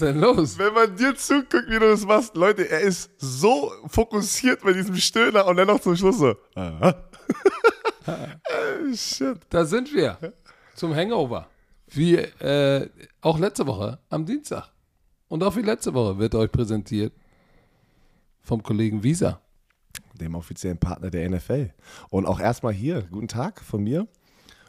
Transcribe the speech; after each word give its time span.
ist 0.00 0.06
denn 0.06 0.20
los? 0.20 0.58
Wenn 0.58 0.72
man 0.74 0.96
dir 0.96 1.16
zuguckt, 1.16 1.68
wie 1.68 1.78
du 1.78 1.90
das 1.90 2.06
machst, 2.06 2.36
Leute, 2.36 2.68
er 2.68 2.80
ist 2.80 3.10
so 3.18 3.72
fokussiert 3.88 4.62
bei 4.62 4.72
diesem 4.72 4.96
Stöhner 4.96 5.46
und 5.46 5.56
dann 5.56 5.66
noch 5.66 5.80
zum 5.80 5.96
Schluss 5.96 6.18
so. 6.18 6.36
Ah. 8.10 8.94
Shit. 8.94 9.40
Da 9.50 9.66
sind 9.66 9.92
wir. 9.92 10.16
Zum 10.74 10.94
Hangover. 10.94 11.46
Wie 11.88 12.14
äh, 12.14 12.88
auch 13.20 13.38
letzte 13.38 13.66
Woche 13.66 13.98
am 14.08 14.24
Dienstag. 14.24 14.72
Und 15.28 15.42
auch 15.42 15.56
wie 15.56 15.62
letzte 15.62 15.92
Woche 15.92 16.18
wird 16.18 16.34
euch 16.34 16.50
präsentiert 16.50 17.12
vom 18.40 18.62
Kollegen 18.62 19.02
Visa. 19.02 19.42
Dem 20.14 20.34
offiziellen 20.36 20.78
Partner 20.78 21.10
der 21.10 21.28
NFL. 21.28 21.74
Und 22.08 22.24
auch 22.24 22.40
erstmal 22.40 22.72
hier, 22.72 23.02
guten 23.02 23.28
Tag 23.28 23.60
von 23.60 23.84
mir. 23.84 24.08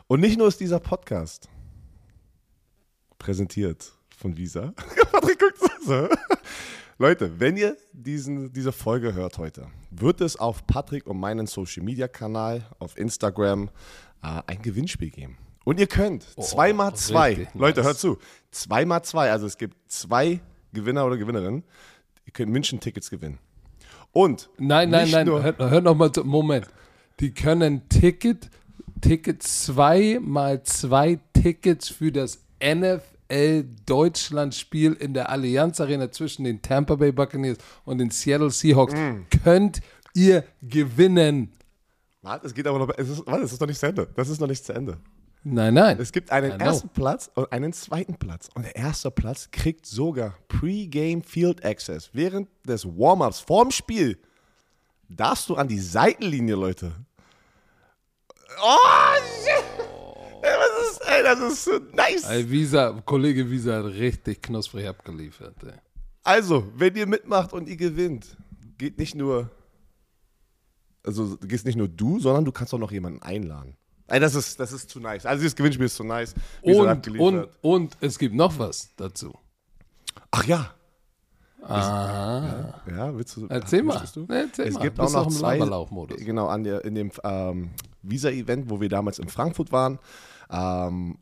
Und 0.08 0.20
nicht 0.20 0.38
nur 0.38 0.50
ist 0.50 0.60
dieser 0.60 0.82
Podcast 0.82 1.48
präsentiert 3.20 3.94
von 4.20 4.36
Visa. 4.38 4.74
Patrick 5.12 5.40
guckt 5.40 5.58
so. 5.86 6.10
Leute, 6.98 7.40
wenn 7.40 7.56
ihr 7.56 7.78
diesen, 7.94 8.52
diese 8.52 8.74
Folge 8.74 9.14
hört 9.14 9.38
heute, 9.38 9.68
wird 9.90 10.20
es 10.20 10.36
auf 10.36 10.68
Patrick 10.68 11.08
und 11.08 11.18
meinen 11.18 11.48
Social 11.48 11.84
Media 11.84 12.10
Kanal 12.10 12.66
auf 12.80 12.98
Instagram 12.98 13.70
äh, 14.22 14.42
ein 14.46 14.62
Gewinnspiel 14.62 15.10
geben. 15.10 15.38
Und 15.64 15.80
ihr 15.80 15.88
könnt 15.88 16.26
oh, 16.36 16.42
zweimal 16.42 16.94
zwei, 16.96 17.48
Leute, 17.54 17.84
hört 17.84 17.98
zu, 17.98 18.18
zweimal 18.52 19.04
zwei, 19.04 19.32
also 19.32 19.46
es 19.46 19.58
gibt 19.58 19.78
zwei 19.90 20.42
Gewinner 20.74 21.06
oder 21.06 21.16
Gewinnerinnen, 21.16 21.64
ihr 22.26 22.34
könnt 22.34 22.52
München-Tickets 22.52 23.10
gewinnen. 23.10 23.40
Und 24.12 24.50
nein, 24.58 24.90
nein, 24.90 25.10
nein, 25.12 25.28
hört, 25.28 25.60
hört 25.60 25.84
noch 25.84 25.96
mal, 25.96 26.12
Moment. 26.24 26.68
Die 27.22 27.34
können 27.34 27.88
Ticket, 27.88 28.50
Ticket 29.00 29.44
zwei 29.44 30.20
mal 30.22 30.64
zwei 30.64 31.20
Tickets 31.34 31.88
für 31.88 32.12
das 32.12 32.40
NFL 32.62 33.02
Deutschland 33.86 34.56
Spiel 34.56 34.94
in 34.94 35.14
der 35.14 35.30
Allianz 35.30 35.80
Arena 35.80 36.12
zwischen 36.12 36.44
den 36.44 36.62
Tampa 36.62 36.96
Bay 36.96 37.12
Buccaneers 37.12 37.58
und 37.86 38.00
den 38.00 38.10
Seattle 38.10 38.50
Seahawks 38.50 38.94
mm. 38.94 39.28
könnt 39.44 39.82
ihr 40.16 40.44
gewinnen. 40.62 41.54
Warte, 42.22 42.48
es 42.48 42.54
geht 42.54 42.68
aber 42.68 42.80
noch, 42.80 42.90
es 42.98 43.10
ist, 43.10 43.26
warte, 43.28 43.44
es 43.44 43.54
ist 43.54 43.62
noch 43.62 43.68
nicht 43.68 43.80
zu 43.80 43.86
Ende. 43.86 44.08
Das 44.16 44.30
ist 44.30 44.42
noch 44.42 44.48
nicht 44.48 44.66
zu 44.66 44.74
Ende. 44.74 44.98
Nein, 45.44 45.74
nein. 45.74 45.98
Es 46.00 46.12
gibt 46.12 46.32
einen 46.32 46.60
ersten 46.60 46.90
Platz 46.90 47.32
und 47.34 47.52
einen 47.52 47.72
zweiten 47.72 48.16
Platz. 48.16 48.50
Und 48.56 48.64
der 48.66 48.76
erste 48.76 49.10
Platz 49.10 49.50
kriegt 49.52 49.86
sogar 49.86 50.36
Pre-Game 50.48 51.24
Field 51.24 51.64
Access. 51.64 52.10
Während 52.14 52.50
des 52.68 52.86
Warm-Ups 52.86 53.40
vorm 53.40 53.72
Spiel 53.72 54.20
darfst 55.08 55.48
du 55.50 55.56
an 55.56 55.68
die 55.68 55.80
Seitenlinie, 55.80 56.56
Leute. 56.56 56.92
Oh, 58.62 58.76
shit. 59.44 59.89
Das 60.42 60.92
ist, 60.92 61.02
ey, 61.08 61.24
das 61.24 61.40
ist 61.40 61.64
so 61.64 61.80
nice. 61.94 62.24
Ey, 62.30 62.50
Visa, 62.50 63.02
Kollege 63.06 63.50
Visa 63.50 63.78
hat 63.78 63.86
richtig 63.86 64.42
knusprig 64.42 64.88
abgeliefert. 64.88 65.56
Ey. 65.64 65.74
Also, 66.24 66.68
wenn 66.76 66.96
ihr 66.96 67.08
mitmacht 67.08 67.54
und 67.54 67.68
ihr 67.68 67.78
gewinnt, 67.78 68.38
geht 68.78 68.98
nicht 68.98 69.16
nur, 69.16 69.50
also 71.04 71.38
gehst 71.38 71.66
nicht 71.66 71.78
nur 71.78 71.88
du, 71.88 72.20
sondern 72.20 72.46
du 72.46 72.52
kannst 72.52 72.74
auch 72.74 72.80
noch 72.80 72.92
jemanden 72.92 73.22
einladen. 73.22 73.76
Ey, 74.08 74.20
das 74.20 74.36
ist, 74.36 74.60
das 74.60 74.72
ist 74.72 74.90
zu 74.90 75.00
nice. 75.00 75.26
Also 75.26 75.42
dieses 75.42 75.56
Gewinnspiel 75.56 75.86
ist 75.86 75.96
zu 75.96 76.04
nice. 76.04 76.34
Und, 76.62 77.08
und, 77.20 77.48
und 77.62 77.98
es 78.02 78.18
gibt 78.18 78.34
noch 78.34 78.58
was 78.58 78.90
dazu. 78.96 79.34
Ach 80.32 80.44
ja. 80.46 80.74
Aha. 81.62 82.82
Ja, 82.88 82.96
ja, 82.96 83.16
willst 83.16 83.38
du? 83.38 83.46
Erzähl 83.48 83.84
mal. 83.84 84.02
Du? 84.14 84.26
Erzähl 84.30 84.68
es 84.68 84.74
mal. 84.76 84.82
gibt 84.82 85.00
auch 85.00 85.12
noch 85.12 85.28
zwei, 85.28 85.58
genau, 86.18 86.48
an 86.48 86.64
der, 86.64 86.84
in 86.86 86.96
dem 86.96 87.12
ähm, 87.24 87.72
Visa-Event, 88.02 88.70
wo 88.70 88.82
wir 88.82 88.90
damals 88.90 89.20
in 89.20 89.28
Frankfurt 89.28 89.72
waren, 89.72 90.00
ähm, 90.50 91.18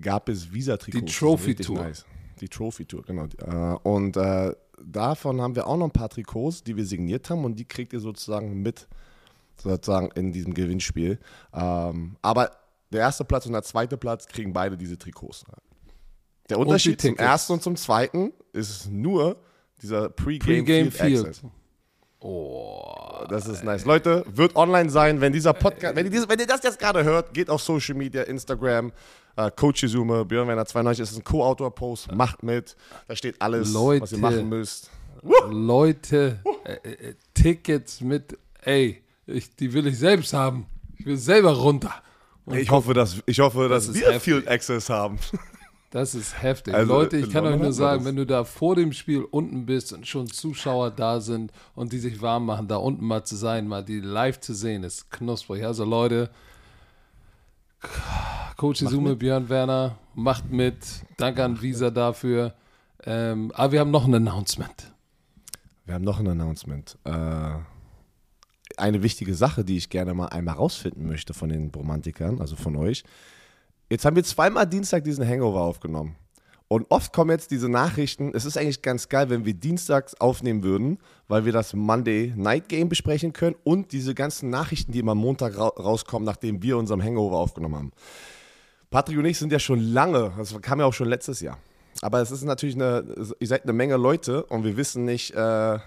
gab 0.00 0.28
es 0.28 0.52
Visa-Trikots. 0.52 1.04
Die 1.04 1.12
Trophy-Tour. 1.12 1.82
Nice. 1.82 2.04
Die 2.40 2.48
Trophy-Tour, 2.48 3.02
genau. 3.02 3.26
Äh, 3.38 3.78
und 3.88 4.16
äh, 4.16 4.54
davon 4.82 5.40
haben 5.40 5.54
wir 5.54 5.66
auch 5.66 5.76
noch 5.76 5.86
ein 5.86 5.92
paar 5.92 6.08
Trikots, 6.08 6.62
die 6.62 6.76
wir 6.76 6.84
signiert 6.84 7.28
haben 7.30 7.44
und 7.44 7.56
die 7.56 7.66
kriegt 7.66 7.92
ihr 7.92 8.00
sozusagen 8.00 8.62
mit 8.62 8.88
sozusagen 9.60 10.10
in 10.12 10.32
diesem 10.32 10.54
Gewinnspiel. 10.54 11.18
Ähm, 11.52 12.16
aber 12.22 12.50
der 12.92 13.00
erste 13.00 13.24
Platz 13.24 13.46
und 13.46 13.52
der 13.52 13.62
zweite 13.62 13.96
Platz 13.96 14.26
kriegen 14.26 14.52
beide 14.52 14.76
diese 14.76 14.98
Trikots. 14.98 15.44
Der 16.48 16.58
Unterschied 16.58 17.00
zum 17.00 17.16
ersten 17.16 17.52
und 17.54 17.62
zum 17.62 17.76
zweiten 17.76 18.32
ist 18.52 18.90
nur 18.90 19.36
dieser 19.82 20.08
Pre-Game, 20.08 20.64
Pre 20.64 20.90
Field, 20.90 21.36
Field. 21.36 21.42
Oh, 22.22 23.24
das 23.30 23.46
ist 23.46 23.64
nice. 23.64 23.86
Leute, 23.86 24.24
wird 24.28 24.54
online 24.54 24.90
sein, 24.90 25.20
wenn 25.22 25.32
dieser 25.32 25.54
Podcast, 25.54 25.96
wenn 25.96 26.04
ihr, 26.04 26.10
dieses, 26.10 26.28
wenn 26.28 26.38
ihr 26.38 26.46
das 26.46 26.62
jetzt 26.62 26.78
gerade 26.78 27.02
hört, 27.02 27.32
geht 27.32 27.48
auf 27.48 27.62
Social 27.62 27.94
Media, 27.94 28.22
Instagram, 28.22 28.92
äh, 29.36 29.50
Coach 29.50 29.82
Izume, 29.84 30.26
Björn 30.26 30.46
Werner 30.46 30.66
92, 30.66 31.02
das 31.02 31.12
ist 31.12 31.18
ein 31.18 31.24
Co-Autor-Post, 31.24 32.12
macht 32.12 32.42
mit, 32.42 32.76
da 33.08 33.16
steht 33.16 33.40
alles, 33.40 33.72
Leute, 33.72 34.02
was 34.02 34.12
ihr 34.12 34.18
machen 34.18 34.48
müsst. 34.50 34.90
Leute, 35.48 36.40
äh, 36.64 36.72
äh, 36.72 37.14
Tickets 37.32 38.02
mit, 38.02 38.38
ey, 38.62 39.02
ich, 39.26 39.54
die 39.56 39.72
will 39.72 39.86
ich 39.86 39.98
selbst 39.98 40.32
haben. 40.34 40.66
Ich 40.98 41.06
will 41.06 41.16
selber 41.16 41.52
runter. 41.52 41.94
Und 42.44 42.58
ich 42.58 42.70
hoffe, 42.70 42.92
dass, 42.92 43.16
ich 43.24 43.40
hoffe, 43.40 43.68
das 43.68 43.86
dass 43.86 43.94
wir 43.94 44.08
heftig. 44.08 44.22
Field 44.22 44.48
Access 44.48 44.90
haben. 44.90 45.18
Das 45.90 46.14
ist 46.14 46.40
heftig. 46.40 46.72
Also, 46.72 46.92
Leute, 46.92 47.16
ich 47.16 47.30
kann 47.30 47.44
euch 47.44 47.60
nur 47.60 47.72
sagen, 47.72 48.04
wenn 48.04 48.14
du 48.14 48.24
da 48.24 48.44
vor 48.44 48.76
dem 48.76 48.92
Spiel 48.92 49.24
unten 49.24 49.66
bist 49.66 49.92
und 49.92 50.06
schon 50.06 50.28
Zuschauer 50.28 50.92
da 50.92 51.20
sind 51.20 51.52
und 51.74 51.92
die 51.92 51.98
sich 51.98 52.22
warm 52.22 52.46
machen, 52.46 52.68
da 52.68 52.76
unten 52.76 53.04
mal 53.04 53.24
zu 53.24 53.34
sein, 53.34 53.66
mal 53.66 53.84
die 53.84 53.98
live 53.98 54.38
zu 54.38 54.54
sehen, 54.54 54.84
ist 54.84 55.10
knusprig. 55.10 55.64
Also 55.64 55.84
Leute, 55.84 56.30
Coach 58.56 58.82
Izume, 58.82 59.16
Björn 59.16 59.48
Werner, 59.48 59.98
macht 60.14 60.52
mit. 60.52 60.76
Danke 61.16 61.42
an 61.42 61.60
Visa 61.60 61.90
dafür. 61.90 62.54
Ähm, 63.04 63.50
aber 63.54 63.72
wir 63.72 63.80
haben 63.80 63.90
noch 63.90 64.06
ein 64.06 64.14
Announcement. 64.14 64.92
Wir 65.86 65.94
haben 65.94 66.04
noch 66.04 66.20
ein 66.20 66.28
Announcement. 66.28 66.98
Äh, 67.02 67.54
eine 68.76 69.02
wichtige 69.02 69.34
Sache, 69.34 69.64
die 69.64 69.76
ich 69.76 69.90
gerne 69.90 70.14
mal 70.14 70.26
einmal 70.26 70.54
rausfinden 70.54 71.08
möchte 71.08 71.34
von 71.34 71.48
den 71.48 71.70
Romantikern, 71.74 72.40
also 72.40 72.54
von 72.54 72.76
euch. 72.76 73.02
Jetzt 73.90 74.04
haben 74.04 74.14
wir 74.14 74.22
zweimal 74.22 74.68
Dienstag 74.68 75.02
diesen 75.02 75.26
Hangover 75.26 75.62
aufgenommen. 75.62 76.14
Und 76.68 76.86
oft 76.90 77.12
kommen 77.12 77.32
jetzt 77.32 77.50
diese 77.50 77.68
Nachrichten. 77.68 78.30
Es 78.32 78.44
ist 78.44 78.56
eigentlich 78.56 78.82
ganz 78.82 79.08
geil, 79.08 79.28
wenn 79.28 79.44
wir 79.44 79.54
dienstags 79.54 80.14
aufnehmen 80.14 80.62
würden, 80.62 80.98
weil 81.26 81.44
wir 81.44 81.52
das 81.52 81.74
Monday 81.74 82.32
Night 82.36 82.68
Game 82.68 82.88
besprechen 82.88 83.32
können 83.32 83.56
und 83.64 83.90
diese 83.90 84.14
ganzen 84.14 84.48
Nachrichten, 84.48 84.92
die 84.92 85.00
immer 85.00 85.16
Montag 85.16 85.58
ra 85.58 85.66
rauskommen, 85.66 86.24
nachdem 86.24 86.62
wir 86.62 86.76
unserem 86.76 87.02
Hangover 87.02 87.38
aufgenommen 87.38 87.74
haben. 87.74 87.92
Patrick 88.90 89.18
und 89.18 89.24
ich 89.24 89.38
sind 89.38 89.50
ja 89.50 89.58
schon 89.58 89.80
lange, 89.80 90.32
das 90.38 90.56
kam 90.62 90.78
ja 90.78 90.86
auch 90.86 90.94
schon 90.94 91.08
letztes 91.08 91.40
Jahr. 91.40 91.58
Aber 92.00 92.20
es 92.20 92.30
ist 92.30 92.44
natürlich 92.44 92.76
eine, 92.76 93.04
ihr 93.40 93.46
seid 93.48 93.64
eine 93.64 93.72
Menge 93.72 93.96
Leute 93.96 94.44
und 94.44 94.62
wir 94.62 94.76
wissen 94.76 95.04
nicht, 95.04 95.34
äh, 95.34 95.78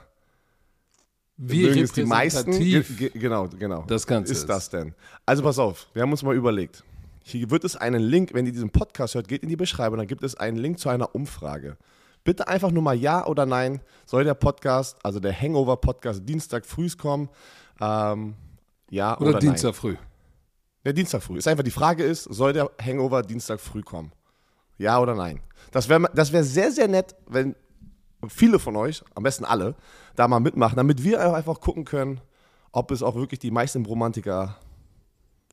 wie 1.38 1.66
repräsentativ 1.68 1.94
die 1.94 2.04
meisten, 2.04 3.20
genau, 3.20 3.48
genau. 3.48 3.86
Das 3.88 4.06
Ganze 4.06 4.34
ist, 4.34 4.40
ist 4.40 4.50
das 4.50 4.70
denn? 4.70 4.94
Also 5.26 5.42
pass 5.42 5.58
auf, 5.58 5.88
wir 5.94 6.02
haben 6.02 6.12
uns 6.12 6.22
mal 6.24 6.36
überlegt. 6.36 6.84
Hier 7.24 7.50
wird 7.50 7.64
es 7.64 7.78
einen 7.78 8.02
Link, 8.02 8.34
wenn 8.34 8.46
ihr 8.46 8.52
diesen 8.52 8.70
Podcast 8.70 9.16
hört, 9.16 9.28
geht 9.28 9.44
in 9.44 9.50
die 9.50 9.56
Beschreibung, 9.56 9.98
dann 9.98 10.08
gibt 10.08 10.24
es 10.24 10.36
einen 10.36 10.58
Link 10.58 10.78
zu 10.78 10.90
einer 10.90 11.16
Umfrage. 11.16 11.78
Bitte 12.26 12.48
einfach 12.48 12.72
nur 12.72 12.84
mal 12.84 12.96
Ja 12.96 13.26
oder 13.26 13.46
Nein. 13.46 13.82
Soll 14.06 14.24
der 14.24 14.34
Podcast, 14.34 14.98
also 15.04 15.20
der 15.20 15.34
Hangover-Podcast, 15.34 16.28
Dienstag 16.28 16.66
früh 16.66 16.90
kommen? 16.90 17.30
Ähm, 17.80 18.36
ja 18.90 19.18
oder, 19.18 19.30
oder 19.30 19.40
Dienstag 19.40 19.70
nein. 19.70 19.74
früh. 19.74 19.96
Der 20.86 20.94
Dienstag 20.94 21.24
früh. 21.24 21.38
Ist 21.38 21.48
einfach 21.48 21.64
die 21.64 21.72
Frage 21.72 22.04
ist, 22.04 22.24
soll 22.26 22.54
der 22.54 22.70
Hangover 22.82 23.22
Dienstag 23.22 23.60
früh 23.60 23.82
kommen? 23.82 24.12
Ja 24.78 25.00
oder 25.00 25.16
nein? 25.16 25.42
Das 25.72 25.88
wäre 25.90 26.10
das 26.14 26.32
wär 26.32 26.44
sehr, 26.44 26.72
sehr 26.72 26.88
nett, 26.88 27.16
wenn 27.28 27.56
viele 28.28 28.60
von 28.60 28.76
euch, 28.76 29.04
am 29.16 29.24
besten 29.24 29.46
alle, 29.46 29.76
da 30.16 30.28
mal 30.28 30.40
mitmachen, 30.40 30.76
damit 30.76 31.04
wir 31.04 31.34
einfach 31.34 31.60
gucken 31.62 31.86
können, 31.86 32.22
ob 32.72 32.92
es 32.92 33.02
auch 33.04 33.16
wirklich 33.16 33.40
die 33.40 33.52
meisten 33.52 33.86
Romantiker 33.86 34.58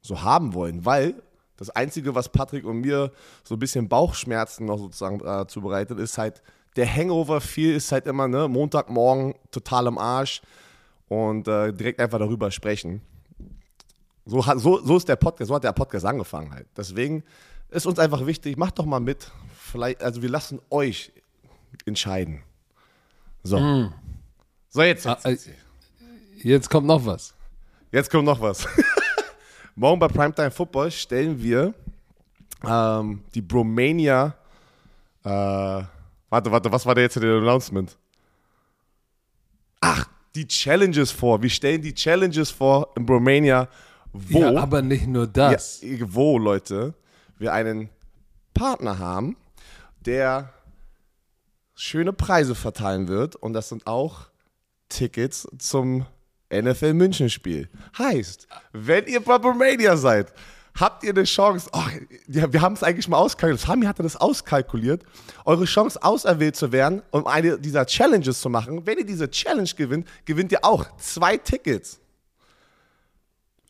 so 0.03 0.23
haben 0.23 0.55
wollen. 0.55 0.85
Weil 0.85 1.23
das 1.61 1.71
Einzige, 1.71 2.15
was 2.15 2.31
Patrick 2.31 2.65
und 2.65 2.81
mir 2.81 3.13
so 3.45 3.55
ein 3.55 3.59
bisschen 3.59 3.87
Bauchschmerzen 3.89 4.65
noch 4.65 4.79
sozusagen 4.79 5.21
äh, 5.21 5.47
zubereitet, 5.47 5.99
ist 6.01 6.17
halt, 6.17 6.43
der 6.75 6.93
Hangover 6.93 7.41
viel 7.41 7.75
ist 7.75 7.93
halt 7.93 8.07
immer, 8.07 8.27
ne, 8.27 8.49
Montagmorgen 8.49 9.35
total 9.51 9.87
im 9.87 9.99
Arsch 9.99 10.41
und 11.09 11.47
äh, 11.47 11.73
direkt 11.73 12.01
einfach 12.01 12.19
darüber 12.19 12.51
sprechen. 12.51 13.03
So, 14.25 14.47
hat, 14.47 14.59
so, 14.59 14.83
so 14.83 14.97
ist 14.97 15.09
der 15.09 15.17
Podcast, 15.17 15.49
so 15.49 15.55
hat 15.55 15.65
der 15.65 15.73
Podcast 15.73 16.07
angefangen 16.07 16.53
halt. 16.55 16.67
Deswegen 16.77 17.25
ist 17.69 17.87
uns 17.87 17.99
einfach 17.99 18.25
wichtig, 18.25 18.57
macht 18.57 18.79
doch 18.79 18.87
mal 18.87 19.01
mit. 19.01 19.31
Vielleicht, 19.55 20.03
also 20.03 20.23
wir 20.23 20.31
lassen 20.31 20.61
euch 20.71 21.13
entscheiden. 21.85 22.43
So. 23.43 23.61
Mm. 23.61 23.93
So, 24.71 24.83
jetzt. 24.83 25.07
Ah, 25.07 25.19
jetzt. 25.27 25.49
Äh, 25.49 25.53
jetzt 26.43 26.71
kommt 26.71 26.87
noch 26.87 27.05
was. 27.05 27.35
Jetzt 27.93 28.11
kommt 28.11 28.25
noch 28.25 28.41
was. 28.41 28.67
Morgen 29.75 29.99
bei 29.99 30.09
Primetime 30.09 30.51
Football 30.51 30.91
stellen 30.91 31.43
wir 31.43 31.75
ähm, 32.67 33.23
die 33.35 33.43
Bromania. 33.43 34.35
Äh, 35.25 35.29
warte, 35.29 36.51
warte, 36.51 36.73
was 36.73 36.85
war 36.87 36.95
da 36.95 37.01
jetzt 37.01 37.17
in 37.17 37.23
der 37.23 37.37
Announcement? 37.37 37.97
Ach, 39.81 40.07
die 40.35 40.47
Challenges 40.47 41.11
vor. 41.11 41.43
Wir 41.43 41.51
stellen 41.51 41.83
die 41.83 41.95
Challenges 41.95 42.51
vor 42.51 42.93
in 42.97 43.07
Bromania. 43.07 43.69
Wo? 44.13 44.41
Ja, 44.41 44.57
aber 44.57 44.83
nicht 44.83 45.07
nur 45.07 45.27
das. 45.27 45.81
Ja, 45.83 45.99
wo, 46.01 46.39
Leute? 46.39 46.95
wir 47.41 47.53
einen 47.55 47.89
Partner 48.55 48.99
haben, 48.99 49.37
der 50.01 50.53
schöne 51.75 52.13
Preise 52.13 52.55
verteilen 52.55 53.09
wird. 53.09 53.35
Und 53.35 53.55
das 53.55 53.71
sind 53.71 53.87
auch 53.87 54.27
Tickets 54.89 55.49
zum 55.59 56.07
NFL 56.53 56.95
München 56.95 57.31
Spiel. 57.31 57.69
Heißt, 57.97 58.49
wenn 58.73 59.07
ihr 59.07 59.21
bei 59.21 59.37
Romania 59.37 59.97
seid, 59.97 60.33
habt 60.75 61.05
ihr 61.05 61.11
eine 61.11 61.25
Chance, 61.25 61.69
oh, 61.73 61.85
ja, 62.29 62.53
wir 62.53 62.61
haben 62.61 62.75
es 62.75 62.83
eigentlich 62.83 63.09
mal 63.09 63.19
auskalkuliert, 63.19 63.61
Sami 63.61 63.87
hatte 63.87 64.03
das 64.03 64.17
auskalkuliert, 64.17 65.05
eure 65.45 65.65
Chance 65.65 66.03
auserwählt 66.03 66.57
zu 66.57 66.73
werden, 66.73 67.03
um 67.11 67.27
eine 67.27 67.59
dieser 67.59 67.87
Challenges 67.87 68.41
zu 68.41 68.49
machen. 68.49 68.87
Wenn 68.87 68.99
ihr 68.99 69.07
diese 69.07 69.31
Challenge 69.31 69.71
gewinnt, 69.77 70.09
gewinnt 70.25 70.53
ihr 70.53 70.65
auch 70.65 70.87
zwei 70.97 71.37
Tickets. 71.37 72.01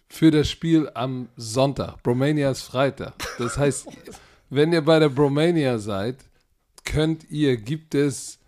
Für 0.09 0.31
das 0.31 0.51
Spiel 0.51 0.91
am 0.95 1.29
Sonntag. 1.37 2.03
Bromania 2.03 2.51
ist 2.51 2.63
Freitag. 2.63 3.15
Das 3.39 3.57
heißt, 3.57 3.87
wenn 4.49 4.73
ihr 4.73 4.85
bei 4.85 4.99
der 4.99 5.09
Bromania 5.09 5.79
seid, 5.79 6.17
könnt 6.85 7.31
ihr, 7.31 7.57
gibt 7.57 7.95
es 7.95 8.39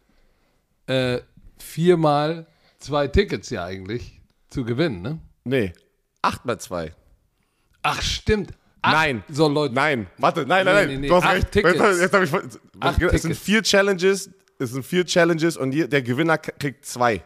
äh, 0.87 1.21
viermal 1.59 2.47
zwei 2.79 3.07
Tickets 3.07 3.51
ja 3.51 3.65
eigentlich 3.65 4.22
zu 4.53 4.65
gewinnen, 4.65 5.03
ne? 5.03 5.19
Nee, 5.45 5.73
acht 6.23 6.45
mal 6.45 6.59
zwei. 6.59 6.93
Ach, 7.83 8.01
stimmt. 8.03 8.53
Acht, 8.83 8.95
Nein. 8.95 9.25
So, 9.29 9.49
Leute. 9.49 9.75
Nein, 9.75 10.07
warte, 10.19 10.45
nein, 10.47 10.65
nein, 10.65 10.65
Nee, 10.65 10.73
nein. 10.73 10.89
nee, 10.89 10.97
nee. 11.03 11.09
Du 11.09 11.15
hast 11.17 11.25
Acht 11.25 11.35
recht. 11.35 11.53
Tickets. 11.53 11.79
Jetzt, 11.79 12.01
jetzt 12.01 12.15
hab 12.15 12.23
ich, 12.23 12.33
Acht 12.81 13.03
es 13.03 13.23
sind 13.23 13.37
vier 13.37 13.63
Challenges, 13.63 14.31
es 14.59 14.71
sind 14.73 14.85
vier 14.85 15.05
Challenges 15.07 15.57
und 15.57 15.71
die, 15.71 15.89
der 15.89 16.03
Gewinner 16.03 16.39
kriegt 16.39 16.85
zwei. 16.85 17.23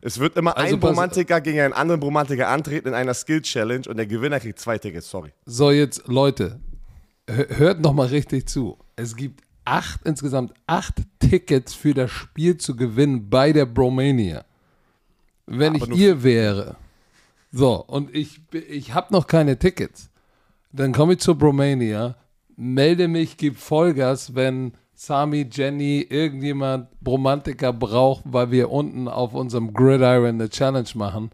Es 0.00 0.18
wird 0.20 0.36
immer 0.36 0.56
Also 0.56 0.74
ein 0.76 0.80
pass- 0.80 0.90
Romantiker 0.90 1.40
gegen 1.40 1.60
einen 1.60 1.72
anderen 1.72 2.00
Romantiker 2.02 2.48
antreten 2.48 2.88
in 2.88 2.94
einer 2.94 3.14
Skill-Challenge 3.14 3.88
und 3.88 3.96
der 3.96 4.06
Gewinner 4.06 4.38
kriegt 4.38 4.58
zwei 4.60 4.78
Tickets, 4.78 5.10
sorry. 5.10 5.32
So, 5.46 5.70
jetzt, 5.72 6.06
Leute, 6.06 6.60
hö- 7.28 7.56
hört 7.56 7.80
noch 7.80 7.92
mal 7.92 8.06
richtig 8.06 8.46
zu. 8.48 8.78
Es 8.94 9.16
gibt 9.16 9.42
acht, 9.64 10.00
insgesamt 10.04 10.52
acht 10.68 10.94
Tickets 11.18 11.74
für 11.74 11.94
das 11.94 12.10
Spiel 12.12 12.56
zu 12.58 12.76
gewinnen 12.76 13.28
bei 13.28 13.52
der 13.52 13.66
Bromania. 13.66 14.44
Wenn 15.50 15.74
ich 15.74 15.88
ihr 15.88 16.22
wäre, 16.22 16.76
so, 17.50 17.82
und 17.86 18.14
ich, 18.14 18.40
ich 18.52 18.92
habe 18.92 19.12
noch 19.12 19.26
keine 19.26 19.58
Tickets, 19.58 20.10
dann 20.72 20.92
komme 20.92 21.14
ich 21.14 21.20
zur 21.20 21.36
Bromania, 21.36 22.16
melde 22.56 23.08
mich, 23.08 23.36
gebe 23.36 23.56
Vollgas, 23.56 24.34
wenn 24.34 24.72
Sami, 24.94 25.48
Jenny, 25.50 26.00
irgendjemand 26.10 26.88
Bromantiker 27.00 27.72
braucht, 27.72 28.24
weil 28.26 28.50
wir 28.50 28.70
unten 28.70 29.08
auf 29.08 29.32
unserem 29.32 29.72
Gridiron 29.72 30.26
eine 30.26 30.50
Challenge 30.50 30.88
machen 30.94 31.30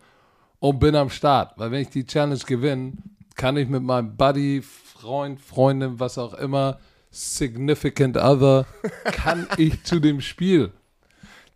und 0.61 0.79
bin 0.79 0.95
am 0.95 1.11
Start. 1.11 1.55
Weil 1.57 1.71
wenn 1.71 1.81
ich 1.81 1.89
die 1.89 2.07
Challenge 2.07 2.41
gewinne, 2.47 2.93
kann 3.35 3.57
ich 3.57 3.69
mit 3.69 3.83
meinem 3.83 4.17
Buddy, 4.17 4.63
Freund, 4.63 5.41
Freundin, 5.41 5.99
was 5.99 6.19
auch 6.19 6.35
immer, 6.35 6.79
Significant 7.11 8.17
Other, 8.17 8.67
kann 9.05 9.47
ich 9.57 9.83
zu 9.85 9.99
dem 9.99 10.21
Spiel. 10.21 10.73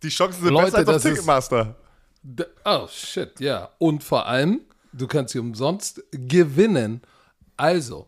Die 0.01 0.09
Chancen 0.09 0.43
sind 0.43 0.53
Leute, 0.53 0.71
besser 0.71 0.77
als 0.79 0.89
auf 0.89 1.01
Ticketmaster. 1.03 1.75
Oh, 2.65 2.87
shit, 2.87 3.39
ja. 3.39 3.69
Und 3.77 4.03
vor 4.03 4.27
allem, 4.27 4.61
du 4.93 5.07
kannst 5.07 5.33
sie 5.33 5.39
umsonst 5.39 6.03
gewinnen. 6.11 7.01
Also, 7.57 8.07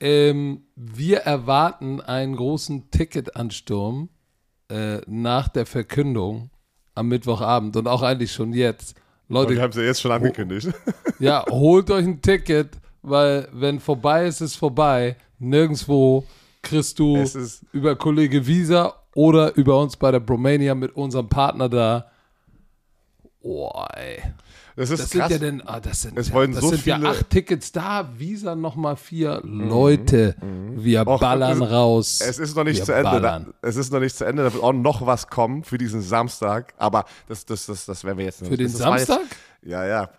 ähm, 0.00 0.64
wir 0.76 1.18
erwarten 1.18 2.00
einen 2.00 2.36
großen 2.36 2.90
Ticketansturm 2.90 4.08
äh, 4.68 4.98
nach 5.06 5.48
der 5.48 5.66
Verkündung 5.66 6.50
am 6.94 7.08
Mittwochabend 7.08 7.76
und 7.76 7.88
auch 7.88 8.02
eigentlich 8.02 8.32
schon 8.32 8.52
jetzt. 8.52 8.96
Leute, 9.28 9.54
Wir 9.54 9.62
haben 9.62 9.70
es 9.70 9.76
ja 9.76 9.82
jetzt 9.82 10.00
schon 10.00 10.12
angekündigt. 10.12 10.68
ja, 11.18 11.44
holt 11.48 11.90
euch 11.90 12.04
ein 12.04 12.20
Ticket, 12.20 12.76
weil 13.02 13.48
wenn 13.52 13.80
vorbei 13.80 14.26
ist, 14.26 14.40
ist 14.40 14.56
vorbei. 14.56 15.16
Nirgendwo 15.38 16.24
kriegst 16.62 16.98
du 16.98 17.24
über 17.72 17.96
Kollege 17.96 18.46
Visa 18.46 18.94
oder 19.14 19.54
über 19.56 19.80
uns 19.80 19.96
bei 19.96 20.10
der 20.10 20.20
Bromania 20.20 20.74
mit 20.74 20.94
unserem 20.96 21.28
Partner 21.28 21.68
da. 21.68 22.10
Oh, 23.46 23.70
ey. 23.94 24.22
Das 24.74 24.88
ist 24.88 25.02
Das 25.02 25.10
krass. 25.10 25.28
sind 25.28 25.42
ja 25.42 25.50
denn, 25.50 25.60
ah, 25.68 25.78
das 25.78 26.00
sind, 26.00 26.18
Es 26.18 26.28
ja, 26.28 26.34
wollen 26.34 26.52
das 26.52 26.62
so 26.62 26.70
sind 26.70 26.86
ja 26.86 26.96
viele- 26.96 27.10
acht 27.10 27.28
Tickets 27.28 27.70
da, 27.72 28.08
Visa 28.16 28.54
nochmal 28.56 28.96
vier. 28.96 29.42
Leute, 29.44 30.34
wir 30.76 31.06
Och, 31.06 31.20
ballern 31.20 31.60
es- 31.62 31.70
raus. 31.70 32.20
Es 32.22 32.38
ist 32.38 32.56
noch 32.56 32.64
nicht 32.64 32.78
wir 32.78 32.84
zu 32.86 32.92
Ende. 32.94 33.20
Da, 33.20 33.44
es 33.60 33.76
ist 33.76 33.92
noch 33.92 34.00
nicht 34.00 34.16
zu 34.16 34.24
Ende. 34.24 34.44
Da 34.44 34.52
wird 34.52 34.62
auch 34.64 34.72
noch 34.72 35.04
was 35.06 35.26
kommen 35.28 35.62
für 35.62 35.76
diesen 35.76 36.00
Samstag. 36.00 36.72
Aber 36.78 37.04
das, 37.28 37.44
das, 37.44 37.66
das, 37.66 37.84
das 37.84 38.02
werden 38.02 38.16
wir 38.16 38.24
jetzt 38.24 38.40
nicht. 38.40 38.50
Für 38.50 38.56
den 38.56 38.72
das 38.72 38.80
war 38.80 38.96
jetzt- 38.98 39.08
Samstag? 39.08 39.36
Ja, 39.62 39.84
ja. 39.86 40.10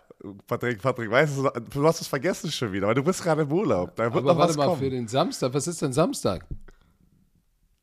Patrick, 0.46 0.80
Patrick, 0.80 1.10
weißt 1.10 1.36
du, 1.38 1.50
du 1.70 1.84
hast 1.86 2.00
es 2.00 2.06
vergessen 2.06 2.50
schon 2.52 2.72
wieder, 2.72 2.86
weil 2.86 2.94
du 2.94 3.02
bist 3.02 3.22
gerade 3.24 3.42
im 3.42 3.52
Urlaub. 3.52 3.94
Da 3.96 4.04
wird 4.04 4.14
Aber 4.14 4.32
noch 4.34 4.38
warte 4.38 4.50
was 4.50 4.56
mal, 4.56 4.66
kommen. 4.66 4.80
für 4.80 4.90
den 4.90 5.08
Samstag, 5.08 5.52
was 5.52 5.66
ist 5.66 5.82
denn 5.82 5.92
Samstag? 5.92 6.46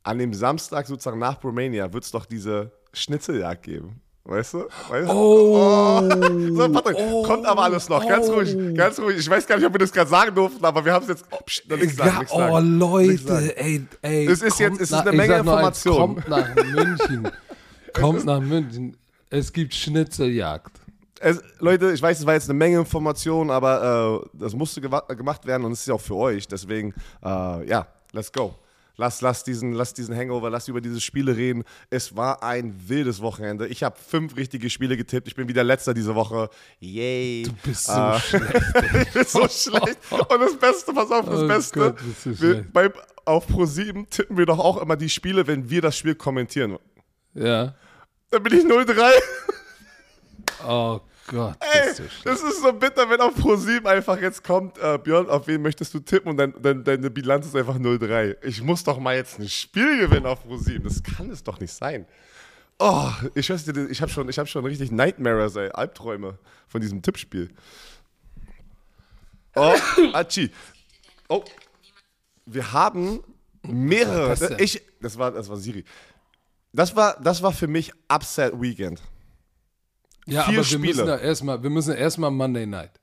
An 0.04 0.18
dem 0.18 0.34
Samstag 0.34 0.88
sozusagen 0.88 1.20
nach 1.20 1.44
Romania 1.44 1.92
wird 1.92 2.04
es 2.06 2.12
doch 2.12 2.26
diese 2.26 2.72
Schnitzeljagd 2.94 3.64
geben. 3.64 4.02
Weißt 4.26 4.54
du? 4.54 4.60
Weißt 4.90 5.10
du? 5.10 5.14
Oh, 5.14 6.02
So, 6.56 6.70
Patrick, 6.72 6.96
kommt 7.26 7.46
aber 7.46 7.64
alles 7.64 7.90
noch. 7.90 8.08
Ganz 8.08 8.30
Oh. 8.30 8.36
ruhig, 8.36 8.56
ganz 8.76 8.98
ruhig. 8.98 9.18
Ich 9.18 9.30
weiß 9.30 9.46
gar 9.46 9.58
nicht, 9.58 9.66
ob 9.66 9.74
wir 9.74 9.80
das 9.80 9.92
gerade 9.92 10.10
sagen 10.10 10.34
durften, 10.34 10.64
aber 10.64 10.86
wir 10.86 10.94
haben 10.94 11.04
es 11.04 11.10
jetzt. 11.10 11.26
Oh, 11.30 11.40
pst, 11.46 11.70
noch 11.70 11.76
nichts 11.78 11.98
sagen, 11.98 12.10
ja, 12.14 12.20
nichts 12.20 12.34
oh 12.34 12.38
sagen. 12.38 12.80
Leute, 12.80 13.58
ey, 13.58 13.86
ey. 14.02 14.26
Es 14.28 14.42
ist 14.42 14.60
jetzt- 14.60 14.76
es 14.76 14.82
ist 14.84 14.92
nach- 14.92 15.02
eine 15.02 15.12
ich 15.12 15.18
Menge 15.18 15.44
nur 15.44 15.58
eins, 15.58 15.86
Information. 15.86 16.16
Kommt 16.24 16.30
nach 16.30 16.56
München. 16.56 17.32
kommt 17.94 18.26
nach 18.26 18.40
München. 18.40 18.98
Es 19.30 19.52
gibt 19.52 19.74
Schnitzeljagd. 19.74 20.72
Es, 21.20 21.42
Leute, 21.60 21.92
ich 21.92 22.02
weiß, 22.02 22.20
es 22.20 22.26
war 22.26 22.34
jetzt 22.34 22.50
eine 22.50 22.58
Menge 22.58 22.78
Informationen, 22.80 23.50
aber 23.50 24.22
äh, 24.24 24.30
das 24.40 24.54
musste 24.56 24.80
gemacht 24.82 25.46
werden 25.46 25.66
und 25.66 25.74
es 25.74 25.82
ist 25.82 25.88
ja 25.88 25.96
auch 25.96 26.02
für 26.02 26.16
euch. 26.16 26.48
Deswegen, 26.48 26.94
äh, 27.24 27.68
ja, 27.68 27.88
let's 28.14 28.32
go. 28.32 28.56
Lass, 28.96 29.22
lass, 29.22 29.44
diesen, 29.44 29.74
lass 29.74 29.94
diesen 29.94 30.16
Hangover, 30.16 30.50
lass 30.52 30.68
über 30.68 30.80
diese 30.80 31.02
Spiele 31.02 31.36
reden. 31.36 31.64
Es 31.90 32.16
war 32.16 32.44
ein 32.44 32.76
wildes 32.88 33.22
Wochenende. 33.22 33.68
Ich 33.68 33.82
habe 33.84 33.96
fünf 33.98 34.36
richtige 34.38 34.70
Spiele 34.70 34.96
getippt. 34.98 35.28
Ich 35.28 35.36
bin 35.36 35.48
wieder 35.48 35.64
letzter 35.64 35.94
diese 35.96 36.14
Woche. 36.14 36.50
Yay. 36.80 37.44
Du 37.44 37.54
bist 37.64 37.86
so 37.88 37.92
Äh, 37.94 38.20
schlecht. 38.20 38.54
ich 39.08 39.14
bin 39.14 39.26
so 39.26 39.48
schlecht. 39.48 39.98
Und 40.12 40.40
das 40.42 40.58
Beste, 40.58 40.94
pass 40.94 41.10
auf, 41.10 41.26
das 41.26 41.42
Oh 41.42 41.48
Beste. 41.48 41.80
Gott, 41.80 41.98
wir, 42.26 42.66
bei, 42.72 42.92
auf 43.26 43.50
Pro7 43.50 44.08
tippen 44.10 44.38
wir 44.38 44.46
doch 44.46 44.60
auch 44.60 44.78
immer 44.82 44.96
die 44.96 45.10
Spiele, 45.10 45.48
wenn 45.48 45.70
wir 45.70 45.82
das 45.82 45.98
Spiel 45.98 46.14
kommentieren. 46.16 46.78
Ja. 47.34 47.74
Dann 48.30 48.44
bin 48.44 48.58
ich 48.60 48.64
0-3. 48.66 49.12
Oh 50.68 51.00
Gott, 51.28 51.56
Ey, 51.60 51.90
du 51.90 51.96
schlecht. 51.96 52.26
das 52.26 52.44
ist 52.44 52.62
so 52.62 52.74
bitter, 52.74 53.10
wenn 53.10 53.22
auf 53.22 53.36
Pro7 53.36 53.86
einfach 53.86 54.20
jetzt 54.20 54.44
kommt, 54.44 54.78
äh, 54.78 54.98
Björn, 54.98 55.30
auf 55.30 55.48
wen 55.48 55.62
möchtest 55.62 55.94
du 55.94 56.00
tippen 56.00 56.30
und 56.32 56.38
dann, 56.38 56.54
dann 56.62 56.84
deine 56.84 57.10
Bilanz 57.10 57.46
ist 57.46 57.56
einfach 57.56 57.78
0-3. 57.78 58.38
Ich 58.44 58.62
muss 58.62 58.84
doch 58.84 59.00
mal 59.00 59.16
jetzt 59.16 59.40
ein 59.40 59.48
Spiel 59.48 60.00
gewinnen 60.00 60.26
auf 60.26 60.46
Pro7. 60.46 60.84
Das 60.84 61.02
kann 61.02 61.30
es 61.30 61.44
doch 61.44 61.60
nicht 61.60 61.72
sein. 61.74 62.06
Oh, 62.80 63.10
ich 63.36 63.50
weiß 63.50 63.68
ich 63.68 64.02
habe 64.02 64.12
schon, 64.12 64.28
ich 64.28 64.38
hab 64.40 64.50
schon 64.50 64.66
richtig 64.66 64.92
Nightmares, 64.92 65.56
ey, 65.56 65.70
Albträume 65.70 66.38
von 66.68 66.82
diesem 66.82 67.02
Tippspiel. 67.02 67.50
Oh, 69.56 69.76
Achi. 70.14 70.52
Oh, 71.30 71.44
wir 72.46 72.74
haben 72.74 73.24
mehrere. 73.62 74.30
Das 74.30 74.42
ich, 74.60 74.82
das 75.00 75.18
war, 75.18 75.32
das 75.32 75.48
war 75.48 75.58
Siri. 75.58 75.86
Das 76.74 76.96
war, 76.96 77.18
das 77.22 77.42
war 77.42 77.54
für 77.54 77.68
mich 77.68 77.94
Upset 78.10 78.60
Weekend. 78.60 79.02
Ja, 80.26 80.44
vier 80.44 80.50
aber 80.50 80.58
wir 80.58 80.64
Spiele. 80.64 80.82
müssen 80.88 81.06
da 81.08 81.18
erstmal, 81.18 81.62
wir 81.64 81.70
müssen 81.70 81.96
erstmal 81.96 82.32
Monday 82.32 82.66
Night. 82.66 83.00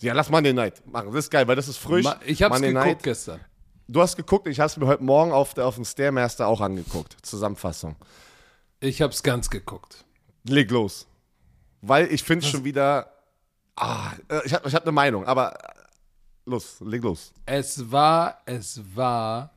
Ja, 0.00 0.12
lass 0.14 0.30
Monday 0.30 0.52
Night 0.52 0.82
machen. 0.86 1.08
Das 1.12 1.24
ist 1.24 1.30
geil, 1.30 1.46
weil 1.48 1.56
das 1.56 1.68
ist 1.68 1.76
frisch. 1.78 2.04
Ma- 2.04 2.18
Ich 2.24 2.42
hab's 2.42 2.54
Monday 2.54 2.68
geguckt 2.72 2.86
Night. 2.86 3.02
gestern. 3.02 3.40
Du 3.88 4.00
hast 4.00 4.16
geguckt, 4.16 4.46
ich 4.46 4.60
habe 4.60 4.66
es 4.68 4.76
mir 4.76 4.86
heute 4.86 5.02
Morgen 5.02 5.32
auf, 5.32 5.54
der, 5.54 5.66
auf 5.66 5.74
dem 5.76 5.84
Stairmaster 5.84 6.46
auch 6.46 6.60
angeguckt. 6.60 7.16
Zusammenfassung. 7.22 7.96
Ich 8.80 9.02
hab's 9.02 9.22
ganz 9.22 9.50
geguckt. 9.50 10.04
Leg 10.44 10.70
los. 10.70 11.06
Weil 11.80 12.06
ich 12.12 12.22
finde 12.22 12.44
schon 12.46 12.64
wieder. 12.64 13.12
Ah, 13.76 14.12
äh, 14.28 14.40
ich 14.44 14.52
habe 14.54 14.68
ich 14.68 14.74
hab 14.74 14.82
eine 14.82 14.92
Meinung, 14.92 15.24
aber 15.26 15.54
äh, 15.54 15.68
los, 16.46 16.80
leg 16.80 17.02
los. 17.02 17.32
Es 17.46 17.90
war, 17.90 18.40
es 18.46 18.80
war, 18.94 19.52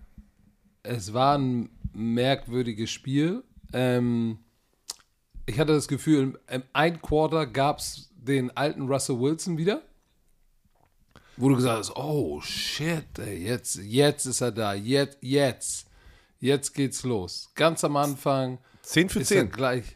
es 0.83 1.13
war 1.13 1.37
ein 1.37 1.69
merkwürdiges 1.93 2.89
Spiel. 2.89 3.43
Ähm, 3.73 4.39
ich 5.51 5.59
hatte 5.59 5.73
das 5.73 5.87
Gefühl, 5.87 6.39
im 6.49 6.63
ein 6.73 7.01
Quarter 7.01 7.45
gab 7.45 7.79
es 7.79 8.09
den 8.15 8.55
alten 8.55 8.87
Russell 8.87 9.19
Wilson 9.19 9.57
wieder. 9.57 9.81
Wo 11.37 11.49
du 11.49 11.55
gesagt 11.55 11.79
hast, 11.79 11.95
oh 11.95 12.39
shit, 12.41 13.17
ey, 13.17 13.45
jetzt, 13.47 13.75
jetzt 13.77 14.25
ist 14.25 14.41
er 14.41 14.51
da, 14.51 14.73
jetzt, 14.73 15.17
jetzt, 15.21 15.87
jetzt 16.39 16.73
geht's 16.73 17.03
los. 17.03 17.49
Ganz 17.55 17.83
am 17.83 17.95
Anfang 17.97 18.59
10 18.83 19.09
für 19.09 19.19
ist 19.21 19.31
er 19.31 19.43
10. 19.43 19.51
gleich, 19.51 19.95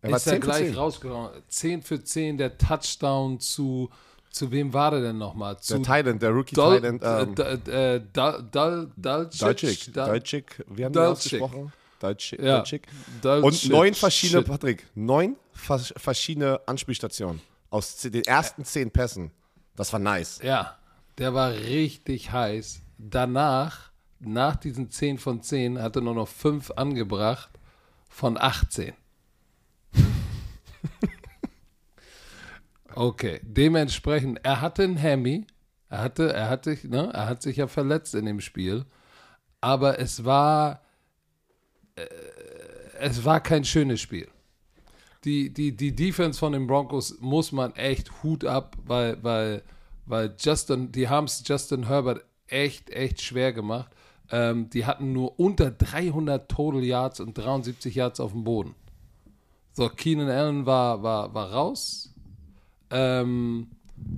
Er 0.00 0.10
war 0.10 0.16
ist 0.18 0.26
er 0.26 0.32
10 0.34 0.40
für 0.42 0.46
gleich 0.48 0.66
10. 0.66 0.74
rausgekommen. 0.76 1.30
10 1.48 1.82
für 1.82 2.02
10, 2.04 2.38
der 2.38 2.56
Touchdown 2.58 3.40
zu, 3.40 3.90
zu 4.30 4.50
wem 4.50 4.72
war 4.72 4.92
der 4.92 5.00
denn 5.02 5.18
nochmal? 5.18 5.58
Zu 5.60 5.74
Der 5.74 5.82
Thailand, 5.82 6.22
der 6.22 6.30
Rookie 6.30 6.54
Dol, 6.54 6.80
Thailand. 6.80 7.02
Ähm, 7.04 7.34
äh, 7.66 7.94
äh, 7.96 8.02
Dal, 8.12 8.90
Dalcic, 8.96 9.40
Deutschik. 9.40 9.92
Dal- 9.92 10.08
Deutschik. 10.12 10.64
Wie 10.68 10.84
haben 10.84 10.92
Dalcik. 10.92 11.42
ausgesprochen? 11.42 11.72
Deutschik. 12.00 12.40
Ja. 12.40 12.58
Deutschik. 12.58 12.88
Dalcic. 13.22 13.44
Und 13.44 13.72
neun 13.72 13.94
verschiedene, 13.94 14.40
Shit. 14.40 14.48
Patrick, 14.48 14.86
neun 14.94 15.36
vers 15.52 15.92
verschiedene 15.96 16.60
Anspielstationen 16.66 17.40
aus 17.70 17.96
den 17.96 18.24
ersten 18.24 18.64
zehn 18.64 18.90
Pässen. 18.90 19.30
Das 19.76 19.92
war 19.92 20.00
nice. 20.00 20.40
Ja, 20.42 20.78
der 21.18 21.34
war 21.34 21.52
richtig 21.52 22.32
heiß. 22.32 22.82
danach, 22.98 23.92
nach 24.18 24.56
diesen 24.56 24.90
10 24.90 25.18
von 25.18 25.40
10, 25.40 25.80
hat 25.80 25.94
er 25.94 26.02
nur 26.02 26.14
noch 26.14 26.26
5 26.26 26.72
angebracht 26.72 27.50
von 28.08 28.36
18. 28.36 28.92
okay, 32.94 33.40
dementsprechend, 33.44 34.40
er 34.44 34.60
hatte 34.60 34.82
einen 34.82 34.96
Hemi, 34.96 35.46
er 35.88 35.98
hatte, 35.98 36.32
er 36.32 36.48
hatte, 36.48 36.76
ne, 36.84 37.10
er 37.12 37.26
hat 37.26 37.42
sich 37.42 37.56
ja 37.56 37.68
verletzt 37.68 38.16
in 38.16 38.26
dem 38.26 38.40
Spiel, 38.40 38.84
aber 39.60 40.00
es 40.00 40.24
war, 40.24 40.82
es 42.98 43.24
war 43.24 43.40
kein 43.40 43.64
schönes 43.64 44.00
Spiel. 44.00 44.28
Die, 45.24 45.52
die, 45.52 45.76
die 45.76 45.94
Defense 45.94 46.38
von 46.38 46.52
den 46.52 46.66
Broncos 46.66 47.18
muss 47.20 47.52
man 47.52 47.74
echt 47.74 48.22
Hut 48.22 48.44
ab, 48.44 48.76
weil, 48.86 49.22
weil, 49.22 49.62
weil 50.06 50.34
Justin, 50.38 50.92
die 50.92 51.08
haben 51.08 51.24
es 51.24 51.42
Justin 51.44 51.88
Herbert 51.88 52.24
echt, 52.46 52.90
echt 52.90 53.20
schwer 53.20 53.52
gemacht. 53.52 53.90
Ähm, 54.30 54.70
die 54.70 54.84
hatten 54.86 55.12
nur 55.12 55.38
unter 55.40 55.70
300 55.70 56.50
Total 56.50 56.84
Yards 56.84 57.20
und 57.20 57.36
73 57.36 57.94
Yards 57.94 58.20
auf 58.20 58.32
dem 58.32 58.44
Boden. 58.44 58.74
So, 59.72 59.88
Keenan 59.88 60.28
Allen 60.28 60.66
war, 60.66 61.02
war, 61.02 61.34
war 61.34 61.52
raus. 61.52 62.12
Ähm, 62.90 63.68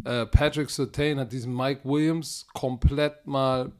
äh, 0.05 0.27
Patrick 0.27 0.71
Sertain 0.71 1.19
hat 1.19 1.33
diesen 1.33 1.55
Mike 1.55 1.83
Williams 1.85 2.47
komplett 2.55 3.27
mal 3.27 3.73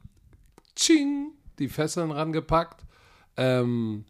ching, 0.75 1.31
die 1.59 1.67
Fesseln 1.67 2.11
rangepackt. 2.11 2.85
Ähm, 3.41 4.05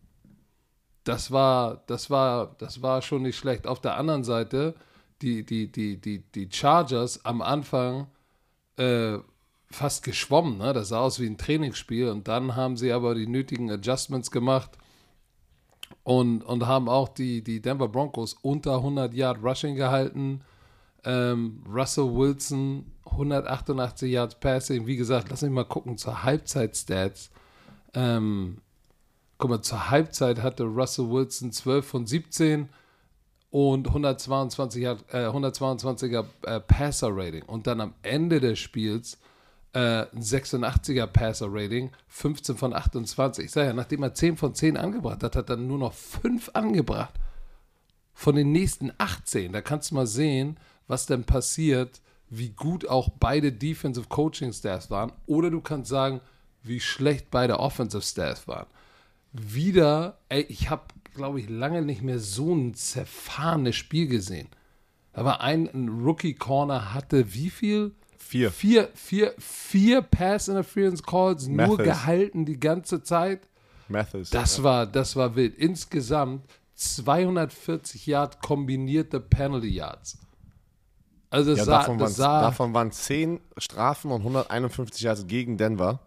das 1.05 1.31
war, 1.31 1.83
das 1.88 2.09
war, 2.09 2.53
das 2.57 2.81
war 2.81 3.01
schon 3.01 3.21
nicht 3.21 3.38
schlecht. 3.38 3.65
Auf 3.65 3.79
der 3.79 3.95
anderen 3.95 4.25
Seite, 4.25 4.75
die, 5.21 5.45
die, 5.45 5.71
die, 5.71 5.97
die, 5.97 6.19
die 6.19 6.50
Chargers 6.51 7.23
am 7.23 7.41
Anfang 7.41 8.07
äh, 8.75 9.19
fast 9.69 10.03
geschwommen, 10.03 10.57
ne? 10.57 10.73
Das 10.73 10.89
sah 10.89 11.00
aus 11.00 11.19
wie 11.21 11.27
ein 11.27 11.38
Trainingsspiel 11.38 12.09
und 12.09 12.27
dann 12.27 12.57
haben 12.57 12.75
sie 12.75 12.91
aber 12.91 13.15
die 13.15 13.27
nötigen 13.27 13.71
Adjustments 13.71 14.31
gemacht 14.31 14.71
und, 16.03 16.43
und 16.43 16.67
haben 16.67 16.89
auch 16.89 17.07
die, 17.07 17.41
die 17.41 17.61
Denver 17.61 17.88
Broncos 17.88 18.33
unter 18.41 18.75
100 18.75 19.13
Yard 19.13 19.41
Rushing 19.41 19.75
gehalten. 19.75 20.41
Ähm, 21.05 21.63
Russell 21.71 22.13
Wilson 22.13 22.91
188 23.05 24.11
Yards 24.11 24.35
Passing. 24.35 24.85
Wie 24.88 24.97
gesagt, 24.97 25.29
lass 25.29 25.41
mich 25.41 25.51
mal 25.51 25.63
gucken 25.63 25.97
zur 25.97 26.23
Halbzeit-Stats. 26.23 27.31
Ähm, 27.93 28.57
guck 29.41 29.50
mal, 29.50 29.62
zur 29.62 29.89
Halbzeit 29.89 30.43
hatte 30.43 30.63
Russell 30.63 31.10
Wilson 31.10 31.51
12 31.51 31.86
von 31.86 32.05
17 32.05 32.69
und 33.50 33.88
122 33.88 34.83
äh, 34.83 34.95
122er 35.13 36.25
äh, 36.43 36.60
Passer-Rating. 36.60 37.43
Und 37.43 37.65
dann 37.65 37.81
am 37.81 37.95
Ende 38.03 38.39
des 38.39 38.60
Spiels 38.60 39.17
äh, 39.74 40.05
ein 40.13 40.21
86er 40.21 41.07
Passer-Rating, 41.07 41.89
15 42.07 42.55
von 42.55 42.74
28. 42.74 43.45
Ich 43.45 43.51
sage 43.51 43.69
ja, 43.69 43.74
nachdem 43.74 44.03
er 44.03 44.13
10 44.13 44.38
von 44.38 44.53
10 44.53 44.77
angebracht 44.77 45.24
hat, 45.24 45.36
hat 45.36 45.50
er 45.50 45.57
nur 45.57 45.79
noch 45.79 45.93
5 45.93 46.51
angebracht. 46.53 47.15
Von 48.13 48.36
den 48.36 48.51
nächsten 48.51 48.91
18. 49.00 49.53
Da 49.53 49.62
kannst 49.62 49.89
du 49.89 49.95
mal 49.95 50.05
sehen, 50.05 50.57
was 50.88 51.07
denn 51.07 51.24
passiert, 51.24 52.00
wie 52.29 52.50
gut 52.50 52.88
auch 52.88 53.10
beide 53.19 53.51
Defensive 53.51 54.07
Coaching 54.07 54.53
Staffs 54.53 54.91
waren. 54.91 55.12
Oder 55.25 55.50
du 55.50 55.62
kannst 55.62 55.89
sagen, 55.89 56.21
wie 56.62 56.79
schlecht 56.79 57.31
beide 57.31 57.60
Offensive 57.60 58.03
Staffs 58.03 58.48
waren 58.48 58.67
wieder, 59.33 60.19
ey, 60.29 60.41
ich 60.50 60.69
habe, 60.69 60.83
glaube 61.13 61.39
ich, 61.39 61.50
lange 61.50 61.81
nicht 61.81 62.01
mehr 62.01 62.19
so 62.19 62.53
ein 62.53 62.73
zerfahrenes 62.73 63.75
Spiel 63.75 64.07
gesehen. 64.07 64.50
Aber 65.13 65.41
ein, 65.41 65.69
ein 65.73 65.89
Rookie 65.89 66.33
Corner 66.33 66.93
hatte 66.93 67.33
wie 67.33 67.50
viel? 67.50 67.93
Vier. 68.17 68.51
Vier, 68.51 68.89
vier, 68.93 69.33
vier 69.39 70.01
Pass 70.01 70.47
Interference 70.47 71.03
Calls 71.03 71.47
nur 71.47 71.77
gehalten 71.77 72.45
die 72.45 72.59
ganze 72.59 73.03
Zeit. 73.03 73.47
Mathis. 73.89 74.29
Das 74.29 74.57
ja. 74.57 74.63
war, 74.63 74.88
das 74.88 75.15
war 75.17 75.35
wild. 75.35 75.57
Insgesamt 75.57 76.45
240 76.75 78.05
Yard 78.07 78.41
kombinierte 78.41 79.19
Penalty 79.19 79.69
Yards. 79.69 80.17
Also 81.29 81.53
ja, 81.55 81.63
sah, 81.63 81.79
davon, 81.79 82.00
waren, 82.00 82.11
sah, 82.11 82.41
davon 82.41 82.73
waren 82.73 82.91
10 82.91 83.39
Strafen 83.57 84.11
und 84.11 84.21
151 84.21 85.01
Yards 85.01 85.27
gegen 85.27 85.57
Denver. 85.57 86.00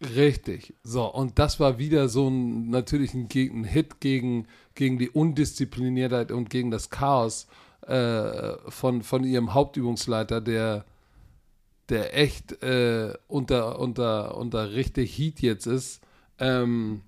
Richtig. 0.00 0.74
So, 0.82 1.06
und 1.06 1.38
das 1.38 1.58
war 1.58 1.78
wieder 1.78 2.08
so 2.08 2.28
ein 2.28 2.68
natürlich 2.68 3.14
ein, 3.14 3.28
ein 3.34 3.64
Hit 3.64 4.00
gegen, 4.00 4.46
gegen 4.74 4.98
die 4.98 5.10
Undiszipliniertheit 5.10 6.32
und 6.32 6.50
gegen 6.50 6.70
das 6.70 6.90
Chaos 6.90 7.46
äh, 7.86 8.54
von, 8.68 9.02
von 9.02 9.24
ihrem 9.24 9.54
Hauptübungsleiter, 9.54 10.40
der, 10.40 10.84
der 11.88 12.16
echt 12.16 12.62
äh, 12.62 13.14
unter, 13.26 13.78
unter, 13.78 14.36
unter 14.36 14.72
richtig 14.72 15.16
Heat 15.16 15.40
jetzt 15.40 15.66
ist. 15.66 16.02
Ähm, 16.38 17.02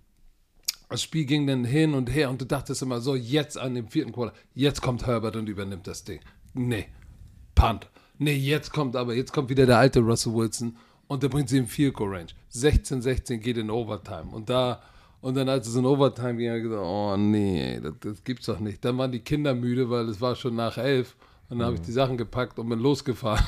das 0.89 1.03
Spiel 1.03 1.27
ging 1.27 1.47
dann 1.47 1.65
hin 1.65 1.93
und 1.93 2.09
her 2.09 2.31
und 2.31 2.41
du 2.41 2.47
dachtest 2.47 2.81
immer 2.81 3.01
so, 3.01 3.15
jetzt 3.15 3.59
an 3.59 3.75
dem 3.75 3.89
vierten 3.89 4.13
Quarter, 4.13 4.35
jetzt 4.55 4.81
kommt 4.81 5.07
Herbert 5.07 5.37
und 5.37 5.49
übernimmt 5.49 5.87
das 5.87 6.05
Ding. 6.05 6.21
Nee, 6.55 6.87
Punt. 7.55 7.91
Nee, 8.17 8.35
jetzt 8.35 8.73
kommt 8.73 8.97
aber, 8.97 9.15
jetzt 9.15 9.33
kommt 9.33 9.51
wieder 9.51 9.67
der 9.67 9.79
alte 9.79 10.01
Russell 10.01 10.33
Wilson 10.33 10.77
und 11.09 11.23
der 11.23 11.29
bringt 11.29 11.49
sie 11.49 11.59
im 11.59 11.67
Field 11.67 11.95
Goal 11.95 12.15
Range. 12.15 12.29
16, 12.51 13.03
16 13.03 13.41
geht 13.41 13.57
in 13.57 13.71
Overtime. 13.71 14.27
Und 14.31 14.49
da, 14.49 14.81
und 15.21 15.37
dann 15.37 15.49
als 15.49 15.67
es 15.67 15.75
in 15.75 15.87
Overtime 15.87 16.37
ging, 16.37 16.49
habe 16.49 16.59
ich 16.59 16.65
gesagt, 16.65 16.83
oh 16.83 17.17
nee, 17.17 17.81
das, 17.81 17.95
das, 18.01 18.25
gibt's 18.25 18.47
doch 18.47 18.61
nicht. 18.61 18.85
Dann 18.85 18.97
waren 18.99 19.11
die 19.11 19.21
Kinder 19.21 19.55
müde, 19.55 19.91
weil 19.91 20.09
es 20.09 20.21
war 20.21 20.37
schon 20.37 20.55
nach 20.55 20.77
elf. 20.77 21.17
Und 21.49 21.59
dann 21.59 21.59
mhm. 21.59 21.63
habe 21.65 21.75
ich 21.77 21.83
die 21.83 21.93
Sachen 21.93 22.19
gepackt 22.19 22.59
und 22.59 22.69
bin 22.69 22.79
losgefahren. 22.79 23.45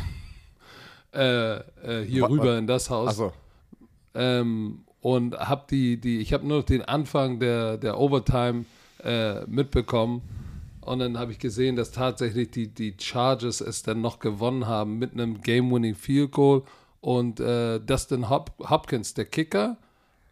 äh, 1.14 1.56
äh, 1.56 2.04
hier 2.06 2.22
was, 2.22 2.30
rüber 2.30 2.58
in 2.58 2.66
das 2.66 2.88
Haus. 2.88 3.16
So. 3.16 3.32
Ähm, 4.14 4.80
und 5.02 5.36
habe 5.36 5.64
die, 5.70 6.00
die, 6.00 6.18
ich 6.18 6.32
habe 6.32 6.46
nur 6.46 6.58
noch 6.58 6.64
den 6.64 6.82
Anfang 6.82 7.40
der, 7.40 7.76
der 7.76 7.98
Overtime 7.98 8.64
äh, 9.04 9.44
mitbekommen. 9.46 10.22
Und 10.80 10.98
dann 11.00 11.18
habe 11.18 11.32
ich 11.32 11.38
gesehen, 11.38 11.76
dass 11.76 11.92
tatsächlich 11.92 12.50
die, 12.50 12.68
die 12.68 12.94
Chargers 12.98 13.60
es 13.60 13.82
dann 13.82 14.00
noch 14.00 14.18
gewonnen 14.18 14.66
haben 14.66 14.98
mit 14.98 15.12
einem 15.12 15.42
Game-Winning 15.42 15.94
Field 15.94 16.32
Goal 16.32 16.62
und 17.00 17.40
äh, 17.40 17.80
Dustin 17.80 18.28
Hop 18.28 18.52
Hopkins, 18.68 19.14
der 19.14 19.24
Kicker. 19.24 19.78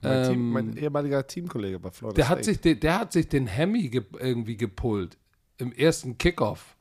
Mein, 0.00 0.12
ähm, 0.12 0.28
Team, 0.28 0.50
mein, 0.50 0.76
ehemaliger 0.76 1.26
Teamkollege 1.26 1.78
bei 1.80 1.90
Florida 1.90 2.16
der 2.16 2.25
State. 2.25 2.38
Hat 2.38 2.44
sich, 2.44 2.60
der, 2.60 2.75
der 2.76 2.98
hat 3.00 3.12
sich 3.12 3.28
den 3.28 3.46
Hemi 3.46 3.88
ge 3.88 4.04
irgendwie 4.18 4.56
gepullt 4.56 5.18
im 5.58 5.72
ersten 5.72 6.18
Kickoff. 6.18 6.76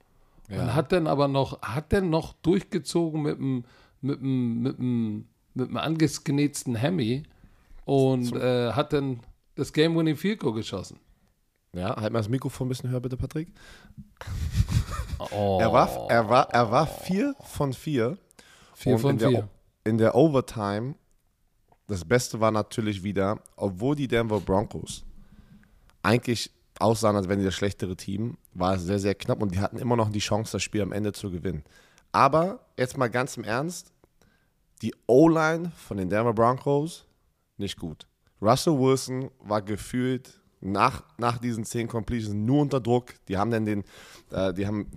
Ja. 0.50 0.62
Und 0.62 0.76
hat 0.76 0.92
dann 0.92 1.08
aber 1.08 1.28
noch, 1.28 1.62
hat 1.62 1.92
dann 1.92 2.10
noch 2.10 2.34
durchgezogen 2.34 3.22
mit 3.22 3.38
einem 3.38 3.66
mit 4.02 4.20
einem, 4.20 4.62
mit 4.62 4.80
einem, 4.80 5.28
mit 5.54 5.68
einem 5.70 5.78
angegenähten 5.78 6.76
Hemi 6.76 7.24
und 7.86 8.36
äh, 8.36 8.72
hat 8.74 8.94
dann 8.94 9.22
das 9.56 9.74
Game-Winning 9.74 10.16
Field 10.16 10.40
Goal 10.40 10.54
geschossen. 10.54 11.00
Ja, 11.74 11.96
halt 11.96 12.14
mal 12.14 12.20
das 12.20 12.30
Mikrofon 12.30 12.68
ein 12.68 12.70
bisschen 12.70 12.90
höher, 12.90 13.00
bitte, 13.00 13.18
Patrick. 13.18 13.50
Oh. 15.32 15.58
Er, 15.60 15.74
war, 15.74 15.90
er, 16.12 16.30
war, 16.30 16.48
er 16.52 16.70
war 16.70 16.86
vier 16.86 17.34
von 17.40 17.74
vier. 17.74 18.20
Vier 18.76 19.00
von 19.00 19.18
vier 19.18 19.50
in 19.88 19.98
der 19.98 20.16
Overtime, 20.16 20.96
das 21.88 22.04
Beste 22.04 22.40
war 22.40 22.52
natürlich 22.52 23.04
wieder, 23.04 23.40
obwohl 23.56 23.96
die 23.96 24.08
Denver 24.08 24.42
Broncos 24.42 25.06
eigentlich 26.04 26.52
aussahen, 26.80 27.16
als 27.16 27.28
wären 27.28 27.40
die 27.40 27.46
das 27.46 27.56
schlechtere 27.56 27.96
Team, 27.96 28.38
war 28.54 28.76
es 28.76 28.84
sehr, 28.84 29.00
sehr 29.00 29.16
knapp 29.16 29.42
und 29.42 29.54
die 29.54 29.60
hatten 29.60 29.78
immer 29.78 29.96
noch 29.96 30.10
die 30.10 30.20
Chance, 30.20 30.52
das 30.52 30.64
Spiel 30.64 30.82
am 30.82 30.92
Ende 30.92 31.14
zu 31.14 31.32
gewinnen. 31.32 31.64
Aber 32.12 32.60
jetzt 32.78 32.98
mal 32.98 33.10
ganz 33.10 33.38
im 33.38 33.44
Ernst, 33.44 33.92
die 34.82 34.94
O-Line 35.08 35.72
von 35.76 35.98
den 35.98 36.10
Denver 36.10 36.34
Broncos 36.34 37.06
nicht 37.58 37.78
gut. 37.80 38.06
Russell 38.42 38.78
Wilson 38.78 39.32
war 39.40 39.62
gefühlt 39.62 40.40
nach, 40.62 41.04
nach 41.18 41.38
diesen 41.40 41.64
zehn 41.64 41.88
Completions 41.88 42.36
nur 42.36 42.62
unter 42.62 42.80
Druck. 42.80 43.14
Die 43.28 43.38
haben 43.38 43.52
dann 43.52 43.66
den, 43.66 43.84
äh, 44.32 44.54
die 44.54 44.68
haben 44.68 44.88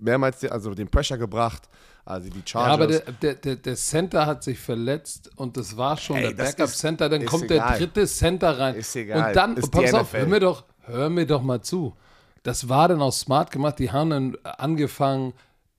mehrmals 0.00 0.40
den, 0.40 0.52
also 0.52 0.74
den 0.74 0.88
Pressure 0.88 1.18
gebracht. 1.18 1.68
Also 2.06 2.28
die 2.28 2.42
Chargers. 2.44 2.68
Ja, 2.68 3.02
aber 3.02 3.12
der, 3.12 3.34
der, 3.34 3.56
der 3.56 3.76
Center 3.76 4.26
hat 4.26 4.44
sich 4.44 4.58
verletzt 4.58 5.30
und 5.36 5.56
das 5.56 5.76
war 5.76 5.96
schon 5.96 6.16
Ey, 6.16 6.34
der 6.34 6.44
Backup-Center. 6.44 7.08
Dann 7.08 7.24
kommt 7.24 7.50
egal. 7.50 7.70
der 7.70 7.78
dritte 7.78 8.06
Center 8.06 8.58
rein. 8.58 8.74
Ist 8.74 8.94
egal. 8.94 9.28
Und 9.28 9.36
dann, 9.36 9.56
ist 9.56 9.70
pass 9.70 9.94
auf, 9.94 10.12
hör 10.12 10.26
mir, 10.26 10.40
doch, 10.40 10.64
hör 10.82 11.08
mir 11.08 11.26
doch 11.26 11.42
mal 11.42 11.62
zu. 11.62 11.94
Das 12.42 12.68
war 12.68 12.88
dann 12.88 13.00
auch 13.00 13.12
smart 13.12 13.50
gemacht. 13.50 13.78
Die 13.78 13.90
haben 13.90 14.10
dann 14.10 14.36
angefangen, 14.42 15.32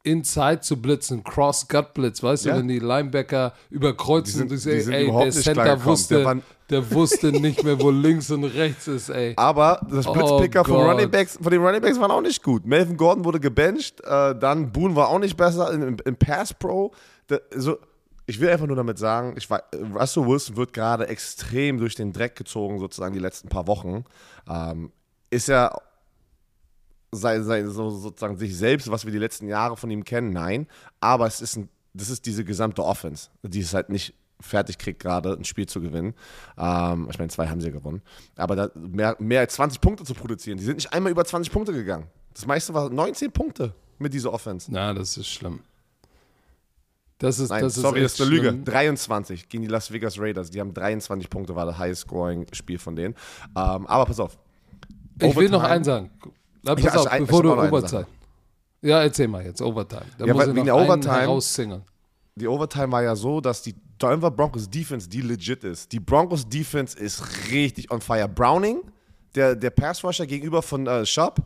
Inside 0.05 0.61
zu 0.61 0.81
blitzen, 0.81 1.23
Cross-Gut-Blitz, 1.23 2.21
weißt 2.21 2.45
ja. 2.45 2.53
du, 2.53 2.59
wenn 2.59 2.67
die 2.67 2.79
Linebacker 2.79 3.53
überkreuzen 3.69 4.47
die 4.47 4.57
sind, 4.57 4.81
und 4.81 4.93
ey, 4.93 5.11
der 5.11 5.31
Center 5.31 5.83
wusste, 5.83 6.23
der, 6.23 6.41
der, 6.69 6.91
wusste 6.91 7.31
nicht 7.31 7.63
mehr, 7.63 7.79
wo 7.81 7.89
links 7.89 8.29
und 8.31 8.43
rechts 8.43 8.87
ist, 8.87 9.09
ey. 9.09 9.33
Aber 9.37 9.85
das 9.89 10.11
Blitzpicker 10.11 10.61
oh 10.61 10.65
von, 10.65 10.75
Running 10.75 11.09
Backs, 11.09 11.37
von 11.41 11.51
den 11.51 11.61
Running 11.61 11.81
Backs 11.81 11.99
waren 11.99 12.11
auch 12.11 12.21
nicht 12.21 12.43
gut. 12.43 12.65
Melvin 12.65 12.97
Gordon 12.97 13.25
wurde 13.25 13.39
gebencht, 13.39 14.01
äh, 14.03 14.37
dann 14.37 14.71
Boone 14.71 14.95
war 14.95 15.09
auch 15.09 15.19
nicht 15.19 15.35
besser 15.35 15.71
im, 15.73 15.97
im 16.03 16.15
Pass 16.15 16.53
Pro. 16.53 16.91
Da, 17.27 17.37
so, 17.55 17.77
ich 18.27 18.39
will 18.39 18.49
einfach 18.49 18.67
nur 18.67 18.75
damit 18.75 18.97
sagen, 18.97 19.35
ich 19.37 19.49
war, 19.49 19.63
Russell 19.93 20.25
Wilson 20.25 20.55
wird 20.55 20.73
gerade 20.73 21.07
extrem 21.07 21.77
durch 21.77 21.95
den 21.95 22.13
Dreck 22.13 22.35
gezogen, 22.35 22.79
sozusagen 22.79 23.13
die 23.13 23.19
letzten 23.19 23.49
paar 23.49 23.67
Wochen. 23.67 24.05
Ähm, 24.49 24.91
ist 25.29 25.47
ja 25.47 25.75
sei, 27.15 27.41
sei, 27.41 27.65
so, 27.65 27.89
sozusagen 27.89 28.37
sich 28.37 28.55
selbst, 28.55 28.89
was 28.91 29.05
wir 29.05 29.11
die 29.11 29.17
letzten 29.17 29.47
Jahre 29.47 29.77
von 29.77 29.89
ihm 29.89 30.03
kennen, 30.03 30.31
nein. 30.31 30.67
Aber 30.99 31.27
es 31.27 31.41
ist 31.41 31.57
ein, 31.57 31.69
das 31.93 32.09
ist 32.09 32.25
diese 32.25 32.43
gesamte 32.43 32.83
Offense, 32.83 33.29
die 33.43 33.61
es 33.61 33.73
halt 33.73 33.89
nicht 33.89 34.13
fertig 34.41 34.77
kriegt, 34.77 34.99
gerade 35.01 35.33
ein 35.33 35.45
Spiel 35.45 35.65
zu 35.65 35.81
gewinnen. 35.81 36.13
Ähm, 36.57 37.07
ich 37.09 37.17
meine, 37.17 37.29
zwei 37.29 37.47
haben 37.47 37.61
sie 37.61 37.71
gewonnen. 37.71 38.01
Aber 38.35 38.71
mehr, 38.75 39.15
mehr 39.19 39.39
als 39.39 39.55
20 39.55 39.81
Punkte 39.81 40.03
zu 40.03 40.13
produzieren, 40.13 40.57
die 40.57 40.63
sind 40.65 40.75
nicht 40.75 40.93
einmal 40.93 41.11
über 41.11 41.23
20 41.25 41.51
Punkte 41.51 41.73
gegangen. 41.73 42.07
Das 42.33 42.45
meiste 42.45 42.73
war 42.73 42.89
19 42.89 43.31
Punkte 43.31 43.73
mit 43.97 44.13
dieser 44.13 44.33
Offense. 44.33 44.69
Na, 44.71 44.93
das 44.93 45.17
ist 45.17 45.27
schlimm. 45.27 45.61
Das 47.17 47.39
ist, 47.39 47.49
Nein, 47.49 47.61
das 47.63 47.75
sorry, 47.75 48.01
ist 48.01 48.19
das 48.19 48.27
ist 48.27 48.33
eine 48.33 48.35
Lüge. 48.35 48.49
schlimm. 48.49 48.65
23 48.65 49.47
gegen 49.47 49.63
die 49.63 49.69
Las 49.69 49.91
Vegas 49.91 50.19
Raiders. 50.19 50.51
Die 50.51 50.59
haben 50.59 50.73
23 50.73 51.29
Punkte, 51.29 51.55
war 51.55 51.65
das 51.65 51.77
High-Scoring-Spiel 51.77 52.77
von 52.77 52.95
denen. 52.97 53.15
Ähm, 53.55 53.87
aber 53.87 54.05
pass 54.05 54.19
auf. 54.19 54.37
Ich 55.21 55.33
will 55.35 55.49
noch 55.49 55.63
eins 55.63 55.85
sagen. 55.85 56.11
Na, 56.65 56.75
pass 56.75 56.97
auf, 56.97 57.05
ich- 57.07 57.13
ich 57.13 57.19
bevor 57.27 57.43
du 57.43 57.51
Overtime. 57.53 58.07
Ja, 58.81 59.01
erzähl 59.01 59.27
mal 59.27 59.43
jetzt, 59.45 59.61
Overtime. 59.61 60.05
Da 60.17 60.25
Ja, 60.25 60.33
muss 60.33 60.47
wegen 60.53 60.65
der 60.65 60.75
Overtime- 60.75 61.21
herauszingeln. 61.21 61.81
Die 62.35 62.47
Overtime 62.47 62.91
war 62.91 63.01
ja 63.03 63.15
so, 63.15 63.39
dass 63.41 63.61
die 63.61 63.73
Denver 64.01 64.29
Broncos 64.29 64.69
Defense, 64.69 65.07
die 65.07 65.21
legit 65.21 65.63
ist. 65.63 65.91
Die 65.91 65.99
Broncos 66.01 66.47
Defense 66.47 66.97
ist 66.99 67.23
richtig 67.51 67.89
on 67.91 68.01
fire. 68.01 68.27
Browning, 68.27 68.81
der, 69.35 69.55
der 69.55 69.69
Pass 69.69 70.03
Rusher 70.03 70.25
gegenüber 70.25 70.61
von 70.61 70.85
äh, 70.85 71.05
Schaub, 71.05 71.39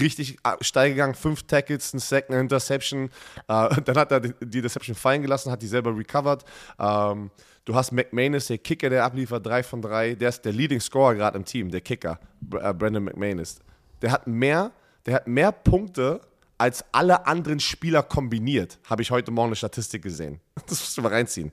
richtig 0.00 0.36
äh, 0.44 0.50
steil 0.60 0.90
gegangen. 0.90 1.14
Fünf 1.14 1.44
Tackles, 1.44 1.94
ein 1.94 1.98
Sack, 1.98 2.28
eine 2.28 2.40
Interception. 2.40 3.04
Äh, 3.48 3.80
dann 3.84 3.96
hat 3.96 4.12
er 4.12 4.20
die, 4.20 4.58
Interception 4.58 4.94
fallen 4.94 5.22
gelassen, 5.22 5.50
hat 5.50 5.62
die 5.62 5.66
selber 5.66 5.96
recovered. 5.96 6.44
Ähm, 6.78 7.30
du 7.64 7.74
hast 7.74 7.90
McManus, 7.92 8.46
der 8.48 8.58
Kicker, 8.58 8.90
der 8.90 9.04
abliefert, 9.04 9.44
drei 9.46 9.62
von 9.62 9.80
drei. 9.80 10.14
Der 10.14 10.28
ist 10.28 10.42
der 10.44 10.52
Leading 10.52 10.80
Scorer 10.80 11.14
gerade 11.14 11.38
im 11.38 11.44
Team, 11.46 11.70
der 11.70 11.80
Kicker, 11.80 12.20
äh, 12.60 12.74
Brandon 12.74 13.02
McManus. 13.04 13.60
Der 14.04 14.12
hat 14.12 14.26
mehr, 14.26 14.70
der 15.06 15.14
hat 15.14 15.26
mehr 15.26 15.50
Punkte 15.50 16.20
als 16.58 16.84
alle 16.92 17.26
anderen 17.26 17.58
Spieler 17.58 18.02
kombiniert, 18.02 18.78
habe 18.84 19.00
ich 19.00 19.10
heute 19.10 19.30
Morgen 19.30 19.46
eine 19.48 19.56
Statistik 19.56 20.02
gesehen. 20.02 20.40
Das 20.68 20.78
musst 20.78 20.96
du 20.98 21.00
mal 21.02 21.08
reinziehen. 21.08 21.50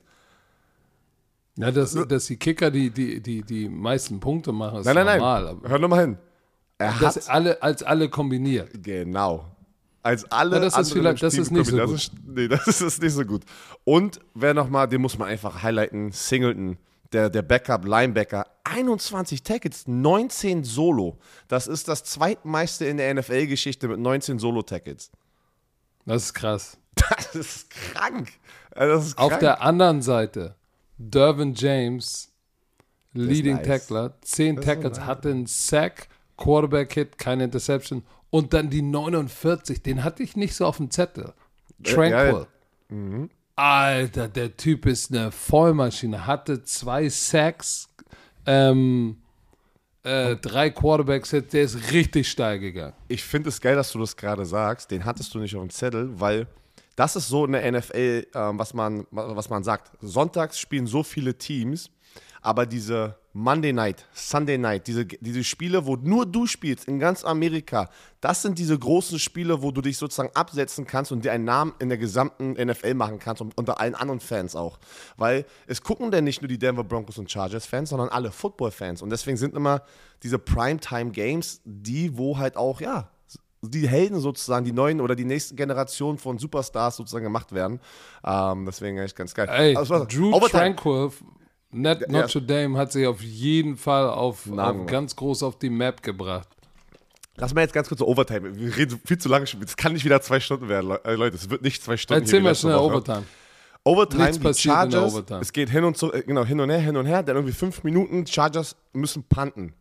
Ja, 1.56 1.70
dass, 1.70 1.92
dass 1.94 2.26
die 2.26 2.36
Kicker 2.36 2.70
die, 2.70 2.90
die, 2.90 3.20
die, 3.22 3.42
die 3.42 3.68
meisten 3.70 4.20
Punkte 4.20 4.52
machen, 4.52 4.80
ist 4.80 4.84
Nein, 4.86 4.96
nein, 4.96 5.18
normal. 5.18 5.44
nein. 5.62 5.70
Hör 5.70 5.78
nur 5.78 5.88
mal 5.88 6.00
hin. 6.00 6.18
Er 6.76 6.94
hat 6.94 7.02
das 7.16 7.28
alle, 7.28 7.62
als 7.62 7.82
alle 7.82 8.08
kombiniert. 8.10 8.68
genau. 8.82 9.46
Als 10.02 10.30
alle 10.30 10.56
Ja, 10.56 10.60
das 10.62 10.72
ist 10.74 10.78
anderen 10.92 11.16
vielleicht- 11.16 11.22
das 11.22 11.34
ist 11.34 11.50
nicht 11.52 11.66
so 11.66 11.76
kombiniert. 11.78 11.94
Das 11.94 12.02
ist, 12.04 12.12
nee, 12.26 12.48
das 12.66 12.80
ist 12.82 13.02
nicht 13.02 13.12
so 13.14 13.24
gut. 13.24 13.44
Und 13.84 14.20
wer 14.34 14.52
nochmal, 14.52 14.88
den 14.88 15.00
muss 15.00 15.16
man 15.16 15.28
einfach 15.28 15.62
highlighten, 15.62 16.12
Singleton, 16.12 16.76
der, 17.12 17.30
der 17.30 17.42
Backup, 17.42 17.84
Linebacker, 17.84 18.46
21 18.64 19.42
Tackles, 19.42 19.86
19 19.86 20.64
Solo. 20.64 21.18
Das 21.48 21.66
ist 21.66 21.88
das 21.88 22.04
zweitmeiste 22.04 22.84
in 22.84 22.96
der 22.96 23.14
NFL-Geschichte 23.14 23.88
mit 23.88 23.98
19 23.98 24.38
Solo-Tackles. 24.38 25.10
Das 26.06 26.24
ist 26.24 26.34
krass. 26.34 26.78
Das 27.16 27.34
ist 27.34 27.70
krank. 27.70 28.32
Das 28.74 29.06
ist 29.06 29.16
krank. 29.16 29.32
Auf 29.32 29.38
der 29.38 29.62
anderen 29.62 30.02
Seite, 30.02 30.56
Dervin 30.98 31.54
James, 31.54 32.30
Leading 33.14 33.56
nice. 33.56 33.66
Tackler, 33.66 34.14
10 34.22 34.60
Tackles, 34.60 35.00
hatte 35.00 35.30
einen 35.30 35.46
Sack, 35.46 36.08
Quarterback-Hit, 36.36 37.18
keine 37.18 37.44
Interception 37.44 38.04
und 38.30 38.54
dann 38.54 38.70
die 38.70 38.82
49, 38.82 39.82
den 39.82 40.04
hatte 40.04 40.22
ich 40.22 40.36
nicht 40.36 40.54
so 40.54 40.66
auf 40.66 40.78
dem 40.78 40.90
Zettel. 40.90 41.34
Tranquil. 41.82 42.46
ja. 42.90 43.28
Alter, 43.62 44.26
der 44.26 44.56
Typ 44.56 44.86
ist 44.86 45.12
eine 45.12 45.30
Vollmaschine, 45.30 46.26
hatte 46.26 46.64
zwei 46.64 47.08
Sacks, 47.08 47.88
ähm, 48.44 49.18
äh, 50.02 50.34
drei 50.34 50.70
Quarterbacks-Hits, 50.70 51.52
der 51.52 51.62
ist 51.62 51.92
richtig 51.92 52.28
steil 52.28 52.58
gegangen. 52.58 52.94
ich 53.06 53.22
finde 53.22 53.50
es 53.50 53.60
geil, 53.60 53.76
dass 53.76 53.92
du 53.92 54.00
das 54.00 54.16
gerade 54.16 54.44
sagst. 54.44 54.90
Den 54.90 55.04
hattest 55.04 55.32
du 55.32 55.38
nicht 55.38 55.54
auf 55.54 55.62
dem 55.62 55.70
Zettel, 55.70 56.10
weil 56.18 56.48
das 56.96 57.14
ist 57.14 57.28
so 57.28 57.44
in 57.44 57.52
der 57.52 57.70
NFL, 57.70 58.26
ähm, 58.34 58.58
was, 58.58 58.74
man, 58.74 59.06
was 59.12 59.48
man 59.48 59.62
sagt. 59.62 59.92
Sonntags 60.00 60.58
spielen 60.58 60.88
so 60.88 61.04
viele 61.04 61.38
Teams, 61.38 61.88
aber 62.42 62.66
diese 62.66 63.16
Monday 63.32 63.72
Night, 63.72 64.06
Sunday 64.12 64.58
Night, 64.58 64.86
diese, 64.86 65.06
diese 65.06 65.42
Spiele, 65.42 65.86
wo 65.86 65.96
nur 65.96 66.26
du 66.26 66.46
spielst 66.46 66.86
in 66.86 66.98
ganz 66.98 67.24
Amerika, 67.24 67.88
das 68.20 68.42
sind 68.42 68.58
diese 68.58 68.78
großen 68.78 69.18
Spiele, 69.18 69.62
wo 69.62 69.70
du 69.70 69.80
dich 69.80 69.96
sozusagen 69.96 70.30
absetzen 70.34 70.86
kannst 70.86 71.12
und 71.12 71.24
dir 71.24 71.32
einen 71.32 71.44
Namen 71.44 71.72
in 71.78 71.88
der 71.88 71.96
gesamten 71.96 72.52
NFL 72.52 72.94
machen 72.94 73.18
kannst 73.18 73.40
und 73.40 73.56
unter 73.56 73.80
allen 73.80 73.94
anderen 73.94 74.20
Fans 74.20 74.54
auch. 74.54 74.78
Weil 75.16 75.46
es 75.66 75.82
gucken 75.82 76.10
denn 76.10 76.24
nicht 76.24 76.42
nur 76.42 76.48
die 76.48 76.58
Denver 76.58 76.84
Broncos 76.84 77.16
und 77.16 77.30
Chargers-Fans, 77.30 77.90
sondern 77.90 78.10
alle 78.10 78.30
Football-Fans. 78.30 79.00
Und 79.00 79.10
deswegen 79.10 79.38
sind 79.38 79.54
immer 79.54 79.82
diese 80.22 80.38
Primetime-Games 80.38 81.62
die, 81.64 82.18
wo 82.18 82.36
halt 82.36 82.56
auch, 82.56 82.80
ja, 82.82 83.08
die 83.62 83.88
Helden 83.88 84.20
sozusagen, 84.20 84.64
die 84.64 84.72
neuen 84.72 85.00
oder 85.00 85.14
die 85.14 85.24
nächste 85.24 85.54
Generation 85.54 86.18
von 86.18 86.36
Superstars 86.38 86.96
sozusagen 86.96 87.24
gemacht 87.24 87.52
werden. 87.52 87.80
Ähm, 88.24 88.66
deswegen 88.66 88.98
echt 88.98 89.16
ganz 89.16 89.32
geil. 89.32 89.48
Ey, 89.48 89.76
Also, 89.76 90.04
Drew 90.04 90.34
Overtime. 90.34 90.74
Tranquil, 90.74 91.10
Net 91.72 92.02
Ja. 92.02 92.08
Notre 92.08 92.42
Dame 92.42 92.78
hat 92.78 92.92
sich 92.92 93.06
auf 93.06 93.22
jeden 93.22 93.76
Fall 93.76 94.08
auf, 94.08 94.50
auf 94.50 94.86
ganz 94.86 95.16
groß 95.16 95.42
auf 95.42 95.58
die 95.58 95.70
Map 95.70 96.02
gebracht. 96.02 96.48
Lass 97.36 97.54
mal 97.54 97.62
jetzt 97.62 97.72
ganz 97.72 97.88
kurz 97.88 97.98
zur 97.98 98.08
Overtime. 98.08 98.56
Wir 98.56 98.76
reden 98.76 99.00
viel 99.04 99.18
zu 99.18 99.28
lange. 99.28 99.46
Das 99.60 99.76
kann 99.76 99.94
nicht 99.94 100.04
wieder 100.04 100.20
zwei 100.20 100.38
Stunden 100.38 100.68
werden, 100.68 100.90
äh, 101.04 101.14
Leute. 101.14 101.36
Es 101.36 101.48
wird 101.48 101.62
nicht 101.62 101.82
zwei 101.82 101.96
Stunden. 101.96 102.22
Erzähl 102.22 102.42
mal 102.42 102.54
schnell 102.54 102.74
Woche. 102.74 102.84
Overtime. 102.96 103.22
Overtime, 103.84 104.30
Nichts 104.30 104.58
die 104.58 104.68
Chargers, 104.68 105.12
Overtime. 105.12 105.40
es 105.40 105.52
geht 105.52 105.70
hin 105.70 105.82
und 105.82 105.96
zu, 105.96 106.12
äh, 106.12 106.22
genau, 106.22 106.44
hin 106.44 106.60
und 106.60 106.70
her, 106.70 106.78
hin 106.78 106.96
und 106.96 107.06
her, 107.06 107.22
dann 107.22 107.34
irgendwie 107.36 107.54
fünf 107.54 107.82
Minuten, 107.82 108.26
Chargers 108.26 108.76
müssen 108.92 109.24
punten. 109.24 109.72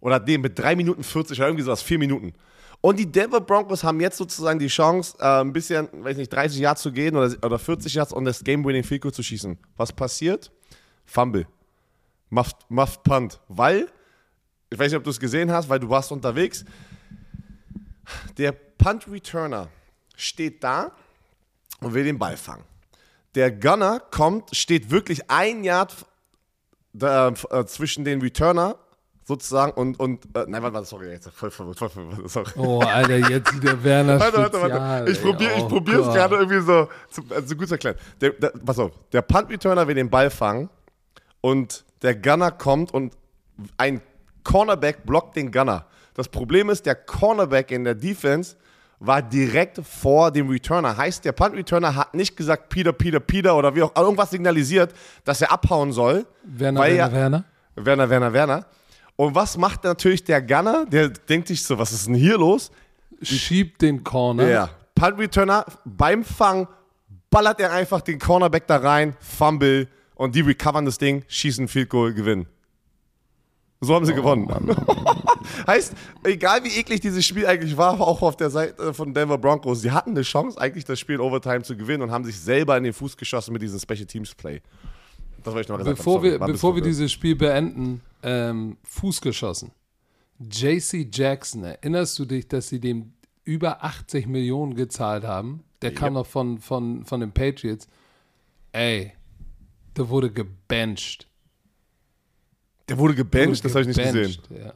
Oder 0.00 0.18
dem 0.18 0.40
mit 0.40 0.58
drei 0.58 0.74
Minuten 0.74 1.04
40 1.04 1.38
oder 1.38 1.48
irgendwie 1.48 1.64
sowas, 1.64 1.80
vier 1.80 1.98
Minuten. 1.98 2.32
Und 2.80 2.98
die 2.98 3.10
Denver 3.10 3.40
Broncos 3.40 3.84
haben 3.84 4.00
jetzt 4.00 4.18
sozusagen 4.18 4.58
die 4.58 4.66
Chance, 4.66 5.16
äh, 5.20 5.40
ein 5.40 5.52
bisschen, 5.52 5.88
weiß 5.92 6.16
nicht, 6.16 6.32
30 6.32 6.60
Yards 6.60 6.82
zu 6.82 6.90
gehen 6.90 7.16
oder, 7.16 7.32
oder 7.42 7.58
40 7.58 7.94
Yards 7.94 8.12
und 8.12 8.24
das 8.24 8.42
Game-Winning 8.42 8.82
Field 8.82 9.14
zu 9.14 9.22
schießen. 9.22 9.56
Was 9.76 9.92
passiert? 9.92 10.50
Fumble. 11.04 11.46
Muffed, 12.30 12.56
muffed 12.68 13.02
Punt. 13.02 13.40
Weil, 13.48 13.88
ich 14.70 14.78
weiß 14.78 14.90
nicht, 14.90 14.98
ob 14.98 15.04
du 15.04 15.10
es 15.10 15.20
gesehen 15.20 15.50
hast, 15.50 15.68
weil 15.68 15.78
du 15.78 15.88
warst 15.88 16.12
unterwegs. 16.12 16.64
Der 18.36 18.52
Punt-Returner 18.52 19.68
steht 20.16 20.62
da 20.62 20.92
und 21.80 21.94
will 21.94 22.04
den 22.04 22.18
Ball 22.18 22.36
fangen. 22.36 22.64
Der 23.34 23.50
Gunner 23.50 24.00
kommt, 24.10 24.54
steht 24.54 24.90
wirklich 24.90 25.30
ein 25.30 25.64
Yard 25.64 26.06
da, 26.92 27.28
äh, 27.50 27.64
zwischen 27.66 28.04
den 28.04 28.20
Returner 28.20 28.76
sozusagen 29.24 29.72
und, 29.72 29.98
und 29.98 30.24
äh, 30.36 30.44
nein, 30.46 30.62
warte, 30.62 30.74
warte, 30.74 30.86
sorry, 30.86 31.10
jetzt 31.10 31.28
voll 31.30 31.50
verwirrt, 31.50 31.78
voll 31.78 31.88
verwirrt, 31.88 32.30
sorry. 32.30 32.50
Oh, 32.56 32.80
Alter, 32.80 33.16
jetzt 33.16 33.54
wieder 33.54 33.82
Werner 33.82 34.20
Warte, 34.20 34.36
warte, 34.36 34.60
warte. 34.60 35.10
Ich 35.10 35.20
probiere 35.20 35.54
ich 35.54 35.62
Oh 35.62 35.68
probiere 35.68 36.02
es 36.02 36.14
gerade 36.14 36.36
irgendwie 36.36 36.60
so, 36.60 36.88
zu, 37.10 37.22
also 37.30 37.48
so 37.48 37.56
gut 37.56 37.68
zu 37.68 37.74
erklären. 37.74 37.96
Der, 38.20 38.30
der, 38.30 38.50
pass 38.50 38.78
auf, 38.78 38.92
der 39.12 39.22
Punt-Returner 39.22 39.88
will 39.88 39.94
den 39.94 40.10
Ball 40.10 40.30
fangen 40.30 40.68
und 41.44 41.84
der 42.00 42.14
Gunner 42.14 42.50
kommt 42.52 42.94
und 42.94 43.12
ein 43.76 44.00
Cornerback 44.44 45.04
blockt 45.04 45.36
den 45.36 45.52
Gunner. 45.52 45.84
Das 46.14 46.26
Problem 46.26 46.70
ist, 46.70 46.86
der 46.86 46.94
Cornerback 46.94 47.70
in 47.70 47.84
der 47.84 47.94
Defense 47.94 48.56
war 48.98 49.20
direkt 49.20 49.78
vor 49.86 50.30
dem 50.30 50.48
Returner. 50.48 50.96
Heißt, 50.96 51.22
der 51.26 51.32
Punt-Returner 51.32 51.94
hat 51.96 52.14
nicht 52.14 52.34
gesagt, 52.34 52.70
Peter, 52.70 52.94
Peter, 52.94 53.20
Peter 53.20 53.54
oder 53.56 53.74
wie 53.74 53.82
auch 53.82 53.94
irgendwas 53.94 54.30
signalisiert, 54.30 54.94
dass 55.24 55.42
er 55.42 55.52
abhauen 55.52 55.92
soll. 55.92 56.24
Werner, 56.44 56.80
Werner, 56.80 56.94
ja- 56.96 57.12
Werner. 57.12 57.44
Werner, 57.76 58.08
Werner, 58.08 58.32
Werner. 58.32 58.66
Und 59.16 59.34
was 59.34 59.58
macht 59.58 59.84
natürlich 59.84 60.24
der 60.24 60.40
Gunner? 60.40 60.86
Der 60.86 61.10
denkt 61.10 61.48
sich 61.48 61.62
so, 61.62 61.78
was 61.78 61.92
ist 61.92 62.06
denn 62.06 62.14
hier 62.14 62.38
los? 62.38 62.70
Schiebt 63.20 63.82
den 63.82 64.02
Corner. 64.02 64.48
Ja. 64.48 64.70
Punt 64.94 65.18
Returner 65.18 65.66
beim 65.84 66.24
Fang 66.24 66.68
ballert 67.28 67.60
er 67.60 67.70
einfach 67.72 68.00
den 68.00 68.18
Cornerback 68.18 68.66
da 68.66 68.78
rein, 68.78 69.14
Fumble 69.20 69.88
und 70.14 70.34
die 70.34 70.40
recovern 70.40 70.84
das 70.84 70.98
Ding, 70.98 71.24
schießen 71.28 71.68
Field 71.68 71.90
Goal, 71.90 72.14
gewinnen. 72.14 72.46
So 73.80 73.94
haben 73.94 74.06
sie 74.06 74.14
gewonnen. 74.14 74.48
heißt, 75.66 75.94
egal 76.24 76.64
wie 76.64 76.78
eklig 76.78 77.00
dieses 77.00 77.24
Spiel 77.24 77.46
eigentlich 77.46 77.76
war, 77.76 78.00
auch 78.00 78.22
auf 78.22 78.36
der 78.36 78.50
Seite 78.50 78.94
von 78.94 79.12
Denver 79.12 79.38
Broncos, 79.38 79.82
sie 79.82 79.90
hatten 79.90 80.10
eine 80.10 80.22
Chance, 80.22 80.58
eigentlich 80.58 80.84
das 80.84 80.98
Spiel 80.98 81.16
in 81.16 81.20
Overtime 81.20 81.62
zu 81.62 81.76
gewinnen 81.76 82.02
und 82.02 82.10
haben 82.10 82.24
sich 82.24 82.38
selber 82.38 82.76
in 82.76 82.84
den 82.84 82.92
Fuß 82.92 83.16
geschossen 83.16 83.52
mit 83.52 83.62
diesem 83.62 83.78
Special 83.78 84.06
Teams 84.06 84.34
Play. 84.34 84.62
Das 85.42 85.52
wollte 85.52 85.66
ich 85.66 85.68
noch 85.68 85.78
gesagt 85.78 85.98
Bevor 85.98 86.16
haben. 86.16 86.22
Sorry, 86.22 86.40
wir, 86.40 86.46
bevor 86.46 86.74
wir 86.74 86.82
dieses 86.82 87.12
Spiel 87.12 87.36
beenden, 87.36 88.00
ähm, 88.22 88.78
Fuß 88.84 89.20
geschossen. 89.20 89.72
JC 90.40 91.08
Jackson, 91.12 91.64
erinnerst 91.64 92.18
du 92.18 92.24
dich, 92.24 92.48
dass 92.48 92.68
sie 92.68 92.80
dem 92.80 93.12
über 93.44 93.84
80 93.84 94.26
Millionen 94.26 94.74
gezahlt 94.74 95.24
haben? 95.24 95.62
Der 95.82 95.92
kam 95.92 96.14
noch 96.14 96.26
von, 96.26 96.58
von, 96.58 97.04
von 97.04 97.20
den 97.20 97.32
Patriots. 97.32 97.86
Ey, 98.72 99.12
der 99.96 100.08
wurde 100.08 100.30
gebencht. 100.30 101.26
Der 102.88 102.98
wurde 102.98 103.14
gebencht, 103.14 103.64
das 103.64 103.72
habe 103.74 103.82
ich 103.82 103.96
nicht 103.96 104.02
gesehen. 104.02 104.36
Ja. 104.50 104.74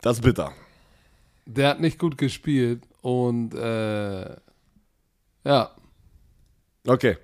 Das 0.00 0.18
ist 0.18 0.22
bitter. 0.22 0.52
Der 1.46 1.68
hat 1.70 1.80
nicht 1.80 1.98
gut 1.98 2.16
gespielt 2.18 2.84
und 3.00 3.54
äh, 3.54 4.36
ja, 5.44 5.70
Okay. 6.86 7.16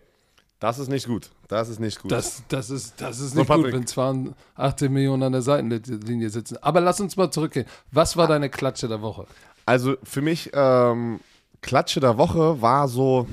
Das 0.60 0.78
ist 0.78 0.88
nicht 0.88 1.06
gut. 1.06 1.30
Das 1.46 1.68
ist 1.68 1.78
nicht 1.80 2.00
gut. 2.00 2.10
das, 2.10 2.42
das 2.48 2.70
ist, 2.70 3.00
das 3.00 3.20
ist 3.20 3.32
So, 3.32 3.38
nicht 3.40 3.48
gut, 3.48 3.56
Patrick. 3.56 3.74
wenn 3.74 3.86
82 3.86 4.90
Millionen 4.90 5.22
an 5.24 5.32
der 5.32 5.42
Seitenlinie 5.42 6.30
sitzen. 6.30 6.56
Aber 6.62 6.80
lass 6.80 7.00
uns 7.00 7.16
mal 7.16 7.30
zurückgehen. 7.30 7.66
Was 7.92 8.16
war 8.16 8.26
deine 8.26 8.50
Klatsche 8.50 8.88
der 8.88 9.00
Woche? 9.00 9.26
Also 9.66 9.96
für 10.02 10.20
mich, 10.20 10.50
ähm, 10.52 11.20
Klatsche 11.60 12.00
der 12.00 12.18
Woche 12.18 12.60
war 12.60 12.88
so. 12.88 13.26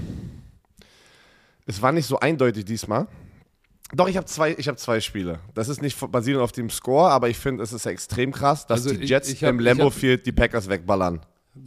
Es 1.66 1.82
war 1.82 1.92
nicht 1.92 2.06
so 2.08 2.20
eindeutig 2.20 2.66
diesmal. 2.66 3.08
Doch, 3.94 4.08
ich 4.08 4.18
habe 4.18 4.26
zwei, 4.26 4.56
ich 4.58 4.68
hab 4.68 4.80
zwei 4.80 5.00
Spiele. 5.00 5.40
Das 5.54 5.70
ist 5.70 5.82
nicht 5.82 5.98
basierend 6.12 6.44
auf 6.44 6.52
dem 6.52 6.70
Score, 6.70 7.10
aber 7.12 7.30
ich 7.30 7.38
finde, 7.38 7.64
es 7.64 7.72
ist 7.72 7.86
extrem 7.86 8.32
krass, 8.32 8.66
dass 8.66 8.86
Also 8.86 8.96
die 8.98 9.06
Jets 9.06 9.30
ich 9.30 9.44
hab- 9.44 9.52
im 9.60 9.80
hab- 9.80 9.94
Field 9.94 10.26
die 10.26 10.32
Packers 10.32 10.68
wegballern. 10.70 11.22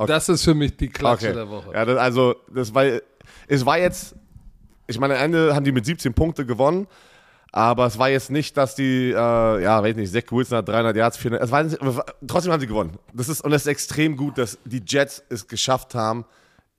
Das 0.06 0.28
ist 0.28 0.44
für 0.44 0.54
mich 0.54 0.76
die 0.76 0.88
Klatsche 0.88 1.26
Okay. 1.28 1.34
der 1.34 1.48
Woche. 1.48 1.72
Ja, 1.72 1.84
das, 1.84 1.96
also, 1.98 2.34
das 2.52 2.74
war, 2.74 2.84
es 3.46 3.64
war 3.64 3.78
jetzt, 3.78 4.14
ich 4.86 4.98
meine, 4.98 5.16
am 5.16 5.24
Ende 5.24 5.54
haben 5.54 5.64
die 5.64 5.72
mit 5.72 5.86
17 5.86 6.12
Punkte 6.12 6.44
gewonnen, 6.44 6.86
aber 7.52 7.86
es 7.86 7.98
war 7.98 8.10
jetzt 8.10 8.30
nicht, 8.30 8.56
dass 8.56 8.74
die, 8.74 9.10
äh, 9.10 9.14
ja, 9.62 9.82
weiß 9.82 9.96
nicht, 9.96 10.12
Zach 10.12 10.30
Wilson 10.30 10.58
hat 10.58 10.68
300 10.68 10.94
Yards, 10.96 11.16
400, 11.16 11.42
es 11.44 11.50
war, 11.50 12.04
trotzdem 12.26 12.52
haben 12.52 12.60
sie 12.60 12.66
gewonnen. 12.66 12.98
Das 13.14 13.28
ist, 13.30 13.40
und 13.42 13.52
es 13.52 13.62
ist 13.62 13.68
extrem 13.68 14.16
gut, 14.16 14.36
dass 14.36 14.58
die 14.66 14.82
Jets 14.86 15.22
es 15.30 15.46
geschafft 15.46 15.94
haben, 15.94 16.26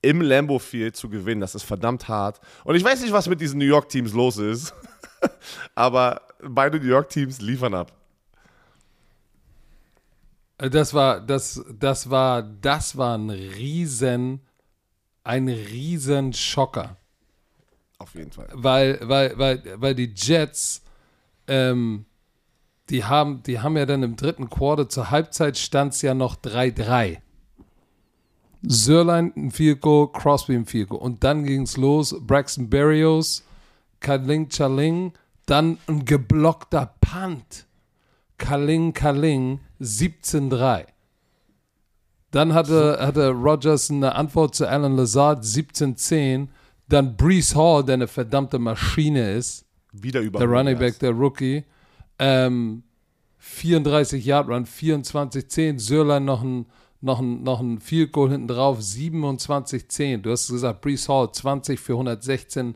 im 0.02 0.22
Lambo 0.22 0.60
Field 0.60 0.96
zu 0.96 1.10
gewinnen. 1.10 1.42
Das 1.42 1.56
ist 1.56 1.64
verdammt 1.64 2.08
hart. 2.08 2.40
Und 2.64 2.76
ich 2.76 2.84
weiß 2.84 3.02
nicht, 3.02 3.12
was 3.12 3.28
mit 3.28 3.42
diesen 3.42 3.60
New 3.60 3.66
York 3.66 3.90
Teams 3.90 4.14
los 4.14 4.38
ist, 4.38 4.74
aber 5.76 6.22
beide 6.42 6.80
New 6.80 6.88
York 6.88 7.10
Teams 7.10 7.42
liefern 7.42 7.74
ab. 7.74 7.92
Äh, 10.58 10.70
Das 10.70 10.94
war, 10.94 11.20
das, 11.20 11.64
das 11.78 12.10
war, 12.10 12.44
das 12.44 12.98
war 12.98 13.18
ein 13.18 13.30
riesen, 13.30 14.42
ein 15.24 15.48
riesen 15.50 16.34
Schocker. 16.34 16.98
Auf 17.98 18.16
jeden 18.16 18.32
Fall. 18.32 18.48
Weil, 18.54 19.00
weil, 19.02 19.38
weil, 19.38 19.64
weil 19.76 19.96
die 19.96 20.14
Jets, 20.16 20.82
ähm, 21.48 22.06
die 22.90 23.04
haben, 23.04 23.44
die 23.44 23.60
haben 23.60 23.76
ja 23.76 23.86
dann 23.86 24.04
im 24.04 24.16
dritten 24.16 24.50
Quarter 24.50 24.88
zur 24.88 25.12
Halbzeit 25.12 25.58
stand 25.58 25.94
es 25.94 26.02
ja 26.02 26.14
noch 26.14 26.38
3-3. 26.38 27.18
Sörlein 28.62 29.34
ein 29.36 29.52
Field 29.52 29.82
Goal, 29.82 30.12
Crosby 30.12 30.56
ein 30.56 30.66
Field 30.66 30.90
Goal. 30.90 31.02
Und 31.02 31.24
dann 31.24 31.44
ging 31.44 31.64
es 31.64 31.78
los, 31.78 32.16
Braxton 32.20 32.70
Berrios, 32.70 33.44
Kaling 34.00 34.50
Chaling, 34.50 35.14
dann 35.46 35.78
ein 35.88 36.06
geblockter 36.06 36.94
Punt. 37.02 37.66
Kaling 38.38 38.94
Kaling, 38.94 39.60
17-3. 39.82 40.86
Dann 42.32 42.54
hatte, 42.54 43.00
hatte 43.02 43.30
Rogers 43.30 43.90
eine 43.90 44.16
Antwort 44.16 44.56
zu 44.56 44.68
Alan 44.68 44.96
Lazard, 44.96 45.44
17-10. 45.44 46.48
Dann 46.88 47.16
Brees 47.16 47.56
Hall, 47.56 47.84
der 47.84 47.96
eine 47.96 48.08
verdammte 48.08 48.60
Maschine 48.60 49.34
ist, 49.34 49.66
Wieder 49.92 50.22
über 50.22 50.40
der 50.40 50.48
100 50.48 50.60
Running. 50.60 50.80
Back, 50.80 51.00
der 51.00 51.12
Rookie. 51.12 51.64
Ähm, 52.20 52.84
34 53.40 54.24
Yard 54.24 54.48
Run, 54.50 54.66
24-10. 54.66 55.80
Sörlein 55.80 56.26
noch 56.26 56.44
ein, 56.44 56.66
noch 57.02 57.20
ein, 57.20 57.44
noch 57.44 57.60
ein 57.60 57.80
Field 57.80 58.12
Goal 58.12 58.32
hinten 58.32 58.48
drauf, 58.48 58.80
27-10. 58.80 60.22
Du 60.22 60.32
hast 60.32 60.50
gesagt, 60.50 60.82
Brees 60.82 61.08
Hall 61.08 61.32
20 61.32 61.80
für 61.80 61.94
116. 61.94 62.76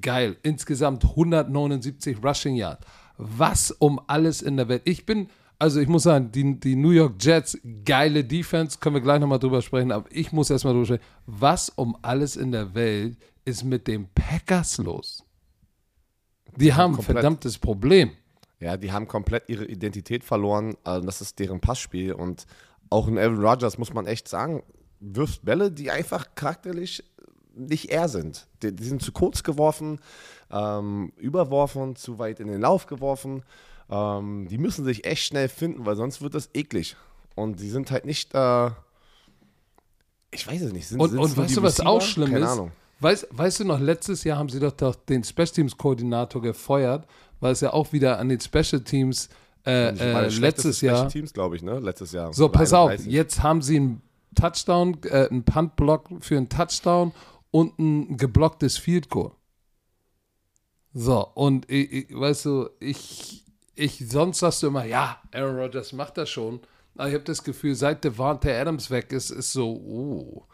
Geil. 0.00 0.36
Insgesamt 0.42 1.04
179 1.04 2.18
Rushing 2.22 2.56
Yards. 2.56 2.86
Was 3.18 3.70
um 3.72 4.00
alles 4.06 4.42
in 4.42 4.56
der 4.56 4.68
Welt. 4.68 4.82
Ich 4.84 5.04
bin, 5.06 5.28
also 5.58 5.80
ich 5.80 5.88
muss 5.88 6.04
sagen, 6.04 6.30
die, 6.32 6.58
die 6.58 6.76
New 6.76 6.90
York 6.90 7.14
Jets, 7.20 7.58
geile 7.84 8.24
Defense, 8.24 8.78
können 8.80 8.96
wir 8.96 9.02
gleich 9.02 9.20
nochmal 9.20 9.38
drüber 9.38 9.60
sprechen, 9.60 9.92
aber 9.92 10.06
ich 10.10 10.32
muss 10.32 10.50
erstmal 10.50 10.72
drüber 10.72 10.86
sprechen. 10.86 11.04
Was 11.26 11.68
um 11.68 11.96
alles 12.02 12.36
in 12.36 12.52
der 12.52 12.74
Welt 12.74 13.16
ist 13.44 13.64
mit 13.64 13.86
den 13.86 14.08
Packers 14.14 14.78
los? 14.78 15.24
Die 16.56 16.72
haben 16.72 16.96
ein 16.96 17.02
verdammtes 17.02 17.58
Problem. 17.58 18.12
Ja, 18.60 18.76
die 18.76 18.92
haben 18.92 19.08
komplett 19.08 19.48
ihre 19.48 19.64
Identität 19.64 20.22
verloren. 20.22 20.76
Also 20.84 21.04
das 21.04 21.20
ist 21.20 21.38
deren 21.40 21.60
Passspiel. 21.60 22.12
Und 22.12 22.46
auch 22.92 23.08
ein 23.08 23.18
Aaron 23.18 23.44
Rodgers, 23.44 23.78
muss 23.78 23.92
man 23.92 24.06
echt 24.06 24.28
sagen, 24.28 24.62
wirft 25.00 25.44
Bälle, 25.44 25.72
die 25.72 25.90
einfach 25.90 26.34
charakterlich 26.34 27.02
nicht 27.54 27.90
er 27.90 28.08
sind. 28.08 28.46
Die, 28.62 28.74
die 28.74 28.84
sind 28.84 29.02
zu 29.02 29.12
kurz 29.12 29.42
geworfen, 29.42 30.00
ähm, 30.50 31.12
überworfen, 31.16 31.96
zu 31.96 32.18
weit 32.18 32.40
in 32.40 32.48
den 32.48 32.60
Lauf 32.60 32.86
geworfen. 32.86 33.42
Ähm, 33.90 34.46
die 34.48 34.58
müssen 34.58 34.84
sich 34.84 35.04
echt 35.04 35.24
schnell 35.24 35.48
finden, 35.48 35.84
weil 35.84 35.96
sonst 35.96 36.22
wird 36.22 36.34
das 36.34 36.50
eklig. 36.54 36.96
Und 37.34 37.60
die 37.60 37.68
sind 37.70 37.90
halt 37.90 38.04
nicht, 38.04 38.34
äh, 38.34 38.70
ich 40.30 40.46
weiß 40.46 40.62
es 40.62 40.72
nicht. 40.72 40.86
Sind, 40.86 41.00
Und, 41.00 41.18
und 41.18 41.36
weißt 41.36 41.56
du, 41.56 41.62
was 41.62 41.80
auch 41.80 42.00
schlimm 42.00 42.30
Keine 42.30 42.44
ist? 42.44 42.50
Ahnung. 42.52 42.72
Weißt, 43.00 43.26
weißt 43.30 43.60
du 43.60 43.64
noch, 43.64 43.80
letztes 43.80 44.22
Jahr 44.22 44.38
haben 44.38 44.48
sie 44.48 44.60
doch, 44.60 44.72
doch 44.72 44.94
den 44.94 45.24
Special 45.24 45.48
Teams 45.48 45.76
Koordinator 45.76 46.40
gefeuert, 46.40 47.06
weil 47.40 47.52
es 47.52 47.60
ja 47.60 47.72
auch 47.72 47.92
wieder 47.92 48.18
an 48.18 48.28
den 48.28 48.40
Special 48.40 48.80
Teams 48.80 49.28
äh, 49.66 49.88
äh, 49.90 50.28
letztes 50.28 50.80
Jahr. 50.80 51.08
Teams, 51.08 51.32
glaube 51.32 51.56
ich, 51.56 51.62
ne? 51.62 51.78
Letztes 51.78 52.12
Jahr. 52.12 52.32
So, 52.32 52.48
pass 52.48 52.72
auf, 52.72 52.90
31. 52.90 53.12
jetzt 53.12 53.42
haben 53.42 53.62
sie 53.62 53.76
einen 53.76 54.02
Touchdown, 54.34 54.98
äh, 55.04 55.28
einen 55.28 55.44
Punt-Block 55.44 56.08
für 56.20 56.36
einen 56.36 56.48
Touchdown 56.48 57.12
und 57.50 57.78
ein 57.78 58.16
geblocktes 58.16 58.78
Field 58.78 59.08
Goal. 59.08 59.32
So, 60.94 61.26
und 61.34 61.70
ich, 61.70 61.92
ich, 61.92 62.06
weißt 62.14 62.44
du, 62.46 62.70
ich, 62.80 63.44
ich, 63.74 64.04
sonst 64.08 64.40
sagst 64.40 64.62
du 64.62 64.66
immer, 64.66 64.84
ja, 64.84 65.20
Aaron 65.32 65.56
Rodgers 65.56 65.92
macht 65.92 66.18
das 66.18 66.28
schon. 66.28 66.60
Aber 66.96 67.08
ich 67.08 67.14
habe 67.14 67.24
das 67.24 67.44
Gefühl, 67.44 67.74
seit 67.74 68.04
Devante 68.04 68.54
Adams 68.54 68.90
weg 68.90 69.12
ist, 69.12 69.30
ist 69.30 69.52
so, 69.52 69.70
oh, 69.70 70.46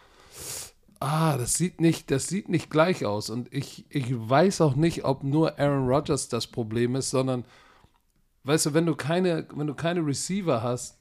ah, 1.00 1.36
das 1.36 1.54
sieht 1.54 1.80
nicht, 1.80 2.10
das 2.10 2.28
sieht 2.28 2.48
nicht 2.48 2.70
gleich 2.70 3.04
aus. 3.04 3.30
Und 3.30 3.52
ich, 3.52 3.86
ich 3.88 4.06
weiß 4.10 4.60
auch 4.60 4.76
nicht, 4.76 5.04
ob 5.04 5.24
nur 5.24 5.58
Aaron 5.58 5.88
Rodgers 5.88 6.28
das 6.28 6.46
Problem 6.46 6.94
ist, 6.94 7.10
sondern, 7.10 7.44
weißt 8.48 8.66
du, 8.66 8.74
wenn 8.74 8.86
du 8.86 8.94
keine, 8.94 9.46
wenn 9.54 9.66
du 9.66 9.74
keine 9.74 10.04
Receiver 10.04 10.62
hast, 10.62 10.98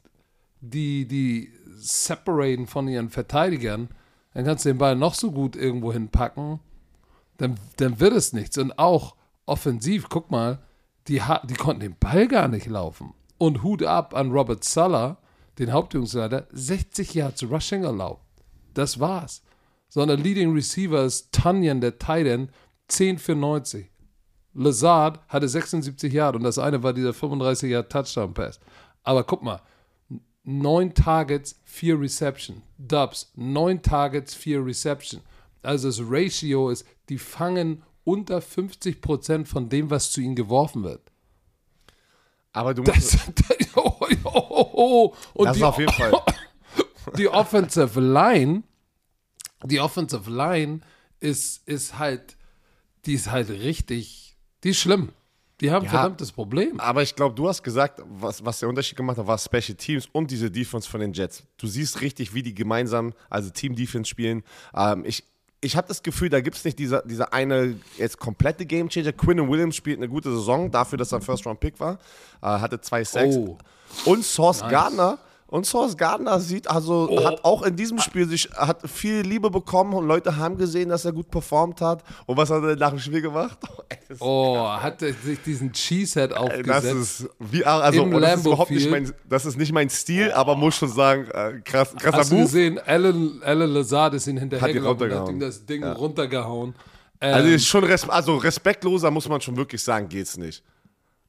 die, 0.59 1.07
die 1.07 1.51
separaten 1.77 2.67
von 2.67 2.87
ihren 2.87 3.09
Verteidigern, 3.09 3.89
dann 4.33 4.45
kannst 4.45 4.65
du 4.65 4.69
den 4.69 4.77
Ball 4.77 4.95
noch 4.95 5.13
so 5.13 5.31
gut 5.31 5.55
irgendwo 5.55 5.93
hinpacken, 5.93 6.59
dann, 7.37 7.55
dann 7.77 7.99
wird 7.99 8.13
es 8.13 8.33
nichts. 8.33 8.57
Und 8.57 8.77
auch 8.77 9.15
offensiv, 9.45 10.09
guck 10.09 10.29
mal, 10.29 10.59
die, 11.07 11.21
die 11.49 11.53
konnten 11.53 11.81
den 11.81 11.95
Ball 11.97 12.27
gar 12.27 12.47
nicht 12.47 12.67
laufen. 12.67 13.13
Und 13.37 13.63
Hut 13.63 13.83
ab 13.83 14.13
an 14.13 14.31
Robert 14.31 14.63
Suller, 14.63 15.17
den 15.57 15.71
Hauptübungsleiter, 15.71 16.47
60 16.51 17.13
Yards 17.13 17.43
Rushing 17.43 17.83
erlaubt. 17.83 18.25
Das 18.73 18.99
war's. 18.99 19.41
Sondern 19.89 20.21
Leading 20.21 20.53
Receiver 20.53 21.03
ist 21.03 21.31
Tunyon, 21.31 21.79
der 21.79 21.97
Titan, 21.97 22.49
10 22.89 23.19
für 23.19 23.35
90. 23.35 23.89
Lazard 24.57 25.19
hatte 25.27 25.47
76 25.47 26.11
Yard 26.11 26.35
und 26.35 26.43
das 26.43 26.57
eine 26.57 26.81
war 26.81 26.91
dieser 26.91 27.13
35 27.13 27.69
Yard 27.69 27.91
Touchdown 27.91 28.33
Pass. 28.33 28.59
Aber 29.03 29.23
guck 29.23 29.43
mal, 29.43 29.61
neun 30.43 30.93
Targets, 30.93 31.59
vier 31.63 31.99
Reception. 31.99 32.63
Dubs, 32.77 33.31
neun 33.35 33.81
Targets, 33.81 34.33
vier 34.33 34.65
Reception. 34.65 35.21
Also 35.61 35.89
das 35.89 35.99
Ratio 36.01 36.69
ist, 36.69 36.85
die 37.09 37.19
fangen 37.19 37.83
unter 38.03 38.39
50% 38.39 39.45
von 39.45 39.69
dem, 39.69 39.89
was 39.91 40.11
zu 40.11 40.21
ihnen 40.21 40.35
geworfen 40.35 40.83
wird. 40.83 41.11
Aber 42.51 42.73
du 42.73 42.81
musst, 42.81 43.13
Das, 43.35 43.47
das, 43.47 43.75
oh, 43.75 43.93
oh, 43.99 44.31
oh, 44.33 44.69
oh. 44.73 45.15
Und 45.35 45.47
das 45.47 45.57
die, 45.57 45.63
auf 45.63 45.77
jeden 45.77 45.93
Fall. 45.93 46.13
die 47.17 47.27
Offensive 47.27 47.99
Line, 47.99 48.63
die 49.63 49.79
Offensive 49.79 50.31
Line 50.31 50.79
ist, 51.19 51.67
ist 51.67 51.99
halt, 51.99 52.37
die 53.05 53.13
ist 53.13 53.29
halt 53.29 53.49
richtig, 53.49 54.26
die 54.63 54.69
ist 54.69 54.79
schlimm. 54.79 55.09
Die 55.59 55.71
haben 55.71 55.83
ein 55.83 55.85
Ja. 55.85 55.91
verdammtes 56.01 56.31
Problem. 56.31 56.79
Aber 56.79 57.01
ich 57.01 57.15
glaube, 57.15 57.33
du 57.33 57.47
hast 57.47 57.63
gesagt, 57.63 58.01
was, 58.07 58.45
was 58.45 58.59
der 58.59 58.69
Unterschied 58.69 58.95
gemacht 58.95 59.17
hat, 59.17 59.25
war 59.25 59.37
Special 59.39 59.75
Teams 59.75 60.07
und 60.11 60.29
diese 60.29 60.51
Defense 60.51 60.87
von 60.87 60.99
den 60.99 61.13
Jets. 61.13 61.43
Du 61.57 61.65
siehst 61.65 62.01
richtig, 62.01 62.33
wie 62.35 62.43
die 62.43 62.53
gemeinsam, 62.53 63.13
also 63.29 63.49
Team 63.49 63.75
Defense 63.75 64.09
spielen. 64.09 64.43
Ähm, 64.75 65.03
ich 65.05 65.23
ich 65.59 65.75
habe 65.75 65.87
das 65.87 66.03
Gefühl, 66.03 66.29
da 66.29 66.39
gibt 66.39 66.55
es 66.55 66.63
nicht 66.65 66.77
diese, 66.77 67.01
diese 67.07 67.33
eine 67.33 67.79
jetzt 67.97 68.19
komplette 68.19 68.67
Game 68.67 68.89
Changer. 68.89 69.11
Quinn 69.11 69.49
Williams 69.49 69.75
spielt 69.75 69.97
eine 69.97 70.07
gute 70.07 70.29
Saison 70.29 70.69
dafür, 70.69 70.99
dass 70.99 71.11
er 71.11 71.17
ein 71.17 71.23
First-Round-Pick 71.23 71.79
war. 71.79 71.97
Äh, 72.43 72.45
hatte 72.45 72.79
zwei 72.79 73.03
Sacks. 73.03 73.35
Oh. 73.35 73.57
Und 74.05 74.23
Source 74.23 74.61
Gardner. 74.69 75.17
Und 75.49 75.65
Source 75.65 75.95
Gardner 75.95 76.41
sieht, 76.41 76.69
also 76.69 77.07
Oh. 77.09 77.23
hat 77.25 77.45
auch 77.45 77.61
in 77.63 77.75
diesem 77.77 77.99
Spiel 77.99 78.27
sich, 78.27 78.49
hat 78.53 78.81
viel 78.89 79.21
Liebe 79.21 79.49
bekommen 79.49 79.93
und 79.93 80.05
Leute 80.05 80.35
haben 80.35 80.57
gesehen, 80.57 80.89
dass 80.89 81.05
er 81.05 81.13
gut 81.13 81.31
performt 81.31 81.79
hat. 81.79 82.03
Und 82.25 82.35
was 82.35 82.49
hat 82.49 82.63
er 82.63 82.75
nach 82.75 82.89
dem 82.89 82.99
Spiel 82.99 83.21
gemacht? 83.21 83.57
Ey, 83.87 83.97
das- 84.09 84.17
Oh, 84.21 84.57
hat 84.67 85.01
er 85.01 85.13
sich 85.13 85.41
diesen 85.41 85.71
Cheesehead 85.71 86.33
aufgesetzt. 86.35 86.67
Das 86.67 86.83
ist 86.85 87.29
wie 87.39 87.63
also 87.63 88.03
Im 88.03 88.19
das 88.19 88.39
ist 88.41 88.45
überhaupt 88.45 88.71
nicht 88.71 88.91
mein 88.91 89.13
das 89.29 89.45
ist 89.45 89.57
nicht 89.57 89.71
mein 89.71 89.89
Stil, 89.89 90.31
aber 90.33 90.57
muss 90.57 90.75
schon 90.75 90.89
sagen, 90.89 91.27
äh, 91.31 91.61
krass, 91.63 91.95
krasser 91.95 92.17
Hast 92.17 92.31
du 92.31 92.35
Move. 92.35 92.43
gesehen, 92.45 92.79
Alan, 92.85 93.41
Alan 93.43 93.69
Lazard 93.69 94.15
ist 94.15 94.27
ihn 94.27 94.37
hinterhergelaufen 94.37 95.11
und 95.11 95.17
hat 95.17 95.29
ihm 95.29 95.39
das 95.39 95.65
Ding 95.65 95.81
runtergehauen. 95.85 96.75
Ähm, 97.21 97.33
Also 97.33 97.47
ist 97.49 97.65
schon 97.65 97.83
res 97.85 98.07
also 98.09 98.35
respektloser 98.35 99.09
muss 99.11 99.27
man 99.29 99.39
schon 99.39 99.55
wirklich 99.55 99.81
sagen, 99.81 100.09
geht's 100.09 100.37
nicht. 100.37 100.61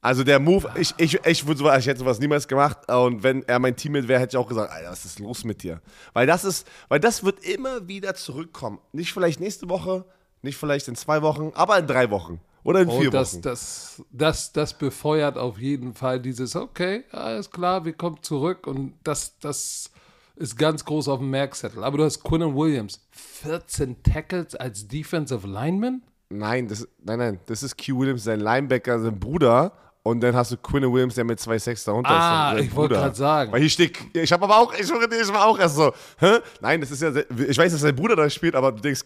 Also 0.01 0.23
der 0.23 0.39
Move, 0.39 0.69
ich, 0.77 0.93
ich, 0.97 1.19
ich 1.25 1.45
würde 1.45 1.57
sowas, 1.59 1.79
ich 1.79 1.87
hätte 1.87 1.99
sowas 1.99 2.19
niemals 2.19 2.47
gemacht 2.47 2.89
und 2.89 3.21
wenn 3.21 3.43
er 3.47 3.59
mein 3.59 3.75
Teammate 3.75 4.07
wäre, 4.07 4.21
hätte 4.21 4.37
ich 4.37 4.41
auch 4.41 4.47
gesagt, 4.47 4.71
Alter, 4.71 4.91
was 4.91 5.03
ist 5.03 5.19
los 5.19 5.43
mit 5.43 5.61
dir? 5.61 5.81
Weil 6.13 6.25
das 6.25 6.45
ist, 6.45 6.65
weil 6.87 6.99
das 7.01 7.23
wird 7.23 7.43
immer 7.43 7.87
wieder 7.87 8.15
zurückkommen. 8.15 8.79
Nicht 8.93 9.11
vielleicht 9.11 9.39
nächste 9.41 9.67
Woche, 9.67 10.05
nicht 10.41 10.57
vielleicht 10.57 10.87
in 10.87 10.95
zwei 10.95 11.21
Wochen, 11.21 11.51
aber 11.53 11.77
in 11.79 11.85
drei 11.87 12.09
Wochen 12.11 12.39
oder 12.63 12.81
in 12.81 12.87
Und 12.87 12.99
vier 12.99 13.09
Oh, 13.09 13.11
das, 13.11 13.33
Wochen. 13.33 13.41
das, 13.41 14.01
das, 14.11 14.53
das 14.53 14.73
befeuert 14.77 15.37
auf 15.37 15.59
jeden 15.59 15.93
Fall 15.93 16.21
dieses, 16.21 16.55
okay, 16.55 17.03
alles 17.11 17.51
klar, 17.51 17.83
wir 17.83 17.93
kommen 17.93 18.19
zurück 18.21 18.67
und 18.67 18.93
das, 19.03 19.37
das 19.39 19.91
ist 20.37 20.57
ganz 20.57 20.85
groß 20.85 21.09
auf 21.09 21.19
dem 21.19 21.29
Merkzettel. 21.29 21.83
Aber 21.83 21.97
du 21.97 22.05
hast 22.05 22.23
Quinn 22.23 22.55
Williams, 22.55 23.05
14 23.11 24.01
Tackles 24.03 24.55
als 24.55 24.87
Defensive 24.87 25.45
Lineman? 25.45 26.03
Nein, 26.29 26.69
das, 26.69 26.87
nein, 27.03 27.19
nein, 27.19 27.39
das 27.47 27.63
ist 27.63 27.75
Q 27.77 27.99
Williams, 27.99 28.23
sein 28.23 28.39
Linebacker, 28.39 28.99
sein 29.01 29.19
Bruder. 29.19 29.73
Und 30.01 30.21
dann 30.21 30.35
hast 30.35 30.51
du 30.51 30.57
Quinn 30.57 30.91
Williams, 30.91 31.15
der 31.15 31.25
mit 31.25 31.39
2,6 31.39 31.85
darunter 31.85 32.09
Ah, 32.09 32.51
ist. 32.51 32.57
sein 32.57 32.65
ich 32.67 32.75
wollte 32.75 32.95
gerade 32.95 33.15
sagen. 33.15 33.51
Weil 33.51 33.59
hier 33.59 33.69
steht, 33.69 33.97
ich 34.13 34.31
habe 34.31 34.45
aber 34.45 34.57
auch, 34.57 34.73
ich, 34.73 34.87
schwöre 34.87 35.07
dir, 35.09 35.21
ich 35.21 35.27
war 35.31 35.45
auch 35.45 35.59
erst 35.59 35.75
so, 35.75 35.91
hä? 36.19 36.37
Nein, 36.61 36.79
das 36.81 36.91
ist 36.91 37.01
ja, 37.01 37.11
ich 37.47 37.57
weiß, 37.57 37.71
dass 37.71 37.81
sein 37.81 37.95
Bruder 37.95 38.15
da 38.15 38.29
spielt, 38.29 38.55
aber 38.55 38.71
du 38.71 38.81
denkst, 38.81 39.01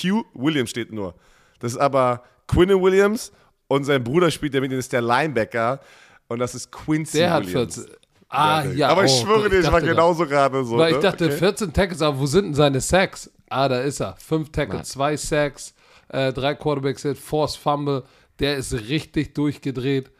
Q, 0.00 0.24
Williams 0.34 0.70
steht 0.70 0.90
nur. 0.90 1.14
Das 1.60 1.72
ist 1.72 1.78
aber 1.78 2.22
Quinn 2.48 2.70
Williams 2.70 3.30
und 3.68 3.84
sein 3.84 4.02
Bruder 4.02 4.30
spielt, 4.30 4.54
der 4.54 4.62
mit 4.62 4.72
ihm 4.72 4.78
ist 4.78 4.92
der 4.92 5.02
Linebacker. 5.02 5.80
Und 6.28 6.38
das 6.38 6.54
ist 6.54 6.72
Quincy 6.72 7.18
Der 7.18 7.30
hat 7.30 7.46
Williams. 7.46 7.74
14. 7.76 7.94
Ah, 8.30 8.64
ja. 8.74 8.88
aber 8.88 9.04
ich 9.04 9.12
oh, 9.12 9.26
schwöre 9.26 9.50
dir, 9.50 9.60
ich 9.60 9.66
war 9.66 9.72
dachte 9.72 9.86
genauso 9.88 10.26
gerade 10.26 10.64
so. 10.64 10.78
Weil 10.78 10.92
ich 10.92 10.96
ne? 10.96 11.02
dachte, 11.02 11.26
Okay. 11.26 11.36
14 11.36 11.72
Tackles, 11.74 12.00
aber 12.00 12.18
wo 12.18 12.24
sind 12.24 12.46
denn 12.46 12.54
seine 12.54 12.80
Sacks? 12.80 13.30
Ah, 13.50 13.68
da 13.68 13.80
ist 13.82 14.00
er. 14.00 14.16
5 14.16 14.50
Tackles, 14.50 14.88
2 14.88 15.16
Sacks, 15.18 15.74
äh, 16.08 16.32
3 16.32 16.54
Quarterbacks 16.54 17.02
Hit, 17.02 17.18
Force 17.18 17.54
Fumble. 17.56 18.04
Der 18.38 18.56
ist 18.56 18.72
richtig 18.72 19.34
durchgedreht. 19.34 20.10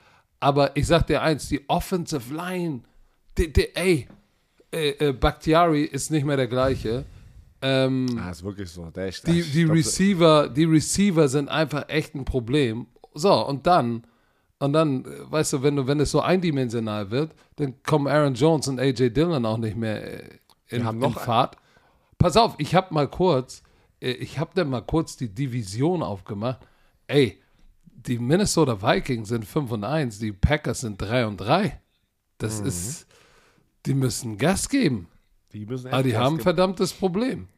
Aber 0.42 0.76
ich 0.76 0.88
sag 0.88 1.06
dir 1.06 1.22
eins, 1.22 1.48
die 1.48 1.68
Offensive 1.68 2.34
Line, 2.34 2.80
die, 3.38 3.52
die, 3.52 3.76
ey, 3.76 4.08
äh, 4.72 4.88
äh, 4.90 5.12
Bakhtiari 5.12 5.84
ist 5.84 6.10
nicht 6.10 6.24
mehr 6.24 6.36
der 6.36 6.48
gleiche. 6.48 7.04
Ähm, 7.60 8.18
Ah, 8.20 8.30
ist 8.30 8.42
wirklich 8.42 8.68
so. 8.68 8.90
Der 8.90 9.06
ist, 9.06 9.24
die, 9.24 9.42
die 9.42 9.62
Receiver, 9.62 10.48
die 10.48 10.64
Receiver 10.64 11.28
sind 11.28 11.48
einfach 11.48 11.88
echt 11.88 12.16
ein 12.16 12.24
Problem. 12.24 12.88
So, 13.14 13.32
und 13.46 13.68
dann, 13.68 14.04
und 14.58 14.72
dann, 14.72 15.04
weißt 15.30 15.52
du, 15.52 15.62
wenn 15.62 15.76
du, 15.76 15.86
wenn 15.86 16.00
es 16.00 16.10
so 16.10 16.20
eindimensional 16.20 17.12
wird, 17.12 17.36
dann 17.56 17.80
kommen 17.84 18.08
Aaron 18.08 18.34
Jones 18.34 18.66
und 18.66 18.80
AJ 18.80 19.10
Dillon 19.10 19.46
auch 19.46 19.58
nicht 19.58 19.76
mehr 19.76 20.24
äh, 20.24 20.38
in, 20.70 20.84
in 20.84 21.12
Fahrt. 21.12 21.56
Pass 22.18 22.36
auf, 22.36 22.56
ich 22.58 22.74
habe 22.74 22.92
mal 22.92 23.06
kurz, 23.06 23.62
äh, 24.00 24.10
ich 24.10 24.40
habe 24.40 24.50
dann 24.54 24.70
mal 24.70 24.80
kurz 24.82 25.16
die 25.16 25.28
Division 25.28 26.02
aufgemacht. 26.02 26.58
Ey, 27.06 27.41
die 28.06 28.18
Minnesota 28.18 28.80
Vikings 28.82 29.28
sind 29.28 29.44
5 29.44 29.70
und 29.72 29.84
1, 29.84 30.18
die 30.18 30.32
Packers 30.32 30.80
sind 30.80 31.00
3 31.00 31.26
und 31.26 31.36
3. 31.38 31.80
Das 32.38 32.60
Mhm. 32.60 32.66
ist, 32.66 33.06
die 33.86 33.94
müssen 33.94 34.38
Gas 34.38 34.68
geben. 34.68 35.08
Die 35.52 35.66
müssen 35.66 35.86
echt 35.86 35.94
Aber 35.94 36.02
die 36.02 36.12
Gas 36.12 36.20
haben 36.22 36.36
ein 36.36 36.40
verdammtes 36.40 36.92
Problem. 36.92 37.48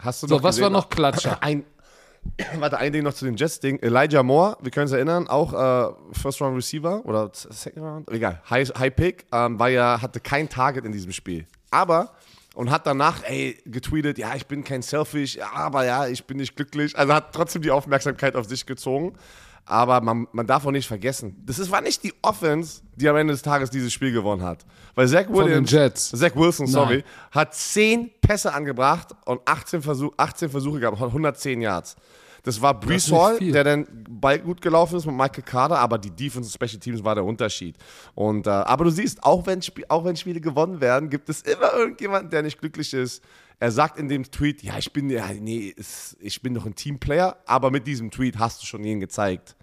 Hast 0.00 0.22
du 0.22 0.26
So, 0.28 0.36
noch 0.36 0.42
was 0.42 0.56
war 0.60 0.68
gesehen? 0.68 0.72
noch 0.72 0.88
Klatscher? 0.88 1.42
Ein, 1.42 1.64
warte, 2.58 2.78
ein 2.78 2.92
Ding 2.92 3.02
noch 3.04 3.14
zu 3.14 3.24
dem 3.24 3.36
Jets-Ding. 3.36 3.78
Elijah 3.80 4.22
Moore, 4.22 4.56
wir 4.60 4.70
können 4.70 4.84
uns 4.84 4.92
erinnern, 4.92 5.26
auch 5.28 5.52
äh, 5.52 5.92
First-Round 6.12 6.56
Receiver 6.56 7.04
oder 7.04 7.30
Second 7.32 7.84
Round, 7.84 8.10
egal, 8.10 8.40
High, 8.48 8.68
High 8.78 8.94
Pick, 8.94 9.26
ähm, 9.32 9.58
war 9.58 9.68
ja, 9.68 10.00
hatte 10.00 10.20
kein 10.20 10.48
Target 10.48 10.84
in 10.84 10.92
diesem 10.92 11.12
Spiel. 11.12 11.46
Aber, 11.70 12.12
und 12.54 12.70
hat 12.70 12.86
danach, 12.86 13.22
ey, 13.24 13.58
getweetet, 13.64 14.18
ja, 14.18 14.34
ich 14.36 14.46
bin 14.46 14.62
kein 14.62 14.82
Selfish, 14.82 15.38
aber 15.54 15.84
ja, 15.86 16.06
ich 16.06 16.24
bin 16.26 16.36
nicht 16.36 16.54
glücklich. 16.54 16.96
Also 16.98 17.14
hat 17.14 17.32
trotzdem 17.34 17.62
die 17.62 17.70
Aufmerksamkeit 17.70 18.36
auf 18.36 18.46
sich 18.46 18.66
gezogen. 18.66 19.14
Aber 19.72 20.02
man, 20.02 20.28
man 20.32 20.46
darf 20.46 20.66
auch 20.66 20.70
nicht 20.70 20.86
vergessen, 20.86 21.42
das 21.46 21.58
ist, 21.58 21.70
war 21.70 21.80
nicht 21.80 22.04
die 22.04 22.12
Offense, 22.20 22.82
die 22.94 23.08
am 23.08 23.16
Ende 23.16 23.32
des 23.32 23.40
Tages 23.40 23.70
dieses 23.70 23.90
Spiel 23.90 24.12
gewonnen 24.12 24.42
hat. 24.42 24.66
Weil 24.94 25.08
Zach 25.08 25.24
Williams. 25.30 25.70
Zach 26.10 26.36
Wilson, 26.36 26.66
sorry, 26.66 27.04
hat 27.30 27.54
10 27.54 28.10
Pässe 28.20 28.52
angebracht 28.52 29.08
und 29.24 29.40
18, 29.46 29.80
Versuch, 29.80 30.12
18 30.18 30.50
Versuche 30.50 30.78
gehabt, 30.78 31.00
hat 31.00 31.08
110 31.08 31.62
Yards. 31.62 31.96
Das 32.42 32.60
war 32.60 32.78
Brees 32.78 33.10
Hall, 33.10 33.38
der 33.38 33.64
dann 33.64 33.86
Ball 34.10 34.40
gut 34.40 34.60
gelaufen 34.60 34.96
ist 34.96 35.06
mit 35.06 35.14
Michael 35.14 35.44
Carter, 35.44 35.78
aber 35.78 35.96
die 35.96 36.10
Defense 36.10 36.48
und 36.48 36.52
Special 36.52 36.78
Teams 36.78 37.02
war 37.02 37.14
der 37.14 37.24
Unterschied. 37.24 37.76
Und, 38.14 38.46
äh, 38.46 38.50
aber 38.50 38.84
du 38.84 38.90
siehst, 38.90 39.24
auch 39.24 39.46
wenn, 39.46 39.60
Sp 39.64 39.88
auch 39.88 40.04
wenn 40.04 40.16
Spiele 40.16 40.40
gewonnen 40.40 40.82
werden, 40.82 41.08
gibt 41.08 41.30
es 41.30 41.40
immer 41.42 41.72
irgendjemanden, 41.72 42.30
der 42.30 42.42
nicht 42.42 42.58
glücklich 42.58 42.92
ist. 42.92 43.22
Er 43.58 43.70
sagt 43.70 43.96
in 43.96 44.08
dem 44.08 44.24
Tweet, 44.30 44.62
ja, 44.62 44.76
ich 44.76 44.92
bin, 44.92 45.08
ja, 45.08 45.28
nee, 45.32 45.74
ich 46.18 46.42
bin 46.42 46.52
doch 46.52 46.66
ein 46.66 46.74
Teamplayer, 46.74 47.38
aber 47.46 47.70
mit 47.70 47.86
diesem 47.86 48.10
Tweet 48.10 48.38
hast 48.38 48.60
du 48.60 48.66
schon 48.66 48.84
jeden 48.84 49.00
gezeigt. 49.00 49.56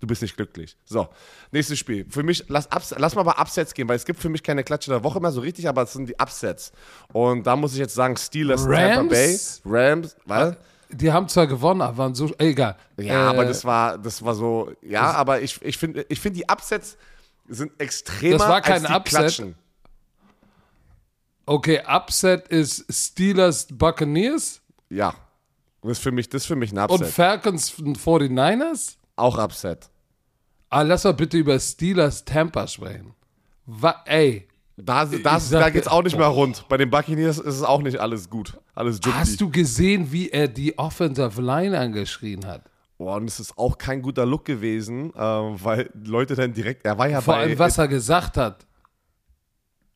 Du 0.00 0.06
bist 0.06 0.22
nicht 0.22 0.36
glücklich. 0.36 0.76
So, 0.86 1.08
nächstes 1.52 1.78
Spiel. 1.78 2.06
Für 2.08 2.22
mich, 2.22 2.44
lass, 2.48 2.66
Ups, 2.74 2.94
lass 2.96 3.14
mal 3.14 3.22
bei 3.22 3.32
Upsets 3.32 3.74
gehen, 3.74 3.86
weil 3.88 3.96
es 3.96 4.04
gibt 4.06 4.18
für 4.20 4.30
mich 4.30 4.42
keine 4.42 4.64
Klatsche 4.64 4.90
der 4.90 5.04
Woche 5.04 5.20
mehr 5.20 5.30
so 5.30 5.40
richtig, 5.42 5.68
aber 5.68 5.82
es 5.82 5.92
sind 5.92 6.08
die 6.08 6.18
Upsets. 6.18 6.72
Und 7.12 7.46
da 7.46 7.54
muss 7.54 7.74
ich 7.74 7.78
jetzt 7.78 7.94
sagen, 7.94 8.16
Steelers, 8.16 8.62
Tampa 8.64 8.94
Rams? 8.94 9.10
Bay, 9.10 9.38
Rams, 9.64 10.16
was? 10.24 10.56
Die 10.88 11.12
haben 11.12 11.28
zwar 11.28 11.46
gewonnen, 11.46 11.82
aber 11.82 11.98
waren 11.98 12.14
so. 12.14 12.32
Egal. 12.38 12.76
Ja, 12.98 13.26
Äh, 13.26 13.28
aber 13.28 13.44
das 13.44 13.64
war, 13.64 13.96
das 13.98 14.24
war 14.24 14.34
so, 14.34 14.72
ja, 14.82 15.12
aber 15.12 15.40
ich, 15.40 15.60
ich 15.62 15.76
finde, 15.78 16.04
ich 16.08 16.18
find, 16.18 16.34
die 16.36 16.48
Upsets 16.48 16.96
sind 17.48 17.78
extremer 17.80 18.38
Das 18.38 18.48
war 18.48 18.60
kein 18.60 18.84
als 18.86 18.86
die 18.86 18.92
Upset. 18.92 19.18
Klatschen. 19.18 19.54
Okay, 21.46 21.82
Upset 21.86 22.48
ist 22.48 22.84
Steelers 22.90 23.66
Buccaneers 23.70 24.60
Ja, 24.88 25.14
das 25.82 25.92
ist 25.92 25.98
für 26.02 26.12
mich, 26.12 26.28
das 26.28 26.42
ist 26.42 26.46
für 26.46 26.56
mich 26.56 26.72
ein 26.72 26.78
und 26.78 26.90
Upset. 27.00 27.08
Falcons 27.14 27.72
49ers. 27.72 28.96
Auch 29.20 29.38
Upset. 29.38 29.90
Ah, 30.68 30.82
lass 30.82 31.04
mal 31.04 31.14
bitte 31.14 31.36
über 31.36 31.58
Steelers 31.58 32.24
Tampa 32.24 32.66
sprechen. 32.66 33.14
Wa 33.66 34.02
ey, 34.06 34.48
Da, 34.76 35.04
da, 35.04 35.36
Ich 35.36 35.50
da 35.50 35.70
geht's 35.70 35.88
auch 35.88 36.02
nicht 36.02 36.16
mehr 36.16 36.26
rund. 36.26 36.64
Bei 36.68 36.76
den 36.76 36.90
Buccaneers 36.90 37.38
ist 37.38 37.56
es 37.56 37.62
auch 37.62 37.82
nicht 37.82 37.98
alles 37.98 38.30
gut. 38.30 38.58
Alles 38.74 39.00
Jumpy. 39.04 39.18
hast 39.18 39.40
du 39.40 39.50
gesehen, 39.50 40.10
wie 40.10 40.30
er 40.30 40.48
die 40.48 40.78
Offensive 40.78 41.40
Line 41.42 41.78
angeschrien 41.78 42.46
hat? 42.46 42.62
Boah, 42.96 43.16
und 43.16 43.28
es 43.28 43.40
ist 43.40 43.56
auch 43.56 43.78
kein 43.78 44.02
guter 44.02 44.26
Look 44.26 44.44
gewesen, 44.44 45.12
ähm, 45.16 45.56
weil 45.62 45.90
Leute 46.04 46.34
dann 46.34 46.52
direkt, 46.52 46.84
er 46.84 46.98
war 46.98 47.08
ja 47.08 47.20
Vor 47.20 47.34
bei, 47.34 47.40
allem, 47.40 47.58
was 47.58 47.78
er 47.78 47.88
gesagt 47.88 48.36
hat. 48.36 48.66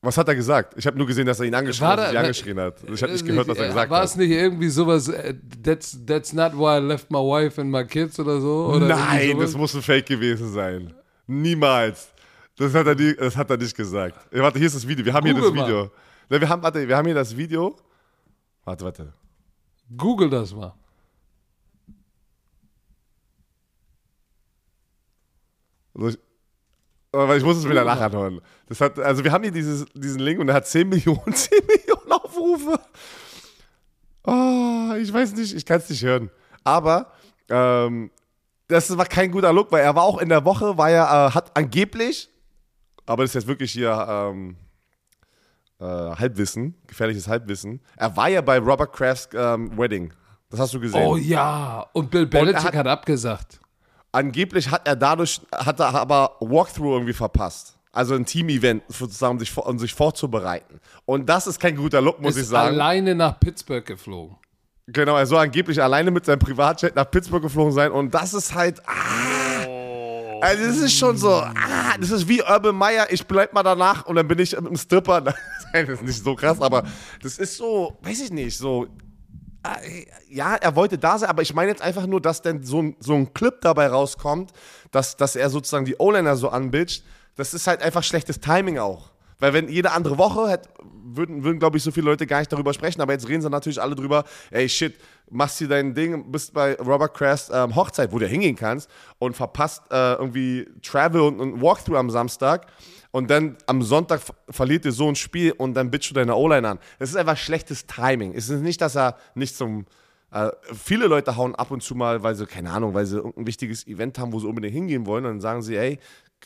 Was 0.05 0.17
hat 0.17 0.27
er 0.27 0.35
gesagt? 0.35 0.73
Ich 0.77 0.85
habe 0.87 0.97
nur 0.97 1.07
gesehen, 1.07 1.25
dass 1.25 1.39
er 1.39 1.45
ihn 1.47 1.55
angeschrien, 1.55 1.89
War 1.89 1.97
hat, 2.07 2.13
da- 2.13 2.19
angeschrien 2.19 2.59
hat. 2.59 2.75
Ich 2.87 3.01
habe 3.01 3.11
nicht 3.13 3.25
gehört, 3.25 3.47
was 3.47 3.57
er 3.57 3.67
gesagt 3.67 3.89
War 3.89 3.99
hat. 3.99 4.05
es 4.05 4.15
nicht 4.15 4.29
irgendwie 4.31 4.69
sowas, 4.69 5.07
äh, 5.09 5.33
that's, 5.63 5.97
that's 6.05 6.31
not 6.33 6.53
why 6.53 6.77
I 6.77 6.81
left 6.81 7.09
my 7.11 7.17
wife 7.19 7.59
and 7.59 7.71
my 7.71 7.83
kids 7.85 8.19
oder 8.19 8.39
so? 8.39 8.67
Oder 8.67 8.87
Nein, 8.87 9.37
das 9.39 9.55
muss 9.55 9.73
ein 9.75 9.81
Fake 9.81 10.05
gewesen 10.05 10.51
sein. 10.51 10.93
Niemals. 11.27 12.09
Das 12.57 12.73
hat 12.73 12.87
er, 12.87 12.95
nie, 12.95 13.13
das 13.15 13.35
hat 13.35 13.49
er 13.49 13.57
nicht 13.57 13.75
gesagt. 13.75 14.15
Ey, 14.31 14.41
warte, 14.41 14.57
hier 14.57 14.67
ist 14.67 14.75
das 14.75 14.87
Video. 14.87 15.03
Wir 15.03 15.13
haben 15.13 15.25
hier 15.25 15.33
Google 15.33 15.53
das 15.53 15.65
Video. 15.65 15.91
Ne, 16.29 16.41
wir, 16.41 16.47
haben, 16.49 16.63
warte, 16.63 16.87
wir 16.87 16.95
haben 16.95 17.05
hier 17.05 17.15
das 17.15 17.35
Video. 17.35 17.75
Warte, 18.63 18.85
warte. 18.85 19.13
Google 19.97 20.29
das 20.29 20.53
mal. 20.53 20.73
Also 25.93 26.09
ich, 26.09 26.17
aber 27.15 27.37
ich 27.37 27.43
muss 27.43 27.57
es 27.57 27.67
wieder 27.69 27.83
nachhören. 27.83 28.41
Das 28.67 28.81
hat, 28.81 28.97
also 28.99 29.23
wir 29.23 29.31
haben 29.31 29.43
hier 29.43 29.51
dieses, 29.51 29.85
diesen 29.93 30.19
Link 30.19 30.39
und 30.39 30.49
er 30.49 30.55
hat 30.55 30.67
10 30.67 30.87
Millionen, 30.89 31.21
10 31.33 31.59
Millionen 31.65 32.11
Aufrufe. 32.11 32.79
Oh, 34.23 34.93
ich 34.99 35.13
weiß 35.13 35.33
nicht, 35.35 35.53
ich 35.55 35.65
kann 35.65 35.77
es 35.77 35.89
nicht 35.89 36.03
hören. 36.03 36.29
Aber 36.63 37.11
ähm, 37.49 38.09
das 38.67 38.95
war 38.97 39.05
kein 39.05 39.31
guter 39.31 39.53
Look, 39.53 39.71
weil 39.71 39.83
er 39.83 39.95
war 39.95 40.03
auch 40.03 40.17
in 40.19 40.29
der 40.29 40.43
Woche, 40.45 40.77
war 40.77 40.89
er, 40.89 41.03
äh, 41.03 41.31
hat 41.31 41.55
angeblich, 41.55 42.29
aber 43.05 43.23
das 43.23 43.31
ist 43.31 43.35
jetzt 43.35 43.47
wirklich 43.47 43.71
hier 43.71 43.91
ähm, 44.09 44.55
äh, 45.79 45.85
Halbwissen, 45.85 46.73
gefährliches 46.87 47.27
Halbwissen. 47.27 47.81
Er 47.97 48.15
war 48.17 48.29
ja 48.29 48.41
bei 48.41 48.57
Robert 48.57 48.93
Crafts 48.93 49.29
ähm, 49.35 49.77
Wedding. 49.77 50.11
Das 50.49 50.59
hast 50.59 50.73
du 50.73 50.79
gesehen. 50.79 51.03
Oh 51.05 51.17
ja, 51.17 51.85
und 51.93 52.09
Bill 52.09 52.25
Belichick 52.25 52.63
hat- 52.63 52.75
hat, 52.75 52.87
abgesagt. 52.87 53.59
Angeblich 54.15 54.71
hat 54.71 54.87
er 54.87 54.95
dadurch, 54.95 55.41
hat 55.53 55.77
er 55.81 55.93
aber 55.93 56.37
Walkthrough 56.39 56.93
irgendwie 56.93 57.11
verpasst. 57.11 57.75
Also 57.91 58.15
ein 58.15 58.25
Team-Event 58.25 58.83
sozusagen, 58.87 59.33
um 59.33 59.39
sich, 59.39 59.57
um 59.57 59.77
sich 59.77 59.93
vorzubereiten. 59.93 60.79
Und 61.03 61.27
das 61.27 61.47
ist 61.47 61.59
kein 61.59 61.75
guter 61.75 61.99
Look, 61.99 62.21
muss 62.21 62.37
Ist 62.37 62.43
ich 62.43 62.47
sagen. 62.47 62.75
alleine 62.75 63.13
nach 63.13 63.37
Pittsburgh 63.41 63.85
geflogen. 63.85 64.37
Genau, 64.87 65.17
er 65.17 65.25
soll 65.25 65.39
angeblich 65.39 65.83
alleine 65.83 66.11
mit 66.11 66.25
seinem 66.25 66.39
Privatjet 66.39 66.95
nach 66.95 67.11
Pittsburgh 67.11 67.43
geflogen 67.43 67.73
sein. 67.73 67.91
Und 67.91 68.13
das 68.13 68.33
ist 68.33 68.55
halt. 68.55 68.81
Ah, 68.87 70.39
also 70.41 70.63
das 70.63 70.77
ist 70.77 70.97
schon 70.97 71.17
so. 71.17 71.31
Ah, 71.33 71.97
das 71.99 72.11
ist 72.11 72.25
wie 72.29 72.41
Urban 72.41 72.75
Meyer. 72.75 73.07
Ich 73.11 73.27
bleib 73.27 73.51
mal 73.51 73.63
danach 73.63 74.05
und 74.05 74.15
dann 74.15 74.29
bin 74.29 74.39
ich 74.39 74.53
mit 74.53 74.65
einem 74.65 74.77
Stripper. 74.77 75.19
Nein, 75.73 75.87
das 75.87 75.99
ist 75.99 76.03
nicht 76.03 76.23
so 76.23 76.35
krass, 76.35 76.61
aber 76.61 76.83
das 77.21 77.37
ist 77.37 77.57
so, 77.57 77.97
weiß 78.01 78.21
ich 78.21 78.31
nicht, 78.31 78.57
so. 78.57 78.87
Ah, 79.65 79.79
Ja, 80.29 80.55
er 80.55 80.75
wollte 80.75 80.97
da 80.97 81.17
sein, 81.17 81.29
aber 81.29 81.41
ich 81.41 81.53
meine 81.53 81.69
jetzt 81.69 81.81
einfach 81.81 82.05
nur, 82.05 82.21
dass 82.21 82.41
dann 82.41 82.63
so 82.63 82.81
ein, 82.81 82.95
so 82.99 83.13
ein 83.13 83.33
Clip 83.33 83.59
dabei 83.61 83.87
rauskommt, 83.87 84.51
dass, 84.91 85.17
dass 85.17 85.35
er 85.35 85.49
sozusagen 85.49 85.85
die 85.85 85.95
O-Liner 85.97 86.35
so 86.35 86.49
anbitscht. 86.49 87.03
Das 87.35 87.53
ist 87.53 87.67
halt 87.67 87.81
einfach 87.81 88.03
schlechtes 88.03 88.39
Timing 88.39 88.77
auch. 88.77 89.11
Weil 89.39 89.53
wenn 89.53 89.67
jede 89.67 89.91
andere 89.91 90.17
Woche 90.17 90.49
hätte, 90.49 90.69
würden, 90.81 91.43
würden 91.43 91.59
glaube 91.59 91.77
ich, 91.77 91.83
so 91.83 91.91
viele 91.91 92.05
Leute 92.05 92.25
gar 92.25 92.39
nicht 92.39 92.51
darüber 92.51 92.73
sprechen, 92.73 93.01
aber 93.01 93.13
jetzt 93.13 93.27
reden 93.27 93.41
sie 93.41 93.49
natürlich 93.49 93.81
alle 93.81 93.95
drüber, 93.95 94.23
ey 94.51 94.67
shit, 94.69 94.95
machst 95.29 95.57
hier 95.57 95.67
dein 95.67 95.93
Ding, 95.93 96.31
bist 96.31 96.53
bei 96.53 96.75
Robert 96.75 97.13
Crest 97.13 97.51
ähm, 97.53 97.75
Hochzeit, 97.75 98.11
wo 98.11 98.19
du 98.19 98.27
hingehen 98.27 98.55
kannst 98.55 98.89
und 99.19 99.35
verpasst 99.35 99.83
äh, 99.91 100.13
irgendwie 100.13 100.67
Travel 100.81 101.21
und 101.21 101.41
ein 101.41 101.61
Walkthrough 101.61 101.97
am 101.97 102.09
Samstag 102.09 102.67
und 103.15 103.29
dann 103.29 103.55
am 103.65 103.81
Sonntag 103.81 104.21
ver- 104.21 104.35
verliert 104.49 104.83
dir 104.83 104.91
so 104.91 105.07
ein 105.07 105.15
Spiel 105.15 105.53
und 105.53 105.73
dann 105.73 105.89
bitchst 105.89 106.09
du 106.09 106.13
deine 106.15 106.35
O-Line 106.35 106.67
an. 106.67 106.79
Das 106.99 107.09
ist 107.09 107.15
einfach 107.15 107.37
schlechtes 107.37 107.85
Timing. 107.85 108.33
Es 108.33 108.49
ist 108.49 108.59
nicht, 108.59 108.81
dass 108.81 108.97
er 108.97 109.15
nicht 109.35 109.55
zum 109.55 109.85
äh, 110.31 110.49
viele 110.73 111.07
Leute 111.07 111.37
hauen 111.37 111.55
ab 111.55 111.71
und 111.71 111.81
zu 111.81 111.95
mal, 111.95 112.23
weil 112.23 112.35
sie, 112.35 112.45
keine 112.45 112.71
Ahnung, 112.71 112.93
weil 112.93 113.05
sie 113.05 113.15
irgendein 113.15 113.47
wichtiges 113.47 113.87
Event 113.87 114.19
haben, 114.19 114.33
wo 114.33 114.39
sie 114.41 114.47
unbedingt 114.47 114.73
hingehen 114.73 115.05
wollen. 115.05 115.23
Und 115.25 115.31
dann 115.31 115.39
sagen 115.41 115.61
sie, 115.61 115.77
ey, 115.77 115.97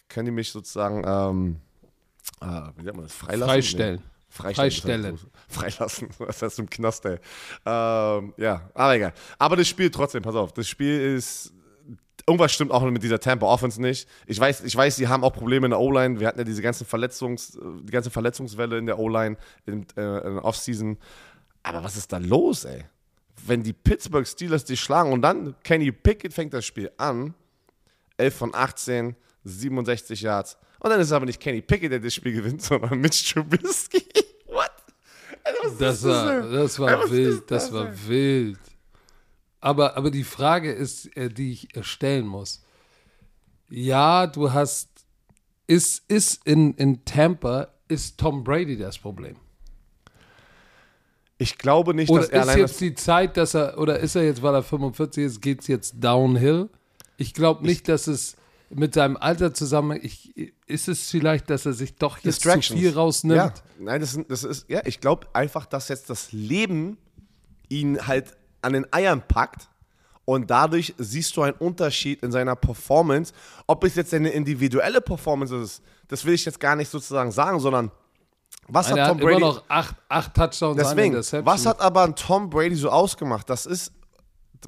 können 0.09 0.27
die 0.27 0.31
mich 0.31 0.51
sozusagen, 0.51 1.01
ähm, 1.07 1.55
äh, 2.39 2.69
wie 2.77 2.83
sagt 2.85 2.95
man 2.97 3.05
das, 3.05 3.13
freilassen? 3.13 3.49
Freistellen. 3.49 3.95
Nee. 3.95 4.03
Freistellen. 4.29 5.17
Freistellen. 5.17 5.19
Freilassen. 5.47 6.09
Was 6.19 6.39
heißt 6.43 6.59
im 6.59 6.69
Knast, 6.69 7.03
ey? 7.05 7.17
Ähm, 7.65 8.33
ja, 8.37 8.69
aber 8.75 8.93
egal. 8.93 9.13
Aber 9.39 9.55
das 9.55 9.67
Spiel 9.67 9.89
trotzdem, 9.89 10.21
pass 10.21 10.35
auf, 10.35 10.53
das 10.53 10.67
Spiel 10.67 11.15
ist, 11.15 11.51
irgendwas 12.29 12.53
stimmt 12.53 12.71
auch 12.71 12.83
mit 12.83 13.01
dieser 13.01 13.19
Tampa 13.19 13.47
Offense 13.47 13.81
nicht. 13.81 14.07
Ich 14.27 14.39
weiß, 14.39 14.63
ich 14.63 14.75
weiß, 14.75 14.95
sie 14.95 15.07
haben 15.07 15.23
auch 15.23 15.33
Probleme 15.33 15.65
in 15.65 15.71
der 15.71 15.79
O-Line. 15.79 16.19
Wir 16.19 16.27
hatten 16.27 16.37
ja 16.37 16.45
diese 16.45 16.61
ganzen 16.61 16.85
Verletzungs, 16.85 17.57
die 17.59 17.91
ganze 17.91 18.11
Verletzungswelle 18.11 18.77
in 18.77 18.85
der 18.85 18.99
O-Line 18.99 19.35
in, 19.65 19.85
äh, 19.97 20.27
in 20.27 20.35
der 20.35 20.45
Offseason. 20.45 20.97
Aber 21.63 21.83
was 21.83 21.97
ist 21.97 22.13
da 22.13 22.17
los, 22.17 22.65
ey? 22.65 22.85
Wenn 23.45 23.63
die 23.63 23.73
Pittsburgh 23.73 24.27
Steelers 24.27 24.63
dich 24.63 24.79
schlagen 24.79 25.11
und 25.11 25.23
dann 25.23 25.55
Kenny 25.63 25.91
Pickett 25.91 26.33
fängt 26.33 26.53
das 26.53 26.65
Spiel 26.65 26.91
an, 26.97 27.33
11 28.17 28.35
von 28.35 28.53
18, 28.53 29.15
67 29.43 30.21
Yards. 30.21 30.57
Und 30.79 30.91
dann 30.91 30.99
ist 30.99 31.07
es 31.07 31.13
aber 31.13 31.25
nicht 31.25 31.39
Kenny 31.39 31.61
Pickett, 31.61 31.91
der 31.91 31.99
das 31.99 32.13
Spiel 32.13 32.33
gewinnt, 32.33 32.61
sondern 32.61 32.99
Mitch 32.99 33.33
Trubisky. 33.33 34.05
What? 34.45 34.71
Ey, 35.43 35.53
das, 35.79 36.03
war, 36.03 36.41
das 36.41 36.79
war 36.79 37.03
ey, 37.03 37.11
wild, 37.11 37.49
das, 37.49 37.65
das 37.65 37.73
war 37.73 37.91
wild. 38.07 38.59
Aber, 39.61 39.97
aber 39.97 40.11
die 40.11 40.23
Frage 40.23 40.71
ist, 40.71 41.15
äh, 41.17 41.29
die 41.29 41.51
ich 41.51 41.69
stellen 41.81 42.27
muss. 42.27 42.63
Ja, 43.69 44.27
du 44.27 44.53
hast, 44.53 44.89
ist, 45.67 46.03
ist 46.09 46.45
in, 46.45 46.73
in 46.75 47.03
Tampa, 47.05 47.67
ist 47.87 48.17
Tom 48.17 48.43
Brady 48.43 48.77
das 48.77 48.97
Problem? 48.97 49.35
Ich 51.37 51.57
glaube 51.57 51.93
nicht, 51.93 52.09
oder 52.09 52.27
dass 52.27 52.47
er 52.47 52.53
ist 52.53 52.55
jetzt 52.55 52.81
die 52.81 52.95
Zeit, 52.95 53.37
dass 53.37 53.53
er, 53.53 53.77
oder 53.77 53.99
ist 53.99 54.15
er 54.15 54.23
jetzt, 54.23 54.41
weil 54.41 54.53
er 54.53 54.63
45 54.63 55.23
ist, 55.23 55.41
geht 55.41 55.61
es 55.61 55.67
jetzt 55.67 55.95
downhill? 55.99 56.69
Ich 57.17 57.33
glaube 57.33 57.65
nicht, 57.65 57.79
ich, 57.79 57.83
dass 57.83 58.07
es 58.07 58.35
mit 58.69 58.93
seinem 58.93 59.17
Alter 59.17 59.53
zusammen, 59.53 59.99
ich, 60.01 60.35
ist 60.67 60.87
es 60.87 61.09
vielleicht, 61.09 61.49
dass 61.49 61.65
er 61.65 61.73
sich 61.73 61.95
doch 61.95 62.17
jetzt 62.19 62.41
zu 62.41 62.61
viel 62.61 62.91
rausnimmt? 62.91 63.37
Ja, 63.37 63.53
nein, 63.79 64.01
das, 64.01 64.19
das 64.27 64.43
ist, 64.43 64.69
ja, 64.69 64.81
ich 64.85 64.99
glaube 64.99 65.27
einfach, 65.33 65.65
dass 65.65 65.87
jetzt 65.87 66.09
das 66.09 66.31
Leben 66.31 66.97
ihn 67.69 68.05
halt 68.05 68.35
an 68.61 68.73
den 68.73 68.91
Eiern 68.93 69.21
packt 69.27 69.69
und 70.25 70.49
dadurch 70.49 70.93
siehst 70.97 71.35
du 71.37 71.41
einen 71.41 71.55
Unterschied 71.57 72.21
in 72.21 72.31
seiner 72.31 72.55
Performance. 72.55 73.33
Ob 73.65 73.83
es 73.83 73.95
jetzt 73.95 74.13
eine 74.13 74.29
individuelle 74.29 75.01
Performance 75.01 75.55
ist, 75.55 75.81
das 76.07 76.23
will 76.23 76.33
ich 76.33 76.45
jetzt 76.45 76.59
gar 76.59 76.75
nicht 76.75 76.89
sozusagen 76.89 77.31
sagen, 77.31 77.59
sondern 77.59 77.91
was 78.67 78.89
Nein, 78.89 78.99
hat 78.99 79.07
Tom 79.07 79.17
hat 79.17 79.23
Brady. 79.23 79.37
Immer 79.37 79.45
noch 79.47 79.63
acht, 79.67 79.95
acht 80.07 80.35
Touchdowns 80.35 80.77
Deswegen, 80.77 81.15
was 81.45 81.65
hat 81.65 81.81
aber 81.81 82.03
ein 82.03 82.15
Tom 82.15 82.49
Brady 82.49 82.75
so 82.75 82.89
ausgemacht? 82.89 83.49
Das 83.49 83.65
ist, 83.65 83.91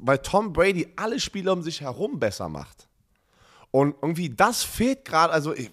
weil 0.00 0.18
Tom 0.18 0.52
Brady 0.52 0.88
alle 0.96 1.20
Spieler 1.20 1.52
um 1.52 1.62
sich 1.62 1.80
herum 1.80 2.18
besser 2.18 2.48
macht. 2.48 2.88
Und 3.70 3.94
irgendwie 4.02 4.28
das 4.28 4.62
fehlt 4.64 5.04
gerade, 5.04 5.32
also 5.32 5.54
ich, 5.54 5.70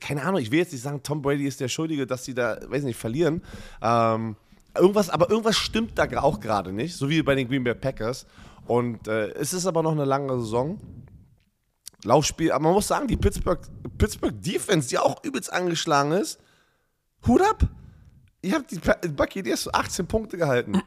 keine 0.00 0.22
Ahnung, 0.22 0.40
ich 0.40 0.50
will 0.50 0.58
jetzt 0.58 0.72
nicht 0.72 0.82
sagen, 0.82 1.02
Tom 1.02 1.22
Brady 1.22 1.46
ist 1.46 1.60
der 1.60 1.68
Schuldige, 1.68 2.06
dass 2.06 2.24
sie 2.24 2.34
da, 2.34 2.58
weiß 2.66 2.82
nicht, 2.82 2.98
verlieren. 2.98 3.42
Ähm, 3.80 4.36
irgendwas, 4.78 5.10
aber 5.10 5.30
irgendwas 5.30 5.56
stimmt 5.56 5.98
da 5.98 6.06
auch 6.20 6.40
gerade 6.40 6.72
nicht, 6.72 6.96
so 6.96 7.08
wie 7.08 7.22
bei 7.22 7.34
den 7.34 7.48
Green 7.48 7.64
Bay 7.64 7.74
Packers. 7.74 8.26
Und 8.66 9.08
äh, 9.08 9.28
es 9.32 9.52
ist 9.52 9.66
aber 9.66 9.82
noch 9.82 9.92
eine 9.92 10.04
lange 10.04 10.38
Saison. 10.40 10.78
Laufspiel, 12.04 12.52
aber 12.52 12.64
man 12.64 12.74
muss 12.74 12.86
sagen, 12.86 13.08
die 13.08 13.16
Pittsburgh, 13.16 13.60
Pittsburgh 13.96 14.40
Defense, 14.40 14.88
die 14.88 14.98
auch 14.98 15.22
übelst 15.24 15.52
angeschlagen 15.52 16.12
ist, 16.12 16.38
Hut 17.26 17.42
ab. 17.42 17.66
Ihr 18.40 18.54
habt 18.54 18.70
die 18.70 19.08
Buccaneers 19.08 19.62
zu 19.62 19.72
18 19.72 20.06
Punkte 20.06 20.36
gehalten. 20.36 20.80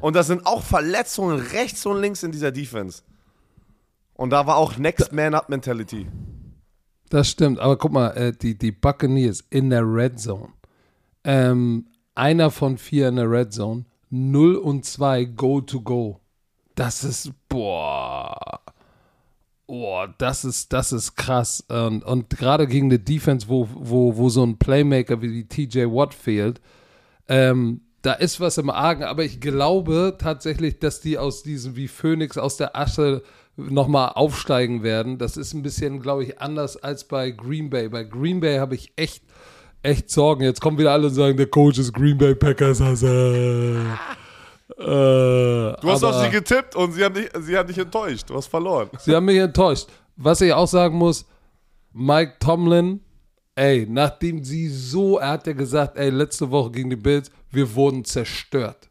Und 0.00 0.16
da 0.16 0.22
sind 0.22 0.44
auch 0.46 0.62
Verletzungen 0.62 1.38
rechts 1.38 1.86
und 1.86 2.00
links 2.00 2.22
in 2.22 2.32
dieser 2.32 2.50
Defense. 2.50 3.02
Und 4.14 4.30
da 4.30 4.46
war 4.46 4.56
auch 4.56 4.76
Next 4.76 5.12
Man 5.12 5.34
Up 5.34 5.48
Mentality. 5.48 6.08
Das 7.08 7.28
stimmt, 7.28 7.58
aber 7.58 7.76
guck 7.76 7.92
mal, 7.92 8.10
äh, 8.10 8.32
die, 8.32 8.56
die 8.56 8.72
Buccaneers 8.72 9.44
in 9.50 9.70
der 9.70 9.82
Red 9.82 10.20
Zone. 10.20 10.48
Ähm, 11.24 11.86
einer 12.20 12.50
von 12.50 12.76
vier 12.76 13.08
in 13.08 13.16
der 13.16 13.30
Red 13.30 13.54
Zone, 13.54 13.86
0 14.10 14.56
und 14.56 14.84
2 14.84 15.24
Go 15.24 15.62
to 15.62 15.80
Go. 15.80 16.20
Das 16.74 17.02
ist, 17.02 17.32
boah. 17.48 18.60
Boah, 19.66 20.14
das 20.18 20.44
ist, 20.44 20.72
das 20.74 20.92
ist 20.92 21.16
krass. 21.16 21.64
Und, 21.68 22.04
und 22.04 22.28
gerade 22.30 22.66
gegen 22.66 22.86
eine 22.86 22.98
Defense, 22.98 23.48
wo, 23.48 23.68
wo, 23.72 24.16
wo 24.16 24.28
so 24.28 24.44
ein 24.44 24.58
Playmaker 24.58 25.22
wie 25.22 25.44
TJ 25.44 25.86
Watt 25.86 26.12
fehlt, 26.12 26.60
ähm, 27.28 27.82
da 28.02 28.12
ist 28.14 28.40
was 28.40 28.58
im 28.58 28.70
Argen, 28.70 29.04
aber 29.04 29.24
ich 29.24 29.40
glaube 29.40 30.16
tatsächlich, 30.18 30.78
dass 30.78 31.00
die 31.00 31.18
aus 31.18 31.42
diesem, 31.42 31.76
wie 31.76 31.88
Phoenix 31.88 32.36
aus 32.36 32.56
der 32.56 32.76
Asche 32.76 33.22
nochmal 33.56 34.12
aufsteigen 34.14 34.82
werden. 34.82 35.18
Das 35.18 35.36
ist 35.36 35.54
ein 35.54 35.62
bisschen, 35.62 36.00
glaube 36.00 36.24
ich, 36.24 36.40
anders 36.40 36.76
als 36.76 37.04
bei 37.04 37.30
Green 37.30 37.70
Bay. 37.70 37.88
Bei 37.88 38.04
Green 38.04 38.40
Bay 38.40 38.58
habe 38.58 38.74
ich 38.74 38.92
echt, 38.96 39.22
echt 39.82 40.10
Sorgen. 40.10 40.42
Jetzt 40.44 40.60
kommen 40.60 40.78
wieder 40.78 40.92
alle 40.92 41.06
und 41.06 41.14
sagen, 41.14 41.36
der 41.36 41.46
Coach 41.46 41.78
ist 41.78 41.92
Green 41.92 42.16
Bay 42.16 42.34
Packers. 42.34 42.80
Also, 42.80 43.06
äh, 44.78 44.82
du 44.82 45.76
hast 45.84 46.04
auf 46.04 46.22
sie 46.24 46.30
getippt 46.30 46.76
und 46.76 46.92
sie 46.92 47.04
haben, 47.04 47.14
dich, 47.14 47.28
sie 47.40 47.56
haben 47.56 47.66
dich 47.66 47.78
enttäuscht. 47.78 48.28
Du 48.28 48.36
hast 48.36 48.46
verloren. 48.46 48.90
Sie 48.98 49.14
haben 49.14 49.24
mich 49.24 49.38
enttäuscht. 49.38 49.88
Was 50.16 50.40
ich 50.40 50.52
auch 50.52 50.68
sagen 50.68 50.96
muss, 50.96 51.24
Mike 51.92 52.34
Tomlin, 52.40 53.00
ey, 53.54 53.86
nachdem 53.88 54.44
sie 54.44 54.68
so, 54.68 55.18
er 55.18 55.30
hat 55.30 55.46
ja 55.46 55.54
gesagt, 55.54 55.96
ey, 55.96 56.10
letzte 56.10 56.50
Woche 56.50 56.72
gegen 56.72 56.90
die 56.90 56.96
Bills, 56.96 57.30
wir 57.50 57.74
wurden 57.74 58.04
zerstört. 58.04 58.90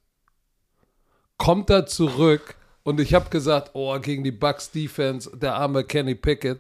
Kommt 1.38 1.70
er 1.70 1.86
zurück 1.86 2.56
und 2.84 3.00
ich 3.00 3.14
habe 3.14 3.30
gesagt, 3.30 3.72
oh, 3.74 3.98
gegen 4.00 4.24
die 4.24 4.32
Bucks 4.32 4.72
Defense, 4.72 5.30
der 5.38 5.56
arme 5.56 5.84
Kenny 5.84 6.16
Pickett, 6.16 6.60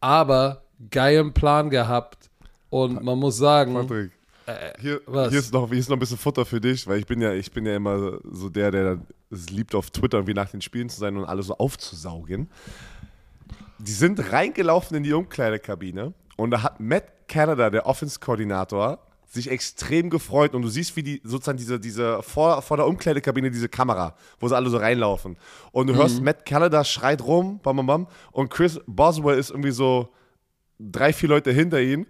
aber 0.00 0.62
geilen 0.90 1.32
Plan 1.32 1.70
gehabt 1.70 2.27
und 2.70 3.02
man 3.02 3.18
muss 3.18 3.36
sagen, 3.36 3.74
Patrick. 3.74 4.12
Hier, 4.80 5.00
hier, 5.10 5.38
ist 5.38 5.52
noch, 5.52 5.68
hier 5.68 5.78
ist 5.78 5.90
noch 5.90 5.96
ein 5.96 6.00
bisschen 6.00 6.16
Futter 6.16 6.46
für 6.46 6.58
dich, 6.58 6.86
weil 6.86 6.98
ich 6.98 7.06
bin 7.06 7.20
ja, 7.20 7.34
ich 7.34 7.52
bin 7.52 7.66
ja 7.66 7.76
immer 7.76 8.18
so 8.32 8.48
der, 8.48 8.70
der 8.70 8.98
es 9.30 9.50
liebt, 9.50 9.74
auf 9.74 9.90
Twitter 9.90 10.16
irgendwie 10.16 10.32
nach 10.32 10.48
den 10.48 10.62
Spielen 10.62 10.88
zu 10.88 10.98
sein 10.98 11.18
und 11.18 11.26
alles 11.26 11.48
so 11.48 11.58
aufzusaugen. 11.58 12.48
Die 13.78 13.92
sind 13.92 14.32
reingelaufen 14.32 14.96
in 14.96 15.02
die 15.02 15.12
Umkleidekabine 15.12 16.14
und 16.36 16.50
da 16.50 16.62
hat 16.62 16.80
Matt 16.80 17.28
Canada, 17.28 17.68
der 17.68 17.84
Offense-Koordinator, 17.84 18.98
sich 19.26 19.50
extrem 19.50 20.08
gefreut 20.08 20.54
und 20.54 20.62
du 20.62 20.68
siehst, 20.68 20.96
wie 20.96 21.02
die 21.02 21.20
sozusagen 21.22 21.58
diese, 21.58 21.78
diese 21.78 22.22
vor, 22.22 22.62
vor 22.62 22.78
der 22.78 22.86
Umkleidekabine 22.86 23.50
diese 23.50 23.68
Kamera, 23.68 24.14
wo 24.40 24.48
sie 24.48 24.56
alle 24.56 24.70
so 24.70 24.78
reinlaufen. 24.78 25.36
Und 25.70 25.88
du 25.88 25.92
mhm. 25.92 25.98
hörst, 25.98 26.22
Matt 26.22 26.46
Canada 26.46 26.82
schreit 26.84 27.22
rum, 27.22 27.60
bam, 27.62 27.76
bam, 27.76 27.86
bam, 27.86 28.06
und 28.32 28.48
Chris 28.48 28.80
Boswell 28.86 29.38
ist 29.38 29.50
irgendwie 29.50 29.72
so 29.72 30.08
drei, 30.80 31.12
vier 31.12 31.28
Leute 31.28 31.52
hinter 31.52 31.80
ihm 31.82 32.06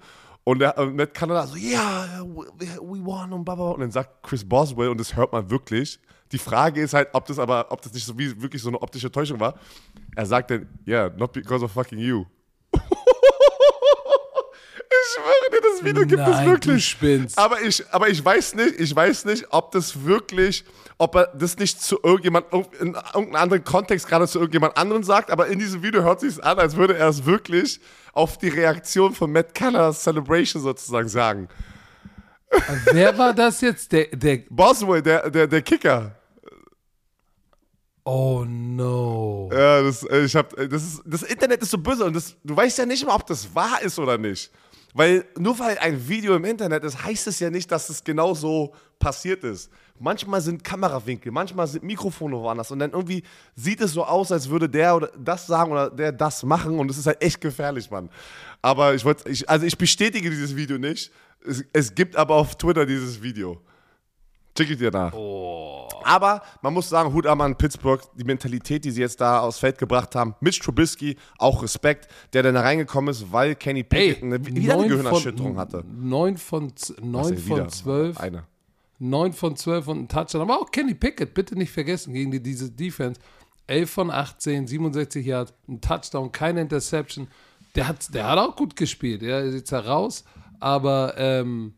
und 0.49 0.61
der, 0.61 0.75
Matt 0.95 1.13
Canada 1.13 1.47
so, 1.47 1.57
ja, 1.57 2.07
yeah, 2.07 2.25
we 2.25 3.05
won 3.05 3.35
und 3.35 3.45
baba. 3.45 3.73
Und 3.73 3.81
dann 3.81 3.91
sagt 3.91 4.23
Chris 4.23 4.49
Boswell, 4.49 4.89
und 4.89 4.99
das 4.99 5.15
hört 5.15 5.31
man 5.31 5.51
wirklich. 5.51 6.01
Die 6.33 6.39
Frage 6.39 6.81
ist 6.81 6.95
halt, 6.95 7.09
ob 7.13 7.27
das 7.27 7.39
aber, 7.39 7.67
ob 7.71 7.83
das 7.83 7.93
nicht 7.93 8.07
so 8.07 8.19
wie 8.19 8.41
wirklich 8.41 8.63
so 8.63 8.69
eine 8.69 8.81
optische 8.81 9.13
Täuschung 9.13 9.41
war. 9.41 9.59
Er 10.17 10.25
sagt 10.25 10.51
dann, 10.51 10.67
yeah, 10.87 11.13
not 11.19 11.33
because 11.33 11.63
of 11.63 11.71
fucking 11.71 11.99
you. 11.99 12.25
Ich 14.91 15.15
schwöre 15.15 15.51
dir, 15.53 15.69
das 15.73 15.85
Video 15.85 16.07
gibt 16.07 16.29
es 16.29 16.47
wirklich. 16.47 16.89
Spinnst. 16.89 17.39
Aber 17.39 17.61
ich, 17.61 17.85
aber 17.91 18.09
ich 18.09 18.25
weiß 18.25 18.55
nicht, 18.55 18.81
ich 18.81 18.95
weiß 18.95 19.25
nicht, 19.27 19.47
ob 19.51 19.73
das 19.73 20.05
wirklich, 20.05 20.65
ob 20.99 21.15
er 21.15 21.27
das 21.35 21.59
nicht 21.59 21.81
zu 21.83 21.99
irgendjemand, 22.03 22.47
in 22.53 22.95
irgendeinem 22.95 23.35
anderen 23.35 23.65
Kontext 23.65 24.09
gerade 24.09 24.27
zu 24.27 24.39
irgendjemand 24.39 24.77
anderen 24.77 25.03
sagt, 25.03 25.31
aber 25.31 25.49
in 25.49 25.59
diesem 25.59 25.83
Video 25.83 26.03
hört 26.03 26.21
sich 26.21 26.43
an, 26.43 26.59
als 26.59 26.77
würde 26.77 26.97
er 26.97 27.09
es 27.09 27.25
wirklich 27.25 27.81
auf 28.13 28.39
die 28.39 28.49
Reaktion 28.49 29.15
von 29.15 29.31
Matt 29.31 29.55
Canners 29.55 30.03
Celebration 30.03 30.63
sozusagen 30.63 31.09
sagen. 31.09 31.49
Wer 32.93 33.17
war 33.19 33.35
das 33.35 33.61
jetzt? 33.61 33.93
Der, 33.93 34.07
der 34.07 34.39
Boswell, 34.49 35.03
der, 35.03 35.31
der, 35.31 35.47
der 35.47 35.63
Kicker. 35.63 36.15
Oh 38.05 38.43
no. 38.47 39.51
Ja, 39.53 39.83
das, 39.83 40.03
äh, 40.05 40.25
ich 40.25 40.35
hab, 40.35 40.57
das, 40.57 40.83
ist, 40.83 41.03
das 41.05 41.23
Internet 41.25 41.61
ist 41.61 41.71
so 41.71 41.77
böse 41.77 42.07
und 42.07 42.17
das, 42.17 42.35
du 42.43 42.57
weißt 42.57 42.79
ja 42.79 42.87
nicht 42.87 43.03
immer, 43.03 43.15
ob 43.15 43.27
das 43.27 43.55
wahr 43.55 43.83
ist 43.83 43.99
oder 43.99 44.17
nicht. 44.17 44.51
Weil 44.95 45.27
nur 45.37 45.59
weil 45.59 45.79
ein 45.79 46.09
Video 46.09 46.35
im 46.35 46.45
Internet 46.45 46.83
ist, 46.85 47.03
heißt 47.03 47.27
es 47.27 47.41
ja 47.41 47.51
nicht, 47.51 47.71
dass 47.71 47.89
es 47.89 48.03
genau 48.03 48.35
so 48.35 48.75
passiert 48.99 49.45
ist. 49.45 49.71
Manchmal 50.01 50.41
sind 50.41 50.63
Kamerawinkel, 50.63 51.33
manchmal 51.33 51.67
sind 51.67 51.85
Mikrofone 51.85 52.37
woanders 52.37 52.71
und 52.71 52.79
dann 52.79 52.93
irgendwie 52.93 53.23
sieht 53.55 53.81
es 53.81 53.93
so 53.93 54.05
aus, 54.05 54.31
als 54.31 54.49
würde 54.49 54.69
der 54.69 54.97
oder 54.97 55.11
das 55.19 55.47
sagen 55.47 55.73
oder 55.73 55.91
der 55.91 56.13
das 56.13 56.43
machen 56.43 56.79
und 56.79 56.91
es 56.91 56.99
ist 56.99 57.07
halt 57.07 57.23
echt 57.23 57.41
gefährlich, 57.41 57.91
Mann. 57.91 58.09
Aber 58.63 58.95
ich 58.95 59.05
wollte, 59.05 59.31
also 59.47 59.67
ich 59.67 59.77
bestätige 59.77 60.31
dieses 60.31 60.55
Video 60.55 60.79
nicht. 60.79 61.13
Es, 61.45 61.65
es, 61.73 61.95
gibt 61.95 62.17
aber 62.17 62.35
auf 62.35 62.57
Twitter 62.57 62.87
dieses 62.87 63.23
Video. 63.23 63.61
Check 64.59 64.71
ich 64.71 64.79
dir 64.79 64.91
nach. 64.91 65.13
Oh. 65.13 65.89
Aber 66.03 66.43
man 66.63 66.75
muss 66.75 66.89
sagen, 66.89 67.13
Hut 67.13 67.29
ab 67.29 67.41
an 67.41 67.55
Pittsburgh, 67.55 68.03
die 68.17 68.25
Mentalität, 68.25 68.85
die 68.85 68.91
sie 68.91 69.03
jetzt 69.03 69.21
da 69.21 69.39
aufs 69.39 69.61
Feld 69.61 69.79
gebracht 69.79 70.17
haben. 70.17 70.35
Mitch 70.41 70.61
Trubisky, 70.61 71.17
auch 71.39 71.63
Respekt, 71.63 72.09
der 72.33 72.43
dann 72.43 72.55
da 72.55 72.63
reingekommen 72.63 73.13
ist, 73.13 73.31
weil 73.31 73.55
Kenny 73.55 73.85
Pickett 73.85 74.21
eine, 74.21 74.45
wieder 74.45 74.75
eine 74.75 74.89
Gehirnerschütterung 74.89 75.57
hatte. 75.59 75.85
9 75.87 76.37
von, 76.39 76.73
9 77.01 77.39
von 77.39 77.69
12. 77.69 78.19
Eine. 78.19 78.47
9 78.99 79.33
von 79.33 79.55
12 79.55 79.87
und 79.87 79.99
ein 80.01 80.09
Touchdown. 80.09 80.43
Aber 80.43 80.61
auch 80.61 80.73
Kenny 80.73 80.95
Pickett, 80.95 81.35
bitte 81.35 81.55
nicht 81.55 81.71
vergessen, 81.71 82.13
gegen 82.13 82.33
die, 82.33 82.43
diese 82.43 82.69
Defense. 82.69 83.21
11 83.69 83.91
von 83.91 84.11
18, 84.11 84.67
67 84.67 85.25
Yards, 85.25 85.55
ein 85.69 85.81
Touchdown, 85.81 86.33
keine 86.33 86.63
Interception. 86.63 87.29
Der 87.77 87.87
hat, 87.87 88.13
der 88.13 88.27
hat 88.27 88.39
auch 88.39 88.57
gut 88.57 88.75
gespielt. 88.75 89.23
Er 89.23 89.43
ist 89.43 89.55
jetzt 89.55 89.71
heraus, 89.71 90.25
aber 90.59 91.15
ähm, 91.17 91.75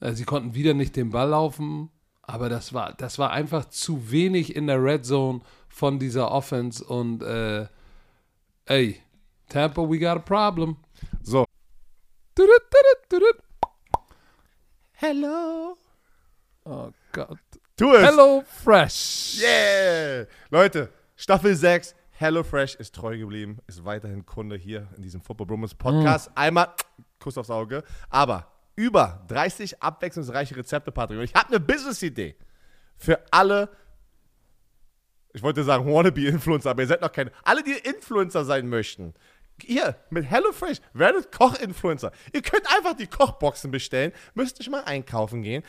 äh, 0.00 0.12
sie 0.12 0.24
konnten 0.24 0.54
wieder 0.54 0.74
nicht 0.74 0.96
den 0.96 1.10
Ball 1.10 1.28
laufen. 1.28 1.90
Aber 2.22 2.48
das 2.50 2.74
war, 2.74 2.92
das 2.92 3.18
war 3.18 3.30
einfach 3.30 3.66
zu 3.66 4.10
wenig 4.10 4.54
in 4.54 4.66
der 4.66 4.82
Red 4.82 5.06
Zone 5.06 5.40
von 5.68 5.98
dieser 5.98 6.30
Offense 6.30 6.84
und 6.84 7.22
äh, 7.22 7.66
Ey, 8.66 9.00
Tampa, 9.48 9.80
we 9.80 9.98
got 9.98 10.18
a 10.18 10.18
problem. 10.18 10.76
So. 11.22 11.46
Hello. 14.92 15.78
Oh 16.66 16.90
Gott. 17.12 17.38
Tu 17.78 17.94
es. 17.94 18.06
Hello 18.06 18.42
Fresh. 18.46 19.40
Yeah. 19.40 20.26
Leute, 20.50 20.92
Staffel 21.16 21.56
6. 21.56 21.94
HelloFresh 22.10 22.74
ist 22.74 22.94
treu 22.94 23.16
geblieben, 23.16 23.58
ist 23.68 23.84
weiterhin 23.86 24.26
Kunde 24.26 24.56
hier 24.56 24.88
in 24.96 25.02
diesem 25.02 25.22
Football 25.22 25.46
Brummels 25.46 25.74
Podcast. 25.74 26.30
Einmal 26.34 26.74
Kuss 27.18 27.38
aufs 27.38 27.48
Auge. 27.48 27.84
Aber 28.10 28.52
über 28.78 29.24
30 29.26 29.82
abwechslungsreiche 29.82 30.56
Rezepte, 30.56 30.92
Patrick. 30.92 31.18
Und 31.18 31.24
ich 31.24 31.34
habe 31.34 31.48
eine 31.48 31.58
Business-Idee 31.58 32.36
für 32.96 33.20
alle, 33.32 33.70
ich 35.32 35.42
wollte 35.42 35.64
sagen 35.64 35.84
Wannabe-Influencer, 35.92 36.70
aber 36.70 36.82
ihr 36.82 36.86
seid 36.86 37.00
noch 37.00 37.10
keine. 37.10 37.32
Alle, 37.42 37.64
die 37.64 37.72
Influencer 37.72 38.44
sein 38.44 38.68
möchten. 38.68 39.14
Ihr 39.64 39.96
mit 40.10 40.30
HelloFresh 40.30 40.78
werdet 40.92 41.32
Koch-Influencer. 41.32 42.12
Ihr 42.32 42.40
könnt 42.40 42.72
einfach 42.76 42.94
die 42.94 43.08
Kochboxen 43.08 43.72
bestellen, 43.72 44.12
müsst 44.34 44.60
nicht 44.60 44.70
mal 44.70 44.84
einkaufen 44.84 45.42
gehen. 45.42 45.64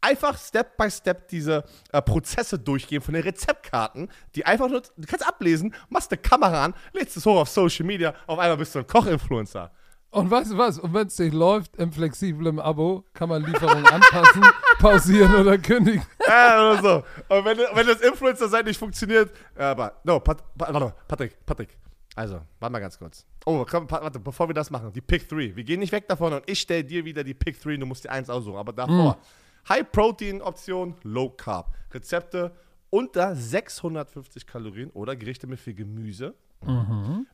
Einfach 0.00 0.38
Step 0.38 0.76
by 0.76 0.88
Step 0.88 1.28
diese 1.28 1.64
äh, 1.92 2.00
Prozesse 2.00 2.60
durchgehen 2.60 3.02
von 3.02 3.14
den 3.14 3.24
Rezeptkarten, 3.24 4.08
die 4.36 4.46
einfach 4.46 4.68
nur, 4.68 4.82
du 4.82 5.06
kannst 5.06 5.26
ablesen, 5.26 5.74
machst 5.88 6.12
eine 6.12 6.20
Kamera 6.22 6.64
an, 6.64 6.74
lädst 6.92 7.16
es 7.16 7.26
hoch 7.26 7.40
auf 7.40 7.48
Social 7.48 7.86
Media, 7.86 8.14
auf 8.28 8.38
einmal 8.38 8.56
bist 8.56 8.72
du 8.76 8.78
ein 8.78 8.86
Koch-Influencer. 8.86 9.72
Und 10.12 10.30
weißt 10.30 10.52
du 10.52 10.58
was? 10.58 10.78
Und 10.78 10.92
wenn 10.92 11.06
es 11.06 11.18
nicht 11.18 11.32
läuft, 11.32 11.74
im 11.76 11.90
flexiblen 11.90 12.60
Abo 12.60 13.02
kann 13.14 13.30
man 13.30 13.42
Lieferungen 13.42 13.86
anpassen, 13.86 14.42
pausieren 14.78 15.34
oder 15.34 15.56
kündigen. 15.56 16.02
Ja, 16.28 16.70
oder 16.70 16.82
so. 16.82 17.34
Und 17.34 17.44
wenn, 17.46 17.56
wenn 17.56 17.86
das 17.86 18.02
Influencer-Sein 18.02 18.66
nicht 18.66 18.78
funktioniert, 18.78 19.30
aber, 19.56 20.00
no, 20.04 20.20
Pat, 20.20 20.44
Pat, 20.56 20.74
warte, 20.74 20.94
Patrick, 21.08 21.46
Patrick. 21.46 21.78
Also, 22.14 22.42
warte 22.60 22.72
mal 22.72 22.78
ganz 22.80 22.98
kurz. 22.98 23.24
Oh, 23.46 23.64
komm, 23.68 23.90
warte, 23.90 24.20
bevor 24.20 24.50
wir 24.50 24.54
das 24.54 24.70
machen, 24.70 24.92
die 24.92 25.00
Pick 25.00 25.26
3. 25.30 25.56
Wir 25.56 25.64
gehen 25.64 25.80
nicht 25.80 25.92
weg 25.92 26.06
davon 26.08 26.34
und 26.34 26.42
ich 26.46 26.60
stelle 26.60 26.84
dir 26.84 27.06
wieder 27.06 27.24
die 27.24 27.32
Pick 27.32 27.58
3, 27.58 27.78
du 27.78 27.86
musst 27.86 28.04
dir 28.04 28.10
eins 28.10 28.28
aussuchen. 28.28 28.58
Aber 28.58 28.74
davor, 28.74 29.16
High-Protein-Option, 29.66 30.94
Low-Carb. 31.04 31.74
Rezepte 31.90 32.52
unter 32.90 33.34
650 33.34 34.46
Kalorien 34.46 34.90
oder 34.90 35.16
Gerichte 35.16 35.46
mit 35.46 35.58
viel 35.58 35.72
Gemüse. 35.74 36.34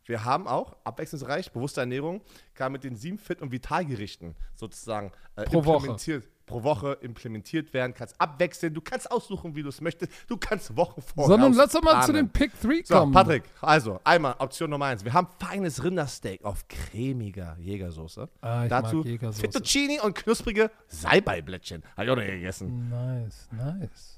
Wir 0.05 0.25
haben 0.25 0.47
auch 0.47 0.77
abwechslungsreich, 0.85 1.53
bewusste 1.53 1.81
Ernährung, 1.81 2.23
kann 2.55 2.73
mit 2.73 2.85
den 2.85 2.97
sieben 2.97 3.19
Fit- 3.19 3.43
und 3.43 3.53
Vitalgerichten 3.53 4.35
sozusagen 4.55 5.13
äh, 5.37 5.45
Pro 5.45 5.65
Woche. 5.65 5.77
implementiert, 5.77 6.29
pro 6.47 6.63
Woche 6.63 6.93
implementiert 7.03 7.73
werden. 7.75 7.93
Kannst 7.95 8.19
abwechseln, 8.21 8.73
du 8.75 8.81
kannst 8.81 9.11
aussuchen, 9.11 9.55
wie 9.55 9.63
du 9.63 9.69
es 9.69 9.81
möchtest. 9.81 10.11
Du 10.29 10.37
kannst 10.39 10.75
Wochen 10.77 11.03
vorher 11.03 11.27
Sondern 11.29 11.53
lass 11.53 11.73
doch 11.73 11.83
mal 11.83 12.03
zu 12.05 12.13
den 12.13 12.31
Pick 12.31 12.53
3 12.61 12.83
So, 12.85 12.95
kommen. 12.95 13.13
Patrick, 13.13 13.45
also 13.61 14.01
einmal 14.05 14.35
Option 14.39 14.71
Nummer 14.71 14.87
eins. 14.87 15.05
Wir 15.05 15.13
haben 15.13 15.29
feines 15.39 15.85
Rindersteak 15.85 16.45
auf 16.45 16.67
cremiger 16.69 17.57
Jägersoße. 17.61 18.29
Ah, 18.41 18.67
Dazu 18.67 19.05
Jägersoße. 19.05 19.41
Fettuccini 19.43 20.01
und 20.01 20.15
knusprige 20.15 20.71
Salbeiblättchen. 20.87 21.83
Habe 21.97 22.05
ich 22.07 22.11
auch 22.11 22.17
noch 22.17 22.23
nie 22.23 22.31
gegessen. 22.31 22.89
Nice, 22.89 23.49
nice. 23.53 24.18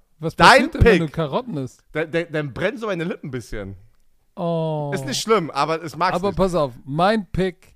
Was 0.21 0.35
Dein 0.35 0.47
passiert 0.47 0.73
denn, 0.75 0.83
wenn 0.83 0.99
Pick. 0.99 1.07
du 1.07 1.13
Karotten 1.13 1.57
isst? 1.57 1.83
Dann, 1.93 2.11
dann, 2.11 2.25
dann 2.31 2.53
brennen 2.53 2.77
so 2.77 2.85
meine 2.85 3.03
Lippen 3.03 3.27
ein 3.27 3.31
bisschen. 3.31 3.75
Oh. 4.35 4.91
Ist 4.93 5.05
nicht 5.05 5.19
schlimm, 5.19 5.49
aber 5.49 5.83
es 5.83 5.97
mag's 5.97 6.15
Aber 6.15 6.29
nicht. 6.29 6.37
pass 6.37 6.53
auf, 6.55 6.73
mein 6.85 7.25
Pick: 7.31 7.75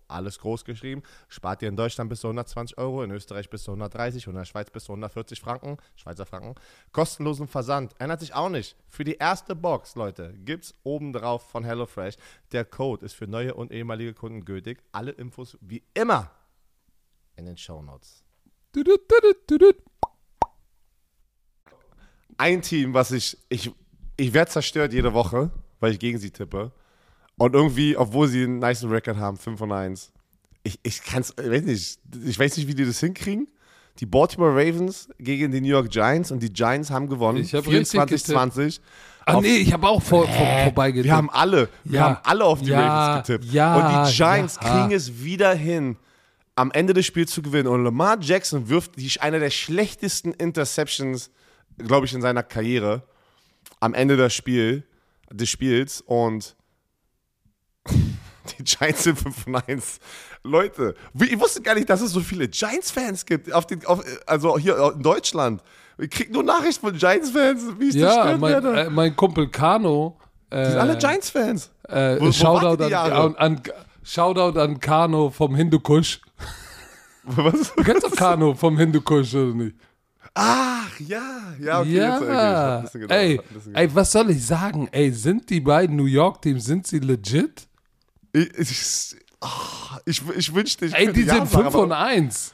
Alles 0.11 0.39
groß 0.39 0.65
geschrieben. 0.65 1.03
Spart 1.27 1.61
ihr 1.61 1.69
in 1.69 1.75
Deutschland 1.75 2.09
bis 2.09 2.21
zu 2.21 2.27
120 2.27 2.77
Euro, 2.77 3.03
in 3.03 3.11
Österreich 3.11 3.49
bis 3.49 3.63
zu 3.63 3.71
130 3.71 4.27
und 4.27 4.33
in 4.33 4.39
der 4.39 4.45
Schweiz 4.45 4.69
bis 4.69 4.85
zu 4.85 4.91
140 4.91 5.39
Franken. 5.39 5.77
Schweizer 5.95 6.25
Franken. 6.25 6.55
Kostenlosen 6.91 7.47
Versand. 7.47 7.93
Ändert 7.99 8.19
sich 8.19 8.33
auch 8.33 8.49
nicht. 8.49 8.75
Für 8.87 9.03
die 9.03 9.15
erste 9.15 9.55
Box, 9.55 9.95
Leute, 9.95 10.33
gibt's 10.33 10.75
obendrauf 10.83 11.49
von 11.49 11.63
HelloFresh. 11.63 12.15
Der 12.51 12.65
Code 12.65 13.05
ist 13.05 13.13
für 13.13 13.27
neue 13.27 13.53
und 13.53 13.71
ehemalige 13.71 14.13
Kunden 14.13 14.45
gültig. 14.45 14.83
Alle 14.91 15.11
Infos 15.11 15.57
wie 15.61 15.83
immer 15.93 16.31
in 17.35 17.45
den 17.45 17.55
düdüt, 19.11 19.49
düdüt. 19.49 19.77
ein 22.41 22.61
Team, 22.63 22.93
was 22.93 23.11
ich, 23.11 23.37
ich, 23.49 23.71
ich 24.17 24.33
werde 24.33 24.49
zerstört 24.49 24.93
jede 24.93 25.13
Woche, 25.13 25.51
weil 25.79 25.91
ich 25.91 25.99
gegen 25.99 26.17
sie 26.17 26.31
tippe. 26.31 26.71
Und 27.41 27.55
irgendwie, 27.55 27.97
obwohl 27.97 28.27
sie 28.27 28.43
einen 28.43 28.59
nice 28.59 28.83
Record 28.83 29.17
haben, 29.17 29.35
5 29.35 29.57
von 29.57 29.71
1. 29.71 30.11
Ich, 30.61 30.79
ich 30.83 31.01
kann's, 31.03 31.33
ich 31.43 31.49
weiß 31.51 31.63
nicht, 31.63 31.99
ich 32.23 32.37
weiß 32.37 32.57
nicht, 32.57 32.67
wie 32.67 32.75
die 32.75 32.85
das 32.85 32.99
hinkriegen. 32.99 33.47
Die 33.99 34.05
Baltimore 34.05 34.51
Ravens 34.51 35.09
gegen 35.17 35.51
die 35.51 35.59
New 35.59 35.69
York 35.69 35.89
Giants 35.89 36.29
und 36.31 36.43
die 36.43 36.53
Giants 36.53 36.91
haben 36.91 37.09
gewonnen. 37.09 37.39
Ich 37.39 37.55
hab 37.55 37.65
richtig 37.67 37.99
24-20. 37.99 38.79
Ah, 39.25 39.41
nee, 39.41 39.57
ich 39.57 39.73
habe 39.73 39.87
auch 39.87 40.03
vor, 40.03 40.27
vor, 40.27 40.47
vorbeigetippt. 40.65 41.05
Wir 41.05 41.15
haben 41.15 41.31
alle, 41.31 41.67
wir 41.83 41.99
Ja. 41.99 42.03
haben 42.05 42.17
alle 42.23 42.43
auf 42.45 42.61
die 42.61 42.69
Ja. 42.69 43.07
Ravens 43.07 43.27
getippt. 43.27 43.45
Ja. 43.51 43.75
Und 44.03 44.07
die 44.07 44.15
Giants 44.15 44.59
kriegen 44.59 44.91
es 44.91 45.23
wieder 45.23 45.55
hin, 45.55 45.97
am 46.55 46.71
Ende 46.71 46.93
des 46.93 47.07
Spiels 47.07 47.31
zu 47.31 47.41
gewinnen. 47.41 47.67
Und 47.67 47.83
Lamar 47.83 48.19
Jackson 48.21 48.69
wirft 48.69 48.97
die, 48.97 49.11
eine 49.19 49.39
der 49.39 49.49
schlechtesten 49.49 50.31
Interceptions, 50.35 51.31
glaube 51.79 52.05
ich, 52.05 52.13
in 52.13 52.21
seiner 52.21 52.43
Karriere 52.43 53.01
am 53.79 53.95
Ende 53.95 54.15
des, 54.15 54.31
Spiel, 54.35 54.83
des 55.31 55.49
Spiels. 55.49 56.01
Und 56.01 56.55
die 58.59 58.63
Giants 58.63 59.03
sind 59.03 59.19
5 59.19 59.43
von 59.43 59.55
1. 59.55 59.99
Leute, 60.43 60.95
ich 61.19 61.39
wusste 61.39 61.61
gar 61.61 61.75
nicht, 61.75 61.89
dass 61.89 62.01
es 62.01 62.11
so 62.11 62.19
viele 62.21 62.47
Giants-Fans 62.47 63.25
gibt, 63.25 63.51
auf 63.53 63.67
den, 63.67 63.85
auf, 63.85 64.03
also 64.25 64.57
hier 64.57 64.93
in 64.95 65.01
Deutschland. 65.03 65.61
Ich 65.97 66.09
krieg 66.09 66.31
nur 66.31 66.43
Nachrichten 66.43 66.87
von 66.87 66.97
Giants-Fans, 66.97 67.63
wie 67.77 67.89
ich 67.89 67.95
ja, 67.95 68.09
zerstört 68.11 68.39
mein, 68.39 68.51
werde. 68.51 68.81
äh, 68.81 68.89
mein 68.89 69.15
Kumpel 69.15 69.49
Kano. 69.49 70.17
Äh, 70.49 70.63
die 70.65 70.71
sind 70.71 70.79
alle 70.79 70.97
Giants-Fans. 70.97 71.69
Äh, 71.87 72.19
Wo- 72.19 72.25
wo 72.25 72.31
Shoutout, 72.31 72.83
an, 72.83 72.93
an, 72.93 73.35
an, 73.35 73.61
Shoutout 74.03 74.59
an 74.59 74.79
Kano 74.79 75.29
vom 75.29 75.53
Hindukusch. 75.55 76.21
Was? 77.23 77.73
Du 77.75 77.83
kennst 77.83 78.03
doch 78.03 78.15
Kano 78.15 78.55
vom 78.55 78.77
Hindukusch, 78.77 79.35
oder 79.35 79.53
nicht? 79.53 79.75
Ach, 80.33 80.99
ja. 80.99 81.21
Ja, 81.59 81.81
okay, 81.81 81.89
jetzt, 81.91 82.21
okay. 82.21 82.31
Ja. 82.33 82.77
ein 82.77 82.81
bisschen 82.83 83.01
gedauert, 83.01 83.21
Ey, 83.21 83.41
ey, 83.73 83.95
was 83.95 84.11
soll 84.11 84.29
ich 84.31 84.45
sagen? 84.45 84.87
Ey, 84.91 85.11
sind 85.11 85.49
die 85.49 85.59
beiden 85.59 85.95
New 85.97 86.05
York-Teams, 86.05 86.65
sind 86.65 86.87
sie 86.87 86.99
legit? 86.99 87.67
Ich, 88.33 88.59
ich, 88.59 89.15
ah, 89.41 89.99
ich, 90.05 90.21
ich 90.35 90.53
wünschte, 90.53 90.85
ich 90.85 90.93
Ey, 90.93 91.11
die 91.11 91.23
sind 91.23 91.29
sagen, 91.29 91.47
5 91.47 91.65
aber- 91.67 91.79
und 91.79 91.91
1. 91.91 92.53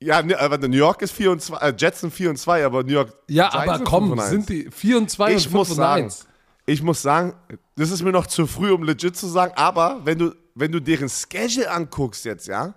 Ja, 0.00 0.20
ne, 0.22 0.38
aber 0.38 0.58
New 0.58 0.76
York 0.76 1.00
ist 1.02 1.12
4 1.12 1.30
und 1.30 1.40
2, 1.40 1.56
äh, 1.58 1.74
Jets 1.76 2.00
sind 2.00 2.12
4 2.12 2.30
und 2.30 2.36
2, 2.36 2.64
aber 2.66 2.82
New 2.82 2.92
York 2.92 3.14
Ja, 3.28 3.48
Giants 3.50 3.68
aber 3.68 3.84
komm, 3.84 4.04
5 4.08 4.12
und 4.12 4.20
1. 4.20 4.30
sind 4.30 4.48
die 4.48 4.70
4 4.70 4.98
und 4.98 5.10
2 5.10 5.30
ich 5.30 5.36
und 5.36 5.42
5 5.42 5.54
muss 5.54 5.70
und 5.70 5.76
sagen, 5.76 6.04
1. 6.04 6.26
ich 6.66 6.82
muss 6.82 7.02
sagen, 7.02 7.34
das 7.76 7.90
ist 7.90 8.02
mir 8.02 8.10
noch 8.12 8.26
zu 8.26 8.46
früh, 8.46 8.72
um 8.72 8.82
legit 8.82 9.16
zu 9.16 9.28
sagen, 9.28 9.52
aber 9.54 10.00
wenn 10.04 10.18
du, 10.18 10.34
wenn 10.54 10.72
du 10.72 10.80
deren 10.80 11.08
Schedule 11.08 11.70
anguckst 11.70 12.24
jetzt, 12.24 12.48
ja, 12.48 12.74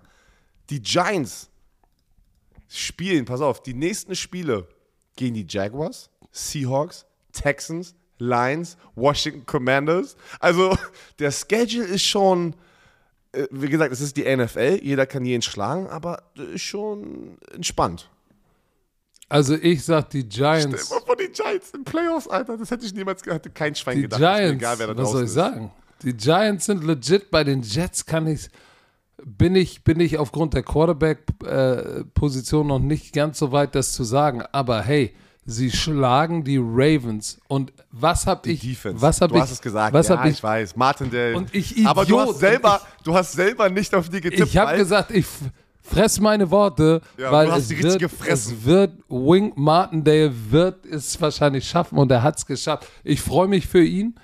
die 0.70 0.82
Giants 0.82 1.50
spielen, 2.68 3.26
pass 3.26 3.42
auf, 3.42 3.62
die 3.64 3.74
nächsten 3.74 4.16
Spiele 4.16 4.68
gegen 5.16 5.34
die 5.34 5.46
Jaguars, 5.48 6.10
Seahawks, 6.32 7.06
Texans, 7.32 7.96
Lions, 8.18 8.78
Washington 8.96 9.46
Commanders. 9.46 10.16
Also 10.40 10.78
der 11.20 11.32
Schedule 11.32 11.86
ist 11.86 12.04
schon, 12.04 12.56
äh, 13.32 13.48
wie 13.52 13.70
gesagt, 13.70 13.92
es 13.92 14.02
ist 14.02 14.18
die 14.18 14.36
NFL, 14.36 14.80
jeder 14.82 15.06
kann 15.06 15.26
jeden 15.26 15.42
schlagen, 15.42 15.88
aber 15.88 16.24
ist 16.36 16.62
schon 16.62 17.38
entspannt. 17.54 18.10
Also 19.28 19.56
ich 19.56 19.84
sag 19.84 20.12
die 20.12 20.22
Stell 20.22 20.62
Giants. 20.62 20.88
dir 20.90 20.96
mal 20.96 21.06
vor, 21.06 21.16
die 21.16 21.30
Giants 21.30 21.72
in 21.72 21.84
Playoffs, 21.84 22.28
Alter, 22.28 22.58
das 22.58 22.70
hätte 22.70 22.86
ich 22.86 22.94
niemals 22.94 23.24
hätte 23.26 23.50
kein 23.50 23.74
Schwein 23.74 23.96
Die 23.98 24.02
gedacht. 24.04 24.20
Giants, 24.20 24.54
egal, 24.54 24.80
wer 24.80 24.94
da 24.94 25.02
was 25.02 25.12
soll 25.12 25.24
ich 25.24 25.30
ist. 25.30 25.34
sagen? 25.34 25.72
Die 26.04 26.14
Giants 26.14 26.66
sind 26.66 26.84
legit, 26.84 27.32
bei 27.32 27.44
den 27.44 27.62
Jets 27.64 28.06
kann 28.06 28.28
ich 28.28 28.50
bin 29.24 29.56
ich, 29.56 29.84
bin 29.84 30.00
ich 30.00 30.20
aufgrund 30.20 30.54
der 30.54 30.62
Quarterback-Position 30.62 32.68
noch 32.68 32.80
nicht 32.80 33.14
ganz 33.14 33.40
so 33.40 33.52
weit, 33.52 33.74
das 33.74 33.94
zu 33.94 34.04
sagen. 34.04 34.44
Aber 34.52 34.82
hey, 34.82 35.16
sie 35.46 35.72
schlagen 35.72 36.44
die 36.44 36.58
Ravens. 36.58 37.40
Und 37.48 37.72
was 37.92 38.26
habe 38.28 38.50
ich. 38.50 38.62
Defense. 38.62 39.02
Was 39.02 39.22
hab 39.22 39.30
du 39.30 39.36
ich, 39.36 39.42
hast 39.42 39.52
es 39.52 39.62
gesagt. 39.62 39.94
Was 39.94 40.08
ja, 40.08 40.18
hab 40.18 40.26
ich, 40.26 40.34
ich 40.34 40.44
weiß. 40.44 40.76
Martindale. 40.76 41.36
Und 41.38 41.54
ich 41.54 41.72
Idiot. 41.74 41.88
Aber 41.88 42.06
du 42.06 42.20
hast 42.20 42.40
selber, 42.40 42.82
du 43.04 43.16
hast 43.16 43.32
selber 43.34 43.70
nicht 43.70 43.94
auf 43.94 44.10
die 44.10 44.22
getippt. 44.22 44.50
ich 44.50 44.58
habe 44.58 44.76
gesagt, 44.76 45.12
ich 45.12 45.26
fress 45.82 46.20
meine 46.20 46.50
Worte, 46.50 47.02
Ja, 47.18 47.32
weil 47.32 47.50
es 47.52 47.70
wird, 47.70 48.02
es 48.28 48.66
wird, 48.66 48.94
Wink 49.08 49.56
Martindale 49.56 50.34
wird 50.52 50.86
es 50.86 51.20
wahrscheinlich 51.22 51.68
schaffen 51.68 52.00
und 52.00 52.12
er 52.12 52.24
hat 52.24 52.38
es 52.38 52.46
geschafft. 52.46 52.88
Ich 53.04 53.22
freue 53.22 53.48
mich 53.48 53.68
für 53.68 53.84
ihn, 53.84 54.16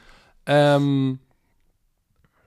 ähm, 0.47 1.19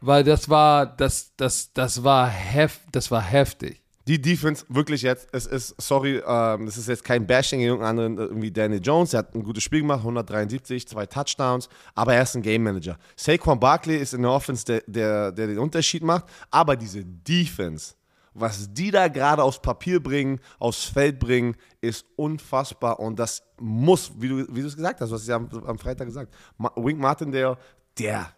weil 0.00 0.24
das 0.24 0.48
war, 0.48 0.84
das, 0.84 1.32
das, 1.36 1.72
das 1.72 2.02
war 2.02 2.28
hef, 2.28 2.80
das 2.90 3.10
war 3.12 3.22
heftig. 3.22 3.83
Die 4.06 4.20
Defense 4.20 4.66
wirklich 4.68 5.00
jetzt, 5.00 5.28
es 5.32 5.46
ist, 5.46 5.74
sorry, 5.80 6.22
ähm, 6.26 6.66
es 6.66 6.76
ist 6.76 6.88
jetzt 6.88 7.04
kein 7.04 7.26
Bashing 7.26 7.60
gegen 7.60 7.70
irgendeinen 7.70 7.98
anderen, 7.98 8.18
äh, 8.18 8.28
irgendwie 8.28 8.50
Danny 8.50 8.76
Jones, 8.76 9.14
er 9.14 9.20
hat 9.20 9.34
ein 9.34 9.42
gutes 9.42 9.62
Spiel 9.62 9.80
gemacht, 9.80 10.00
173, 10.00 10.86
zwei 10.86 11.06
Touchdowns, 11.06 11.70
aber 11.94 12.14
er 12.14 12.22
ist 12.22 12.34
ein 12.34 12.42
Game 12.42 12.62
Manager. 12.62 12.98
Saquon 13.16 13.58
Barkley 13.58 13.96
ist 13.96 14.12
in 14.12 14.22
der 14.22 14.30
Offense, 14.30 14.64
der, 14.66 14.82
der, 14.86 15.32
der 15.32 15.46
den 15.46 15.58
Unterschied 15.58 16.02
macht, 16.02 16.26
aber 16.50 16.76
diese 16.76 17.02
Defense, 17.02 17.94
was 18.34 18.68
die 18.74 18.90
da 18.90 19.08
gerade 19.08 19.42
aufs 19.42 19.62
Papier 19.62 20.02
bringen, 20.02 20.38
aufs 20.58 20.84
Feld 20.84 21.18
bringen, 21.18 21.56
ist 21.80 22.04
unfassbar 22.16 23.00
und 23.00 23.18
das 23.18 23.42
muss, 23.58 24.12
wie 24.18 24.28
du, 24.28 24.54
wie 24.54 24.60
du 24.60 24.66
es 24.66 24.76
gesagt 24.76 25.00
hast, 25.00 25.08
du 25.08 25.14
hast 25.14 25.22
es 25.22 25.28
ja 25.28 25.36
am, 25.36 25.48
am 25.64 25.78
Freitag 25.78 26.08
gesagt, 26.08 26.34
Ma 26.58 26.70
Wink 26.76 26.98
Martindale, 26.98 27.56
der, 27.98 28.32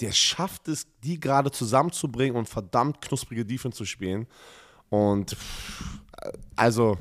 der 0.00 0.10
schafft 0.10 0.66
es, 0.66 0.88
die 1.04 1.20
gerade 1.20 1.52
zusammenzubringen 1.52 2.36
und 2.36 2.48
verdammt 2.48 3.00
knusprige 3.00 3.44
Defense 3.44 3.76
zu 3.76 3.84
spielen. 3.84 4.26
Und 4.90 5.30
pff, 5.32 5.98
also 6.56 6.96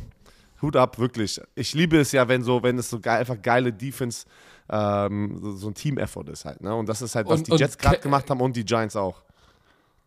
Hut 0.61 0.75
ab, 0.75 0.97
wirklich. 0.99 1.41
Ich 1.55 1.73
liebe 1.73 1.97
es 1.99 2.11
ja, 2.11 2.27
wenn 2.27 2.41
so, 2.43 2.63
wenn 2.63 2.77
es 2.77 2.89
so 2.89 2.99
geil, 2.99 3.19
einfach 3.19 3.41
geile 3.41 3.71
Defense, 3.73 4.25
ähm, 4.69 5.37
so, 5.41 5.51
so 5.51 5.67
ein 5.67 5.73
Team-Effort 5.73 6.29
ist 6.29 6.45
halt. 6.45 6.61
Ne? 6.61 6.73
Und 6.73 6.87
das 6.87 7.01
ist 7.01 7.15
halt, 7.15 7.27
was 7.27 7.39
Und- 7.39 7.47
die 7.47 7.51
und 7.51 7.59
Jets 7.59 7.77
gerade 7.77 7.99
gemacht 7.99 8.29
haben 8.29 8.39
und 8.41 8.55
die 8.55 8.63
Giants 8.65 8.95
auch. 8.95 9.21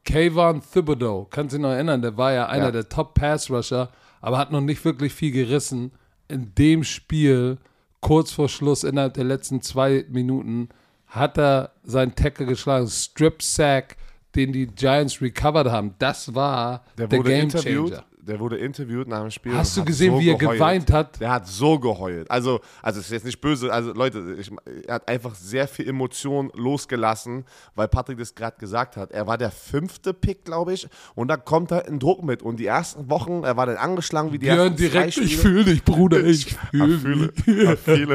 Kayvon 0.05 0.63
Thibodeau, 0.73 1.27
kannst 1.31 1.53
du 1.53 1.59
dich 1.59 1.63
noch 1.63 1.71
erinnern, 1.73 2.01
der 2.01 2.17
war 2.17 2.33
ja 2.33 2.47
einer 2.47 2.67
Ja. 2.67 2.71
der 2.71 2.89
Top-Pass-Rusher, 2.89 3.91
aber 4.21 4.39
hat 4.39 4.53
noch 4.53 4.61
nicht 4.61 4.85
wirklich 4.85 5.13
viel 5.13 5.33
gerissen. 5.33 5.93
In 6.29 6.55
dem 6.55 6.85
Spiel, 6.85 7.59
kurz 8.01 8.31
vor 8.33 8.49
Schluss, 8.49 8.85
innerhalb 8.85 9.15
der 9.15 9.25
letzten 9.25 9.63
zwei 9.63 10.05
Minuten, 10.09 10.69
hat 11.07 11.39
er 11.39 11.73
seinen 11.83 12.15
Tackle 12.15 12.47
geschlagen, 12.47 12.87
Strip-Sack, 12.89 13.97
den 14.37 14.53
die 14.53 14.67
Giants 14.67 15.21
recovered 15.21 15.69
haben. 15.71 15.95
Das 15.99 16.35
war 16.35 16.85
Der 16.99 17.09
der 17.09 17.23
Game 17.23 17.43
interviewt. 17.45 17.91
Changer. 17.91 18.05
Der 18.27 18.41
wurde 18.41 18.57
interviewt 18.57 19.07
nach 19.07 19.21
dem 19.21 19.31
Spiel. 19.31 19.55
Hast 19.55 19.77
du 19.77 19.85
gesehen, 19.85 20.15
so 20.15 20.21
wie 20.21 20.31
er 20.31 20.37
geheult. 20.37 20.59
geweint 20.59 20.93
hat? 20.93 21.21
Der 21.21 21.31
hat 21.31 21.47
so 21.47 21.79
geheult. 21.79 22.29
Also, 22.29 22.61
also 22.83 22.99
es 22.99 23.07
ist 23.07 23.13
jetzt 23.13 23.25
nicht 23.25 23.41
böse. 23.41 23.73
Also 23.73 23.93
Leute, 23.93 24.37
ich, 24.37 24.51
er 24.89 24.97
hat 24.97 25.09
einfach 25.09 25.37
sehr 25.37 25.69
viel 25.69 25.89
Emotion 25.89 26.51
losgelassen, 26.55 27.45
weil 27.77 27.87
Patrick 27.87 28.19
das 28.19 28.35
gerade 28.35 28.57
gesagt 28.59 28.97
hat. 28.97 29.13
Er 29.13 29.29
war 29.29 29.39
der 29.39 29.53
fünfte 29.53 30.13
Pick, 30.13 30.45
glaube 30.45 30.75
ich, 30.75 30.89
und 31.15 31.29
da 31.29 31.37
kommt 31.37 31.71
er 31.71 31.87
in 31.87 32.01
Druck 32.01 32.25
mit. 32.25 32.43
Und 32.43 32.59
die 32.59 32.67
ersten 32.67 33.09
Wochen, 33.09 33.45
er 33.45 33.57
war 33.57 33.67
dann 33.67 33.77
angeschlagen 33.77 34.33
wie 34.33 34.39
die 34.39 34.47
Björn 34.47 34.73
ersten 34.73 34.77
direkt, 34.77 35.19
ich 35.19 35.37
fühle 35.37 35.65
dich, 35.65 35.85
Bruder, 35.85 36.25
ich 36.25 36.51
I 36.75 36.99
fühle 36.99 37.29
dich. 37.29 38.09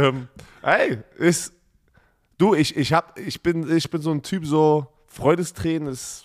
Hey, 0.61 0.97
ist. 1.17 1.53
Du, 2.37 2.53
ich, 2.53 2.75
ich, 2.75 2.91
hab, 2.91 3.17
ich, 3.17 3.41
bin, 3.41 3.77
ich 3.77 3.89
bin 3.89 4.01
so 4.01 4.11
ein 4.11 4.23
Typ, 4.23 4.45
so 4.45 4.87
Freudestränen, 5.11 5.89
das 5.89 6.23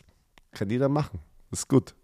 kann 0.53 0.71
jeder 0.71 0.89
machen. 0.89 1.19
Ist 1.51 1.69
gut. 1.69 1.95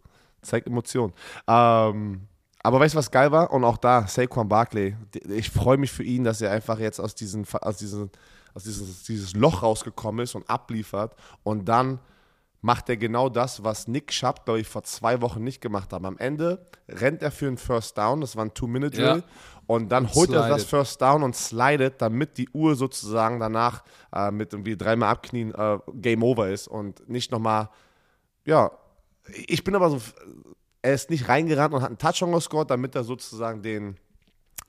Zeigt 0.43 0.67
Emotionen. 0.67 1.13
Ähm, 1.47 2.23
aber 2.63 2.81
weißt 2.81 2.95
du, 2.95 2.99
was 2.99 3.11
geil 3.11 3.31
war? 3.31 3.53
Und 3.53 3.65
auch 3.65 3.77
da, 3.77 4.07
Saquon 4.09 4.49
Barkley. 4.49 4.97
Ich 5.29 5.51
freue 5.51 5.77
mich 5.77 5.93
für 5.93 6.03
ihn, 6.03 6.25
dass 6.25 6.41
er 6.41 6.51
einfach 6.51 6.79
jetzt 6.81 6.99
aus, 6.99 7.15
diesen, 7.15 7.47
aus, 7.61 7.77
diesen, 7.77 8.11
aus 8.55 8.65
dieses, 8.65 9.05
dieses 9.05 9.35
Loch 9.35 9.63
rausgekommen 9.63 10.25
ist 10.25 10.35
und 10.35 10.49
abliefert. 10.51 11.15
Und 11.45 11.69
dann 11.69 12.01
macht 12.61 12.89
er 12.89 12.97
genau 12.97 13.29
das, 13.29 13.63
was 13.63 13.87
Nick 13.87 14.13
Schapp, 14.13 14.45
glaube 14.45 14.61
ich, 14.61 14.69
vor 14.69 14.83
zwei 14.83 15.21
Wochen 15.21 15.45
nicht 15.45 15.61
gemacht 15.61 15.93
hat. 15.93 16.05
Am 16.05 16.19
Ende 16.19 16.67
rennt 16.89 17.23
er 17.23 17.31
für 17.31 17.47
einen 17.47 17.59
First 17.59 17.97
Down, 17.99 18.21
das 18.21 18.37
war 18.37 18.45
ein 18.45 18.55
Two-Minute-Drill, 18.55 19.19
Ja. 19.19 19.25
Und 19.67 19.91
dann 19.91 20.13
holt 20.13 20.31
er 20.31 20.49
das 20.49 20.63
Slidet. 20.63 20.69
First 20.69 21.03
Down 21.03 21.23
und 21.23 21.37
slidet, 21.37 22.01
damit 22.03 22.39
die 22.39 22.49
Uhr 22.51 22.75
sozusagen 22.75 23.41
danach 23.41 23.85
äh, 24.15 24.31
mit 24.31 24.53
irgendwie 24.53 24.77
dreimal 24.77 25.11
abknien 25.11 25.55
äh, 25.55 25.79
Game 25.95 26.23
Over 26.23 26.51
ist 26.51 26.69
und 26.69 27.09
nicht 27.09 27.31
nochmal, 27.31 27.69
ja, 28.45 28.71
ich 29.47 29.63
bin 29.65 29.75
aber 29.75 29.91
so, 29.91 30.01
er 30.83 30.95
ist 30.95 31.11
nicht 31.11 31.29
reingerannt 31.29 31.75
und 31.75 31.83
hat 31.83 31.89
einen 31.89 31.99
Touchdown 31.99 32.33
gescored, 32.33 32.71
damit 32.71 32.95
er 32.95 33.05
sozusagen 33.05 33.63
den, 33.63 33.97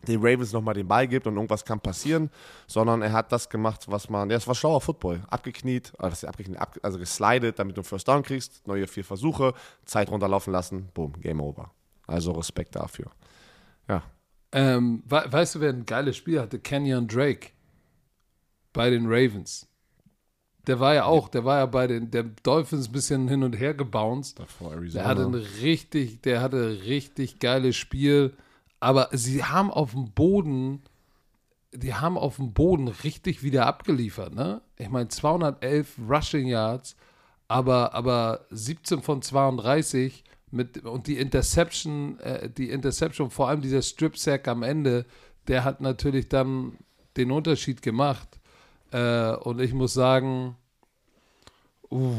den 0.07 0.19
Ravens 0.21 0.53
nochmal 0.53 0.75
den 0.75 0.87
Ball 0.87 1.07
gibt 1.07 1.25
und 1.25 1.35
irgendwas 1.35 1.65
kann 1.65 1.79
passieren, 1.79 2.29
sondern 2.67 3.01
er 3.01 3.11
hat 3.11 3.31
das 3.31 3.49
gemacht, 3.49 3.85
was 3.87 4.09
man, 4.09 4.29
ja, 4.29 4.37
es 4.37 4.47
war 4.47 4.55
schlauer 4.55 4.81
Football, 4.81 5.23
abgekniet, 5.29 5.91
ist 6.11 6.25
abgekniet, 6.25 6.59
ab, 6.59 6.77
also 6.83 6.99
geslidet, 6.99 7.57
damit 7.57 7.77
du 7.77 7.81
einen 7.81 7.85
First 7.85 8.07
Down 8.07 8.21
kriegst, 8.21 8.65
neue 8.67 8.85
vier 8.87 9.03
Versuche, 9.03 9.53
Zeit 9.85 10.11
runterlaufen 10.11 10.53
lassen, 10.53 10.89
boom, 10.93 11.13
Game 11.19 11.41
Over. 11.41 11.71
Also 12.05 12.31
Respekt 12.33 12.75
dafür. 12.75 13.07
Ja. 13.87 14.03
Ähm, 14.53 15.03
we 15.07 15.23
weißt 15.29 15.55
du, 15.55 15.59
wer 15.61 15.69
ein 15.69 15.85
geiles 15.85 16.15
Spiel 16.15 16.39
hatte? 16.39 16.59
Kenyon 16.59 17.07
Drake 17.07 17.49
bei 18.71 18.89
den 18.89 19.05
Ravens. 19.07 19.67
Der 20.67 20.79
war 20.79 20.93
ja 20.93 21.05
auch, 21.05 21.27
der 21.27 21.43
war 21.43 21.57
ja 21.57 21.65
bei 21.65 21.87
den 21.87 22.11
der 22.11 22.23
Dolphins 22.23 22.87
ein 22.87 22.91
bisschen 22.93 23.27
hin 23.27 23.43
und 23.43 23.53
her 23.53 23.73
gebounced. 23.73 24.39
Der 24.93 25.05
hatte 25.05 25.23
ein 25.25 25.33
richtig, 25.33 26.21
der 26.21 26.41
hatte 26.41 26.83
richtig 26.85 27.39
geiles 27.39 27.75
Spiel, 27.75 28.33
aber 28.79 29.09
sie 29.11 29.43
haben 29.43 29.71
auf 29.71 29.91
dem 29.91 30.11
Boden, 30.11 30.83
die 31.73 31.95
haben 31.95 32.17
auf 32.17 32.37
dem 32.37 32.53
Boden 32.53 32.87
richtig 32.87 33.43
wieder 33.43 33.65
abgeliefert, 33.65 34.33
ne? 34.35 34.61
Ich 34.77 34.89
meine 34.89 35.09
211 35.09 35.97
Rushing 36.07 36.47
Yards, 36.47 36.95
aber 37.47 37.93
aber 37.93 38.45
17 38.51 39.01
von 39.01 39.21
32 39.21 40.23
mit 40.53 40.85
und 40.85 41.07
die 41.07 41.17
Interception, 41.17 42.19
äh, 42.19 42.49
die 42.49 42.69
Interception, 42.69 43.29
vor 43.29 43.49
allem 43.49 43.61
dieser 43.61 43.81
Strip 43.81 44.17
Sack 44.17 44.47
am 44.47 44.63
Ende, 44.63 45.05
der 45.47 45.63
hat 45.63 45.81
natürlich 45.81 46.29
dann 46.29 46.77
den 47.17 47.31
Unterschied 47.31 47.81
gemacht. 47.81 48.39
Äh, 48.91 49.33
und 49.35 49.59
ich 49.59 49.73
muss 49.73 49.93
sagen, 49.93 50.55
uh, 51.91 52.15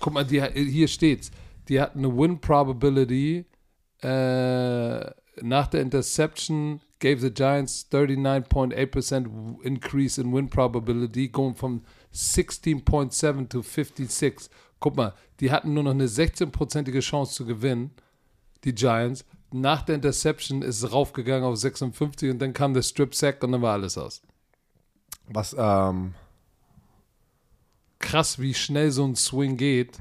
guck 0.00 0.12
mal, 0.12 0.24
die, 0.24 0.42
hier 0.42 0.88
steht's. 0.88 1.30
Die 1.68 1.80
hatten 1.80 2.00
eine 2.00 2.16
Win 2.16 2.40
Probability 2.40 3.46
äh, 4.02 5.10
nach 5.40 5.66
der 5.68 5.80
Interception 5.80 6.80
gave 6.98 7.20
the 7.20 7.30
Giants 7.30 7.86
39.8% 7.90 9.64
increase 9.64 10.18
in 10.18 10.32
win 10.32 10.48
probability, 10.48 11.28
going 11.28 11.54
from 11.54 11.82
16.7 12.12 13.48
to 13.48 13.62
56. 13.62 14.48
Guck 14.84 14.96
mal, 14.96 15.14
die 15.40 15.50
hatten 15.50 15.72
nur 15.72 15.82
noch 15.82 15.92
eine 15.92 16.06
16-prozentige 16.08 17.00
Chance 17.00 17.32
zu 17.32 17.46
gewinnen, 17.46 17.90
die 18.64 18.74
Giants. 18.74 19.24
Nach 19.50 19.80
der 19.80 19.94
Interception 19.94 20.60
ist 20.60 20.82
es 20.82 20.92
raufgegangen 20.92 21.42
auf 21.44 21.56
56 21.56 22.30
und 22.30 22.38
dann 22.38 22.52
kam 22.52 22.74
der 22.74 22.82
Strip 22.82 23.14
Sack 23.14 23.42
und 23.42 23.52
dann 23.52 23.62
war 23.62 23.72
alles 23.72 23.96
aus. 23.96 24.20
Was, 25.28 25.56
ähm, 25.58 26.12
Krass, 27.98 28.38
wie 28.38 28.52
schnell 28.52 28.90
so 28.90 29.06
ein 29.06 29.16
Swing 29.16 29.56
geht. 29.56 29.96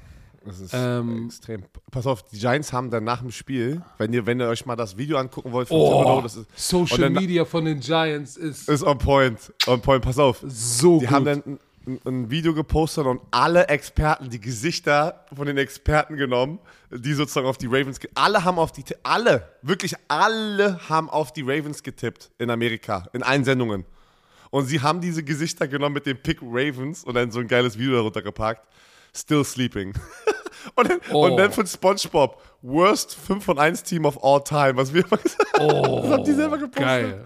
das 0.45 0.59
ist 0.59 0.73
Ähm, 0.73 1.27
extrem. 1.27 1.63
Pass 1.89 2.05
auf, 2.05 2.23
die 2.23 2.39
Giants 2.39 2.73
haben 2.73 2.89
dann 2.91 3.05
nach 3.05 3.21
dem 3.21 3.31
Spiel, 3.31 3.81
wenn 3.97 4.11
ihr, 4.11 4.25
wenn 4.25 4.41
ihr 4.41 4.47
euch 4.49 4.65
mal 4.65 4.75
das 4.75 4.97
Video 4.97 5.17
angucken 5.17 5.53
wollt 5.53 5.69
von 5.69 5.77
Oh, 5.77 6.19
das 6.21 6.35
ist, 6.35 6.47
Social 6.57 7.09
Media 7.09 7.45
von 7.45 7.63
den 7.63 7.79
Giants 7.79 8.35
ist 8.35 8.67
ist 8.67 8.83
on 8.83 8.97
point. 8.97 9.53
On 9.65 9.79
point, 9.81 10.03
pass 10.03 10.19
auf. 10.19 10.43
so 10.45 10.99
Die 10.99 11.05
gut. 11.05 11.15
haben 11.15 11.23
dann 11.25 11.59
ein, 11.87 12.29
Video 12.29 12.53
gepostet 12.53 13.05
und 13.05 13.21
alle 13.31 13.67
Experten, 13.67 14.29
die 14.29 14.39
Gesichter 14.39 15.25
von 15.35 15.47
den 15.47 15.57
Experten 15.57 16.15
genommen, 16.15 16.59
die 16.91 17.13
sozusagen 17.13 17.47
auf 17.47 17.57
die 17.57 17.67
Ravens, 17.67 17.99
alle 18.15 18.43
haben 18.43 18.59
auf 18.59 18.71
die, 18.71 18.83
alle, 19.03 19.49
wirklich 19.61 19.95
alle 20.07 20.79
haben 20.89 21.09
auf 21.09 21.33
die 21.33 21.41
Ravens 21.41 21.83
getippt 21.83 22.31
in 22.37 22.49
Amerika, 22.49 23.07
in 23.13 23.23
allen 23.23 23.43
Sendungen. 23.43 23.85
Und 24.49 24.65
sie 24.67 24.81
haben 24.81 25.01
diese 25.01 25.23
Gesichter 25.23 25.67
genommen 25.67 25.93
mit 25.95 26.05
dem 26.05 26.17
Pick 26.17 26.39
Ravens 26.41 27.03
und 27.03 27.15
dann 27.15 27.31
so 27.31 27.39
ein 27.39 27.47
geiles 27.47 27.77
Video 27.77 27.93
darunter 27.95 28.21
gepackt. 28.21 28.67
Still 29.15 29.43
sleeping. 29.43 29.93
und, 30.75 30.89
dann, 30.89 30.99
Oh. 31.11 31.25
und 31.25 31.37
dann 31.37 31.51
von 31.51 31.65
SpongeBob, 31.65 32.41
Worst 32.61 33.15
5 33.15 33.43
von 33.43 33.59
1 33.59 33.83
Team 33.83 34.05
of 34.05 34.23
all 34.23 34.43
time, 34.43 34.75
was 34.75 34.93
wir 34.93 35.05
immer 35.05 35.17
gesagt 35.23 35.59
haben. 35.59 35.69
oh, 35.69 36.01
Das 36.03 36.11
haben 36.11 36.23
die 36.23 36.33
selber 36.33 36.57
gepostet. 36.57 36.83
Geil. 36.83 37.25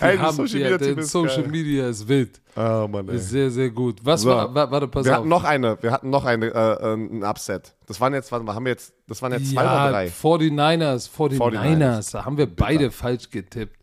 Die 0.00 0.04
Ey, 0.04 0.16
das 0.16 0.26
haben, 0.26 0.36
Social 0.36 0.60
ja, 0.60 0.70
Media 0.78 0.96
ist 0.96 1.10
Social 1.10 1.42
geil. 1.42 1.50
Media 1.50 1.88
ist 1.88 2.06
wild. 2.06 2.40
Oh 2.56 2.86
Mann, 2.88 3.08
ey. 3.08 3.16
Ist 3.16 3.30
sehr, 3.30 3.50
sehr 3.50 3.68
gut. 3.70 3.98
Was 4.04 4.20
So. 4.22 4.28
war, 4.30 4.54
wa- 4.54 4.70
warte, 4.70 4.86
pass 4.86 5.04
Wir 5.04 5.12
auf. 5.12 5.18
hatten 5.18 5.28
noch 5.28 5.42
eine, 5.44 5.82
wir 5.82 5.90
hatten 5.90 6.10
noch 6.10 6.24
eine, 6.24 6.46
äh, 6.46 6.94
ein 6.94 7.24
Upset. 7.24 7.74
Das 7.86 8.00
waren 8.00 8.14
jetzt, 8.14 8.30
warte 8.30 8.44
mal, 8.44 8.54
haben 8.54 8.64
wir 8.64 8.72
jetzt, 8.72 8.92
das 9.08 9.20
waren 9.22 9.32
jetzt 9.32 9.50
zwei 9.50 9.62
oder 9.62 9.72
ja, 9.72 9.90
drei. 9.90 10.06
49ers, 10.06 11.08
49ers, 11.10 11.36
49ers. 11.38 12.12
da 12.12 12.24
haben 12.24 12.36
wir 12.38 12.46
beide 12.46 12.90
falsch 12.92 13.28
getippt. 13.30 13.76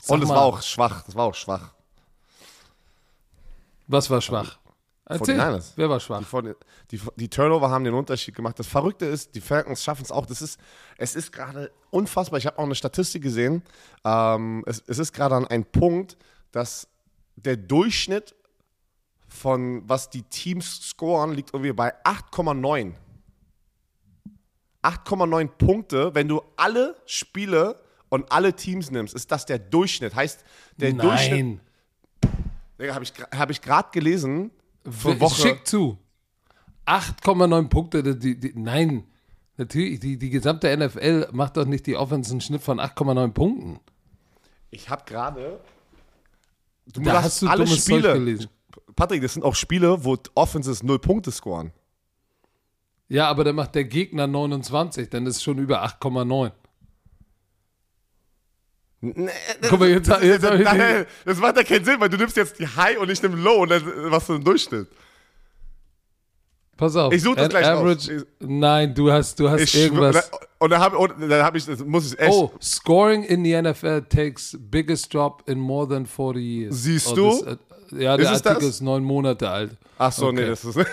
Sag 0.00 0.14
Und 0.14 0.22
es 0.22 0.28
war 0.28 0.42
auch 0.42 0.62
schwach, 0.62 1.02
das 1.04 1.16
war 1.16 1.24
auch 1.24 1.34
schwach. 1.34 1.72
Was 3.88 4.08
war 4.10 4.20
schwach? 4.20 4.58
Erzähl, 5.08 5.40
49ers. 5.40 5.72
wer 5.76 5.88
war 5.88 5.98
Die, 5.98 6.04
schwach? 6.04 6.22
von, 6.26 6.54
die, 6.90 7.00
die 7.16 7.28
Turnover 7.28 7.70
haben 7.70 7.84
den 7.84 7.94
Unterschied 7.94 8.34
gemacht. 8.34 8.58
Das 8.58 8.66
Verrückte 8.66 9.06
ist, 9.06 9.34
die 9.36 9.40
Falcons 9.40 9.82
schaffen 9.84 10.02
es 10.02 10.10
auch. 10.10 10.26
Das 10.26 10.42
ist, 10.42 10.58
es 10.98 11.14
ist 11.14 11.32
gerade 11.32 11.70
unfassbar. 11.90 12.38
Ich 12.38 12.46
habe 12.46 12.58
auch 12.58 12.64
eine 12.64 12.74
Statistik 12.74 13.22
gesehen. 13.22 13.62
Ähm, 14.04 14.64
es, 14.66 14.82
es 14.86 14.98
ist 14.98 15.12
gerade 15.12 15.36
an 15.36 15.46
einem 15.46 15.64
Punkt, 15.64 16.16
dass 16.50 16.88
der 17.36 17.56
Durchschnitt 17.56 18.34
von 19.28 19.82
was 19.88 20.10
die 20.10 20.22
Teams 20.22 20.88
scoren, 20.88 21.32
liegt 21.34 21.52
irgendwie 21.52 21.72
bei 21.72 21.94
8,9. 22.04 22.94
8,9 24.82 25.48
Punkte, 25.48 26.14
wenn 26.14 26.28
du 26.28 26.42
alle 26.56 26.96
Spiele 27.06 27.80
und 28.08 28.30
alle 28.30 28.54
Teams 28.54 28.90
nimmst, 28.90 29.14
ist 29.14 29.30
das 29.30 29.46
der 29.46 29.58
Durchschnitt. 29.58 30.14
Heißt, 30.14 30.44
der 30.76 30.92
Durchschnitt, 30.92 31.46
Nein. 31.46 31.60
Digga, 32.80 32.94
habe 32.94 33.04
ich, 33.04 33.12
hab 33.36 33.50
ich 33.50 33.60
gerade 33.60 33.88
gelesen, 33.92 34.50
für 34.90 35.20
Woche. 35.20 35.42
Schick 35.42 35.66
zu. 35.66 35.98
8,9 36.86 37.68
Punkte. 37.68 38.16
Die, 38.16 38.38
die, 38.38 38.52
nein, 38.54 39.04
natürlich, 39.56 40.00
die, 40.00 40.18
die 40.18 40.30
gesamte 40.30 40.74
NFL 40.76 41.28
macht 41.32 41.56
doch 41.56 41.64
nicht 41.64 41.86
die 41.86 41.96
Offense 41.96 42.30
einen 42.30 42.40
Schnitt 42.40 42.62
von 42.62 42.80
8,9 42.80 43.32
Punkten. 43.32 43.80
Ich 44.70 44.88
habe 44.88 45.04
gerade. 45.04 45.60
Du 46.92 47.00
Da 47.00 47.22
hast 47.22 47.42
du 47.42 47.48
dummes 47.48 47.84
Zeug 47.84 48.02
gelesen. 48.02 48.48
Patrick, 48.94 49.22
das 49.22 49.34
sind 49.34 49.42
auch 49.42 49.54
Spiele, 49.54 50.04
wo 50.04 50.16
Offenses 50.34 50.82
null 50.82 50.98
Punkte 50.98 51.30
scoren. 51.30 51.72
Ja, 53.08 53.28
aber 53.28 53.44
dann 53.44 53.56
macht 53.56 53.74
der 53.74 53.84
Gegner 53.84 54.26
29, 54.26 55.10
dann 55.10 55.26
ist 55.26 55.36
es 55.36 55.42
schon 55.42 55.58
über 55.58 55.84
8,9. 55.84 56.52
Guck 59.68 59.80
mal, 59.80 59.88
jetzt, 59.88 60.08
jetzt 60.08 60.44
ich 60.44 60.64
Nein, 60.64 61.06
das 61.24 61.38
macht 61.38 61.56
ja 61.56 61.62
keinen 61.62 61.84
Sinn, 61.84 62.00
weil 62.00 62.08
du 62.08 62.16
nimmst 62.16 62.36
jetzt 62.36 62.58
die 62.58 62.66
High 62.66 62.98
und 62.98 63.10
ich 63.10 63.22
nehme 63.22 63.36
Low 63.36 63.62
und 63.62 63.70
dann 63.70 63.82
was 64.10 64.26
du 64.26 64.34
im 64.34 64.44
Durchschnitt. 64.44 64.88
Pass 66.76 66.94
auf. 66.94 67.12
Ich 67.12 67.22
such 67.22 67.36
das 67.36 67.48
gleich 67.48 67.66
average, 67.66 68.26
Nein, 68.40 68.94
du 68.94 69.10
hast, 69.10 69.40
du 69.40 69.48
hast 69.48 69.62
Ich 69.62 69.74
irgendwas. 69.74 70.30
und 70.58 70.70
dann 70.70 70.80
habe 70.80 70.98
hab 71.42 71.54
ich, 71.54 71.64
das 71.64 71.78
muss 71.84 72.12
ich 72.12 72.18
echt. 72.18 72.30
Oh, 72.30 72.52
scoring 72.60 73.22
in 73.24 73.42
the 73.44 73.62
NFL 73.62 74.02
takes 74.02 74.56
biggest 74.60 75.12
drop 75.12 75.42
in 75.48 75.58
more 75.58 75.88
than 75.88 76.04
40 76.04 76.42
years. 76.42 76.82
Siehst 76.82 77.08
oh, 77.12 77.14
du? 77.14 77.44
Das, 77.44 77.58
äh, 77.92 78.02
ja, 78.02 78.16
der 78.16 78.30
Ist 78.30 78.46
Artikel 78.46 78.66
das? 78.66 78.76
ist 78.76 78.80
neun 78.82 79.02
Monate 79.04 79.48
alt. 79.48 79.70
Ach 79.96 80.12
so, 80.12 80.30
nee, 80.30 80.42
Okay. 80.42 80.50
das 80.50 80.64
ist. 80.64 80.76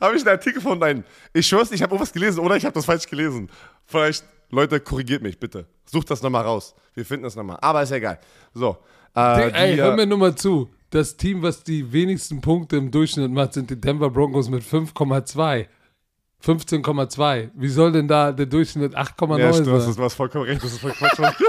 Habe 0.00 0.16
ich 0.16 0.22
einen 0.22 0.30
Artikel 0.30 0.62
von 0.62 0.78
nein. 0.78 1.04
Ich 1.34 1.46
schwör's, 1.46 1.70
ich 1.72 1.82
habe 1.82 1.92
irgendwas 1.92 2.12
gelesen 2.12 2.40
oder 2.40 2.56
ich 2.56 2.64
habe 2.64 2.72
das 2.72 2.86
falsch 2.86 3.06
gelesen. 3.06 3.50
Vielleicht, 3.84 4.24
Leute, 4.50 4.80
korrigiert 4.80 5.22
mich 5.22 5.38
bitte. 5.38 5.66
Sucht 5.84 6.10
das 6.10 6.22
nochmal 6.22 6.44
raus. 6.44 6.74
Wir 6.94 7.04
finden 7.04 7.24
das 7.24 7.36
nochmal. 7.36 7.58
Aber 7.60 7.82
ist 7.82 7.90
ja 7.90 7.96
egal. 7.96 8.18
So. 8.52 8.76
Äh, 9.14 9.50
Ey, 9.50 9.74
die, 9.74 9.82
hör 9.82 9.92
äh, 9.92 9.96
mir 9.96 10.06
nur 10.06 10.18
mal 10.18 10.34
zu. 10.34 10.70
Das 10.90 11.16
Team, 11.16 11.42
was 11.42 11.62
die 11.62 11.92
wenigsten 11.92 12.40
Punkte 12.40 12.76
im 12.76 12.90
Durchschnitt 12.90 13.30
macht, 13.30 13.54
sind 13.54 13.70
die 13.70 13.80
Denver 13.80 14.10
Broncos 14.10 14.48
mit 14.50 14.62
5,2. 14.62 15.66
15,2. 16.44 17.50
Wie 17.54 17.68
soll 17.68 17.92
denn 17.92 18.08
da 18.08 18.32
der 18.32 18.46
Durchschnitt 18.46 18.96
8,9 18.96 19.38
ja, 19.38 19.52
stimmt, 19.52 19.68
das 19.68 19.82
sein? 19.82 19.90
ist 19.92 19.98
was 19.98 20.14
vollkommen 20.14 20.46
recht. 20.46 20.62
Das 20.64 20.72
ist 20.72 20.80
vollkommen 20.80 21.10
Quatsch. 21.10 21.36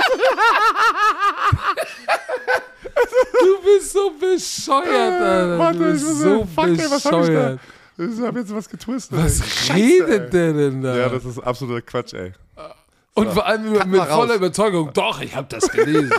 Du 3.41 3.63
bist 3.63 3.93
so 3.93 4.11
bescheuert, 4.19 5.21
Alter. 5.21 5.57
Warte, 5.57 5.79
du 5.79 5.91
bist 5.91 6.19
so 6.19 6.45
fuck, 6.45 6.67
ey, 6.67 6.77
was 6.77 7.05
hab 7.05 7.21
ich 7.21 7.27
da? 7.27 7.55
bescheuert. 7.55 7.59
Ich 7.97 8.21
habe 8.21 8.39
jetzt 8.39 8.55
was 8.55 8.69
getwistet. 8.69 9.17
Was 9.17 9.41
ey. 9.41 9.47
Scheiße, 9.47 9.73
redet 9.73 10.09
ey. 10.25 10.29
der 10.29 10.53
denn 10.53 10.81
da? 10.81 10.97
Ja, 10.97 11.09
das 11.09 11.25
ist 11.25 11.39
absoluter 11.39 11.81
Quatsch, 11.81 12.13
ey. 12.13 12.33
Und 13.13 13.31
vor 13.31 13.45
allem 13.45 13.69
mit, 13.71 13.79
Cut 13.79 13.87
mit 13.87 14.01
voller 14.03 14.35
Überzeugung. 14.35 14.91
Doch, 14.93 15.21
ich 15.21 15.35
habe 15.35 15.47
das 15.49 15.67
gelesen. 15.69 16.11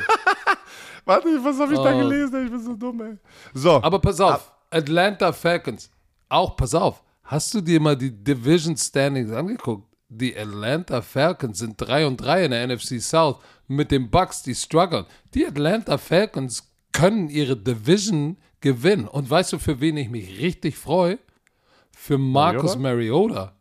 Warte, 1.04 1.26
was 1.42 1.58
habe 1.58 1.72
ich 1.74 1.80
da 1.80 1.94
Oh. 1.94 1.98
gelesen? 1.98 2.34
ey? 2.36 2.44
Ich 2.44 2.50
bin 2.50 2.62
so 2.62 2.74
dumm, 2.74 3.00
ey. 3.00 3.16
So. 3.54 3.82
Aber 3.82 3.98
pass 3.98 4.20
auf, 4.20 4.52
Atlanta 4.70 5.32
Falcons, 5.32 5.90
auch 6.28 6.56
pass 6.56 6.74
auf, 6.74 7.02
hast 7.24 7.52
du 7.54 7.60
dir 7.60 7.80
mal 7.80 7.96
die 7.96 8.10
Division 8.12 8.76
Standings 8.76 9.32
angeguckt? 9.32 9.88
Die 10.08 10.36
Atlanta 10.36 11.00
Falcons 11.00 11.58
sind 11.58 11.76
3 11.80 12.06
und 12.06 12.18
3 12.18 12.44
in 12.44 12.50
der 12.50 12.66
NFC 12.68 13.00
South 13.00 13.36
mit 13.66 13.90
den 13.90 14.10
Bucks, 14.10 14.42
die 14.42 14.54
strugglen. 14.54 15.06
Die 15.34 15.46
Atlanta 15.46 15.96
Falcons 15.96 16.70
können 16.92 17.30
ihre 17.30 17.56
Division 17.56 18.36
gewinnen. 18.60 19.08
Und 19.08 19.30
weißt 19.30 19.54
du, 19.54 19.58
für 19.58 19.80
wen 19.80 19.96
ich 19.96 20.10
mich 20.10 20.38
richtig 20.38 20.76
freue? 20.76 21.18
Für 21.96 22.18
Marcus 22.18 22.76
Mariota. 22.76 23.54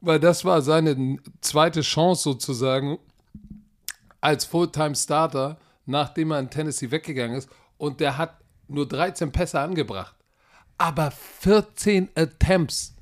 Weil 0.00 0.18
das 0.18 0.44
war 0.44 0.62
seine 0.62 1.18
zweite 1.40 1.82
Chance 1.82 2.22
sozusagen 2.22 2.98
als 4.20 4.44
Fulltime-Starter, 4.44 5.58
nachdem 5.86 6.30
er 6.30 6.40
in 6.40 6.50
Tennessee 6.50 6.90
weggegangen 6.90 7.36
ist. 7.36 7.48
Und 7.76 8.00
der 8.00 8.16
hat 8.18 8.38
nur 8.68 8.86
13 8.86 9.32
Pässe 9.32 9.60
angebracht. 9.60 10.14
Aber 10.78 11.10
14 11.10 12.08
Attempts. 12.14 12.94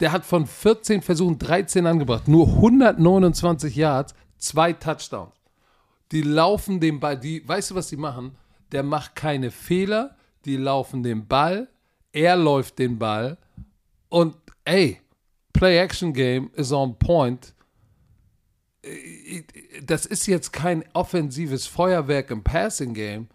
Der 0.00 0.10
hat 0.10 0.24
von 0.24 0.46
14 0.46 1.02
Versuchen 1.02 1.38
13 1.38 1.86
angebracht. 1.86 2.26
Nur 2.26 2.48
129 2.48 3.76
Yards, 3.76 4.14
zwei 4.38 4.72
Touchdowns. 4.72 5.34
Die 6.10 6.22
laufen 6.22 6.80
den 6.80 6.98
Ball. 6.98 7.18
Die, 7.18 7.46
weißt 7.46 7.70
du, 7.70 7.74
was 7.76 7.88
die 7.88 7.96
machen? 7.96 8.36
Der 8.72 8.82
macht 8.82 9.14
keine 9.14 9.50
Fehler. 9.50 10.16
Die 10.44 10.56
laufen 10.56 11.02
den 11.02 11.28
Ball. 11.28 11.68
Er 12.12 12.36
läuft 12.36 12.78
den 12.78 12.98
Ball. 12.98 13.38
Und 14.08 14.36
ey, 14.64 15.00
Play-Action-Game 15.52 16.50
is 16.54 16.72
on 16.72 16.98
point 16.98 17.54
das 19.82 20.06
ist 20.06 20.26
jetzt 20.26 20.52
kein 20.52 20.84
offensives 20.92 21.66
Feuerwerk 21.66 22.30
im 22.30 22.42
Passing 22.42 22.94
Game, 22.94 23.28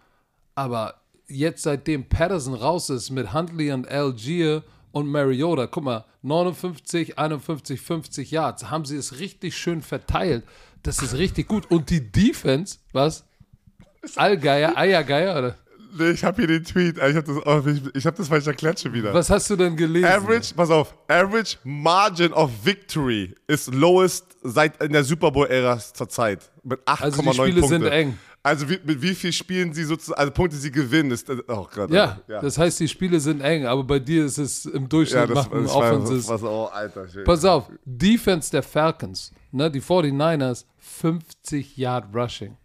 aber 0.54 1.00
jetzt 1.26 1.62
seitdem 1.62 2.08
Patterson 2.08 2.54
raus 2.54 2.90
ist 2.90 3.10
mit 3.10 3.32
Huntley 3.32 3.72
und 3.72 3.88
Algier 3.88 4.62
und 4.92 5.06
Mariota, 5.06 5.66
guck 5.66 5.84
mal, 5.84 6.04
59, 6.22 7.18
51, 7.18 7.80
50 7.80 8.30
Yards, 8.30 8.70
haben 8.70 8.84
sie 8.84 8.96
es 8.96 9.18
richtig 9.20 9.56
schön 9.56 9.82
verteilt. 9.82 10.44
Das 10.82 11.02
ist 11.02 11.14
richtig 11.14 11.48
gut. 11.48 11.70
Und 11.70 11.90
die 11.90 12.10
Defense, 12.10 12.78
was? 12.92 13.24
Allgeier, 14.16 14.76
Eiergeier, 14.76 15.38
oder? 15.38 15.56
Nee, 15.96 16.10
ich 16.10 16.24
habe 16.24 16.36
hier 16.42 16.46
den 16.46 16.64
Tweet. 16.64 16.96
Ich 16.96 17.16
habe 17.16 17.22
das, 17.22 17.36
oh, 17.46 17.62
ich, 17.68 17.94
ich 17.94 18.06
hab 18.06 18.16
das 18.16 18.28
falsch 18.28 18.46
erklärt 18.46 18.80
schon 18.80 18.92
wieder. 18.92 19.14
Was 19.14 19.30
hast 19.30 19.48
du 19.50 19.56
denn 19.56 19.76
gelesen? 19.76 20.06
Average, 20.06 20.54
pass 20.54 20.70
auf, 20.70 20.94
Average 21.08 21.56
Margin 21.64 22.32
of 22.32 22.50
Victory 22.62 23.34
ist 23.46 23.72
lowest 23.72 24.36
seit 24.42 24.82
in 24.82 24.92
der 24.92 25.04
Super 25.04 25.30
Bowl-Ära 25.30 25.78
zur 25.78 26.08
Zeit. 26.08 26.50
Mit 26.62 26.80
8,9 26.80 27.02
Also 27.02 27.22
die 27.22 27.32
Spiele 27.32 27.60
Punkte. 27.60 27.68
sind 27.68 27.84
eng. 27.84 28.18
Also 28.42 28.68
wie, 28.68 28.78
mit 28.84 29.02
wie 29.02 29.14
viel 29.14 29.32
Spielen 29.32 29.72
sie 29.74 29.84
sozusagen, 29.84 30.20
also 30.20 30.32
Punkte 30.32 30.56
sie 30.56 30.70
gewinnen, 30.70 31.10
ist, 31.10 31.28
oh 31.30 31.66
Gott. 31.74 31.90
Ja, 31.90 32.20
ja. 32.28 32.40
das 32.40 32.56
heißt, 32.56 32.80
die 32.80 32.88
Spiele 32.88 33.20
sind 33.20 33.40
eng, 33.40 33.66
aber 33.66 33.84
bei 33.84 33.98
dir 33.98 34.24
ist 34.24 34.38
es 34.38 34.64
im 34.64 34.88
Durchschnitt 34.88 35.28
ja, 35.28 35.34
das, 35.34 35.46
machen 35.46 35.66
Offenses. 35.66 36.26
so, 36.26 36.48
oh, 36.48 36.64
Alter. 36.72 37.06
Pass 37.24 37.44
auf, 37.44 37.70
Defense 37.84 38.50
der 38.50 38.62
Falcons, 38.62 39.32
ne, 39.50 39.70
die 39.70 39.82
49ers, 39.82 40.64
50 40.78 41.76
Yard 41.76 42.14
Rushing. 42.14 42.56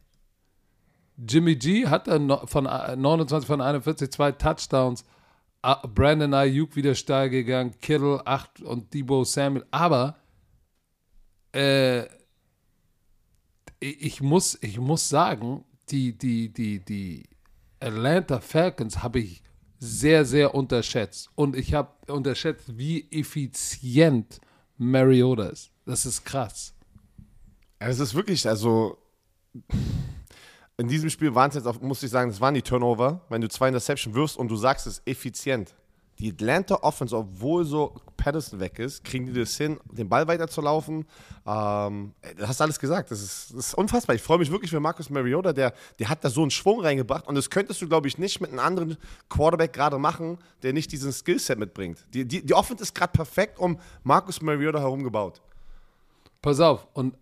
Jimmy 1.18 1.56
G 1.56 1.88
hat 1.88 2.08
dann 2.08 2.26
no- 2.26 2.46
von 2.48 2.66
äh, 2.66 2.96
29 2.96 3.48
von 3.48 3.62
41 3.62 4.12
zwei 4.12 4.32
Touchdowns. 4.32 5.06
Ah, 5.62 5.86
Brandon 5.88 6.34
Ayuk 6.34 6.76
wieder 6.76 6.94
steil 6.96 7.30
gegangen, 7.30 7.74
Kittle 7.80 8.26
8 8.26 8.62
und 8.62 8.94
Debo 8.94 9.24
Samuel. 9.24 9.66
Aber 9.72 10.18
äh, 11.54 12.04
ich, 13.80 14.22
muss, 14.22 14.58
ich 14.62 14.78
muss 14.80 15.08
sagen, 15.08 15.64
die, 15.90 16.18
die, 16.18 16.50
die, 16.52 16.80
die 16.84 17.24
Atlanta 17.80 18.40
Falcons 18.40 19.04
habe 19.04 19.20
ich 19.20 19.42
sehr, 19.80 20.26
sehr 20.26 20.56
unterschätzt. 20.56 21.30
Und 21.36 21.56
ich 21.56 21.74
habe 21.74 21.92
unterschätzt, 22.12 22.78
wie 22.78 23.08
effizient 23.12 24.40
Mariota 24.78 25.48
ist. 25.48 25.72
Das 25.86 26.06
ist 26.06 26.24
krass. 26.24 26.74
Es 27.80 28.00
ist 28.00 28.14
wirklich, 28.14 28.48
also 28.48 28.98
in 30.78 30.88
diesem 30.88 31.10
Spiel 31.10 31.36
waren 31.36 31.50
es 31.50 31.56
jetzt, 31.56 31.68
auch, 31.68 31.80
muss 31.82 32.02
ich 32.04 32.10
sagen, 32.10 32.32
das 32.32 32.42
waren 32.42 32.54
die 32.54 32.62
Turnover, 32.62 33.22
wenn 33.30 33.42
du 33.42 33.50
zwei 33.50 33.68
Interception 33.68 34.14
wirfst 34.14 34.38
und 34.38 34.50
du 34.50 34.56
sagst 34.56 34.88
es 34.88 35.02
effizient. 35.06 35.76
Die 36.20 36.32
Atlanta 36.32 36.76
Offense, 36.76 37.16
obwohl 37.18 37.66
so 37.66 37.96
Patterson 38.18 38.60
weg 38.60 38.78
ist, 38.78 39.04
kriegen 39.04 39.26
die 39.26 39.34
das 39.34 39.58
hin, 39.58 39.80
den 39.92 40.08
Ball 40.08 40.28
weiterzulaufen. 40.28 41.06
Ähm, 41.46 42.14
du 42.38 42.48
hast 42.48 42.62
alles 42.62 42.80
gesagt. 42.80 43.10
Das 43.10 43.22
ist, 43.22 43.52
das 43.52 43.68
ist 43.68 43.74
unfassbar. 43.74 44.16
Ich 44.16 44.22
freue 44.22 44.38
mich 44.38 44.52
wirklich 44.52 44.70
für 44.70 44.80
Marcus 44.80 45.10
Mariota, 45.10 45.54
der, 45.54 45.74
der 45.98 46.10
hat 46.10 46.24
da 46.24 46.30
so 46.30 46.42
einen 46.42 46.52
Schwung 46.52 46.82
reingebracht 46.82 47.28
und 47.28 47.36
das 47.36 47.50
könntest 47.50 47.82
du, 47.82 47.88
glaube 47.88 48.08
ich, 48.08 48.20
nicht 48.20 48.42
mit 48.42 48.52
einem 48.52 48.60
anderen 48.60 48.98
Quarterback 49.28 49.74
gerade 49.74 49.98
machen, 49.98 50.38
der 50.62 50.74
nicht 50.74 50.92
diesen 50.92 51.12
Skillset 51.12 51.58
mitbringt. 51.58 52.06
Die, 52.14 52.26
die, 52.26 52.46
die 52.46 52.54
Offense 52.54 52.84
ist 52.84 52.94
gerade 52.94 53.12
perfekt 53.12 53.58
um 53.58 53.80
Marcus 54.04 54.40
Mariota 54.42 54.80
herum 54.80 55.04
gebaut. 55.04 55.42
Pass 56.42 56.60
auf, 56.60 56.88
und 56.94 57.16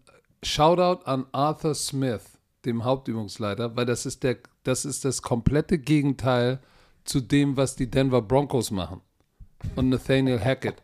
Shoutout 0.43 1.05
an 1.05 1.25
Arthur 1.31 1.75
Smith, 1.75 2.23
dem 2.65 2.83
Hauptübungsleiter, 2.83 3.75
weil 3.75 3.85
das 3.85 4.05
ist, 4.05 4.23
der, 4.23 4.37
das 4.63 4.85
ist 4.85 5.05
das 5.05 5.21
komplette 5.21 5.79
Gegenteil 5.79 6.59
zu 7.03 7.19
dem, 7.19 7.57
was 7.57 7.75
die 7.75 7.89
Denver 7.89 8.21
Broncos 8.21 8.71
machen. 8.71 9.01
Und 9.75 9.89
Nathaniel 9.89 10.39
Hackett. 10.39 10.75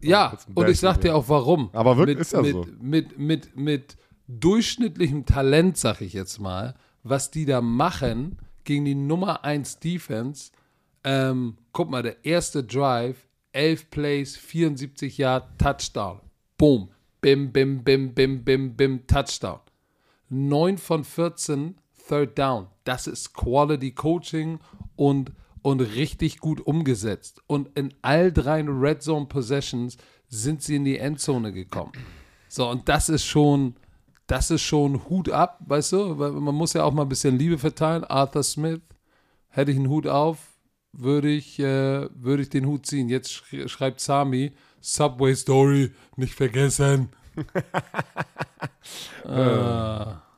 Ja, 0.00 0.30
das 0.30 0.42
ist 0.42 0.48
ein 0.50 0.54
und 0.54 0.68
ich 0.68 0.78
sag 0.78 1.00
dir 1.00 1.16
auch 1.16 1.28
warum. 1.28 1.70
Aber 1.72 1.96
wirklich 1.96 2.18
mit, 2.18 2.26
ist 2.26 2.32
ja 2.32 2.40
mit, 2.40 2.52
so. 2.52 2.66
Mit, 2.80 3.18
mit, 3.18 3.56
mit 3.56 3.96
durchschnittlichem 4.28 5.26
Talent, 5.26 5.76
sag 5.76 6.00
ich 6.02 6.12
jetzt 6.12 6.38
mal, 6.38 6.76
was 7.02 7.32
die 7.32 7.46
da 7.46 7.60
machen 7.60 8.38
gegen 8.62 8.84
die 8.84 8.94
Nummer 8.94 9.44
1 9.44 9.80
Defense, 9.80 10.52
Ähm, 11.04 11.56
guck 11.72 11.90
mal, 11.90 12.02
der 12.02 12.24
erste 12.24 12.62
Drive, 12.62 13.16
11 13.52 13.90
Plays, 13.90 14.36
74 14.36 15.18
Yard, 15.18 15.58
Touchdown. 15.58 16.20
Boom. 16.56 16.90
Bim, 17.20 17.50
bim, 17.50 17.82
bim, 17.82 18.14
bim, 18.14 18.44
bim, 18.44 18.76
bim, 18.76 19.06
Touchdown. 19.06 19.60
9 20.28 20.78
von 20.78 21.04
14, 21.04 21.76
Third 22.08 22.38
Down. 22.38 22.68
Das 22.84 23.06
ist 23.06 23.34
Quality 23.34 23.92
Coaching 23.92 24.60
und, 24.96 25.32
und 25.62 25.80
richtig 25.80 26.38
gut 26.38 26.60
umgesetzt. 26.60 27.40
Und 27.46 27.76
in 27.76 27.94
all 28.02 28.32
drei 28.32 28.62
Red 28.62 29.02
Zone 29.02 29.26
Possessions 29.26 29.96
sind 30.28 30.62
sie 30.62 30.76
in 30.76 30.84
die 30.84 30.98
Endzone 30.98 31.52
gekommen. 31.52 31.92
So, 32.48 32.68
und 32.68 32.88
das 32.88 33.08
ist 33.08 33.24
schon, 33.24 33.76
das 34.26 34.50
ist 34.50 34.62
schon 34.62 35.08
Hut 35.08 35.30
ab, 35.30 35.58
weißt 35.66 35.92
du? 35.92 36.18
Weil 36.18 36.32
man 36.32 36.54
muss 36.54 36.72
ja 36.72 36.84
auch 36.84 36.92
mal 36.92 37.02
ein 37.02 37.08
bisschen 37.08 37.38
Liebe 37.38 37.58
verteilen. 37.58 38.04
Arthur 38.04 38.42
Smith, 38.42 38.80
hätte 39.48 39.70
ich 39.70 39.76
einen 39.76 39.88
Hut 39.88 40.06
auf, 40.06 40.38
würde 40.92 41.28
ich, 41.28 41.58
äh, 41.58 42.08
würde 42.14 42.42
ich 42.42 42.50
den 42.50 42.66
Hut 42.66 42.86
ziehen. 42.86 43.08
Jetzt 43.08 43.32
sch 43.32 43.68
schreibt 43.68 44.00
Sami, 44.00 44.52
Subway 44.80 45.34
Story, 45.34 45.92
nicht 46.16 46.34
vergessen. 46.34 47.10
Ja. 49.26 50.22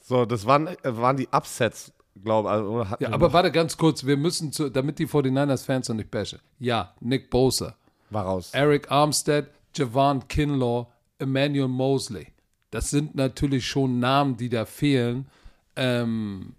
So, 0.00 0.24
das 0.24 0.44
waren, 0.44 0.66
äh, 0.66 0.76
waren 0.82 1.16
die 1.16 1.28
Upsets, 1.30 1.92
glaube 2.20 2.48
ich. 2.48 2.52
Also, 2.52 2.88
hatten 2.88 3.02
Ja, 3.04 3.12
aber 3.12 3.32
warte 3.32 3.52
ganz 3.52 3.76
kurz, 3.76 4.04
wir 4.04 4.16
müssen, 4.16 4.50
zu, 4.50 4.68
damit 4.68 4.98
die 4.98 5.06
49ers-Fans 5.06 5.88
noch 5.88 5.94
nicht 5.94 6.10
bashen. 6.10 6.40
Ja, 6.58 6.92
Nick 6.98 7.30
Bosa, 7.30 7.76
war 8.10 8.24
raus. 8.24 8.50
Eric 8.54 8.90
Armstead, 8.90 9.46
Javon 9.76 10.26
Kinlaw, 10.26 10.88
Emmanuel 11.20 11.68
Mosley. 11.68 12.26
Das 12.72 12.90
sind 12.90 13.14
natürlich 13.14 13.64
schon 13.64 14.00
Namen, 14.00 14.36
die 14.36 14.48
da 14.48 14.64
fehlen, 14.64 15.28
ähm, 15.76 16.56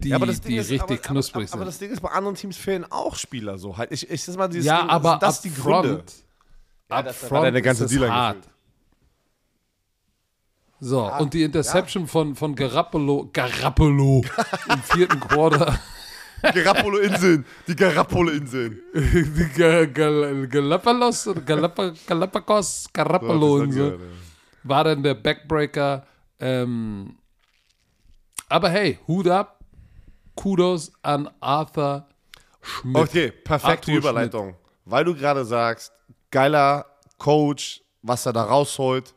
die, 0.00 0.10
Ja, 0.10 0.16
aber 0.16 0.26
das 0.26 0.40
Ding 0.40 0.52
die 0.52 0.56
ist, 0.58 0.70
richtig 0.70 0.98
aber, 1.00 1.08
knusprig 1.08 1.42
aber, 1.42 1.46
sind. 1.46 1.54
aber 1.54 1.64
das 1.66 1.78
Ding 1.78 1.90
ist, 1.90 2.00
bei 2.00 2.10
anderen 2.10 2.36
Teams 2.36 2.56
fehlen 2.56 2.84
auch 2.90 3.16
Spieler 3.16 3.58
so 3.58 3.76
halt. 3.76 3.92
Ich, 3.92 4.08
ich 4.08 4.24
sag 4.24 4.36
mal, 4.36 4.48
dieses 4.48 4.66
ja, 4.66 4.80
Ding, 4.80 4.90
aber 4.90 5.10
sind 5.10 5.22
das 5.22 5.40
die 5.40 5.54
Gründe. 5.54 6.04
Ja, 6.90 6.98
upfront 7.00 7.30
war 7.32 7.42
deine 7.42 7.62
ganze 7.62 7.84
ist 7.84 7.94
D-Line 7.94 8.12
hart. 8.12 8.36
gefühlt. 8.36 8.54
So, 10.80 11.12
und 11.12 11.34
die 11.34 11.42
Interception 11.42 12.06
von, 12.06 12.36
von 12.36 12.54
Garappolo, 12.54 13.28
Garappolo 13.32 14.24
im 14.72 14.82
vierten 14.82 15.18
Quarter. 15.20 15.78
Garappolo-Inseln, 16.54 17.44
die 17.66 17.74
Garappolo-Inseln. 17.74 18.80
die 18.94 19.48
Ga- 19.56 19.86
Gal- 19.86 20.46
Galapagos, 20.46 21.28
Galapagos, 22.06 22.88
Garappolo 22.92 23.54
und 23.56 23.72
so. 23.72 23.98
war 24.62 24.84
dann 24.84 25.02
der 25.02 25.14
Backbreaker. 25.14 26.06
Ähm, 26.38 27.16
aber 28.48 28.70
hey, 28.70 29.00
Hut 29.08 29.26
ab, 29.26 29.58
Kudos 30.36 30.92
an 31.02 31.28
Arthur 31.40 32.06
Schmidt. 32.62 32.96
Okay, 33.02 33.30
perfekte 33.32 33.90
Arthur 33.90 33.96
Überleitung. 33.96 34.54
Weil 34.84 35.04
du 35.04 35.14
gerade 35.16 35.44
sagst, 35.44 35.92
geiler 36.30 36.86
Coach, 37.18 37.82
was 38.02 38.26
er 38.26 38.32
da 38.32 38.44
rausholt, 38.44 39.14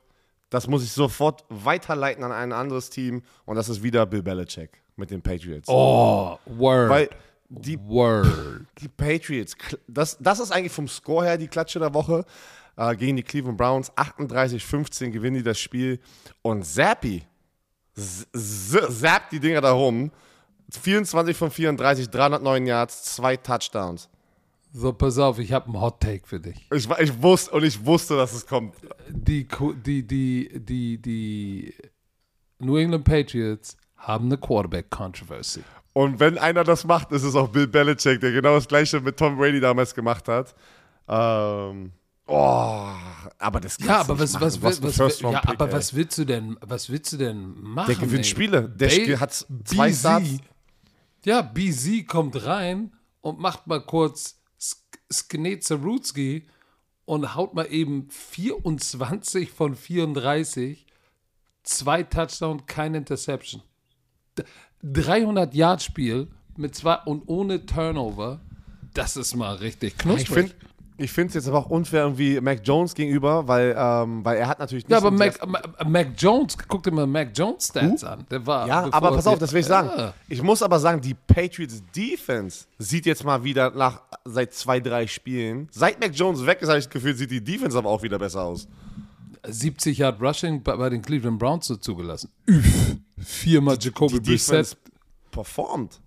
das 0.49 0.68
muss 0.68 0.84
ich 0.84 0.91
sofort 0.91 1.45
weiterleiten 1.49 2.24
an 2.24 2.32
ein 2.32 2.51
anderes 2.51 2.89
Team 2.89 3.24
und 3.45 3.55
das 3.55 3.70
ist 3.70 3.84
wieder 3.84 4.05
Bill 4.05 4.22
Belichick 4.22 4.82
mit 4.95 5.09
den 5.09 5.22
Patriots. 5.22 5.70
Oh, 5.70 6.38
Word. 6.45 6.89
Weil 6.89 7.09
die, 7.49 7.80
Word. 7.80 8.28
die 8.82 8.89
Patriots, 8.89 9.55
das, 9.88 10.18
das 10.20 10.39
ist 10.39 10.51
eigentlich 10.51 10.72
vom 10.74 10.88
Score 10.88 11.26
her 11.26 11.38
die 11.38 11.47
Klatsche 11.47 11.80
der 11.80 11.93
Woche 11.93 12.26
äh, 12.76 12.95
gegen 12.95 13.16
die 13.16 13.24
Cleveland 13.24 13.57
Browns. 13.57 13.91
38-15 13.93 15.12
gewinnen 15.12 15.38
die 15.38 15.43
das 15.43 15.59
Spiel 15.59 15.99
und 16.41 16.66
Zappi 16.66 17.24
zappt 17.95 19.32
die 19.32 19.39
Dinger 19.39 19.62
da 19.62 19.72
rum. 19.72 20.12
24 20.70 21.36
von 21.36 21.51
34, 21.51 22.09
309 22.09 22.66
Yards, 22.66 23.03
zwei 23.03 23.36
Touchdowns. 23.36 24.09
So, 24.74 24.93
pass 24.93 25.17
auf, 25.17 25.38
ich 25.39 25.51
habe 25.51 25.65
einen 25.65 25.82
Hot 25.82 25.99
Take 25.99 26.26
für 26.26 26.39
dich. 26.39 26.55
Ich, 26.72 26.89
ich 26.89 27.22
wusste 27.22 27.51
und 27.51 27.63
ich 27.63 27.86
wusste, 27.86 28.15
dass 28.15 28.34
es 28.34 28.47
kommt. 28.47 28.74
Die, 29.09 29.45
die, 29.86 30.07
die, 30.07 30.49
die, 30.63 30.97
die 30.97 31.74
New 32.59 32.78
England 32.78 33.03
Patriots 33.03 33.76
haben 33.97 34.28
eine 34.28 34.38
Quarterback-Controversy. 34.38 35.63
Und 35.93 36.19
wenn 36.22 36.38
einer 36.38 36.63
das 36.63 36.86
macht, 36.86 37.11
ist 37.11 37.24
es 37.24 37.36
auch 37.36 37.49
Bill 37.49 37.67
Belichick, 37.67 38.22
der 38.22 38.32
genau 38.32 38.55
das 38.55 38.67
gleiche 38.67 39.01
mit 39.01 39.17
Tom 39.17 39.38
Brady 39.38 39.59
damals 39.59 39.93
gemacht 39.93 40.30
hat. 40.30 40.55
Ähm, 41.07 41.91
oh, 42.28 42.88
aber 43.39 43.59
das 43.59 43.78
Ja, 43.84 43.99
aber 43.99 44.13
nicht 44.13 44.39
was, 44.39 44.61
was, 44.61 44.82
was, 44.82 44.99
was, 44.99 45.19
ja, 45.19 45.41
aber 45.47 45.69
was 45.69 45.93
willst 45.93 46.17
du 46.17 46.24
denn, 46.24 46.57
was 46.61 46.89
willst 46.89 47.11
du 47.11 47.17
denn 47.17 47.61
machen? 47.61 47.88
Der 47.88 47.95
gewinnt? 47.97 48.26
Spiele. 48.26 48.69
Der 48.69 48.89
Spiel 48.89 49.19
hat 49.19 49.34
zwei 49.65 49.89
BZ. 49.89 50.41
Ja, 51.26 51.41
BZ 51.41 52.07
kommt 52.07 52.45
rein 52.45 52.93
und 53.19 53.38
macht 53.38 53.67
mal 53.67 53.82
kurz 53.82 54.40
Sk- 55.12 55.14
Sknezerutski 55.14 56.45
und 57.05 57.36
haut 57.36 57.53
mal 57.53 57.66
eben 57.72 58.09
24 58.09 59.51
von 59.51 59.76
34, 59.76 60.86
zwei 61.64 62.03
Touchdown, 62.03 62.66
keine 62.66 62.97
Interception. 62.99 63.62
D- 64.38 64.43
300 64.84 65.53
Yard 65.53 65.82
Spiel 65.84 66.28
mit 66.57 66.76
zwei 66.76 66.95
und 67.05 67.24
ohne 67.28 67.66
Turnover, 67.66 68.41
das 68.93 69.18
ist 69.18 69.36
mal 69.36 69.55
richtig 69.55 69.97
Ich 71.01 71.11
finde 71.11 71.29
es 71.29 71.33
jetzt 71.35 71.47
aber 71.47 71.57
auch 71.59 71.69
unfair 71.69 72.03
irgendwie 72.03 72.39
Mac 72.39 72.61
Jones 72.63 72.93
gegenüber, 72.93 73.47
weil, 73.47 73.75
ähm, 73.77 74.23
weil 74.23 74.37
er 74.37 74.47
hat 74.47 74.59
natürlich 74.59 74.83
nicht 74.85 74.91
ja, 74.91 74.97
aber 74.97 75.09
Mac, 75.11 75.39
die- 75.41 75.47
Ma- 75.47 75.61
Mac 75.87 76.07
Jones, 76.17 76.55
guck 76.67 76.83
dir 76.83 76.91
mal 76.91 77.07
Mac 77.07 77.31
Jones 77.35 77.67
Stats 77.67 78.03
an. 78.03 78.25
Der 78.29 78.45
war 78.45 78.67
Ja, 78.67 78.87
aber 78.91 79.11
pass 79.15 79.25
auf, 79.27 79.39
das 79.39 79.51
will 79.51 79.61
ich 79.61 79.65
sagen. 79.65 79.89
Ja. 79.97 80.13
Ich 80.29 80.41
muss 80.43 80.61
aber 80.61 80.79
sagen, 80.79 81.01
die 81.01 81.13
Patriots 81.15 81.81
Defense 81.95 82.65
sieht 82.77 83.05
jetzt 83.05 83.23
mal 83.23 83.43
wieder 83.43 83.71
nach 83.71 84.01
seit 84.25 84.53
zwei, 84.53 84.79
drei 84.79 85.07
Spielen. 85.07 85.67
Seit 85.71 85.99
Mac 85.99 86.13
Jones 86.13 86.45
weg 86.45 86.61
ist, 86.61 86.69
habe 86.69 86.77
ich 86.79 86.85
das 86.85 86.93
Gefühl, 86.93 87.15
sieht 87.15 87.31
die 87.31 87.43
Defense 87.43 87.77
aber 87.77 87.89
auch 87.89 88.03
wieder 88.03 88.19
besser 88.19 88.43
aus. 88.43 88.67
70 89.47 89.97
Yard 89.97 90.21
Rushing 90.21 90.61
bei, 90.61 90.75
bei 90.75 90.89
den 90.89 91.01
Cleveland 91.01 91.39
Browns 91.39 91.65
so 91.67 91.75
zugelassen. 91.77 92.29
Üff. 92.47 92.95
Viermal 93.17 93.77
Jacoby 93.79 94.19
Die 94.19 94.31
Brissett. 94.31 94.77
Performt. 95.31 95.99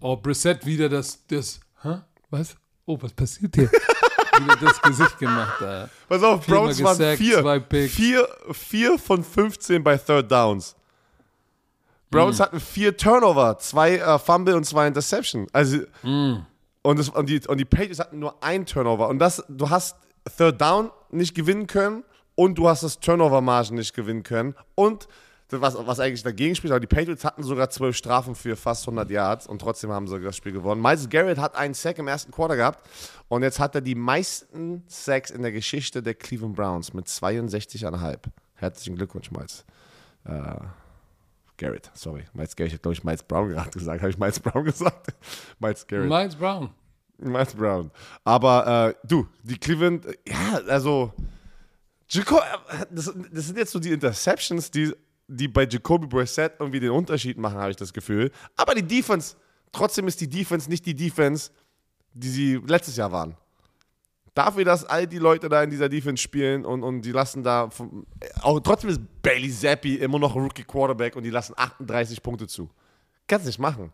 Oh, 0.00 0.16
Brissett 0.16 0.66
wieder 0.66 0.88
das, 0.88 1.24
das, 1.28 1.60
hä? 1.82 2.00
Was? 2.30 2.56
Oh, 2.92 2.98
was 3.00 3.12
passiert 3.12 3.54
hier? 3.54 3.70
wieder 4.40 4.56
das 4.60 4.80
Gesicht 4.82 5.18
gemacht. 5.18 5.60
Äh. 5.62 5.86
Pass 6.08 6.22
auf, 6.22 6.44
Viermal 6.44 6.64
Browns 6.66 6.82
waren 6.82 6.98
gesackt, 6.98 7.18
vier, 7.18 7.60
Picks. 7.60 7.94
vier, 7.94 8.28
vier 8.52 8.98
von 8.98 9.22
15 9.24 9.82
bei 9.82 9.96
Third 9.96 10.30
Downs. 10.30 10.74
Browns 12.10 12.38
Mm. 12.38 12.42
hatten 12.42 12.60
vier 12.60 12.96
Turnover, 12.96 13.58
zwei 13.58 13.96
äh, 13.96 14.18
Fumble 14.18 14.54
und 14.54 14.64
zwei 14.64 14.86
Interception. 14.86 15.46
Also, 15.52 15.78
Mm. 16.02 16.38
und, 16.82 16.98
das, 16.98 17.08
und, 17.08 17.28
die, 17.28 17.40
und 17.46 17.58
die 17.58 17.64
Patriots 17.64 17.98
hatten 18.00 18.18
nur 18.18 18.42
ein 18.42 18.66
Turnover. 18.66 19.08
Und 19.08 19.18
das, 19.18 19.42
du 19.48 19.70
hast 19.70 19.96
Third 20.36 20.60
Down 20.60 20.90
nicht 21.10 21.34
gewinnen 21.34 21.66
können 21.66 22.04
und 22.34 22.56
du 22.56 22.68
hast 22.68 22.82
das 22.82 23.00
Turnover-Margen 23.00 23.76
nicht 23.76 23.94
gewinnen 23.94 24.22
können. 24.22 24.54
Und 24.74 25.08
was, 25.60 25.76
was 25.76 26.00
eigentlich 26.00 26.22
dagegen 26.22 26.54
spricht, 26.54 26.72
aber 26.72 26.80
die 26.80 26.86
Patriots 26.86 27.24
hatten 27.24 27.42
sogar 27.42 27.70
zwölf 27.70 27.96
Strafen 27.96 28.34
für 28.34 28.56
fast 28.56 28.84
100 28.86 29.10
Yards 29.10 29.46
und 29.46 29.60
trotzdem 29.60 29.90
haben 29.90 30.06
sie 30.06 30.20
das 30.20 30.36
Spiel 30.36 30.52
gewonnen. 30.52 30.80
Miles 30.80 31.08
Garrett 31.08 31.38
hat 31.38 31.54
einen 31.54 31.74
Sack 31.74 31.98
im 31.98 32.08
ersten 32.08 32.32
Quarter 32.32 32.56
gehabt 32.56 32.88
und 33.28 33.42
jetzt 33.42 33.58
hat 33.58 33.74
er 33.74 33.80
die 33.80 33.94
meisten 33.94 34.84
Sacks 34.86 35.30
in 35.30 35.42
der 35.42 35.52
Geschichte 35.52 36.02
der 36.02 36.14
Cleveland 36.14 36.56
Browns 36.56 36.94
mit 36.94 37.06
62,5. 37.06 38.18
Herzlichen 38.54 38.96
Glückwunsch, 38.96 39.30
Miles. 39.30 39.64
Äh, 40.24 40.54
Garrett, 41.58 41.90
sorry. 41.94 42.24
Miles 42.32 42.56
Garrett, 42.56 42.72
ich 42.72 42.74
habe 42.74 42.82
glaube 42.82 42.94
ich 42.94 43.04
Miles 43.04 43.22
Brown 43.22 43.48
gerade 43.50 43.70
gesagt. 43.70 44.00
Habe 44.00 44.10
ich 44.10 44.18
Miles 44.18 44.40
Brown 44.40 44.64
gesagt? 44.64 45.14
Miles 45.58 45.86
Garrett. 45.86 46.08
Miles 46.08 46.36
Brown. 46.36 46.70
Miles 47.18 47.54
Brown. 47.54 47.90
Aber 48.24 48.88
äh, 48.88 49.06
du, 49.06 49.28
die 49.42 49.58
Cleveland, 49.58 50.06
äh, 50.06 50.16
ja, 50.26 50.60
also 50.68 51.12
Jaco 52.08 52.38
äh, 52.38 52.86
das, 52.90 53.12
das 53.32 53.46
sind 53.46 53.58
jetzt 53.58 53.72
so 53.72 53.78
die 53.78 53.90
Interceptions, 53.90 54.70
die, 54.70 54.92
die 55.36 55.48
bei 55.48 55.66
Jacoby 55.66 56.06
Brissett 56.06 56.54
irgendwie 56.58 56.80
den 56.80 56.90
Unterschied 56.90 57.38
machen, 57.38 57.58
habe 57.58 57.70
ich 57.70 57.76
das 57.76 57.92
Gefühl. 57.92 58.30
Aber 58.56 58.74
die 58.74 58.82
Defense, 58.82 59.36
trotzdem 59.72 60.06
ist 60.08 60.20
die 60.20 60.28
Defense 60.28 60.68
nicht 60.68 60.84
die 60.86 60.94
Defense, 60.94 61.50
die 62.14 62.28
sie 62.28 62.60
letztes 62.66 62.96
Jahr 62.96 63.10
waren. 63.12 63.36
Dafür, 64.34 64.64
dass 64.64 64.84
all 64.84 65.06
die 65.06 65.18
Leute 65.18 65.48
da 65.50 65.62
in 65.62 65.68
dieser 65.70 65.88
Defense 65.90 66.22
spielen 66.22 66.64
und, 66.64 66.82
und 66.82 67.02
die 67.02 67.12
lassen 67.12 67.42
da, 67.42 67.68
vom, 67.68 68.06
auch 68.40 68.60
trotzdem 68.60 68.88
ist 68.90 69.00
Bailey 69.20 69.50
Zappi 69.50 69.96
immer 69.96 70.18
noch 70.18 70.34
Rookie 70.34 70.64
Quarterback 70.64 71.16
und 71.16 71.22
die 71.22 71.30
lassen 71.30 71.52
38 71.56 72.22
Punkte 72.22 72.46
zu. 72.46 72.70
Kannst 73.28 73.44
nicht 73.46 73.58
machen. 73.58 73.92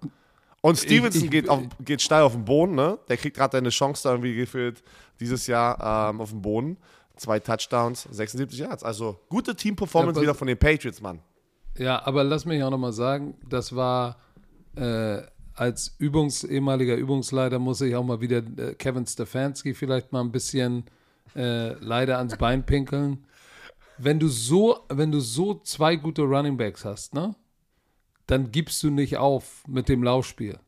Und 0.61 0.79
Stevenson 0.79 1.25
ich- 1.25 1.31
geht, 1.31 1.49
auf, 1.49 1.63
geht 1.85 2.03
steil 2.03 2.23
auf 2.23 2.33
den 2.33 2.45
Boden, 2.45 2.75
ne? 2.77 2.99
Der 3.09 3.17
kriegt 3.17 3.37
gerade 3.37 3.59
eine 3.59 3.71
Chance 3.71 4.03
da 4.05 4.11
irgendwie 4.11 4.35
gefühlt 4.35 4.83
dieses 5.19 5.47
Jahr 5.49 6.11
ähm, 6.11 6.21
auf 6.21 6.31
dem 6.31 6.41
Boden. 6.43 6.77
Zwei 7.17 7.41
Touchdowns, 7.41 8.05
76 8.11 8.61
Yards. 8.61 8.85
Also 8.85 9.19
gute 9.29 9.57
Team-Performance 9.57 10.21
Ja, 10.21 10.23
wieder 10.23 10.35
von 10.37 10.47
den 10.47 10.57
Patriots, 10.59 11.01
Mann. 11.01 11.19
Ja, 11.79 12.05
aber 12.05 12.25
lass 12.25 12.45
mich 12.45 12.63
auch 12.63 12.71
nochmal 12.71 12.93
sagen, 12.93 13.37
das 13.49 13.75
war 13.75 14.17
äh, 14.77 15.23
als 15.55 15.95
Übungs, 15.99 16.45
ehemaliger 16.45 16.97
Übungsleiter 16.97 17.59
muss 17.59 17.81
ich 17.81 17.95
auch 17.95 18.05
mal 18.05 18.21
wieder 18.21 18.39
äh, 18.39 18.75
Kevin 18.75 19.07
Stefanski 19.07 19.75
vielleicht 19.75 20.13
mal 20.13 20.21
ein 20.21 20.33
bisschen 20.33 20.85
äh, 21.37 21.73
leider 21.75 22.19
ans 22.19 22.37
Bein 22.37 22.65
pinkeln. 22.65 23.25
Wenn 23.97 24.19
du 24.19 24.29
so, 24.29 24.81
wenn 24.89 25.11
du 25.11 25.21
so 25.21 25.55
zwei 25.55 25.97
gute 25.97 26.23
Running 26.23 26.57
Backs 26.57 26.85
hast, 26.85 27.15
ne, 27.15 27.35
dann 28.27 28.53
gibst 28.53 28.83
du 28.83 28.91
nicht 28.91 29.17
auf 29.17 29.65
mit 29.67 29.89
dem 29.89 30.03
Laufspiel. 30.03 30.59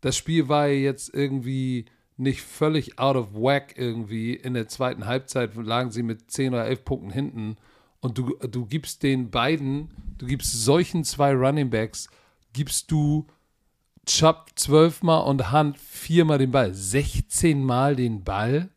das 0.00 0.16
Spiel 0.16 0.48
war 0.48 0.68
ja 0.68 0.74
jetzt 0.74 1.12
irgendwie 1.12 1.86
nicht 2.16 2.42
völlig 2.42 2.98
out 2.98 3.16
of 3.16 3.34
whack 3.34 3.74
irgendwie. 3.76 4.34
In 4.34 4.54
der 4.54 4.68
zweiten 4.68 5.06
Halbzeit 5.06 5.54
lagen 5.56 5.90
sie 5.90 6.02
mit 6.02 6.30
10 6.30 6.52
oder 6.54 6.66
11 6.66 6.84
Punkten 6.84 7.10
hinten. 7.10 7.56
Und 8.00 8.18
du, 8.18 8.36
du 8.36 8.66
gibst 8.66 9.02
den 9.02 9.30
beiden, 9.30 9.90
du 10.18 10.26
gibst 10.26 10.52
solchen 10.52 11.04
zwei 11.04 11.32
Running 11.32 11.70
Backs, 11.70 12.08
gibst 12.52 12.90
du 12.90 13.26
Chubb 14.06 14.50
zwölfmal 14.54 15.24
und 15.24 15.52
Hunt 15.52 15.78
viermal 15.78 16.38
den 16.38 16.50
Ball. 16.50 16.72
16 16.72 17.62
Mal 17.62 17.96
den 17.96 18.24
Ball 18.24 18.70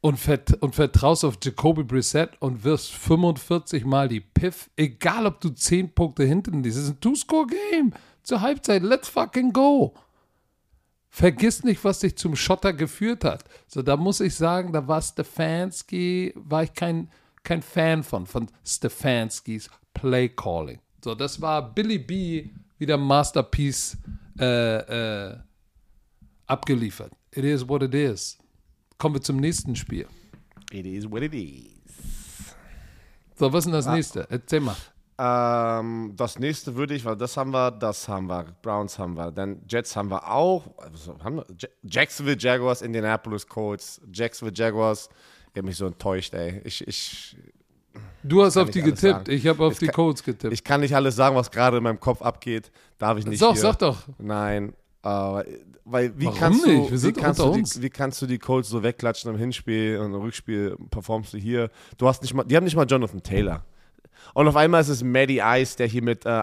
und, 0.00 0.18
vert 0.18 0.54
und 0.62 0.74
vertraust 0.74 1.24
auf 1.24 1.38
Jacoby 1.42 1.84
Brissett 1.84 2.30
und 2.40 2.64
wirst 2.64 2.92
45 2.92 3.84
Mal 3.84 4.08
die 4.08 4.20
Piff, 4.20 4.70
egal 4.76 5.26
ob 5.26 5.40
du 5.40 5.50
10 5.50 5.94
Punkte 5.94 6.24
hinten 6.24 6.62
liegst. 6.62 6.78
Das 6.78 6.84
ist 6.84 6.90
ein 6.90 7.00
Two-Score-Game. 7.00 7.92
Zur 8.22 8.40
Halbzeit, 8.40 8.82
let's 8.82 9.08
fucking 9.08 9.52
go. 9.52 9.94
Vergiss 11.08 11.64
nicht, 11.64 11.84
was 11.84 11.98
dich 11.98 12.16
zum 12.16 12.36
Schotter 12.36 12.72
geführt 12.72 13.24
hat. 13.24 13.44
So, 13.66 13.82
da 13.82 13.96
muss 13.96 14.20
ich 14.20 14.34
sagen, 14.34 14.72
da 14.72 14.86
war 14.86 15.02
Stefanski, 15.02 16.32
war 16.36 16.62
ich 16.62 16.72
kein, 16.72 17.10
kein 17.42 17.62
Fan 17.62 18.02
von, 18.02 18.26
von 18.26 18.48
Stefanskis 18.64 19.68
Play 19.94 20.28
Calling. 20.28 20.80
So, 21.04 21.14
das 21.14 21.40
war 21.40 21.74
Billy 21.74 21.98
B 21.98 22.50
wieder 22.78 22.96
Masterpiece 22.96 23.96
äh, 24.38 25.28
äh, 25.30 25.36
abgeliefert. 26.46 27.12
It 27.32 27.44
is 27.44 27.66
what 27.68 27.82
it 27.82 27.94
is. 27.94 28.38
Kommen 28.98 29.14
wir 29.16 29.22
zum 29.22 29.36
nächsten 29.38 29.74
Spiel. 29.76 30.06
It 30.72 30.86
is 30.86 31.10
what 31.10 31.22
it 31.22 31.34
is. 31.34 32.54
So, 33.36 33.52
was 33.52 33.60
ist 33.60 33.64
denn 33.66 33.72
das 33.72 33.86
nächste? 33.86 34.26
Erzähl 34.30 34.60
mal. 34.60 34.76
Ähm, 35.18 36.12
das 36.16 36.38
nächste 36.38 36.74
würde 36.76 36.94
ich, 36.94 37.04
weil 37.04 37.16
das 37.16 37.36
haben 37.36 37.50
wir, 37.52 37.70
das 37.70 38.08
haben 38.08 38.26
wir, 38.26 38.44
Browns 38.62 38.98
haben 38.98 39.14
wir, 39.16 39.30
dann 39.30 39.60
Jets 39.68 39.94
haben 39.96 40.10
wir 40.10 40.30
auch, 40.30 40.76
also 40.78 41.18
haben 41.22 41.36
wir, 41.36 41.46
Ja- 41.58 41.68
Jacksonville 41.82 42.38
Jaguars, 42.38 42.80
Indianapolis 42.82 43.46
Colts, 43.46 44.00
Jacksonville 44.12 44.56
Jaguars, 44.56 45.10
ich 45.52 45.58
habe 45.58 45.66
mich 45.66 45.76
so 45.76 45.86
enttäuscht, 45.86 46.32
ey. 46.34 46.60
Ich, 46.64 46.86
ich, 46.86 47.36
Du 48.22 48.42
hast 48.44 48.56
auf 48.56 48.70
die 48.70 48.82
getippt. 48.82 48.98
sagen. 48.98 49.30
Ich 49.30 49.46
habe 49.46 49.64
auf 49.64 49.72
Ich 49.74 49.78
die 49.80 49.86
kann- 49.86 49.94
Colts 49.94 50.22
getippt. 50.22 50.52
ich 50.52 50.62
kann 50.62 50.80
nicht 50.80 50.94
alles 50.94 51.16
sagen, 51.16 51.34
was 51.36 51.50
gerade 51.50 51.78
in 51.78 51.82
meinem 51.82 51.98
Kopf 52.00 52.22
abgeht, 52.22 52.70
darf 52.98 53.18
ich 53.18 53.26
nicht 53.26 53.38
Sag, 53.40 53.52
hier. 53.52 53.60
sag 53.62 53.78
doch. 53.78 53.98
Nein, 54.18 54.74
äh, 55.02 55.08
weil 55.84 56.12
wie 56.18 56.26
Warum 56.26 56.38
kannst 56.38 56.66
nicht? 56.66 56.90
du, 56.92 57.02
wie 57.02 57.12
kannst 57.12 57.40
du 57.40 57.52
die, 57.54 57.82
wie 57.82 57.90
kannst 57.90 58.22
du 58.22 58.26
die 58.26 58.38
Colts 58.38 58.68
so 58.68 58.82
wegklatschen 58.82 59.30
im 59.32 59.38
Hinspiel 59.38 59.98
und 59.98 60.12
im 60.14 60.20
Rückspiel 60.20 60.76
performst 60.90 61.32
du 61.32 61.38
hier? 61.38 61.70
Du 61.98 62.06
hast 62.06 62.22
nicht 62.22 62.34
mal, 62.34 62.44
die 62.44 62.56
haben 62.56 62.64
nicht 62.64 62.76
mal 62.76 62.86
Jonathan 62.86 63.22
Taylor. 63.22 63.64
Und 64.34 64.46
auf 64.46 64.54
einmal 64.56 64.82
ist 64.82 64.88
es 64.88 65.02
Maddie 65.02 65.40
Ice, 65.42 65.76
der 65.78 65.86
hier 65.86 66.02
mit 66.02 66.26
äh, 66.26 66.42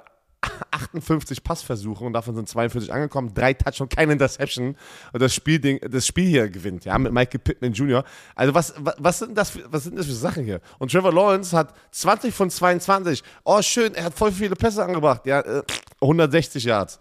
58 0.71 1.43
Passversuchen 1.43 2.07
und 2.07 2.13
davon 2.13 2.35
sind 2.35 2.47
42 2.47 2.91
angekommen, 2.93 3.33
drei 3.33 3.53
Touchdowns, 3.53 3.89
keine 3.89 4.13
Interception 4.13 4.75
und 5.13 5.21
das 5.21 5.33
Spiel, 5.33 5.79
das 5.79 6.07
Spiel 6.07 6.27
hier 6.27 6.49
gewinnt, 6.49 6.85
ja, 6.85 6.97
mit 6.97 7.11
Michael 7.11 7.39
Pittman 7.39 7.73
Jr. 7.73 8.03
Also 8.35 8.53
was, 8.53 8.73
was, 8.77 8.95
was, 8.97 9.19
sind 9.19 9.37
das 9.37 9.49
für, 9.51 9.71
was 9.71 9.83
sind 9.83 9.97
das 9.97 10.05
für 10.05 10.13
Sachen 10.13 10.43
hier? 10.43 10.61
Und 10.79 10.91
Trevor 10.91 11.13
Lawrence 11.13 11.55
hat 11.55 11.73
20 11.91 12.33
von 12.33 12.49
22. 12.49 13.23
Oh, 13.43 13.61
schön, 13.61 13.93
er 13.95 14.05
hat 14.05 14.13
voll 14.13 14.31
viele 14.31 14.55
Pässe 14.55 14.83
angebracht, 14.83 15.25
ja, 15.25 15.41
äh, 15.41 15.63
160 16.01 16.63
Yards. 16.63 16.99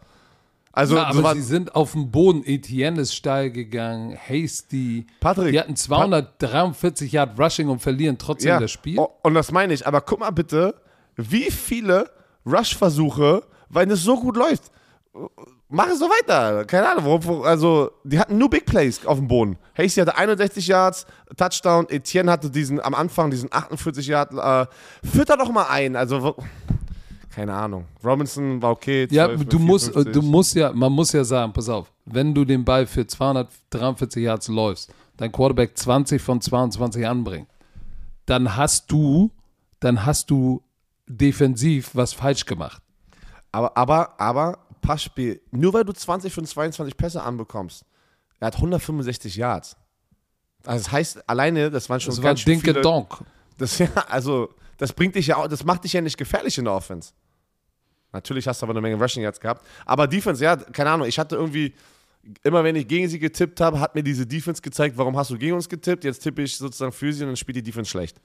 Also, 0.77 0.97
Ja, 0.97 1.07
aber 1.07 1.35
sie 1.35 1.41
sind 1.41 1.75
auf 1.75 1.93
dem 1.93 2.11
Boden. 2.11 2.43
Etienne 2.45 3.01
ist 3.01 3.15
steil 3.15 3.51
gegangen. 3.51 4.15
Hasty. 4.15 5.07
Patrick, 5.21 5.53
Die 5.53 5.59
hatten 5.59 5.75
243 5.75 7.13
Yard 7.13 7.41
Rushing 7.41 7.71
und 7.71 7.81
verlieren 7.81 8.19
trotzdem 8.19 8.61
das 8.61 8.73
Spiel. 8.73 8.99
Oh, 8.99 9.09
und 9.23 9.33
das 9.33 9.51
meine 9.53 9.73
ich. 9.73 9.87
Aber 9.87 10.03
guck 10.03 10.21
mal 10.21 10.33
bitte, 10.33 10.75
wie 11.17 11.51
viele 11.51 12.11
Rush-Versuche, 12.47 13.43
weil 13.69 13.91
es 13.91 14.03
so 14.03 14.19
gut 14.19 14.37
läuft. 14.37 14.71
Mach 15.69 15.89
es 15.89 15.99
so 15.99 16.05
weiter. 16.07 16.65
Keine 16.65 16.89
Ahnung. 16.89 17.05
Warum, 17.05 17.43
also, 17.43 17.91
die 18.05 18.19
hatten 18.19 18.39
nur 18.39 18.49
Big 18.49 18.67
Plays 18.67 19.05
auf 19.05 19.19
dem 19.19 19.27
Boden. 19.27 19.57
Hasty 19.75 20.01
hatte 20.01 20.17
61 20.17 20.69
Yards, 20.69 21.07
Touchdown. 21.37 21.89
Etienne 21.89 22.31
hatte 22.31 22.51
diesen 22.51 22.81
am 22.81 22.95
Anfang 22.95 23.31
diesen 23.31 23.53
48 23.53 24.07
Yard. 24.07 24.33
Äh, 24.33 24.67
fütter 25.05 25.37
doch 25.37 25.51
mal 25.51 25.67
ein. 25.69 25.97
Also, 25.97 26.37
keine 27.35 27.53
Ahnung. 27.53 27.85
Robinson 28.05 28.63
war 28.63 28.71
okay. 28.71 29.09
Ja, 29.11 29.27
12 29.27 29.39
mit 29.41 29.53
du 29.53 29.59
musst, 29.59 29.87
54. 29.87 30.13
du 30.15 30.23
musst 30.23 30.55
ja, 30.55 30.73
man 30.73 30.93
muss 30.93 31.13
ja 31.13 31.25
sagen, 31.25 31.53
pass 31.53 31.69
auf, 31.69 31.93
wenn 32.05 32.33
du 32.33 32.45
den 32.45 32.65
Ball 32.65 32.87
für 32.87 33.07
243 33.07 34.23
Yards 34.23 34.49
läufst, 34.49 34.93
dein 35.17 35.33
Quarterback 35.33 35.77
20 35.77 36.23
von 36.23 36.41
22 36.41 37.07
anbringt, 37.07 37.49
dann 38.25 38.57
hast 38.57 38.91
du, 38.93 39.33
dann 39.81 40.07
hast 40.07 40.31
du 40.31 40.63
defensiv 41.07 41.91
was 41.95 42.13
falsch 42.13 42.45
gemacht. 42.45 42.83
Aber, 43.53 43.77
aber, 43.77 44.21
aber, 44.21 44.59
Passspiel, 44.83 45.41
nur 45.51 45.73
weil 45.73 45.85
du 45.85 45.93
20 45.93 46.33
von 46.33 46.47
22 46.47 46.97
Pässe 46.97 47.23
anbekommst, 47.23 47.85
er 48.39 48.49
hat 48.49 48.55
165 48.57 49.35
Yards. 49.37 49.77
Also 50.65 50.85
das 50.85 50.93
heißt, 50.93 51.29
alleine, 51.29 51.71
das 51.71 51.89
waren 51.89 52.01
schon 52.01 52.11
Das 52.11 52.23
war 52.23 52.31
ganz 52.31 52.41
schön 52.41 52.53
Dinke 52.55 52.73
viele, 52.73 52.83
Donk. 52.83 53.25
das, 53.57 53.79
ja, 53.81 53.89
also, 54.09 54.55
das 54.77 54.93
bringt 54.93 55.15
dich 55.15 55.29
ja 55.29 55.37
auch, 55.37 55.49
das 55.49 55.65
macht 55.65 55.85
dich 55.85 55.93
ja 55.93 56.01
nicht 56.01 56.17
gefährlich 56.17 56.59
in 56.59 56.65
der 56.65 56.75
Offense. 56.75 57.13
Natürlich 58.13 58.47
hast 58.47 58.63
du 58.63 58.67
aber 58.67 58.73
eine 58.73 58.81
Menge 58.81 58.97
Rushing 59.03 59.23
Yards 59.23 59.41
gehabt. 59.41 59.67
Aber 59.85 60.07
Defense, 60.07 60.43
ja, 60.43 60.57
keine 60.57 60.91
Ahnung, 60.91 61.07
ich 61.07 61.19
hatte 61.19 61.37
irgendwie, 61.37 61.75
immer 62.43 62.65
wenn 62.65 62.77
ich 62.77 62.87
gegen 62.87 63.09
sie 63.09 63.19
getippt 63.19 63.61
habe, 63.61 63.79
hat 63.81 63.95
mir 63.95 64.03
diese 64.03 64.27
Defense 64.27 64.63
gezeigt, 64.63 64.97
warum 64.97 65.17
hast 65.17 65.31
du 65.31 65.39
gegen 65.39 65.55
uns 65.55 65.69
getippt, 65.69 66.05
jetzt 66.05 66.21
tippe 66.21 66.43
ich 66.43 66.57
sozusagen 66.57 66.93
für 66.93 67.13
sie 67.13 67.23
und 67.23 67.31
dann 67.31 67.37
spielt 67.37 67.57
die 67.57 67.63
Defense 67.63 67.91
schlecht. 67.91 68.21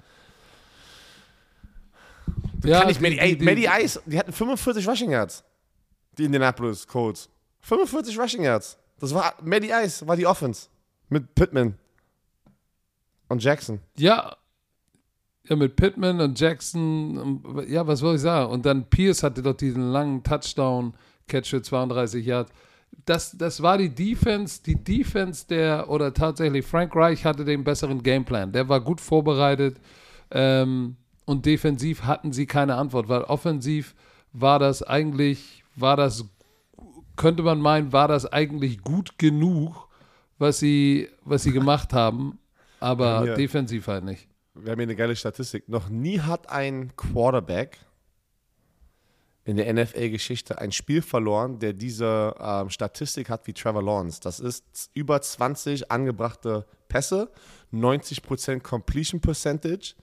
Ja, 2.63 2.81
Kann 2.81 2.89
ich, 2.89 2.97
die- 2.97 3.03
Maddie, 3.03 3.19
ey, 3.19 3.37
die- 3.37 3.45
Maddie 3.45 3.67
Ice, 3.83 3.99
die 4.05 4.17
hatten 4.19 4.31
45 4.31 4.87
Rushing 4.87 5.11
Yards. 5.11 5.43
Die 6.17 6.25
Indianapolis 6.25 6.85
Colts. 6.87 7.29
45 7.61 8.17
Rushing 8.19 8.43
Yards. 8.43 8.77
Das 8.99 9.13
war, 9.13 9.33
Maddie 9.43 9.71
Ice 9.71 10.05
war 10.07 10.15
die 10.15 10.25
Offense. 10.27 10.67
Mit 11.09 11.33
Pittman. 11.35 11.75
Und 13.29 13.43
Jackson. 13.43 13.79
Ja. 13.97 14.35
Ja, 15.47 15.55
mit 15.55 15.75
Pittman 15.75 16.19
und 16.21 16.39
Jackson, 16.39 17.17
und- 17.17 17.67
ja, 17.69 17.85
was 17.87 17.99
soll 17.99 18.15
ich 18.15 18.21
sagen? 18.21 18.51
Und 18.51 18.65
dann 18.65 18.85
Pierce 18.89 19.23
hatte 19.23 19.41
doch 19.41 19.55
diesen 19.55 19.91
langen 19.91 20.21
Touchdown-Catch 20.23 21.49
für 21.49 21.61
32 21.61 22.25
Yards. 22.25 22.51
Das, 23.05 23.31
das 23.37 23.61
war 23.61 23.77
die 23.77 23.89
Defense, 23.89 24.61
die 24.63 24.75
Defense 24.75 25.47
der, 25.47 25.89
oder 25.89 26.13
tatsächlich 26.13 26.65
Frank 26.65 26.95
Reich 26.95 27.25
hatte 27.25 27.43
den 27.45 27.63
besseren 27.63 28.03
Gameplan. 28.03 28.51
Der 28.51 28.67
war 28.69 28.81
gut 28.81 29.01
vorbereitet 29.01 29.77
ähm, 30.29 30.97
und 31.31 31.45
defensiv 31.45 32.03
hatten 32.03 32.31
sie 32.33 32.45
keine 32.45 32.75
Antwort, 32.75 33.07
weil 33.09 33.23
offensiv 33.23 33.95
war 34.33 34.59
das 34.59 34.83
eigentlich, 34.83 35.63
war 35.75 35.95
das, 35.97 36.25
könnte 37.15 37.41
man 37.43 37.59
meinen, 37.59 37.91
war 37.93 38.07
das 38.07 38.25
eigentlich 38.25 38.81
gut 38.83 39.17
genug, 39.17 39.87
was 40.37 40.59
sie, 40.59 41.09
was 41.23 41.43
sie 41.43 41.51
gemacht 41.51 41.93
haben, 41.93 42.39
aber 42.79 43.25
Ja. 43.25 43.35
defensiv 43.35 43.87
halt 43.87 44.03
nicht. 44.03 44.27
Wir 44.53 44.71
haben 44.71 44.79
hier 44.79 44.83
eine 44.87 44.95
geile 44.95 45.15
Statistik. 45.15 45.69
Noch 45.69 45.87
nie 45.89 46.19
hat 46.19 46.49
ein 46.49 46.95
Quarterback 46.97 47.77
in 49.43 49.57
der 49.57 49.73
NFL-Geschichte 49.73 50.59
ein 50.59 50.71
Spiel 50.71 51.01
verloren, 51.01 51.57
der 51.59 51.73
diese 51.73 52.35
ähm, 52.39 52.69
Statistik 52.69 53.29
hat 53.29 53.47
wie 53.47 53.53
Trevor 53.53 53.81
Lawrence. 53.81 54.19
Das 54.21 54.39
ist 54.39 54.91
über 54.93 55.21
20 55.21 55.91
angebrachte 55.91 56.65
Pässe, 56.89 57.31
90% 57.73 58.59
Completion 58.61 59.19
Percentage 59.21 59.95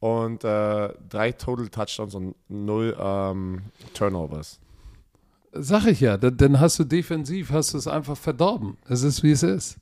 und 0.00 0.44
äh, 0.44 0.92
drei 1.08 1.32
Total 1.32 1.68
Touchdowns 1.68 2.14
und 2.14 2.34
null 2.48 2.96
ähm, 2.98 3.62
Turnovers. 3.94 4.58
Sag 5.52 5.86
ich 5.86 6.00
ja, 6.00 6.16
da- 6.16 6.30
dann 6.30 6.58
hast 6.60 6.78
du 6.78 6.84
defensiv, 6.84 7.50
hast 7.52 7.74
du 7.74 7.78
es 7.78 7.86
einfach 7.86 8.16
verdorben. 8.16 8.76
Es 8.88 9.02
ist, 9.02 9.22
wie 9.22 9.32
es 9.32 9.42
ist. 9.42 9.78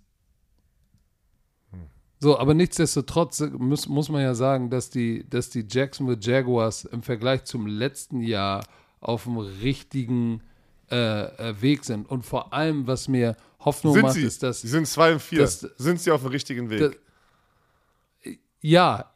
So, 2.21 2.37
aber 2.39 2.53
nichtsdestotrotz 2.55 3.41
muss, 3.57 3.87
muss 3.89 4.09
man 4.09 4.23
ja 4.23 4.35
sagen, 4.35 4.71
dass 4.71 4.91
die, 4.91 5.25
dass 5.31 5.51
die 5.51 5.65
Jacksonville 5.71 6.19
Jaguars 6.21 6.85
im 6.85 7.03
Vergleich 7.05 7.45
zum 7.45 7.67
letzten 7.69 8.21
Jahr 8.23 8.65
auf 9.01 9.23
dem 9.25 9.37
richtigen 9.39 10.43
äh, 10.91 10.97
äh, 11.27 11.63
Weg 11.63 11.85
sind. 11.85 12.09
Und 12.11 12.25
vor 12.27 12.53
allem, 12.53 12.89
was 12.89 13.07
mir 13.07 13.37
Hoffnung 13.61 13.93
Sind 13.95 14.03
macht, 14.03 14.15
sie? 14.15 14.25
ist, 14.25 14.43
dass 14.43 14.63
Sie 14.63 14.69
sind 14.69 14.89
2 14.89 15.13
und 15.15 15.21
4. 15.23 15.39
das- 15.41 15.61
sind 15.61 16.01
sie 16.01 16.11
auf 16.11 16.23
dem 16.23 16.31
richtigen 16.31 16.71
Weg? 16.71 16.81
Das- 16.81 18.35
Ja, 18.63 19.13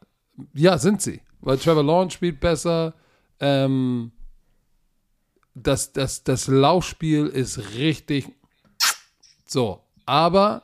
ja, 0.53 0.77
sind 0.77 1.01
sie. 1.01 1.21
Weil 1.41 1.57
Trevor 1.57 1.83
Lawrence 1.83 2.15
spielt 2.15 2.39
besser. 2.39 2.93
Ähm, 3.39 4.11
das, 5.53 5.93
das, 5.93 6.23
das 6.23 6.47
Laufspiel 6.47 7.27
ist 7.27 7.75
richtig 7.75 8.27
so. 9.45 9.81
Aber 10.05 10.63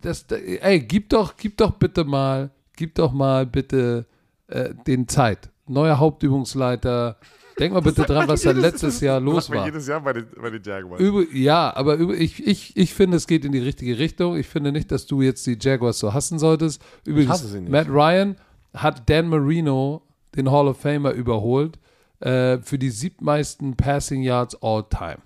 das, 0.00 0.22
ey, 0.30 0.80
gib 0.80 1.10
doch, 1.10 1.36
gib 1.36 1.56
doch 1.56 1.72
bitte 1.72 2.04
mal, 2.04 2.50
gib 2.76 2.94
doch 2.96 3.12
mal 3.12 3.46
bitte 3.46 4.06
äh, 4.48 4.74
den 4.86 5.06
Zeit. 5.08 5.50
Neuer 5.66 5.98
Hauptübungsleiter. 5.98 7.16
Denk 7.60 7.74
mal 7.74 7.80
bitte 7.80 8.02
dran, 8.02 8.26
was 8.26 8.42
da 8.42 8.50
letztes 8.52 9.00
Jahr 9.00 9.20
los 9.20 9.50
war. 9.50 9.66
jedes 9.66 9.86
Jahr 9.86 10.00
bei 10.00 10.14
den, 10.14 10.26
bei 10.40 10.50
den 10.50 10.62
Jaguars. 10.62 11.00
Über, 11.00 11.24
ja, 11.32 11.74
aber 11.76 11.94
über, 11.96 12.14
ich, 12.14 12.44
ich, 12.46 12.76
ich 12.76 12.94
finde, 12.94 13.16
es 13.18 13.26
geht 13.26 13.44
in 13.44 13.52
die 13.52 13.58
richtige 13.58 13.98
Richtung. 13.98 14.36
Ich 14.36 14.48
finde 14.48 14.72
nicht, 14.72 14.90
dass 14.90 15.06
du 15.06 15.22
jetzt 15.22 15.46
die 15.46 15.58
Jaguars 15.60 15.98
so 15.98 16.12
hassen 16.14 16.38
solltest. 16.38 16.82
Übrigens, 17.04 17.30
hasse 17.30 17.48
sie 17.48 17.60
nicht. 17.60 17.70
Matt 17.70 17.88
Ryan 17.88 18.36
hat 18.74 19.08
Dan 19.10 19.28
Marino, 19.28 20.02
den 20.36 20.50
Hall 20.50 20.66
of 20.68 20.80
Famer, 20.80 21.12
überholt 21.12 21.78
äh, 22.20 22.58
für 22.58 22.78
die 22.78 22.90
siebtmeisten 22.90 23.76
Passing 23.76 24.22
Yards 24.22 24.56
all 24.62 24.84
time. 24.88 25.18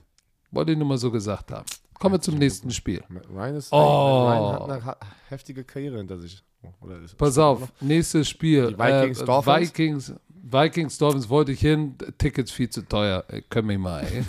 Wollte 0.51 0.73
ich 0.73 0.79
nur 0.79 0.87
mal 0.89 0.99
so 0.99 1.11
gesagt 1.11 1.51
haben. 1.53 1.65
Kommen 1.99 2.17
wir 2.17 2.21
zum 2.21 2.37
nächsten 2.37 2.71
Spiel. 2.71 3.03
Ryan, 3.33 3.57
ist, 3.57 3.73
Oh. 3.73 4.27
Ryan 4.27 4.85
hat 4.85 5.01
eine 5.01 5.11
heftige 5.29 5.65
Karriere 5.65 5.99
hinter 5.99 6.19
sich. 6.19 6.43
Oder 6.81 6.99
ist, 7.01 7.17
Pass 7.17 7.39
auf, 7.39 7.73
nächstes 7.81 8.29
Spiel. 8.29 8.69
Die 8.69 8.79
Vikings, 8.79 9.21
äh, 9.21 9.25
Dolphins? 9.25 9.61
Vikings, 9.61 10.13
Vikings, 10.51 10.99
Dolphins 10.99 11.29
wollte 11.29 11.53
ich 11.53 11.61
hin. 11.61 11.97
Tickets 12.19 12.51
viel 12.51 12.69
zu 12.69 12.83
teuer. 12.83 13.25
Ey, 13.29 13.43
können 13.43 13.69
wir 13.69 13.79
mal, 13.79 14.05
ey. 14.05 14.25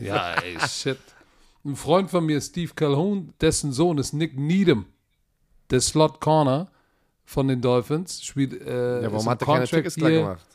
ja, 0.04 0.34
ey, 0.34 0.58
shit. 0.68 0.98
Ein 1.64 1.76
Freund 1.76 2.10
von 2.10 2.24
mir, 2.26 2.40
Steve 2.40 2.72
Calhoun, 2.74 3.32
dessen 3.40 3.72
Sohn 3.72 3.98
ist 3.98 4.12
Nick 4.12 4.38
Needham, 4.38 4.86
der 5.70 5.80
Slot 5.80 6.20
Corner 6.20 6.68
von 7.24 7.46
den 7.48 7.60
Dolphins. 7.60 8.22
Spielt, 8.22 8.60
äh, 8.62 9.02
Ja, 9.02 9.06
ist 9.06 9.12
warum 9.12 9.28
hat 9.28 9.42
er 9.42 9.46
keine 9.46 9.66
Tickets 9.66 9.96
da 9.96 10.08
gemacht? 10.08 10.46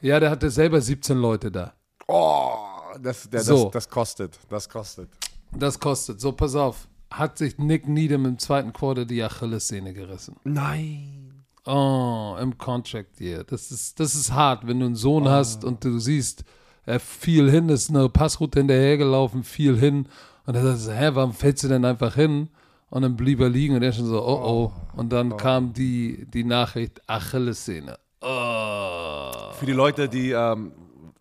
Ja, 0.00 0.20
der 0.20 0.30
hatte 0.30 0.50
selber 0.50 0.80
17 0.80 1.16
Leute 1.18 1.50
da. 1.50 1.72
Oh, 2.08 2.56
das, 3.00 3.28
der, 3.30 3.40
So. 3.40 3.64
das, 3.64 3.72
das 3.72 3.88
kostet. 3.88 4.38
Das 4.50 4.68
kostet. 4.68 5.08
Das 5.52 5.78
kostet. 5.78 6.20
So, 6.20 6.32
pass 6.32 6.54
auf. 6.54 6.88
Hat 7.10 7.38
sich 7.38 7.58
Nick 7.58 7.86
Needham 7.88 8.24
im 8.26 8.38
zweiten 8.38 8.72
Quarter 8.72 9.04
die 9.04 9.22
Achillessehne 9.22 9.92
gerissen. 9.92 10.36
Nein. 10.44 11.21
Oh, 11.64 12.36
im 12.40 12.58
Contract 12.58 13.20
Year. 13.20 13.44
Das 13.44 13.70
ist, 13.70 14.00
das 14.00 14.14
ist 14.14 14.32
hart, 14.32 14.66
wenn 14.66 14.80
du 14.80 14.86
einen 14.86 14.96
Sohn 14.96 15.28
hast 15.28 15.64
und 15.64 15.84
du 15.84 15.98
siehst, 15.98 16.44
er 16.84 16.98
fiel 16.98 17.50
hin, 17.50 17.68
ist 17.68 17.90
eine 17.90 18.08
Passroute 18.08 18.58
hinterhergelaufen, 18.60 19.44
fiel 19.44 19.78
hin. 19.78 20.08
Und 20.44 20.56
er 20.56 20.76
sagt, 20.76 20.98
hä, 20.98 21.10
warum 21.12 21.32
fällst 21.32 21.62
du 21.62 21.68
denn 21.68 21.84
einfach 21.84 22.16
hin? 22.16 22.48
Und 22.90 23.02
dann 23.02 23.16
blieb 23.16 23.40
er 23.40 23.48
liegen 23.48 23.76
und 23.76 23.82
er 23.82 23.92
schon 23.92 24.06
so, 24.06 24.20
oh 24.22 24.42
oh. 24.44 24.72
Und 24.96 25.12
dann 25.12 25.36
kam 25.36 25.72
die, 25.72 26.26
die 26.26 26.44
Nachricht, 26.44 27.00
Achillessehne. 27.06 27.96
Oh. 28.20 29.52
Für 29.52 29.66
die 29.66 29.72
Leute, 29.72 30.08
die, 30.08 30.32
ähm, 30.32 30.72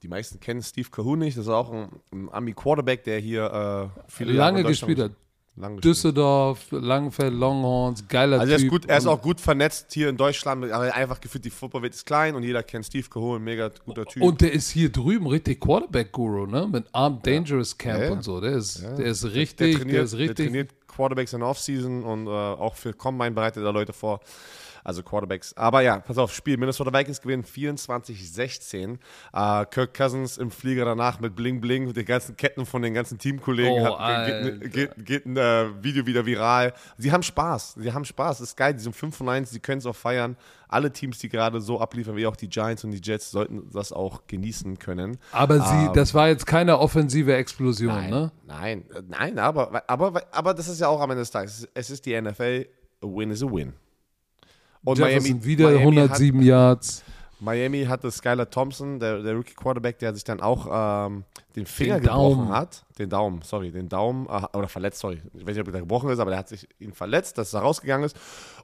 die 0.02 0.08
meisten 0.08 0.40
kennen 0.40 0.64
Steve 0.64 0.90
Cahoon 0.90 1.20
nicht, 1.20 1.38
das 1.38 1.46
ist 1.46 1.52
auch 1.52 1.72
ein, 1.72 1.90
ein 2.12 2.30
Ami-Quarterback, 2.32 3.04
der 3.04 3.20
hier 3.20 3.92
äh, 3.96 4.02
viele 4.08 4.34
Jahre 4.34 4.54
Lange 4.54 4.64
Deutschland- 4.64 4.90
gespielt 4.90 5.00
hat. 5.00 5.12
Gespielt. 5.56 5.84
Düsseldorf, 5.84 6.68
Langenfeld, 6.72 7.34
Longhorns, 7.34 8.08
geiler 8.08 8.40
Also 8.40 8.52
er 8.52 8.56
ist, 8.56 8.62
Typ. 8.64 8.72
gut, 8.72 8.86
er 8.88 8.98
ist 8.98 9.06
auch 9.06 9.22
gut 9.22 9.42
vernetzt 9.42 9.94
hier 9.94 10.10
in 10.10 10.18
Deutschland, 10.18 10.72
aber 10.72 10.96
einfach 10.96 11.20
gefühlt, 11.20 11.44
die 11.44 11.50
Footballwelt 11.50 11.94
ist 11.94 12.06
klein 12.06 12.36
und 12.36 12.44
jeder 12.44 12.64
kennt 12.64 12.86
Steve 12.86 13.08
Cahoon, 13.10 13.44
mega 13.44 13.70
guter 13.86 14.06
Typ. 14.06 14.24
Und 14.24 14.40
der 14.42 14.54
ist 14.54 14.70
hier 14.70 14.90
drüben 14.90 15.28
richtig 15.28 15.60
Quarterback-Guru, 15.60 16.46
ne? 16.46 16.68
Mit 16.72 16.86
Armed 16.94 17.28
Dangerous 17.28 17.78
Camp 17.78 18.00
Ja, 18.00 18.06
ja. 18.06 18.12
und 18.12 18.24
so. 18.24 18.40
Der 18.40 18.54
ist, 18.54 18.82
der 18.82 19.06
ist 19.06 19.24
der 19.24 19.34
richtig, 19.34 19.76
der, 19.76 19.80
trainiert, 19.82 20.04
ist 20.06 20.12
der 20.14 20.20
richtig. 20.20 20.46
trainiert 20.48 20.70
Quarterbacks 20.88 21.34
in 21.34 21.40
der 21.40 21.50
Offseason 21.50 22.04
und 22.04 22.28
äh, 22.28 22.30
auch 22.30 22.76
für 22.76 22.94
Combine 22.94 23.32
bereitet 23.32 23.64
er 23.64 23.74
Leute 23.74 23.94
vor. 23.94 24.22
Also 24.84 25.04
Quarterbacks. 25.04 25.56
Aber 25.56 25.82
ja, 25.82 26.00
pass 26.00 26.18
auf, 26.18 26.34
Spiel. 26.34 26.58
Minnesota 26.58 26.92
Vikings 26.94 27.22
gewinnen 27.22 27.44
24-16. 27.44 28.98
Äh, 29.34 29.66
Kirk 29.66 29.94
Cousins 29.94 30.38
im 30.38 30.52
Flieger 30.52 30.86
danach 30.86 31.20
mit 31.20 31.36
Bling 31.36 31.62
Bling, 31.62 31.86
mit 31.86 31.98
den 31.98 32.06
ganzen 32.06 32.36
Ketten 32.38 32.66
von 32.66 32.82
den 32.82 32.94
ganzen 32.94 33.18
Teamkollegen. 33.18 33.88
Oh, 33.88 34.00
hat, 34.00 34.28
geht, 34.28 34.74
geht, 34.74 35.06
geht 35.06 35.26
ein 35.26 35.38
äh, 35.38 35.84
Video 35.84 36.06
wieder 36.06 36.26
viral. 36.26 36.74
Sie 36.98 37.12
haben 37.12 37.24
Spaß. 37.24 37.76
Sie 37.78 37.94
haben 37.94 38.06
Spaß. 38.06 38.40
Das 38.40 38.50
ist 38.50 38.56
geil. 38.58 38.74
Die 38.74 38.80
sind 38.80 38.96
5 38.96 39.16
von 39.16 39.30
1. 39.30 39.50
Sie 39.52 39.60
können 39.60 39.80
es 39.80 39.86
auch 39.86 39.96
feiern. 39.96 40.36
Alle 40.68 40.92
Teams, 40.92 41.20
die 41.20 41.28
gerade 41.28 41.60
so 41.60 41.82
abliefern, 41.82 42.16
wie 42.16 42.26
auch 42.26 42.38
die 42.38 42.48
Giants 42.48 42.84
und 42.86 42.92
die 42.92 43.02
Jets, 43.04 43.30
sollten 43.30 43.70
das 43.72 43.92
auch 43.92 44.22
genießen 44.28 44.80
können. 44.80 45.18
Aber 45.34 45.60
sie, 45.60 45.88
Ähm, 45.88 45.94
das 45.94 46.14
war 46.14 46.30
jetzt 46.30 46.46
keine 46.48 46.80
offensive 46.80 47.36
Explosion, 47.36 47.94
Nein, 47.94 48.10
ne? 48.10 48.32
nein, 48.48 48.86
äh, 48.96 49.02
nein, 49.08 49.38
aber, 49.38 49.84
aber, 49.88 50.24
aber 50.32 50.54
das 50.54 50.70
ist 50.70 50.80
ja 50.80 50.88
auch 50.88 51.02
am 51.02 51.12
Ende 51.12 51.24
des 51.24 51.32
Tages. 51.32 51.68
Es 51.74 51.90
ist 51.90 52.06
die 52.06 52.20
NFL, 52.20 52.68
a 53.04 53.06
win 53.06 53.32
is 53.32 53.44
a 53.44 53.48
win. 53.48 53.74
Und 54.84 54.98
Jefferson 54.98 55.44
wieder 55.44 55.66
Miami 55.66 55.80
107 55.82 56.42
Yards. 56.42 57.00
Hat, 57.00 57.42
Miami 57.42 57.86
hatte 57.86 58.12
Skylar 58.12 58.50
Thompson, 58.50 59.00
der, 59.00 59.22
der 59.24 59.34
Rookie 59.36 59.54
Quarterback, 59.54 59.98
der 60.00 60.14
sich 60.14 60.24
dann 60.24 60.42
auch 60.42 61.08
ähm, 61.08 61.24
den 61.56 61.66
Finger 61.66 61.96
Den 61.96 62.04
gebrochen 62.04 62.38
Daumen. 62.38 62.50
hat. 62.52 62.86
Den 63.00 63.10
Daumen, 63.10 63.42
sorry, 63.44 63.72
den 63.72 63.90
Daumen, 63.90 64.28
äh, 64.28 64.58
oder 64.58 64.68
verletzt, 64.68 65.00
sorry. 65.00 65.22
Ich 65.34 65.42
weiß 65.46 65.56
nicht, 65.56 65.68
ob 65.68 65.74
er 65.74 65.80
gebrochen 65.82 66.10
ist, 66.10 66.20
aber 66.20 66.32
der 66.32 66.40
hat 66.40 66.50
sich 66.50 66.68
ihn 66.80 66.94
verletzt, 66.94 67.38
dass 67.38 67.54
er 67.54 67.62
rausgegangen 67.62 68.06
ist. 68.06 68.16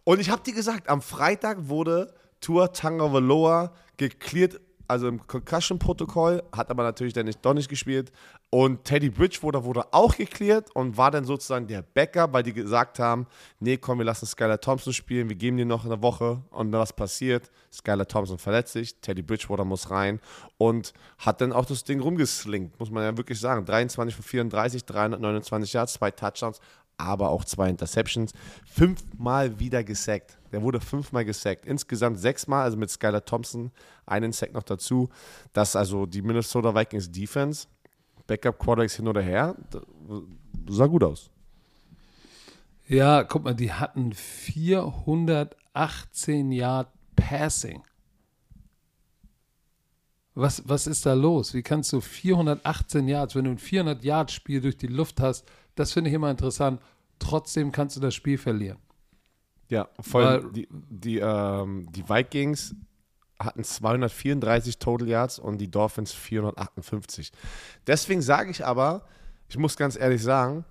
Und 0.04 0.20
ich 0.20 0.30
habe 0.30 0.44
dir 0.44 0.54
gesagt, 0.54 0.90
am 0.90 1.02
Freitag 1.02 1.68
wurde 1.68 2.14
Tua 2.40 2.68
Tagovailoa 2.68 3.72
geklärt, 3.98 4.60
also 4.88 5.08
im 5.08 5.26
Concussion-Protokoll, 5.26 6.44
hat 6.52 6.70
aber 6.70 6.84
natürlich 6.84 7.14
dann 7.14 7.26
nicht, 7.26 7.44
doch 7.46 7.54
nicht 7.54 7.70
gespielt. 7.70 8.12
Und 8.50 8.86
Teddy 8.86 9.10
Bridgewater 9.10 9.66
wurde 9.66 9.94
auch 9.94 10.16
geklärt 10.16 10.70
und 10.74 10.96
war 10.96 11.12
dann 11.12 11.26
sozusagen 11.26 11.68
der 11.68 11.82
Backup, 11.82 12.32
weil 12.34 12.44
die 12.44 12.54
gesagt 12.54 13.00
haben, 13.00 13.28
nee, 13.60 13.78
komm, 13.78 13.98
wir 13.98 14.06
lassen 14.06 14.26
Skylar 14.26 14.62
Thompson 14.62 14.94
spielen, 14.94 15.28
wir 15.28 15.36
geben 15.36 15.58
dir 15.58 15.66
noch 15.66 15.86
eine 15.86 16.02
Woche. 16.02 16.42
Und 16.52 16.72
was 16.72 16.94
passiert? 16.94 17.52
Skylar 17.72 18.08
Thompson 18.08 18.38
verletzt 18.38 18.74
sich, 18.74 19.00
Teddy 19.02 19.22
Bridgewater 19.22 19.66
muss 19.66 19.92
rein 19.92 20.20
und 20.58 20.94
hat 21.18 21.42
dann 21.42 21.52
auch 21.52 21.66
das 21.66 21.84
Ding 21.84 22.00
rumgeslinkt, 22.00 22.80
muss 22.80 22.90
man 22.90 23.04
ja 23.04 23.18
wirklich 23.18 23.40
sagen. 23.40 23.66
23 23.66 24.16
von 24.16 24.24
34, 24.24 24.86
329 24.86 25.74
Yards, 25.74 25.94
zwei 25.94 26.12
Touchdowns, 26.12 26.62
aber 26.98 27.30
auch 27.30 27.46
zwei 27.46 27.70
Interceptions. 27.70 28.32
Fünfmal 28.66 29.60
wieder 29.60 29.84
gesackt. 29.84 30.37
Der 30.52 30.62
wurde 30.62 30.80
fünfmal 30.80 31.26
gesackt. 31.26 31.66
Insgesamt 31.66 32.20
sechsmal, 32.20 32.64
also 32.64 32.78
mit 32.78 32.90
Skylar 32.90 33.26
Thompson 33.26 33.72
einen 34.06 34.32
Sack 34.32 34.54
noch 34.54 34.64
dazu. 34.64 35.10
Das 35.54 35.76
also 35.76 36.06
die 36.06 36.22
Minnesota 36.22 36.74
Vikings 36.74 37.12
Defense. 37.12 37.68
Backup 38.28 38.60
Quarterbacks 38.60 38.96
hin 38.96 39.08
oder 39.08 39.22
her. 39.22 39.56
das 39.72 39.82
Sah 40.70 40.88
gut 40.88 41.04
aus. 41.04 41.30
Ja, 42.88 43.24
guck 43.24 43.44
mal, 43.44 43.56
die 43.56 43.74
hatten 43.74 44.14
418 44.14 46.52
Yard 46.52 46.90
Passing. 47.16 47.84
Was, 50.36 50.70
was 50.70 50.86
ist 50.88 51.06
da 51.06 51.14
los? 51.14 51.54
Wie 51.54 51.64
kannst 51.64 51.92
du 51.92 52.00
418 52.00 53.08
Yards, 53.08 53.36
wenn 53.36 53.46
du 53.46 53.52
ein 53.52 53.58
400 53.58 54.04
Yard 54.04 54.32
Spiel 54.32 54.62
durch 54.62 54.78
die 54.78 54.88
Luft 54.88 55.20
hast, 55.20 55.46
das 55.76 55.94
finde 55.94 56.10
ich 56.10 56.14
immer 56.14 56.30
interessant, 56.30 56.80
trotzdem 57.18 57.72
kannst 57.72 57.98
du 57.98 58.00
das 58.00 58.14
Spiel 58.14 58.38
verlieren. 58.38 58.78
Ja, 59.70 59.88
vor 60.00 60.22
allem 60.22 60.44
Weil- 60.46 60.52
die, 60.54 60.68
die, 60.72 61.20
ähm, 61.20 61.88
die 61.92 62.08
Vikings 62.08 62.76
hatten 63.40 63.64
234 63.64 64.80
Total 64.80 65.08
Yards 65.08 65.40
und 65.40 65.60
die 65.60 65.70
Dolphins 65.70 66.12
458. 66.14 67.32
Deswegen 67.86 68.22
sage 68.22 68.50
ich 68.52 68.66
aber, 68.66 69.04
ich 69.50 69.58
muss 69.58 69.78
ganz 69.78 69.96
ehrlich 69.98 70.24
sagen, 70.24 70.66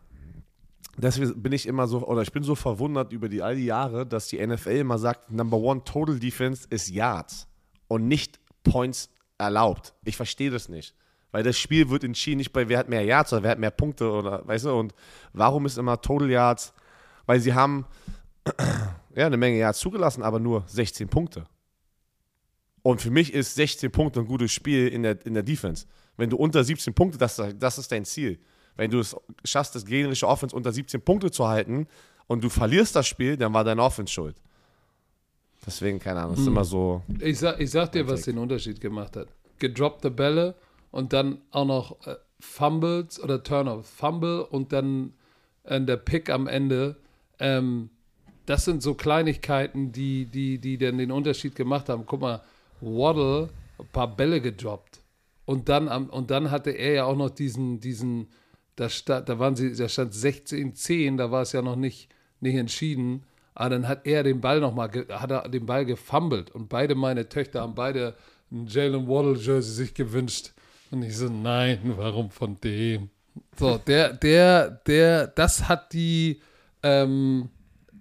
deswegen 0.97 1.43
bin 1.43 1.53
ich 1.53 1.67
immer 1.67 1.87
so, 1.87 2.07
oder 2.07 2.23
ich 2.23 2.33
bin 2.33 2.43
so 2.43 2.55
verwundert 2.55 3.13
über 3.13 3.29
die, 3.29 3.43
all 3.43 3.57
die 3.57 3.67
Jahre, 3.67 4.07
dass 4.07 4.29
die 4.29 4.45
NFL 4.45 4.71
immer 4.71 4.99
sagt, 4.99 5.31
Number 5.31 5.59
One 5.59 5.85
Total 5.85 6.19
Defense 6.19 6.67
ist 6.71 6.89
Yards 6.89 7.47
und 7.89 8.09
nicht 8.09 8.41
Points 8.65 9.11
erlaubt. 9.39 9.95
Ich 10.05 10.17
verstehe 10.17 10.51
das 10.51 10.69
nicht. 10.69 10.95
Weil 11.31 11.43
das 11.43 11.59
Spiel 11.59 11.91
wird 11.91 12.03
entschieden 12.03 12.39
nicht 12.39 12.53
bei 12.53 12.69
wer 12.69 12.79
hat 12.79 12.89
mehr 12.89 13.05
Yards 13.05 13.33
oder 13.33 13.43
wer 13.43 13.51
hat 13.51 13.59
mehr 13.59 13.71
Punkte 13.71 14.11
oder 14.11 14.47
weißt 14.47 14.65
du, 14.65 14.73
und 14.73 14.95
warum 15.35 15.67
ist 15.67 15.77
immer 15.77 16.01
Total 16.01 16.31
Yards? 16.31 16.73
Weil 17.27 17.41
sie 17.41 17.53
haben 17.53 17.85
ja, 19.15 19.27
eine 19.27 19.37
Menge 19.37 19.59
Yards 19.59 19.79
zugelassen, 19.79 20.23
aber 20.23 20.39
nur 20.39 20.65
16 20.67 21.09
Punkte. 21.09 21.47
Und 22.83 23.01
für 23.03 23.11
mich 23.11 23.35
ist 23.35 23.55
16 23.57 23.91
Punkte 23.91 24.21
ein 24.21 24.27
gutes 24.27 24.53
Spiel 24.53 24.89
in 24.89 25.03
der, 25.03 25.25
in 25.27 25.35
der 25.35 25.43
Defense. 25.43 25.87
Wenn 26.17 26.31
du 26.31 26.37
unter 26.37 26.63
17 26.63 26.95
Punkte, 26.95 27.19
das, 27.19 27.43
das 27.59 27.79
ist 27.79 27.91
dein 27.91 28.05
Ziel. 28.05 28.39
Wenn 28.77 28.91
du 28.91 29.01
es 29.01 29.17
schaffst, 29.45 29.75
das 29.75 29.85
gegnerische 29.85 30.29
Offense 30.29 30.55
unter 30.55 30.73
17 30.73 31.01
Punkte 31.01 31.31
zu 31.31 31.49
halten 31.49 31.89
und 32.27 32.45
du 32.45 32.49
verlierst 32.49 32.95
das 32.95 33.07
Spiel, 33.07 33.37
dann 33.37 33.53
war 33.53 33.65
deine 33.65 33.83
Offense 33.83 34.13
schuld. 34.13 34.37
Deswegen, 35.67 35.99
keine 35.99 36.21
Ahnung, 36.21 36.37
ist 36.37 36.47
immer 36.47 36.65
so. 36.65 37.03
Ich 37.19 37.39
sag, 37.41 37.61
ich 37.61 37.71
sag 37.71 37.91
dir, 37.91 38.07
was 38.07 38.23
den 38.23 38.39
Unterschied 38.39 38.81
gemacht 38.81 39.17
hat. 39.17 39.29
Gedroppte 39.59 40.11
Bälle 40.11 40.55
und 40.93 41.13
dann 41.13 41.41
auch 41.51 41.65
noch 41.65 42.07
äh, 42.07 42.15
Fumbles 42.39 43.21
oder 43.21 43.43
Turnovers. 43.43 43.89
Fumble 43.89 44.45
und 44.45 44.73
dann 44.73 45.15
äh, 45.65 45.81
der 45.81 45.97
Pick 45.97 46.31
am 46.31 46.47
Ende. 46.47 46.97
Ähm, 47.41 47.91
das 48.47 48.65
sind 48.65 48.83
so 48.83 48.95
Kleinigkeiten, 48.95 49.93
die, 49.93 50.27
die, 50.27 50.59
die 50.59 50.79
dann 50.79 50.99
den 50.99 51.11
Unterschied 51.11 51.55
gemacht 51.55 51.89
haben. 51.89 52.05
Guck 52.07 52.21
mal, 52.21 52.43
Waddle, 52.81 53.51
ein 53.79 53.89
paar 53.93 54.17
Bälle 54.17 54.41
gedroppt. 54.41 55.01
Und 55.45 55.69
dann, 55.69 55.89
und 55.89 56.31
dann 56.31 56.51
hatte 56.51 56.71
er 56.71 56.93
ja 56.93 57.05
auch 57.05 57.17
noch 57.17 57.31
diesen, 57.31 57.81
diesen, 57.81 58.29
da, 58.77 58.89
stand, 58.89 59.29
da 59.29 59.39
waren 59.39 59.57
sie, 59.57 59.75
da 59.75 59.89
stand 59.89 60.13
16-10, 60.13 61.17
da 61.17 61.31
war 61.31 61.43
es 61.43 61.53
ja 61.53 61.63
noch 61.63 61.77
nicht, 61.77 62.09
nicht 62.41 62.57
entschieden. 62.57 63.25
Aber 63.55 63.71
dann 63.71 63.89
hat 63.89 64.07
er 64.07 64.23
den 64.23 64.41
Ball 64.41 64.61
nochmal, 64.61 64.91
hat 65.11 65.31
er 65.31 65.49
den 65.49 65.67
Ball 65.67 65.85
gefummelt. 65.85 66.51
Und 66.51 66.69
beide 66.69 66.95
meine 66.95 67.29
Töchter 67.29 67.63
haben 67.63 67.75
beide 67.75 68.15
ein 68.51 68.67
Jalen 68.67 69.09
Waddle-Jersey 69.09 69.75
sich 69.75 69.95
gewünscht. 69.95 70.53
Und 70.91 71.03
ich 71.03 71.17
so, 71.17 71.29
nein, 71.29 71.81
warum 71.97 72.31
von 72.31 72.61
dem? 72.61 73.11
So, 73.59 73.79
der, 73.79 74.13
der, 74.13 74.71
der, 74.71 75.27
das 75.29 75.69
hat 75.69 75.93
die, 75.93 76.41
ähm, 76.83 77.49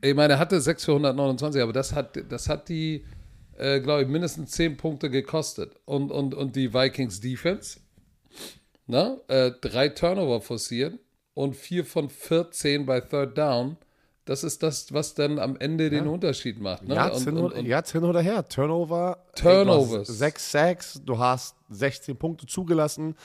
ich 0.01 0.13
meine, 0.13 0.33
er 0.33 0.39
hatte 0.39 0.59
6 0.59 0.85
für 0.85 0.91
129, 0.91 1.61
aber 1.61 1.73
das 1.73 1.93
hat, 1.93 2.19
das 2.29 2.49
hat 2.49 2.69
die, 2.69 3.05
äh, 3.57 3.79
glaube 3.79 4.03
ich, 4.03 4.07
mindestens 4.07 4.51
10 4.51 4.77
Punkte 4.77 5.09
gekostet. 5.09 5.75
Und, 5.85 6.11
und, 6.11 6.33
und 6.33 6.55
die 6.55 6.73
Vikings 6.73 7.19
Defense, 7.21 7.79
ne, 8.87 9.19
äh, 9.27 9.51
drei 9.61 9.89
Turnover 9.89 10.41
forcieren 10.41 10.99
und 11.33 11.55
4 11.55 11.85
von 11.85 12.09
14 12.09 12.85
bei 12.85 13.01
Third 13.01 13.37
Down. 13.37 13.77
Das 14.25 14.43
ist 14.43 14.63
das, 14.63 14.91
was 14.91 15.13
dann 15.13 15.37
am 15.37 15.55
Ende 15.57 15.91
den 15.91 16.07
Unterschied 16.07 16.59
macht. 16.59 16.87
Ne? 16.87 16.95
Yards, 16.95 17.23
hin, 17.91 18.03
oder 18.03 18.21
her. 18.21 18.47
Turnover. 18.47 19.19
Turnovers. 19.35 20.07
Sechs 20.07 20.51
Sacks, 20.51 20.99
du 21.05 21.19
hast 21.19 21.54
16 21.69 22.15
Punkte 22.17 22.45
zugelassen. 22.45 23.15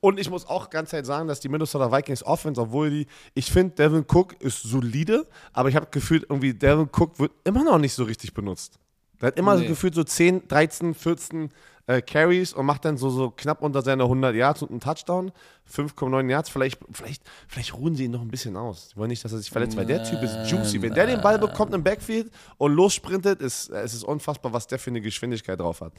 Und 0.00 0.18
ich 0.18 0.30
muss 0.30 0.46
auch 0.46 0.70
ganz 0.70 0.92
ehrlich 0.92 1.06
sagen, 1.06 1.28
dass 1.28 1.40
die 1.40 1.48
Minnesota 1.48 1.90
Vikings 1.92 2.22
Offense, 2.24 2.60
obwohl 2.60 2.90
die, 2.90 3.06
ich 3.34 3.50
finde, 3.50 3.74
Devin 3.74 4.04
Cook 4.08 4.40
ist 4.40 4.62
solide, 4.62 5.26
aber 5.52 5.68
ich 5.68 5.76
habe 5.76 5.88
gefühlt, 5.90 6.24
irgendwie 6.28 6.54
Devin 6.54 6.88
Cook 6.96 7.18
wird 7.18 7.32
immer 7.44 7.64
noch 7.64 7.78
nicht 7.78 7.94
so 7.94 8.04
richtig 8.04 8.34
benutzt. 8.34 8.78
Der 9.20 9.28
hat 9.28 9.38
immer 9.38 9.54
Nee. 9.56 9.62
so 9.62 9.68
gefühlt 9.68 9.94
so 9.94 10.02
10, 10.02 10.48
13, 10.48 10.94
14 10.94 11.50
äh, 11.86 12.00
Carries 12.00 12.54
und 12.54 12.64
macht 12.64 12.86
dann 12.86 12.96
so, 12.96 13.10
so 13.10 13.30
knapp 13.30 13.60
unter 13.62 13.82
seine 13.82 14.04
100 14.04 14.34
Yards 14.34 14.62
und 14.62 14.70
einen 14.70 14.80
Touchdown. 14.80 15.30
5,9 15.70 16.30
Yards. 16.30 16.48
Vielleicht, 16.48 16.80
vielleicht, 16.92 17.22
vielleicht 17.46 17.74
ruhen 17.74 17.94
sie 17.96 18.04
ihn 18.04 18.12
noch 18.12 18.22
ein 18.22 18.28
bisschen 18.30 18.56
aus. 18.56 18.88
Die 18.90 18.96
wollen 18.96 19.10
nicht, 19.10 19.22
dass 19.22 19.32
er 19.32 19.38
sich 19.38 19.50
verletzt, 19.50 19.76
weil 19.76 19.84
der 19.86 20.04
Typ 20.04 20.22
ist 20.22 20.50
juicy. 20.50 20.80
Wenn 20.80 20.94
der 20.94 21.06
den 21.06 21.20
Ball 21.20 21.38
bekommt 21.38 21.74
im 21.74 21.82
Backfield 21.82 22.30
und 22.56 22.72
lossprintet, 22.72 23.40
ist, 23.42 23.68
es 23.70 23.92
ist 23.92 24.04
unfassbar, 24.04 24.52
was 24.54 24.66
der 24.68 24.78
für 24.78 24.90
eine 24.90 25.00
Geschwindigkeit 25.02 25.60
drauf 25.60 25.82
hat. 25.82 25.92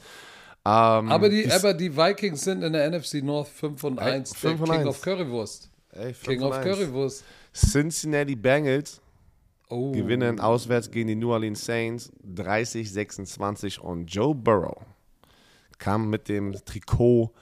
Ähm, 0.64 1.10
aber, 1.10 1.28
die, 1.28 1.42
die- 1.44 1.50
aber 1.52 1.74
die 1.74 1.96
Vikings 1.96 2.42
sind 2.42 2.62
in 2.62 2.72
der 2.72 2.88
NFC 2.90 3.14
North 3.22 3.48
5 3.48 3.82
und 3.84 3.98
1. 3.98 4.34
5 4.36 4.60
und 4.60 4.66
King 4.70 4.78
1. 4.80 4.88
of 4.88 5.00
Currywurst. 5.02 5.70
ey, 5.92 6.12
King 6.12 6.42
of 6.42 6.52
eins. 6.52 6.64
Currywurst. 6.64 7.24
Cincinnati 7.54 8.36
Bengals 8.36 9.00
Oh. 9.68 9.90
gewinnen 9.92 10.38
auswärts 10.38 10.90
gegen 10.90 11.08
die 11.08 11.14
New 11.14 11.32
Orleans 11.32 11.64
Saints 11.64 12.12
30-26 12.76 13.78
und 13.80 14.06
Joe 14.06 14.34
Burrow 14.34 14.76
kam 15.78 16.10
mit 16.10 16.28
dem 16.28 16.52
Trikot 16.64 17.32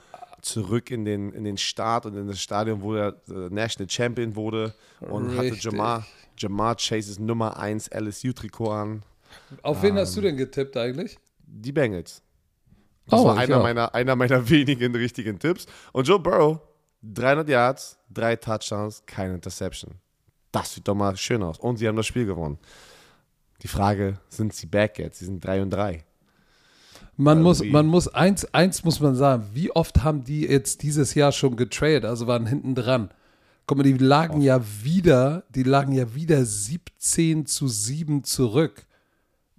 zurück 0.41 0.91
in 0.91 1.05
den, 1.05 1.33
in 1.33 1.45
den 1.45 1.59
Start 1.59 2.07
und 2.07 2.17
in 2.17 2.27
das 2.29 2.41
Stadion, 2.41 2.81
wo 2.81 2.95
er 2.95 3.17
äh, 3.29 3.33
National 3.51 3.91
Champion 3.91 4.35
wurde 4.37 4.73
und 5.01 5.33
hatte 5.33 5.43
Richtig. 5.53 5.65
Jamar, 5.65 6.07
Jamar 6.39 6.77
Chases 6.77 7.19
Nummer 7.19 7.59
1 7.59 7.89
LSU-Trikot 7.93 8.71
an. 8.71 9.03
Auf 9.63 9.83
wen 9.83 9.97
hast 9.97 10.17
du 10.17 10.21
denn 10.23 10.37
getippt 10.37 10.77
eigentlich? 10.77 11.19
Die 11.47 11.73
Bengals. 11.73 12.23
Das 13.07 13.21
Oh, 13.21 13.25
war 13.27 13.37
einer 13.39 13.59
meiner, 13.61 13.95
einer 13.95 14.17
meiner 14.17 14.49
wenigen 14.49 14.95
richtigen 14.95 15.39
Tipps. 15.39 15.67
Und 15.93 16.07
Joe 16.07 16.19
Burrow, 16.21 16.61
300 17.03 17.49
Yards, 17.49 17.99
drei 18.11 18.37
Touchdowns, 18.37 19.03
keine 19.07 19.35
Interception. 19.35 19.95
Das 20.53 20.75
sieht 20.75 20.87
doch 20.89 20.95
mal 20.95 21.17
schön 21.17 21.43
aus. 21.43 21.59
Und 21.59 21.77
sie 21.79 21.89
haben 21.89 21.97
das 21.97 22.07
Spiel 22.07 22.27
gewonnen. 22.27 22.59
Die 23.63 23.69
Frage, 23.69 24.19
sind 24.29 24.53
sie 24.55 24.67
back 24.67 24.99
jetzt? 24.99 25.19
Sie 25.19 25.25
sind 25.27 25.45
3 25.45 25.63
und 25.63 25.71
3. 25.71 26.05
Man 27.17 27.43
muss, 27.43 27.61
Irgendwie- 27.61 27.73
man 27.73 27.87
muss, 27.87 28.09
eins, 28.09 28.47
eins 28.55 28.83
muss 28.85 29.01
man 29.01 29.15
sagen, 29.15 29.51
wie 29.53 29.71
oft 29.71 30.03
haben 30.03 30.25
die 30.25 30.43
jetzt 30.47 30.83
dieses 30.83 31.15
Jahr 31.15 31.33
schon 31.33 31.57
getradet, 31.57 32.05
also 32.07 32.27
waren 32.27 32.47
hinten 32.47 32.75
dran. 32.75 33.11
Guck 33.67 33.77
mal, 33.79 33.83
die 33.85 33.93
lagen 33.93 34.41
ja 34.41 34.61
wieder, 34.83 35.45
die 35.51 35.63
lagen 35.63 35.93
ja 35.93 36.15
wieder 36.15 36.45
17 36.45 37.45
zu 37.47 37.69
7 37.69 38.25
zurück. 38.25 38.87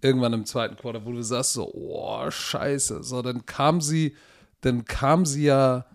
Irgendwann 0.02 0.34
im 0.34 0.46
zweiten 0.46 0.76
Quarter, 0.76 1.06
wo 1.06 1.12
du 1.12 1.22
sagst 1.22 1.54
so, 1.54 1.72
oh, 1.74 2.30
scheiße. 2.30 3.04
So, 3.04 3.22
dann 3.22 3.46
kam 3.46 3.82
sie, 3.82 4.16
dann 4.62 4.86
kam 4.86 5.26
sie 5.26 5.44
ja, 5.46 5.86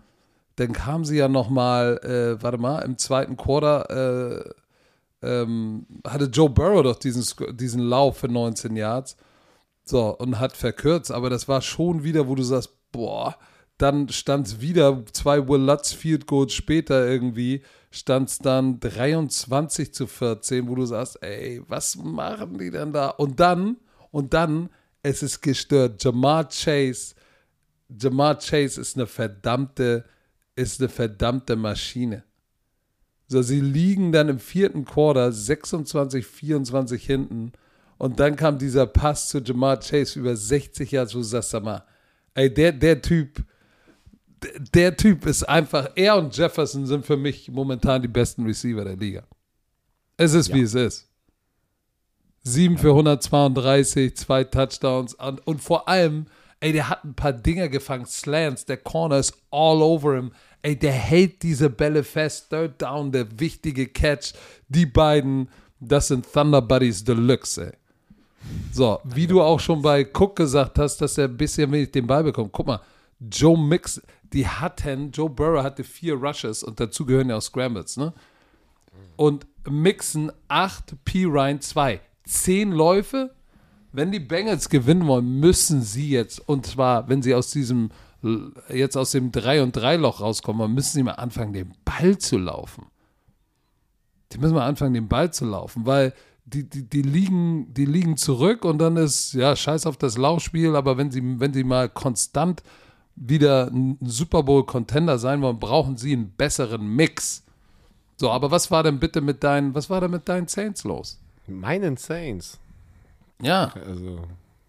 dann 0.55 0.73
kam 0.73 1.05
sie 1.05 1.17
ja 1.17 1.27
nochmal, 1.27 1.97
äh, 2.03 2.41
warte 2.41 2.57
mal, 2.57 2.79
im 2.79 2.97
zweiten 2.97 3.37
Quarter, 3.37 3.89
äh, 4.41 4.53
ähm, 5.21 5.85
hatte 6.05 6.25
Joe 6.25 6.49
Burrow 6.49 6.83
doch 6.83 6.95
diesen, 6.95 7.25
diesen 7.57 7.81
Lauf 7.81 8.17
für 8.19 8.27
19 8.27 8.75
Yards. 8.75 9.17
So, 9.83 10.17
und 10.17 10.39
hat 10.39 10.57
verkürzt, 10.57 11.11
aber 11.11 11.29
das 11.29 11.47
war 11.47 11.61
schon 11.61 12.03
wieder, 12.03 12.27
wo 12.27 12.35
du 12.35 12.43
sagst, 12.43 12.71
boah, 12.91 13.37
dann 13.77 14.09
stand 14.09 14.47
es 14.47 14.61
wieder, 14.61 15.03
zwei 15.13 15.47
Will 15.47 15.61
Lutz 15.61 15.93
Field 15.93 16.25
Goals 16.25 16.53
später 16.53 17.07
irgendwie, 17.07 17.61
stand 17.91 18.29
es 18.29 18.39
dann 18.39 18.79
23 18.79 19.93
zu 19.93 20.07
14, 20.07 20.67
wo 20.67 20.75
du 20.75 20.85
sagst, 20.85 21.21
ey, 21.21 21.61
was 21.67 21.95
machen 21.95 22.57
die 22.57 22.71
denn 22.71 22.91
da? 22.91 23.09
Und 23.09 23.39
dann, 23.39 23.77
und 24.17 24.33
dann, 24.33 24.71
es 25.03 25.21
ist 25.21 25.41
gestört. 25.41 26.03
Jamar 26.03 26.49
Chase, 26.49 27.13
Jamar 27.87 28.39
Chase 28.39 28.81
ist 28.81 28.95
eine 28.95 29.05
verdammte, 29.05 30.05
ist 30.55 30.81
eine 30.81 30.89
verdammte 30.89 31.55
Maschine. 31.55 32.23
So, 33.27 33.43
sie 33.43 33.61
liegen 33.61 34.11
dann 34.11 34.29
im 34.29 34.39
vierten 34.39 34.85
Quarter 34.85 35.31
26, 35.31 36.25
24 36.25 37.05
hinten. 37.05 37.51
Und 37.99 38.19
dann 38.19 38.35
kam 38.35 38.57
dieser 38.57 38.87
Pass 38.87 39.29
zu 39.29 39.37
Jamar 39.37 39.79
Chase 39.81 40.17
über 40.17 40.35
60 40.35 40.89
Jahre, 40.89 41.23
sag 41.23 41.63
mal, 41.63 41.83
ey, 42.33 42.51
der, 42.51 42.71
der 42.71 42.99
Typ, 42.99 43.45
der, 44.41 44.59
der 44.73 44.97
Typ 44.97 45.27
ist 45.27 45.43
einfach, 45.43 45.91
er 45.93 46.17
und 46.17 46.35
Jefferson 46.35 46.87
sind 46.87 47.05
für 47.05 47.17
mich 47.17 47.51
momentan 47.51 48.01
die 48.01 48.07
besten 48.07 48.47
Receiver 48.47 48.83
der 48.83 48.95
Liga. 48.95 49.27
Es 50.17 50.33
ist, 50.33 50.51
wie 50.51 50.61
es 50.61 50.73
ist. 50.73 51.07
7 52.47 52.77
für 52.77 52.89
132, 52.89 54.15
zwei 54.15 54.43
Touchdowns 54.43 55.13
und, 55.13 55.45
und 55.45 55.61
vor 55.61 55.87
allem, 55.87 56.25
ey, 56.59 56.71
der 56.71 56.89
hat 56.89 57.03
ein 57.03 57.13
paar 57.13 57.33
Dinger 57.33 57.67
gefangen, 57.67 58.05
Slants, 58.05 58.65
der 58.65 58.77
Corner 58.77 59.17
ist 59.17 59.33
all 59.51 59.81
over 59.81 60.15
him. 60.15 60.31
Ey, 60.61 60.75
der 60.75 60.93
hält 60.93 61.43
diese 61.43 61.69
Bälle 61.69 62.03
fest, 62.03 62.49
Third 62.49 62.81
Down, 62.81 63.11
der 63.11 63.39
wichtige 63.39 63.87
Catch. 63.87 64.33
Die 64.69 64.85
beiden, 64.85 65.49
das 65.79 66.07
sind 66.07 66.31
Thunder 66.31 66.61
Buddies 66.61 67.03
Deluxe, 67.03 67.67
ey. 67.67 67.73
So, 68.71 68.99
wie 69.03 69.27
du 69.27 69.41
auch 69.41 69.59
schon 69.59 69.81
bei 69.81 70.05
Cook 70.05 70.37
gesagt 70.37 70.79
hast, 70.79 70.97
dass 70.97 71.17
er 71.17 71.25
ein 71.25 71.37
bisschen 71.37 71.71
wenig 71.71 71.91
den 71.91 72.07
Ball 72.07 72.23
bekommt. 72.23 72.53
Guck 72.53 72.67
mal, 72.67 72.81
Joe 73.19 73.57
Mix, 73.57 74.01
die 74.31 74.47
hatten, 74.47 75.11
Joe 75.11 75.29
Burrow 75.29 75.63
hatte 75.63 75.83
vier 75.83 76.15
Rushes 76.15 76.63
und 76.63 76.79
dazu 76.79 77.05
gehören 77.05 77.29
ja 77.29 77.37
auch 77.37 77.41
Scrambles, 77.41 77.97
ne? 77.97 78.13
Und 79.15 79.47
Mixen 79.67 80.31
8, 80.47 81.03
P. 81.03 81.25
Ryan 81.25 81.59
2. 81.59 81.99
10 82.27 82.71
Läufe. 82.71 83.33
Wenn 83.91 84.11
die 84.11 84.19
Bengals 84.19 84.69
gewinnen 84.69 85.07
wollen, 85.07 85.39
müssen 85.39 85.81
sie 85.81 86.09
jetzt, 86.09 86.47
und 86.47 86.65
zwar, 86.65 87.07
wenn 87.09 87.21
sie 87.21 87.33
aus 87.33 87.51
diesem, 87.51 87.89
jetzt 88.69 88.97
aus 88.97 89.11
dem 89.11 89.31
3 89.31 89.63
und 89.63 89.75
3 89.75 89.95
Loch 89.95 90.21
rauskommen, 90.21 90.73
müssen 90.73 90.93
sie 90.93 91.03
mal 91.03 91.13
anfangen, 91.13 91.53
den 91.53 91.73
Ball 91.85 92.17
zu 92.17 92.37
laufen. 92.37 92.85
Die 94.31 94.37
müssen 94.37 94.53
mal 94.53 94.67
anfangen, 94.67 94.93
den 94.93 95.07
Ball 95.07 95.31
zu 95.31 95.45
laufen, 95.45 95.85
weil 95.85 96.13
die, 96.45 96.69
die, 96.69 96.83
die, 96.83 97.01
liegen, 97.01 97.73
die 97.73 97.85
liegen 97.85 98.17
zurück 98.17 98.65
und 98.65 98.77
dann 98.79 98.97
ist, 98.97 99.33
ja, 99.33 99.55
scheiß 99.55 99.85
auf 99.85 99.97
das 99.97 100.17
Laufspiel, 100.17 100.75
aber 100.75 100.97
wenn 100.97 101.11
sie, 101.11 101.21
wenn 101.39 101.53
sie 101.53 101.63
mal 101.63 101.89
konstant 101.89 102.63
wieder 103.15 103.67
ein 103.67 103.97
Super 104.01 104.43
Bowl-Contender 104.43 105.17
sein 105.17 105.41
wollen, 105.41 105.59
brauchen 105.59 105.97
sie 105.97 106.13
einen 106.13 106.31
besseren 106.31 106.87
Mix. 106.87 107.43
So, 108.15 108.31
aber 108.31 108.51
was 108.51 108.71
war 108.71 108.83
denn 108.83 108.99
bitte 108.99 109.21
mit 109.21 109.43
deinen, 109.43 109.75
was 109.75 109.89
war 109.89 110.01
denn 110.01 110.11
mit 110.11 110.29
deinen 110.29 110.47
Saints 110.47 110.83
los? 110.83 111.19
Meinen 111.47 111.97
Saints. 111.97 112.59
Ja, 113.41 113.65
Also, 113.85 114.21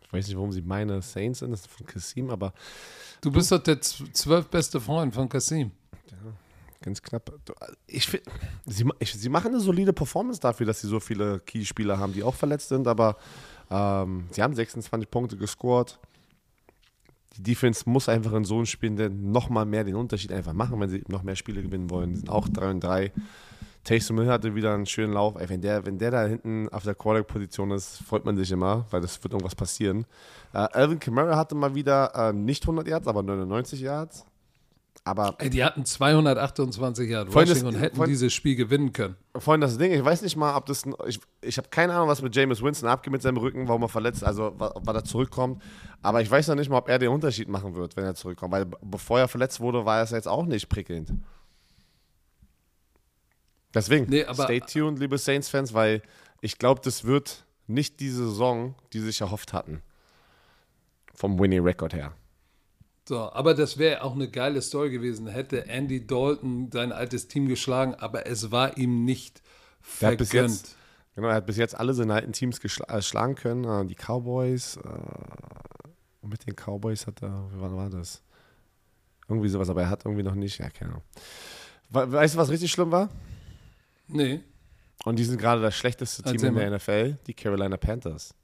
ich 0.02 0.12
weiß 0.12 0.26
nicht, 0.26 0.36
warum 0.36 0.52
sie 0.52 0.62
meine 0.62 1.02
Saints 1.02 1.40
sind. 1.40 1.50
Das 1.50 1.60
ist 1.60 1.66
von 1.70 1.86
Kassim, 1.86 2.30
aber 2.30 2.52
du 3.20 3.30
bist 3.30 3.50
doch 3.52 3.62
der 3.62 3.80
zwölfbeste 3.80 4.80
Freund 4.80 5.14
von 5.14 5.28
Kasim. 5.28 5.70
ganz 6.82 7.02
knapp. 7.02 7.30
Ich, 7.86 8.06
find- 8.06 8.22
sie, 8.66 8.88
ich, 9.00 9.12
sie 9.12 9.28
machen 9.28 9.48
eine 9.48 9.60
solide 9.60 9.92
Performance 9.92 10.40
dafür, 10.40 10.66
dass 10.66 10.80
sie 10.80 10.86
so 10.88 11.00
viele 11.00 11.40
Key-Spieler 11.40 11.98
haben, 11.98 12.12
die 12.12 12.22
auch 12.22 12.34
verletzt 12.34 12.68
sind, 12.68 12.86
aber 12.86 13.16
ähm, 13.70 14.26
sie 14.30 14.42
haben 14.42 14.55
26 14.55 15.10
Punkte 15.10 15.36
gescored. 15.36 15.98
Die 17.36 17.42
Defense 17.42 17.88
muss 17.88 18.09
einfach 18.09 18.32
in 18.32 18.44
so 18.44 18.56
einem 18.56 18.66
Spiel 18.66 18.90
denn 18.96 19.30
noch 19.30 19.48
mal 19.50 19.64
mehr 19.64 19.84
den 19.84 19.94
Unterschied 19.94 20.32
einfach 20.32 20.52
machen, 20.55 20.80
wenn 20.80 20.88
sie 20.88 21.05
noch 21.09 21.22
mehr 21.22 21.36
Spiele 21.36 21.62
gewinnen 21.62 21.90
wollen. 21.90 22.14
Sie 22.14 22.20
sind 22.20 22.30
auch 22.30 22.48
3 22.48 22.70
und 22.70 22.80
3. 22.80 23.12
Taysom 23.89 24.19
Hill 24.19 24.28
hatte 24.28 24.55
wieder 24.55 24.74
einen 24.74 24.85
schönen 24.86 25.15
Lauf. 25.15 25.36
Ey, 25.36 25.48
wenn, 25.48 25.60
der, 25.62 25.86
wenn 25.86 25.98
der 25.98 26.10
da 26.10 26.24
hinten 26.27 26.69
auf 26.69 26.82
der 26.85 26.94
Quarterback-Position 26.94 27.70
ist, 27.70 28.02
freut 28.06 28.24
man 28.24 28.36
sich 28.36 28.51
immer, 28.52 28.85
weil 28.90 29.01
das 29.01 29.23
wird 29.24 29.32
irgendwas 29.32 29.55
passieren. 29.55 30.05
Äh, 30.52 30.59
Alvin 30.59 30.98
Kamara 30.98 31.36
hatte 31.36 31.55
mal 31.55 31.74
wieder 31.74 32.12
äh, 32.15 32.32
nicht 32.32 32.65
100 32.65 32.86
Yards, 32.86 33.06
aber 33.09 33.23
99 33.23 33.81
Yards. 33.81 34.27
Aber 35.05 35.36
Ey, 35.39 35.48
die 35.48 35.65
hatten 35.65 35.86
228 35.86 37.09
Jahre 37.09 37.31
Vorhin 37.31 37.48
Rushing 37.51 37.65
das- 37.65 37.74
und 37.74 37.81
hätten 37.81 37.97
vorhin- 37.97 38.12
dieses 38.12 38.32
Spiel 38.35 38.56
gewinnen 38.56 38.93
können. 38.93 39.16
Vorhin 39.39 39.60
das 39.62 39.78
Ding, 39.78 39.93
ich 39.93 40.05
weiß 40.05 40.20
nicht 40.23 40.36
mal, 40.36 40.55
ob 40.55 40.66
das. 40.66 40.82
Ich, 41.06 41.19
ich 41.40 41.56
habe 41.56 41.69
keine 41.70 41.94
Ahnung, 41.94 42.09
was 42.09 42.20
mit 42.20 42.35
Jameis 42.36 42.60
Winston 42.62 42.89
abgeht 42.90 43.12
mit 43.12 43.23
seinem 43.23 43.39
Rücken, 43.39 43.69
warum 43.69 43.82
er 43.82 43.89
verletzt, 43.89 44.23
also 44.23 44.52
wa- 44.59 44.74
wann 44.82 44.97
er 44.97 45.05
zurückkommt. 45.05 45.62
Aber 46.02 46.20
ich 46.20 46.31
weiß 46.31 46.48
noch 46.48 46.56
nicht 46.56 46.69
mal, 46.69 46.77
ob 46.78 46.89
er 46.90 46.98
den 46.98 47.09
Unterschied 47.09 47.48
machen 47.48 47.74
wird, 47.74 47.97
wenn 47.97 48.05
er 48.05 48.15
zurückkommt. 48.15 48.52
Weil 48.52 48.66
bevor 48.82 49.19
er 49.19 49.28
verletzt 49.28 49.60
wurde, 49.60 49.86
war 49.86 50.02
es 50.02 50.10
jetzt 50.10 50.28
auch 50.28 50.44
nicht 50.44 50.69
prickelnd. 50.69 51.12
Deswegen, 53.74 54.07
Nee, 54.09 54.24
stay 54.32 54.61
tuned, 54.61 54.99
liebe 54.99 55.19
Saints-Fans, 55.19 55.74
weil 55.74 56.03
ich 56.40 56.59
glaube, 56.59 56.81
das 56.82 57.05
wird 57.05 57.45
nicht 57.66 58.01
die 58.01 58.11
Saison, 58.11 58.74
die 58.93 59.01
sich 59.01 59.20
erhofft 59.20 59.53
hatten. 59.53 59.82
Vom 61.15 61.39
Winning 61.39 61.62
Record 61.62 61.93
her. 61.95 62.12
So, 63.09 63.32
aber 63.32 63.55
das 63.55 63.78
wäre 63.78 64.03
auch 64.03 64.15
eine 64.15 64.31
geile 64.31 64.61
Story 64.62 64.90
gewesen. 64.90 65.27
Hätte 65.27 65.66
Andy 65.66 66.07
Dalton 66.07 66.70
sein 66.70 66.93
altes 66.93 67.27
Team 67.27 67.49
geschlagen, 67.49 67.95
aber 67.95 68.27
es 68.27 68.51
war 68.51 68.77
ihm 68.77 69.05
nicht 69.05 69.43
Er 70.01 70.09
hat 70.12 70.19
bis 70.19 70.31
vergönnt. 70.31 70.51
jetzt, 70.51 70.77
genau, 71.15 71.28
er 71.28 71.35
hat 71.36 71.47
bis 71.47 71.57
jetzt 71.57 71.74
alle 71.74 71.95
seine 71.95 72.15
alten 72.15 72.32
Teams 72.32 72.59
äh, 72.62 73.03
schlagen 73.03 73.35
können. 73.35 73.65
Äh, 73.65 73.86
die 73.86 73.95
Cowboys, 73.95 74.77
äh, 74.77 76.27
mit 76.27 76.47
den 76.47 76.55
Cowboys 76.55 77.07
hat 77.07 77.23
er, 77.23 77.49
wann 77.55 77.77
war 77.77 77.89
das? 77.90 78.23
Irgendwie 79.28 79.49
sowas, 79.49 79.69
aber 79.70 79.82
er 79.82 79.90
hat 79.90 80.05
irgendwie 80.05 80.23
noch 80.23 80.35
nicht, 80.35 80.59
ja, 80.59 80.69
keine 80.70 80.90
Ahnung. 80.93 81.03
We 81.90 82.12
weißt 82.12 82.35
du, 82.35 82.39
was 82.39 82.51
richtig 82.51 82.70
schlimm 82.70 82.93
war? 82.93 83.09
Nee. 84.09 84.40
Und 85.05 85.18
die 85.18 85.24
sind 85.24 85.39
gerade 85.39 85.62
das 85.62 85.76
schlechteste 85.76 86.22
Team 86.22 86.35
Erzähl 86.35 86.48
in 86.48 86.55
der 86.56 86.70
NFL, 86.72 87.18
die 87.26 87.35
Carolina 87.35 87.76
Panthers. 87.76 88.35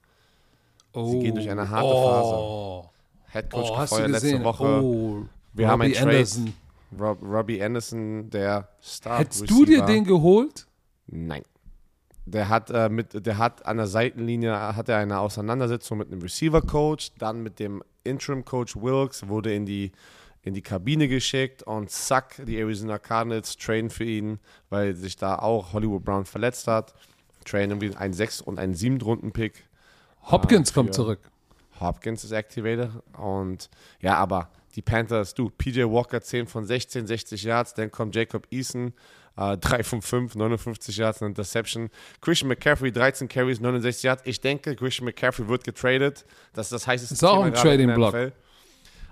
Oh. 0.93 1.19
gehen 1.21 1.35
durch 1.35 1.51
eine 1.51 1.69
harte 1.69 1.89
oh. 1.89 2.91
Head 3.33 3.51
Coach 3.51 3.71
Oh, 3.71 3.81
gefeuert 3.81 4.11
letzte? 4.11 4.45
Woche. 4.45 4.65
Oh. 4.65 5.27
Wir 5.53 5.69
haben 5.69 5.81
Robbie 5.81 5.97
einen 5.97 6.05
Trade. 6.05 6.17
Anderson. 6.17 6.55
Rob, 6.99 7.23
Robbie 7.23 7.63
Anderson, 7.63 8.31
der 8.31 8.69
Star 8.81 9.19
Hättest 9.19 9.51
du 9.51 9.65
dir 9.65 9.83
den 9.83 10.05
geholt? 10.05 10.67
Nein. 11.07 11.43
Der 12.27 12.49
hat, 12.49 12.71
äh, 12.71 12.89
mit, 12.89 13.27
der 13.27 13.37
hat 13.37 13.67
an 13.67 13.77
der 13.77 13.87
Seitenlinie 13.87 14.77
hat 14.77 14.89
er 14.89 14.99
eine 14.99 15.19
Auseinandersetzung 15.19 15.99
mit 15.99 16.11
einem 16.11 16.23
Receiver-Coach, 16.23 17.13
dann 17.19 17.43
mit 17.43 17.59
dem 17.59 17.83
Interim-Coach 18.05 18.77
Wilkes, 18.77 19.29
wurde 19.29 19.53
in 19.53 19.67
die, 19.67 19.93
in 20.45 20.55
die 20.55 20.63
Kabine 20.63 21.09
geschickt 21.09 21.63
und 21.63 21.91
zack, 21.91 22.43
die 22.47 22.59
Arizona 22.59 22.99
Cardinals 22.99 23.57
trainen 23.57 23.91
für 23.91 24.05
ihn, 24.05 24.39
weil 24.71 24.95
sich 24.95 25.17
da 25.17 25.37
auch 25.39 25.73
Hollywood 25.73 26.05
Brown 26.05 26.25
verletzt 26.27 26.67
hat. 26.67 26.95
Trainen 27.45 27.73
irgendwie 27.81 27.97
einen 27.97 28.15
6- 28.15 28.43
und 28.43 28.59
einen 28.59 28.75
7-Runden-Pick. 28.75 29.65
Hopkins 30.31 30.71
für- 30.71 30.81
kommt 30.81 30.95
zurück. 30.95 31.21
Hopkins 31.81 32.23
ist 32.25 32.31
activated 32.33 32.91
und 33.19 33.69
ja, 34.01 34.17
aber 34.17 34.49
die 34.77 34.83
Panthers, 34.83 35.35
du, 35.35 35.51
PJ 35.51 35.83
Walker 35.85 36.21
10 36.21 36.47
von 36.47 36.65
16, 36.65 37.07
60 37.07 37.43
Yards, 37.43 37.75
dann 37.75 37.91
kommt 37.91 38.15
Jacob 38.15 38.47
Eason, 38.51 38.93
äh, 39.37 39.57
3 39.59 39.83
von 39.83 40.01
5, 40.03 40.35
59 40.37 40.97
Yards, 40.97 41.21
eine 41.21 41.31
Interception. 41.31 41.91
Christian 42.21 42.49
McCaffrey 42.49 42.93
13 42.93 43.29
Carries, 43.29 43.61
69 43.61 44.03
Yards. 44.05 44.23
Ich 44.25 44.41
denke, 44.41 44.77
Christian 44.77 45.07
McCaffrey 45.07 45.49
wird 45.49 45.65
getradet. 45.65 46.25
Das 46.53 46.67
ist 46.67 46.73
das 46.73 46.87
heißeste 46.87 47.15
Ist 47.15 47.25
auch 47.25 47.35
Thema 47.45 47.47
ein 47.47 47.53
gerade 47.55 47.83
in 47.83 47.89
der 47.89 47.97
Trading-Block. 47.97 48.15
NFL. 48.15 48.33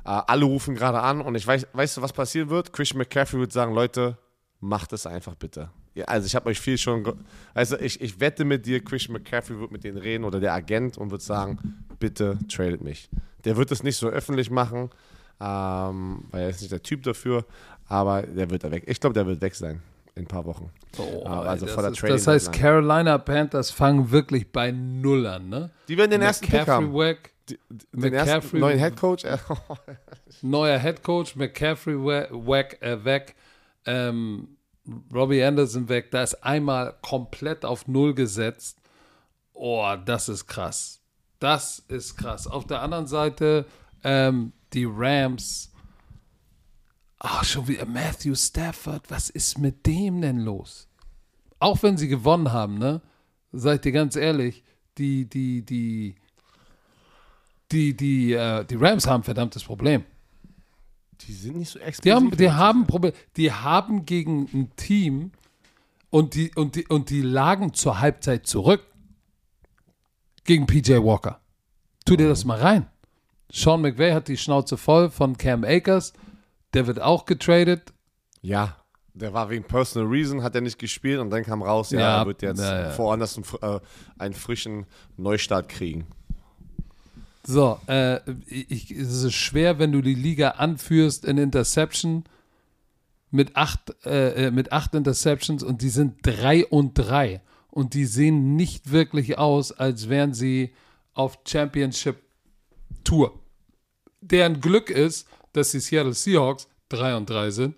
Äh, 0.05 0.09
alle 0.27 0.45
rufen 0.45 0.75
gerade 0.75 1.01
an 1.01 1.21
und 1.21 1.35
ich 1.35 1.47
weiß, 1.47 1.67
weißt 1.73 1.97
du, 1.99 2.03
was 2.03 2.13
passieren 2.13 2.51
wird? 2.51 2.73
Christian 2.73 2.99
McCaffrey 2.99 3.39
wird 3.41 3.53
sagen, 3.53 3.75
Leute, 3.75 4.19
macht 4.61 4.93
es 4.93 5.07
einfach 5.07 5.35
bitte. 5.35 5.71
Ja, 5.95 6.07
also 6.07 6.27
ich 6.27 6.35
habe 6.35 6.49
euch 6.49 6.59
viel 6.61 6.79
schon, 6.79 7.05
ge- 7.05 7.15
also 7.55 7.79
ich, 7.79 8.01
ich 8.01 8.19
wette 8.19 8.45
mit 8.45 8.65
dir, 8.67 8.83
Christian 8.83 9.13
McCaffrey 9.13 9.59
wird 9.61 9.71
mit 9.73 9.85
denen 9.85 9.99
reden 9.99 10.25
oder 10.25 10.41
der 10.41 10.55
Agent 10.55 10.97
und 10.99 11.11
wird 11.11 11.23
sagen, 11.23 11.59
bitte 11.99 12.39
tradet 12.49 12.83
mich. 12.83 13.11
Der 13.45 13.57
wird 13.57 13.71
es 13.71 13.83
nicht 13.83 13.97
so 13.97 14.09
öffentlich 14.09 14.51
machen, 14.51 14.91
ähm, 15.41 16.25
weil 16.31 16.43
er 16.45 16.49
ist 16.51 16.61
nicht 16.61 16.73
der 16.73 16.83
Typ 16.83 17.03
dafür, 17.03 17.45
aber 17.89 18.23
der 18.23 18.51
wird 18.51 18.65
da 18.65 18.71
weg. 18.71 18.85
Ich 18.87 19.01
glaube, 19.01 19.15
der 19.15 19.27
wird 19.27 19.41
weg 19.41 19.55
sein 19.55 19.83
in 20.15 20.25
ein 20.25 20.27
paar 20.29 20.45
Wochen. 20.45 20.71
Oh, 20.99 21.25
also 21.25 21.65
das, 21.67 21.75
vor 21.75 21.83
der 21.83 21.93
ist, 21.93 21.99
Trading 21.99 22.17
das 22.17 22.27
heißt. 22.27 22.53
Carolina 22.53 23.19
Panthers 23.19 23.71
fangen 23.71 24.11
wirklich 24.11 24.51
bei 24.51 24.71
Null 24.71 25.27
an, 25.27 25.49
ne? 25.49 25.71
Die 25.89 25.97
werden 25.97 26.11
den 26.11 26.23
ersten 26.23 26.45
Pick 26.47 26.53
McCaffrey 26.61 26.85
haben. 26.87 26.95
weg, 26.95 27.32
Die- 27.49 27.59
Den 27.93 28.13
ersten 28.15 28.59
neuen 28.61 28.79
Head 28.79 28.97
Coach. 28.97 29.25
neuer 30.43 30.79
Head 30.79 31.03
Coach, 31.03 31.37
McCaffrey 31.37 31.97
we- 31.97 32.29
weg, 32.47 32.79
äh, 32.81 33.05
weg 33.05 33.35
ähm, 33.85 34.57
Robbie 35.13 35.43
Anderson 35.43 35.89
weg. 35.89 36.11
Da 36.11 36.23
ist 36.23 36.35
einmal 36.45 36.97
komplett 37.03 37.65
auf 37.65 37.87
Null 37.89 38.15
gesetzt. 38.15 38.79
Oh, 39.53 39.95
das 40.05 40.29
ist 40.29 40.47
krass. 40.47 41.01
Das 41.39 41.81
ist 41.89 42.17
krass. 42.17 42.47
Auf 42.47 42.67
der 42.67 42.81
anderen 42.83 43.07
Seite 43.07 43.67
ähm, 44.05 44.53
die 44.73 44.87
Rams. 44.89 45.73
Ach, 47.19 47.45
schon 47.45 47.69
wieder 47.69 47.87
Matthew 47.87 48.35
Stafford. 48.35 49.11
Was 49.11 49.31
ist 49.31 49.59
mit 49.59 49.87
dem 49.87 50.21
denn 50.21 50.39
los? 50.41 50.89
Auch 51.61 51.81
wenn 51.83 51.97
sie 51.97 52.09
gewonnen 52.09 52.53
haben, 52.53 52.79
ne? 52.79 53.01
Seid 53.53 53.87
ihr 53.87 53.93
ganz 53.93 54.17
ehrlich, 54.17 54.65
die, 54.99 55.29
die, 55.29 55.65
die, 55.65 56.17
die, 57.73 57.97
die, 57.97 58.33
äh, 58.33 58.65
die 58.65 58.77
Rams 58.77 59.07
haben 59.07 59.21
ein 59.21 59.25
verdammtes 59.25 59.65
Problem. 59.65 60.05
Die 61.23 61.33
sind 61.33 61.57
nicht 61.57 61.71
so 61.71 61.79
explosiv. 61.79 62.03
Die 62.03 62.13
haben, 62.13 62.37
die 62.37 62.51
haben 62.51 62.87
Problem. 62.87 63.13
Die 63.37 63.53
haben 63.53 64.05
gegen 64.07 64.49
ein 64.53 64.71
Team 64.77 65.31
und 66.11 66.35
die, 66.35 66.51
und 66.55 66.75
die, 66.77 66.87
und 66.89 67.11
die 67.11 67.23
lagen 67.23 67.75
zur 67.75 68.01
Halbzeit 68.01 68.47
zurück 68.47 68.83
gegen 70.45 70.67
PJ 70.67 70.95
Walker. 70.95 71.41
Tu 72.05 72.17
dir 72.17 72.29
das 72.29 72.45
mal 72.45 72.59
rein. 72.59 72.87
Sean 73.53 73.81
McVay 73.83 74.13
hat 74.13 74.29
die 74.29 74.37
Schnauze 74.37 74.77
voll 74.77 75.11
von 75.11 75.37
Cam 75.39 75.63
Akers. 75.65 76.13
Der 76.75 76.87
wird 76.87 77.01
auch 77.01 77.27
getradet. 77.27 77.93
Ja, 78.41 78.77
der 79.15 79.33
war 79.35 79.51
wegen 79.51 79.63
Personal 79.65 80.09
Reason, 80.09 80.43
hat 80.43 80.55
er 80.55 80.63
nicht 80.63 80.79
gespielt 80.79 81.21
und 81.21 81.31
dann 81.31 81.45
kam 81.45 81.63
raus, 81.63 81.91
ja, 81.91 82.01
Ja, 82.01 82.19
er 82.23 82.27
wird 82.27 82.43
jetzt 82.43 82.59
ja, 82.61 82.89
ja. 82.91 83.13
einen, 83.13 83.25
fr- 83.27 83.77
äh, 83.77 83.81
einen 84.19 84.35
frischen 84.35 84.87
Neustart 85.19 85.69
kriegen. 85.69 86.07
So, 87.45 87.79
äh, 87.87 88.21
ich, 88.47 88.91
es 88.91 89.25
ist 89.25 89.35
schwer, 89.35 89.79
wenn 89.79 89.93
du 89.93 90.01
die 90.01 90.15
Liga 90.15 90.51
anführst 90.51 91.25
in 91.25 91.39
Interception 91.39 92.25
mit 93.31 93.57
acht, 93.57 93.95
äh, 94.05 94.51
mit 94.51 94.73
acht 94.73 94.95
Interceptions 94.95 95.63
und 95.63 95.83
die 95.83 95.89
sind 95.89 96.19
drei 96.23 96.65
und 96.67 96.95
drei. 96.95 97.41
Und 97.71 97.95
die 97.95 98.05
sehen 98.05 98.55
nicht 98.55 98.93
wirklich 98.93 99.39
aus, 99.39 99.73
als 99.73 100.09
wären 100.09 100.35
sie 100.35 100.75
auf 101.15 101.39
Championship 101.47 102.17
Tour. 103.03 103.41
Deren 104.21 104.61
Glück 104.61 104.91
ist, 104.91 105.27
dass 105.53 105.71
die 105.73 105.81
Seattle 105.81 106.15
Seahawks 106.15 106.69
3 106.91 107.17
und 107.17 107.29
3 107.29 107.51
sind 107.51 107.77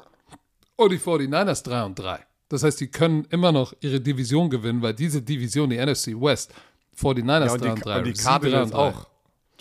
und 0.76 0.90
die 0.90 0.98
49ers 0.98 1.62
3 1.62 1.84
und 1.84 1.98
3. 1.98 2.18
Das 2.48 2.62
heißt, 2.62 2.80
die 2.80 2.88
können 2.88 3.24
immer 3.30 3.52
noch 3.52 3.72
ihre 3.80 4.00
Division 4.00 4.50
gewinnen, 4.50 4.82
weil 4.82 4.94
diese 4.94 5.22
Division, 5.22 5.70
die 5.70 5.78
NFC 5.78 6.08
West, 6.20 6.52
49ers 7.00 7.46
Ja, 7.46 7.52
und 7.52 7.60
3 7.60 7.64
die, 7.64 7.70
und 7.70 7.84
3, 7.84 7.98
und 7.98 8.04
die 8.04 8.10
Rams 8.10 8.18
sind 8.18 8.18
3 8.18 8.22
Cardinals 8.22 8.70
und 8.70 8.76
3. 8.76 8.78
auch. 8.78 9.13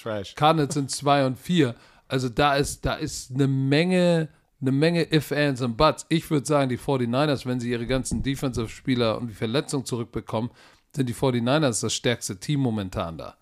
Trash. 0.03 0.35
Cardinals 0.35 0.73
sind 0.73 0.91
2 0.91 1.25
und 1.25 1.39
4. 1.39 1.75
Also 2.07 2.29
da 2.29 2.55
ist, 2.55 2.85
da 2.85 2.93
ist 2.95 3.31
eine 3.33 3.47
Menge, 3.47 4.29
eine 4.61 4.71
Menge 4.71 5.11
If, 5.13 5.31
Ands 5.31 5.61
und 5.61 5.77
Buts. 5.77 6.05
Ich 6.09 6.29
würde 6.29 6.45
sagen, 6.45 6.69
die 6.69 6.77
49ers, 6.77 7.45
wenn 7.45 7.59
sie 7.59 7.71
ihre 7.71 7.87
ganzen 7.87 8.21
Defensive-Spieler 8.21 9.17
und 9.17 9.27
die 9.27 9.33
Verletzung 9.33 9.85
zurückbekommen, 9.85 10.51
sind 10.95 11.07
die 11.09 11.15
49ers 11.15 11.81
das 11.81 11.93
stärkste 11.93 12.39
Team 12.39 12.59
momentan 12.59 13.17
da. 13.17 13.37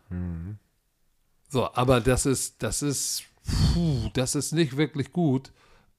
So, 1.49 1.69
aber 1.73 1.99
das 1.99 2.25
ist, 2.25 2.63
das 2.63 2.81
ist, 2.81 3.23
puh, 3.73 4.09
das 4.13 4.35
ist 4.35 4.53
nicht 4.53 4.77
wirklich 4.77 5.11
gut, 5.11 5.51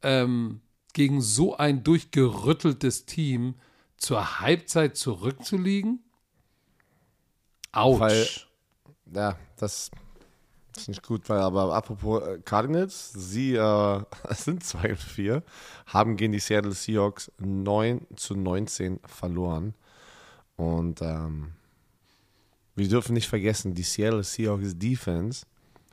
ähm, 0.02 0.60
gegen 0.94 1.20
so 1.20 1.56
ein 1.56 1.82
durchgerütteltes 1.84 3.04
Team 3.04 3.54
zur 3.98 4.40
Halbzeit 4.40 4.96
zurückzuliegen. 4.96 6.00
Autsch. 7.72 8.00
Weil- 8.00 8.28
Ja, 9.14 9.36
das 9.58 9.90
ist 10.76 10.88
nicht 10.88 11.02
gut, 11.02 11.28
weil 11.28 11.38
aber 11.38 11.74
apropos 11.74 12.22
äh, 12.22 12.38
Cardinals, 12.44 13.12
sie 13.12 13.54
äh, 13.54 14.00
sind 14.30 14.64
2 14.64 14.90
und 14.90 15.00
4, 15.00 15.42
haben 15.86 16.16
gegen 16.16 16.32
die 16.32 16.38
Seattle 16.38 16.72
Seahawks 16.72 17.30
9 17.38 18.06
zu 18.16 18.34
19 18.34 19.00
verloren. 19.04 19.74
Und 20.56 21.02
ähm, 21.02 21.52
wir 22.74 22.88
dürfen 22.88 23.14
nicht 23.14 23.28
vergessen, 23.28 23.74
die 23.74 23.82
Seattle 23.82 24.22
Seahawks 24.22 24.78
Defense 24.78 25.46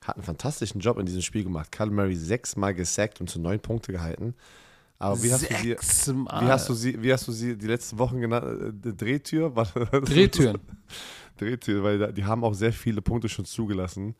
hat 0.03 0.15
einen 0.15 0.23
fantastischen 0.23 0.79
Job 0.79 0.97
in 0.97 1.05
diesem 1.05 1.21
Spiel 1.21 1.43
gemacht. 1.43 1.71
Kyle 1.71 1.91
Murray 1.91 2.15
sechsmal 2.15 2.73
gesackt 2.73 3.19
und 3.19 3.29
zu 3.29 3.39
neun 3.39 3.59
Punkte 3.59 3.91
gehalten. 3.91 4.33
Aber 4.97 5.21
wie 5.23 5.31
hast, 5.31 5.49
du 5.49 5.55
sie, 5.55 5.69
wie, 5.69 6.47
hast 6.47 6.69
du 6.69 6.73
sie, 6.73 7.01
wie 7.01 7.13
hast 7.13 7.27
du 7.27 7.31
sie 7.31 7.57
die 7.57 7.67
letzten 7.67 7.97
Wochen 7.99 8.19
genannt? 8.19 8.85
Äh, 8.85 8.93
Drehtür? 8.93 9.49
Drehtüren. 10.05 10.59
Drehtür, 11.37 11.83
weil 11.83 12.11
die 12.11 12.25
haben 12.25 12.43
auch 12.43 12.53
sehr 12.53 12.73
viele 12.73 13.01
Punkte 13.01 13.29
schon 13.29 13.45
zugelassen. 13.45 14.15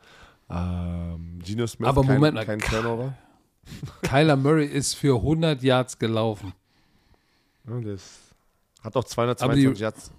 Ähm, 0.49 1.39
Gino 1.43 1.67
Smith, 1.67 1.87
Aber 1.87 2.01
kein, 2.03 2.15
Moment 2.15 2.45
kein 2.45 2.59
Turnover. 2.59 3.13
Kyler 4.01 4.35
Murray 4.35 4.65
ist 4.65 4.95
für 4.95 5.15
100 5.17 5.61
Yards 5.61 5.97
gelaufen. 5.99 6.53
Ja, 7.67 7.79
das 7.81 8.19
hat 8.83 8.95
auch 8.95 9.03
222 9.03 9.65
Aber 9.67 9.73
die- 9.75 9.81
Yards 9.81 10.11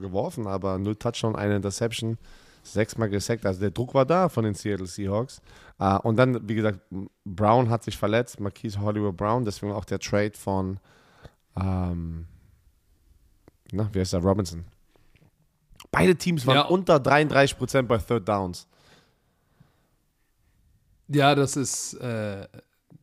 geworfen, 0.00 0.48
aber 0.48 0.76
null 0.78 0.96
Touchdown, 0.96 1.36
eine 1.36 1.54
Interception, 1.54 2.18
sechsmal 2.64 3.08
gesackt. 3.08 3.46
Also 3.46 3.60
der 3.60 3.70
Druck 3.70 3.94
war 3.94 4.04
da 4.04 4.28
von 4.28 4.42
den 4.44 4.54
Seattle 4.54 4.86
Seahawks. 4.88 5.40
Äh, 5.78 5.98
und 5.98 6.16
dann, 6.16 6.48
wie 6.48 6.56
gesagt, 6.56 6.80
Brown 7.24 7.70
hat 7.70 7.84
sich 7.84 7.96
verletzt, 7.96 8.40
Marquise 8.40 8.80
Hollywood 8.80 9.16
Brown, 9.16 9.44
deswegen 9.44 9.72
auch 9.72 9.84
der 9.84 10.00
Trade 10.00 10.32
von, 10.36 10.80
ähm, 11.56 12.26
na, 13.70 13.88
wie 13.92 14.00
heißt 14.00 14.14
der, 14.14 14.20
Robinson. 14.20 14.64
Beide 15.92 16.16
Teams 16.16 16.44
waren 16.46 16.56
Ja. 16.56 16.62
unter 16.62 16.96
33% 16.98 17.82
bei 17.86 17.98
Third 17.98 18.28
Downs. 18.28 18.66
Ja, 21.08 21.34
das 21.34 21.56
ist, 21.56 21.94
äh, 21.94 22.46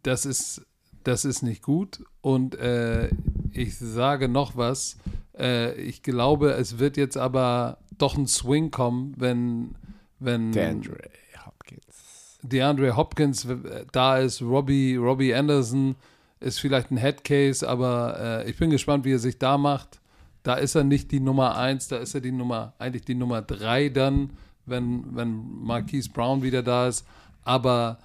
das 0.04 0.26
ist, 0.26 0.66
das 1.04 1.26
ist 1.26 1.42
nicht 1.42 1.62
gut. 1.62 2.04
Und 2.22 2.56
äh, 2.56 3.10
ich 3.52 3.78
sage 3.78 4.28
noch 4.28 4.56
was. 4.56 4.98
Äh, 5.38 5.74
ich 5.82 6.04
glaube, 6.04 6.52
es 6.52 6.80
wird 6.80 6.98
jetzt 6.98 7.18
aber 7.18 7.78
doch 7.98 8.18
ein 8.18 8.28
Swing 8.28 8.72
kommen, 8.72 9.14
wenn, 9.18 9.76
wenn 10.20 10.52
DeAndre 10.52 10.98
Hopkins. 11.46 12.40
DeAndre 12.44 12.96
Hopkins 12.96 13.48
da 13.92 14.18
ist, 14.18 14.42
Robbie, 14.42 14.96
Robbie 14.96 15.34
Anderson 15.34 15.96
ist 16.40 16.60
vielleicht 16.60 16.92
ein 16.92 16.98
Headcase, 16.98 17.68
aber 17.68 18.44
äh, 18.46 18.50
ich 18.50 18.58
bin 18.58 18.70
gespannt, 18.70 19.06
wie 19.06 19.14
er 19.14 19.20
sich 19.20 19.38
da 19.38 19.58
macht. 19.58 20.00
Da 20.44 20.56
ist 20.56 20.76
er 20.76 20.86
nicht 20.86 21.12
die 21.12 21.20
Nummer 21.20 21.58
eins, 21.58 21.90
da 21.90 21.98
ist 21.98 22.16
er 22.16 22.22
die 22.22 22.32
Nummer, 22.32 22.74
eigentlich 22.80 23.04
die 23.04 23.16
Nummer 23.16 23.42
drei 23.42 23.90
dann, 23.90 24.32
wenn, 24.66 25.16
wenn 25.16 25.62
Marquise 25.62 26.10
Brown 26.10 26.42
wieder 26.42 26.64
da 26.64 26.88
ist. 26.88 27.06
Aber 27.50 27.98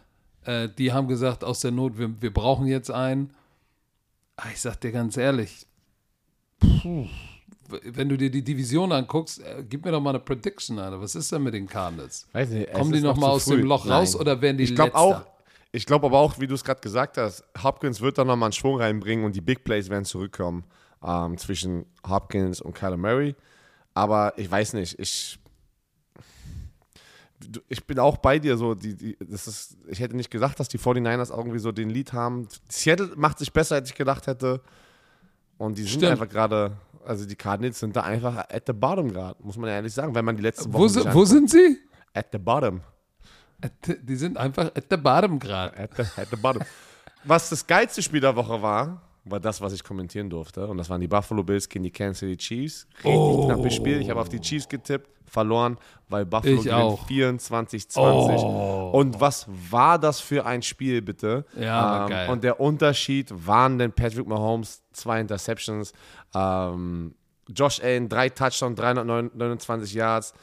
äh, 0.47 0.71
die 0.79 0.91
haben 0.91 1.07
gesagt, 1.07 1.45
aus 1.45 1.61
der 1.61 1.71
Not, 1.71 1.99
wir, 1.99 2.11
wir 2.23 2.33
brauchen 2.33 2.67
jetzt 2.67 2.91
einen. 2.91 3.31
Ah, 4.37 4.47
Ich 4.55 4.61
sag 4.63 4.81
dir 4.81 4.91
ganz 4.91 5.19
ehrlich, 5.19 5.67
puh, 6.59 7.07
wenn 7.69 8.09
du 8.09 8.17
dir 8.17 8.31
die 8.31 8.43
Division 8.43 8.91
anguckst, 8.91 9.41
äh, 9.41 9.63
gib 9.69 9.85
mir 9.85 9.93
doch 9.93 10.01
mal 10.01 10.11
eine 10.11 10.21
Prediction, 10.21 10.79
Alter. 10.79 10.99
Was 10.99 11.15
ist 11.15 11.31
denn 11.31 11.43
mit 11.43 11.53
den 11.53 11.67
Cardinals? 11.69 12.27
Weiß 12.33 12.49
nicht, 12.49 12.73
Kommen 12.73 12.93
die 12.93 12.99
ist 12.99 13.05
noch 13.05 13.19
mal 13.19 13.29
aus 13.29 13.45
früh. 13.45 13.59
dem 13.59 13.67
Loch 13.67 13.87
raus 13.87 14.13
Nein. 14.15 14.21
oder 14.23 14.41
werden 14.41 14.57
die 14.57 14.65
Ich 14.65 14.75
glaube 14.75 14.95
auch, 14.95 15.27
ich 15.73 15.85
glaube 15.85 16.07
aber 16.07 16.21
auch, 16.21 16.41
wie 16.41 16.47
du 16.47 16.55
es 16.55 16.65
gerade 16.65 16.81
gesagt 16.81 17.19
hast, 17.19 17.45
Hopkins 17.63 18.01
wird 18.01 18.17
da 18.17 18.25
nochmal 18.25 18.47
einen 18.47 18.53
Schwung 18.55 18.79
reinbringen 18.81 19.27
und 19.27 19.37
die 19.37 19.43
Big 19.43 19.63
Plays 19.63 19.91
werden 19.91 20.07
zurückkommen 20.07 20.65
ähm, 21.05 21.37
zwischen 21.37 21.85
Hopkins 22.09 22.63
und 22.63 22.75
Kyler 22.75 22.97
Murray. 22.97 23.35
Aber 23.93 24.33
ich 24.39 24.51
weiß 24.51 24.73
nicht, 24.73 24.99
ich, 24.99 25.39
ich 27.69 27.85
bin 27.87 27.99
auch 27.99 28.17
bei 28.19 28.39
dir 28.39 28.57
so. 28.57 28.75
Die, 28.75 28.95
die, 28.95 29.17
das 29.21 29.47
ist, 29.47 29.77
ich 29.89 30.01
hätte 30.01 30.17
nicht 30.17 30.31
gedacht, 30.31 30.59
dass 30.61 30.69
die 30.69 30.79
49ers 30.79 31.31
irgendwie 31.37 31.59
so 31.59 31.73
den 31.73 31.91
Lead 31.91 32.13
haben. 32.13 32.49
Seattle 32.69 33.11
macht 33.17 33.39
sich 33.39 33.53
besser, 33.53 33.77
als 33.77 33.91
ich 33.91 33.95
gedacht 33.97 34.27
hätte. 34.27 34.61
Und 35.59 35.79
die 35.79 35.83
sind 35.83 35.91
Stimmt. 36.01 36.13
einfach 36.13 36.29
gerade, 36.29 36.73
also 37.07 37.27
die 37.27 37.37
Cardinals 37.37 37.79
sind 37.79 37.95
da 37.95 38.03
einfach 38.03 38.37
at 38.51 38.65
the 38.67 38.73
bottom 38.73 39.13
gerade, 39.13 39.41
muss 39.43 39.57
man 39.57 39.71
ehrlich 39.71 39.95
sagen, 39.95 40.15
wenn 40.15 40.25
man 40.25 40.37
die 40.37 40.43
letzten 40.43 40.73
Wochen 40.73 40.83
Wo, 40.83 40.89
si- 40.89 41.05
wo 41.13 41.25
sind 41.25 41.49
sie? 41.51 41.79
At 42.13 42.27
the 42.33 42.39
bottom. 42.39 42.81
At 43.63 43.73
the- 43.87 43.99
Die 44.03 44.17
sind 44.17 44.37
einfach 44.37 44.67
at 44.75 44.85
the 44.91 44.97
bottom 44.97 45.39
gerade. 45.39 45.77
At 45.79 45.91
the, 45.97 46.03
at 46.21 46.29
the 46.31 46.37
bottom. 46.37 46.63
Was 47.25 47.49
das 47.51 47.67
geilste 47.67 48.03
Spiel 48.03 48.21
der 48.21 48.35
Woche 48.37 48.61
war, 48.61 49.01
war 49.25 49.41
das, 49.41 49.61
was 49.61 49.73
ich 49.73 49.83
kommentieren 49.83 50.29
durfte. 50.29 50.67
Und 50.67 50.77
das 50.77 50.91
waren 50.91 51.01
die 51.01 51.09
Buffalo 51.09 51.43
Bills 51.43 51.69
gegen 51.69 51.85
die 51.85 51.91
Kansas 51.91 52.21
City 52.21 52.37
Chiefs. 52.37 52.87
Richtig 53.05 53.45
knappes 53.47 53.75
Spiel. 53.75 54.01
Ich 54.01 54.11
habe 54.11 54.21
auf 54.21 54.29
die 54.29 54.41
Chiefs 54.41 54.69
getippt, 54.69 55.09
verloren, 55.27 55.79
weil 56.09 56.27
Buffalo 56.27 56.57
Ich 56.57 56.65
gewinnt 56.65 56.83
auch. 56.83 57.09
24-20. 57.09 58.91
Und 58.93 59.21
was 59.21 59.47
war 59.71 59.99
das 59.99 60.21
für 60.21 60.45
ein 60.45 60.63
Spiel, 60.63 61.01
bitte? 61.03 61.45
Ja, 61.59 61.83
war 61.83 62.09
geil. 62.09 62.31
Und 62.31 62.45
der 62.45 62.61
Unterschied 62.61 63.33
waren 63.47 63.79
denn 63.79 63.93
Patrick 63.93 64.27
Mahomes, 64.27 64.83
zwei 64.93 65.21
Interceptions, 65.21 65.93
ähm, 66.35 67.15
Josh 67.49 67.81
Allen, 67.83 68.09
drei 68.09 68.29
Touchdowns, 68.29 68.79
329 68.79 69.95
Yards 69.95 70.35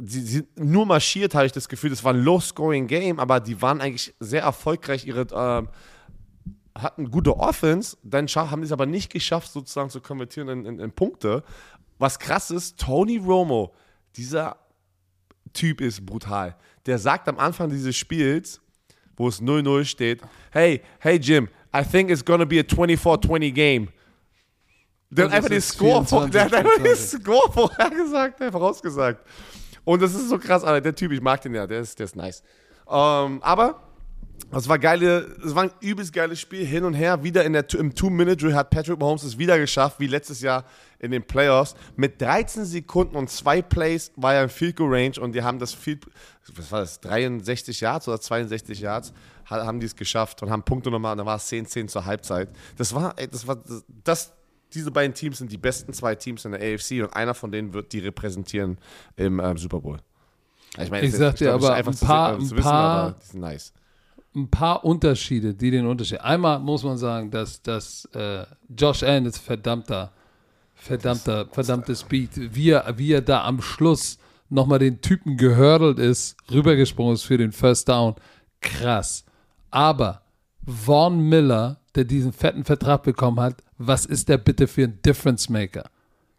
sie 0.00 0.20
sind 0.20 0.58
nur 0.58 0.86
marschiert, 0.86 1.34
habe 1.34 1.46
ich 1.46 1.52
das 1.52 1.68
Gefühl. 1.68 1.90
Das 1.90 2.04
war 2.04 2.14
ein 2.14 2.22
Low-Scoring-Game, 2.22 3.18
aber 3.18 3.40
die 3.40 3.60
waren 3.60 3.80
eigentlich 3.80 4.14
sehr 4.20 4.42
erfolgreich. 4.42 5.06
Ihre 5.06 5.26
ähm, 5.34 5.68
hatten 6.82 7.10
gute 7.10 7.36
Offense, 7.36 7.96
dann 8.02 8.26
haben 8.26 8.62
sie 8.62 8.66
es 8.66 8.72
aber 8.72 8.86
nicht 8.86 9.12
geschafft, 9.12 9.52
sozusagen 9.52 9.90
zu 9.90 10.00
konvertieren 10.00 10.48
in, 10.48 10.66
in, 10.66 10.78
in 10.80 10.92
Punkte. 10.92 11.42
Was 11.98 12.18
krass 12.18 12.50
ist, 12.50 12.78
Tony 12.78 13.18
Romo, 13.18 13.74
dieser 14.16 14.56
Typ 15.52 15.80
ist 15.80 16.04
brutal. 16.04 16.56
Der 16.86 16.98
sagt 16.98 17.28
am 17.28 17.38
Anfang 17.38 17.70
dieses 17.70 17.96
Spiels, 17.96 18.60
wo 19.16 19.28
es 19.28 19.42
0-0 19.42 19.84
steht, 19.84 20.22
hey, 20.52 20.80
hey 21.00 21.16
Jim, 21.16 21.48
I 21.74 21.82
think 21.82 22.10
it's 22.10 22.24
gonna 22.24 22.44
be 22.44 22.60
a 22.60 22.62
24-20 22.62 23.52
game. 23.52 23.88
Der 25.10 25.26
hat 25.26 25.32
einfach 25.32 25.48
den 25.48 25.60
Score, 25.60 26.04
vor, 26.04 26.28
der 26.28 26.44
hat 26.44 26.54
einfach 26.54 26.76
den 26.76 26.84
24. 26.84 27.20
Score 27.20 27.52
vorhergesagt, 27.52 28.40
der 28.40 28.52
vorausgesagt. 28.52 29.26
Und 29.84 30.02
das 30.02 30.14
ist 30.14 30.28
so 30.28 30.38
krass, 30.38 30.64
aber 30.64 30.80
der 30.80 30.94
Typ, 30.94 31.12
ich 31.12 31.20
mag 31.20 31.40
den 31.40 31.54
ja, 31.54 31.66
der 31.66 31.80
ist, 31.80 31.98
der 31.98 32.04
ist 32.04 32.14
nice. 32.14 32.42
Ähm, 32.88 33.42
aber 33.42 33.87
es 34.52 34.68
war 34.68 34.78
geile, 34.78 35.36
es 35.44 35.54
war 35.54 35.64
ein 35.64 35.70
übelst 35.80 36.12
geiles 36.12 36.40
Spiel 36.40 36.64
hin 36.64 36.84
und 36.84 36.94
her. 36.94 37.22
Wieder 37.22 37.44
in 37.44 37.52
der, 37.52 37.66
im 37.74 37.94
Two-Minute-Drill 37.94 38.54
hat 38.54 38.70
Patrick 38.70 38.98
Mahomes 38.98 39.22
es 39.22 39.36
wieder 39.38 39.58
geschafft, 39.58 40.00
wie 40.00 40.06
letztes 40.06 40.40
Jahr 40.40 40.64
in 40.98 41.10
den 41.10 41.22
Playoffs. 41.22 41.74
Mit 41.96 42.20
13 42.20 42.64
Sekunden 42.64 43.16
und 43.16 43.28
zwei 43.30 43.60
Plays 43.62 44.10
war 44.16 44.34
er 44.34 44.44
im 44.44 44.48
Field 44.48 44.76
Goal 44.76 44.94
Range 44.94 45.20
und 45.20 45.32
die 45.32 45.42
haben 45.42 45.58
das 45.58 45.74
Field, 45.74 46.06
was 46.54 46.72
war 46.72 46.80
das, 46.80 47.00
63 47.00 47.80
Yards 47.80 48.08
oder 48.08 48.20
62 48.20 48.80
Yards, 48.80 49.12
ha- 49.50 49.64
haben 49.66 49.80
die 49.80 49.86
es 49.86 49.94
geschafft 49.96 50.42
und 50.42 50.50
haben 50.50 50.62
Punkte 50.62 50.90
nochmal 50.90 51.12
und 51.12 51.18
dann 51.18 51.26
war 51.26 51.36
es 51.36 51.50
10-10 51.50 51.88
zur 51.88 52.04
Halbzeit. 52.06 52.48
Das 52.76 52.94
war, 52.94 53.14
das 53.14 53.46
war, 53.46 53.56
das, 53.56 53.84
das, 54.04 54.32
diese 54.74 54.90
beiden 54.90 55.14
Teams 55.14 55.38
sind 55.38 55.50
die 55.52 55.56
besten 55.58 55.92
zwei 55.92 56.14
Teams 56.14 56.44
in 56.44 56.52
der 56.52 56.60
AFC 56.74 57.02
und 57.02 57.14
einer 57.14 57.34
von 57.34 57.50
denen 57.52 57.72
wird 57.74 57.92
die 57.92 58.00
repräsentieren 58.00 58.78
im 59.16 59.40
ähm, 59.40 59.56
Super 59.58 59.80
Bowl. 59.80 59.98
Ich, 60.80 60.90
meine, 60.90 61.06
Ich 61.06 61.12
das 61.12 61.18
sag 61.20 61.36
dir 61.36 61.54
aber, 61.54 61.74
einfach 61.74 61.92
ein 61.92 61.98
paar- 61.98 62.32
äh, 62.32 62.34
ein 62.36 62.40
wissen, 62.42 62.56
paar- 62.58 62.72
aber 63.06 63.16
die 63.20 63.26
sind 63.26 63.40
nice. 63.40 63.72
Ein 64.42 64.48
paar 64.50 64.84
Unterschiede, 64.84 65.54
die 65.54 65.70
den 65.70 65.86
Unterschied. 65.86 66.20
Einmal 66.20 66.58
muss 66.60 66.82
man 66.84 66.96
sagen, 66.98 67.30
dass, 67.30 67.62
dass 67.62 68.04
äh, 68.14 68.44
Josh 68.76 69.02
Allen 69.02 69.26
ist 69.26 69.38
verdammter, 69.38 70.12
verdammter, 70.74 71.46
verdammter 71.50 71.94
Speed. 71.94 72.54
Wie 72.54 72.70
er, 72.70 72.98
wie 72.98 73.12
er 73.12 73.22
da 73.22 73.44
am 73.44 73.60
Schluss 73.60 74.18
nochmal 74.48 74.78
den 74.78 75.00
Typen 75.00 75.36
gehördelt 75.36 75.98
ist, 75.98 76.36
rübergesprungen 76.50 77.14
ist 77.14 77.24
für 77.24 77.38
den 77.38 77.52
First 77.52 77.88
Down. 77.88 78.14
Krass. 78.60 79.24
Aber 79.70 80.22
Vaughn 80.66 81.20
Miller, 81.28 81.78
der 81.94 82.04
diesen 82.04 82.32
fetten 82.32 82.64
Vertrag 82.64 83.02
bekommen 83.02 83.40
hat, 83.40 83.62
was 83.78 84.06
ist 84.06 84.28
der 84.28 84.38
bitte 84.38 84.66
für 84.66 84.84
ein 84.84 85.00
Difference 85.02 85.48
Maker? 85.48 85.84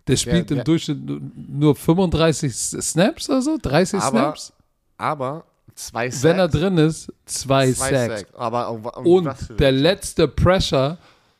Der 0.07 0.15
spielt 0.15 0.49
im 0.51 0.57
der- 0.57 0.63
Durchschnitt 0.63 1.03
nur- 1.05 1.21
nur 1.35 1.75
35 1.75 2.53
Snaps 2.55 3.29
oder 3.29 3.41
so, 3.43 3.57
30 3.61 3.99
Aber, 4.01 4.09
Snaps. 4.09 4.53
aber 4.97 5.45
zwei 5.79 6.09
Sacks. 6.09 6.23
Wenn 6.23 6.39
er 6.39 6.47
drin 6.47 6.77
ist, 6.77 7.11
zwei, 7.25 7.71
zwei 7.71 7.89
Sacks. 7.89 8.21
Sacks. 8.21 8.35
Aber 8.35 8.71
um, 8.71 8.85
um 8.85 9.05
Und 9.05 9.59
der 9.59 9.71
letzte 9.71 10.27
Pressure, 10.27 10.97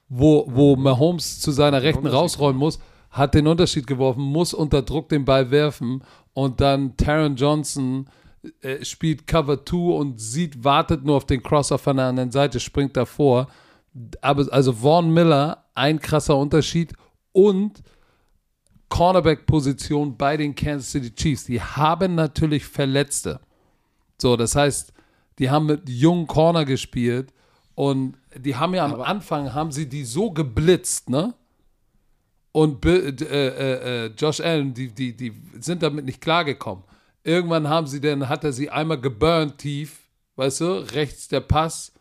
wo, 0.07 0.45
wo 0.47 0.75
Mahomes 0.75 1.39
zu 1.39 1.51
seiner 1.51 1.81
Rechten 1.81 2.07
rausrollen 2.07 2.57
muss, 2.57 2.79
hat 3.11 3.33
den 3.33 3.47
Unterschied 3.47 3.87
geworfen, 3.87 4.21
muss 4.21 4.53
unter 4.53 4.81
Druck 4.81 5.09
den 5.09 5.25
Ball 5.25 5.51
werfen 5.51 6.03
und 6.33 6.61
dann 6.61 6.95
Taron 6.95 7.35
Johnson 7.35 8.07
äh, 8.61 8.83
spielt 8.85 9.27
Cover 9.27 9.65
2 9.65 9.77
und 9.77 10.21
sieht, 10.21 10.63
wartet 10.63 11.03
nur 11.03 11.17
auf 11.17 11.25
den 11.25 11.43
Crosser 11.43 11.77
von 11.77 11.97
der 11.97 12.05
anderen 12.07 12.31
Seite, 12.31 12.59
springt 12.59 12.95
davor. 12.95 13.47
Aber 14.21 14.45
also 14.51 14.73
Vaughn 14.73 15.11
Miller, 15.13 15.65
ein 15.75 15.99
krasser 15.99 16.37
Unterschied 16.37 16.93
und 17.31 17.81
Cornerback-Position 18.89 20.17
bei 20.17 20.37
den 20.37 20.55
Kansas 20.55 20.91
City 20.91 21.13
Chiefs. 21.13 21.45
Die 21.45 21.61
haben 21.61 22.15
natürlich 22.15 22.65
Verletzte. 22.65 23.39
So, 24.21 24.35
das 24.35 24.55
heißt, 24.55 24.93
die 25.39 25.49
haben 25.49 25.65
mit 25.65 25.87
jungen 25.87 26.27
Corner 26.27 26.65
gespielt 26.65 27.33
und 27.75 28.17
die 28.35 28.55
haben 28.55 28.73
ja 28.75 28.85
am 28.85 29.01
Anfang, 29.01 29.53
haben 29.53 29.71
sie 29.71 29.87
die 29.87 30.03
so 30.03 30.31
geblitzt, 30.31 31.09
ne? 31.09 31.33
Und 32.51 32.81
Bill, 32.81 33.15
äh, 33.21 33.47
äh, 33.47 34.05
äh, 34.05 34.11
Josh 34.17 34.41
Allen, 34.41 34.73
die, 34.73 34.89
die, 34.89 35.15
die 35.15 35.33
sind 35.61 35.83
damit 35.83 36.05
nicht 36.05 36.19
klargekommen. 36.19 36.83
Irgendwann 37.23 37.69
haben 37.69 37.87
sie 37.87 38.01
dann, 38.01 38.27
hat 38.27 38.43
er 38.43 38.51
sie 38.51 38.69
einmal 38.69 38.99
geburnt 38.99 39.59
tief, 39.59 39.99
weißt 40.35 40.61
du, 40.61 40.93
rechts 40.93 41.27
der 41.27 41.41
Pass. 41.41 41.93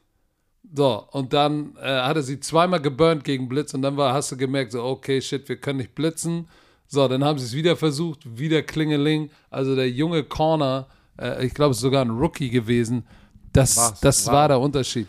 So, 0.74 1.06
und 1.12 1.32
dann 1.32 1.76
äh, 1.76 2.02
hat 2.02 2.16
er 2.16 2.22
sie 2.22 2.40
zweimal 2.40 2.80
geburnt 2.80 3.24
gegen 3.24 3.48
Blitz 3.48 3.74
und 3.74 3.82
dann 3.82 3.96
war, 3.96 4.14
hast 4.14 4.32
du 4.32 4.36
gemerkt, 4.36 4.72
so, 4.72 4.82
okay, 4.82 5.20
shit, 5.20 5.48
wir 5.48 5.56
können 5.56 5.78
nicht 5.78 5.94
blitzen. 5.94 6.48
So, 6.86 7.06
dann 7.06 7.24
haben 7.24 7.38
sie 7.38 7.44
es 7.44 7.54
wieder 7.54 7.76
versucht, 7.76 8.38
wieder 8.38 8.62
Klingeling. 8.62 9.30
Also 9.50 9.76
der 9.76 9.90
junge 9.90 10.24
Corner, 10.24 10.88
äh, 11.18 11.44
ich 11.46 11.54
glaube, 11.54 11.72
es 11.72 11.78
ist 11.78 11.82
sogar 11.82 12.04
ein 12.04 12.10
Rookie 12.10 12.50
gewesen. 12.50 13.06
Das, 13.52 13.76
War's, 13.76 14.00
das 14.00 14.26
war. 14.26 14.34
war 14.34 14.48
der 14.48 14.60
Unterschied. 14.60 15.06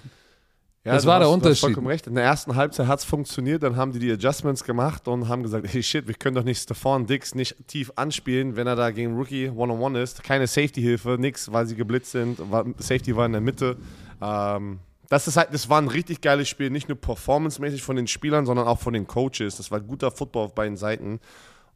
Ja, 0.85 0.93
das 0.93 1.03
du 1.03 1.09
war 1.09 1.19
der 1.19 1.27
hast- 1.27 1.31
Du 1.31 1.33
Unterschied. 1.35 1.51
hast 1.55 1.59
vollkommen 1.61 1.87
recht. 1.87 2.07
In 2.07 2.15
der 2.15 2.23
ersten 2.23 2.55
Halbzeit 2.55 2.87
hat 2.87 2.99
es 2.99 3.05
funktioniert, 3.05 3.61
dann 3.63 3.75
haben 3.75 3.91
die 3.91 3.99
die 3.99 4.11
Adjustments 4.11 4.63
gemacht 4.63 5.07
und 5.09 5.27
haben 5.27 5.43
gesagt, 5.43 5.67
hey 5.71 5.83
shit, 5.83 6.07
wir 6.07 6.13
können 6.15 6.35
doch 6.35 6.43
nicht 6.43 6.61
Stephon 6.61 7.05
Dix 7.05 7.35
nicht 7.35 7.55
tief 7.67 7.91
anspielen, 7.97 8.55
wenn 8.55 8.65
er 8.65 8.77
da 8.77 8.89
gegen 8.91 9.15
Rookie 9.17 9.49
One-on-One 9.49 10.01
ist. 10.01 10.23
Keine 10.23 10.47
Safety-Hilfe, 10.47 11.17
nix, 11.19 11.51
weil 11.51 11.67
sie 11.67 11.75
geblitzt 11.75 12.11
sind. 12.11 12.39
Safety 12.77 13.15
war 13.15 13.25
in 13.25 13.33
der 13.33 13.41
Mitte. 13.41 13.75
Ähm, 14.21 14.79
das, 15.09 15.27
ist 15.27 15.35
halt, 15.35 15.53
das 15.53 15.69
war 15.69 15.81
ein 15.81 15.89
richtig 15.89 16.21
geiles 16.21 16.47
Spiel, 16.47 16.69
nicht 16.69 16.87
nur 16.87 16.97
performancemäßig 16.97 17.83
von 17.83 17.97
den 17.97 18.07
Spielern, 18.07 18.45
sondern 18.45 18.65
auch 18.67 18.79
von 18.79 18.93
den 18.93 19.05
Coaches. 19.05 19.57
Das 19.57 19.69
war 19.71 19.81
guter 19.81 20.11
Football 20.11 20.45
auf 20.45 20.55
beiden 20.55 20.77
Seiten. 20.77 21.19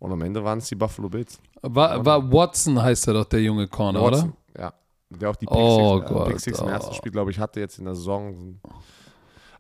Und 0.04 0.12
am 0.12 0.22
Ende 0.22 0.44
waren 0.44 0.58
es 0.58 0.68
die 0.68 0.76
Buffalo 0.76 1.08
Bills. 1.08 1.40
War, 1.62 2.06
war 2.06 2.30
Watson 2.30 2.82
heißt 2.82 3.08
er 3.08 3.14
doch, 3.14 3.24
der 3.24 3.42
junge 3.42 3.70
Corner, 3.70 4.02
Watson, 4.02 4.34
oder? 4.54 4.62
Ja. 4.62 4.74
Der 5.12 5.30
auch 5.30 5.36
die 5.38 5.46
Pick 5.46 5.56
Oh 5.56 6.00
Six, 6.00 6.10
äh, 6.10 6.14
Gott, 6.14 6.28
Pick 6.28 6.40
Six 6.42 6.60
im 6.60 6.66
oh. 6.66 6.70
ersten 6.70 6.94
Spiel, 6.94 7.12
glaube 7.14 7.32
ich, 7.32 7.40
hatte 7.40 7.62
jetzt 7.62 7.80
in 7.80 7.86
der 7.86 7.96
Saison. 7.96 8.60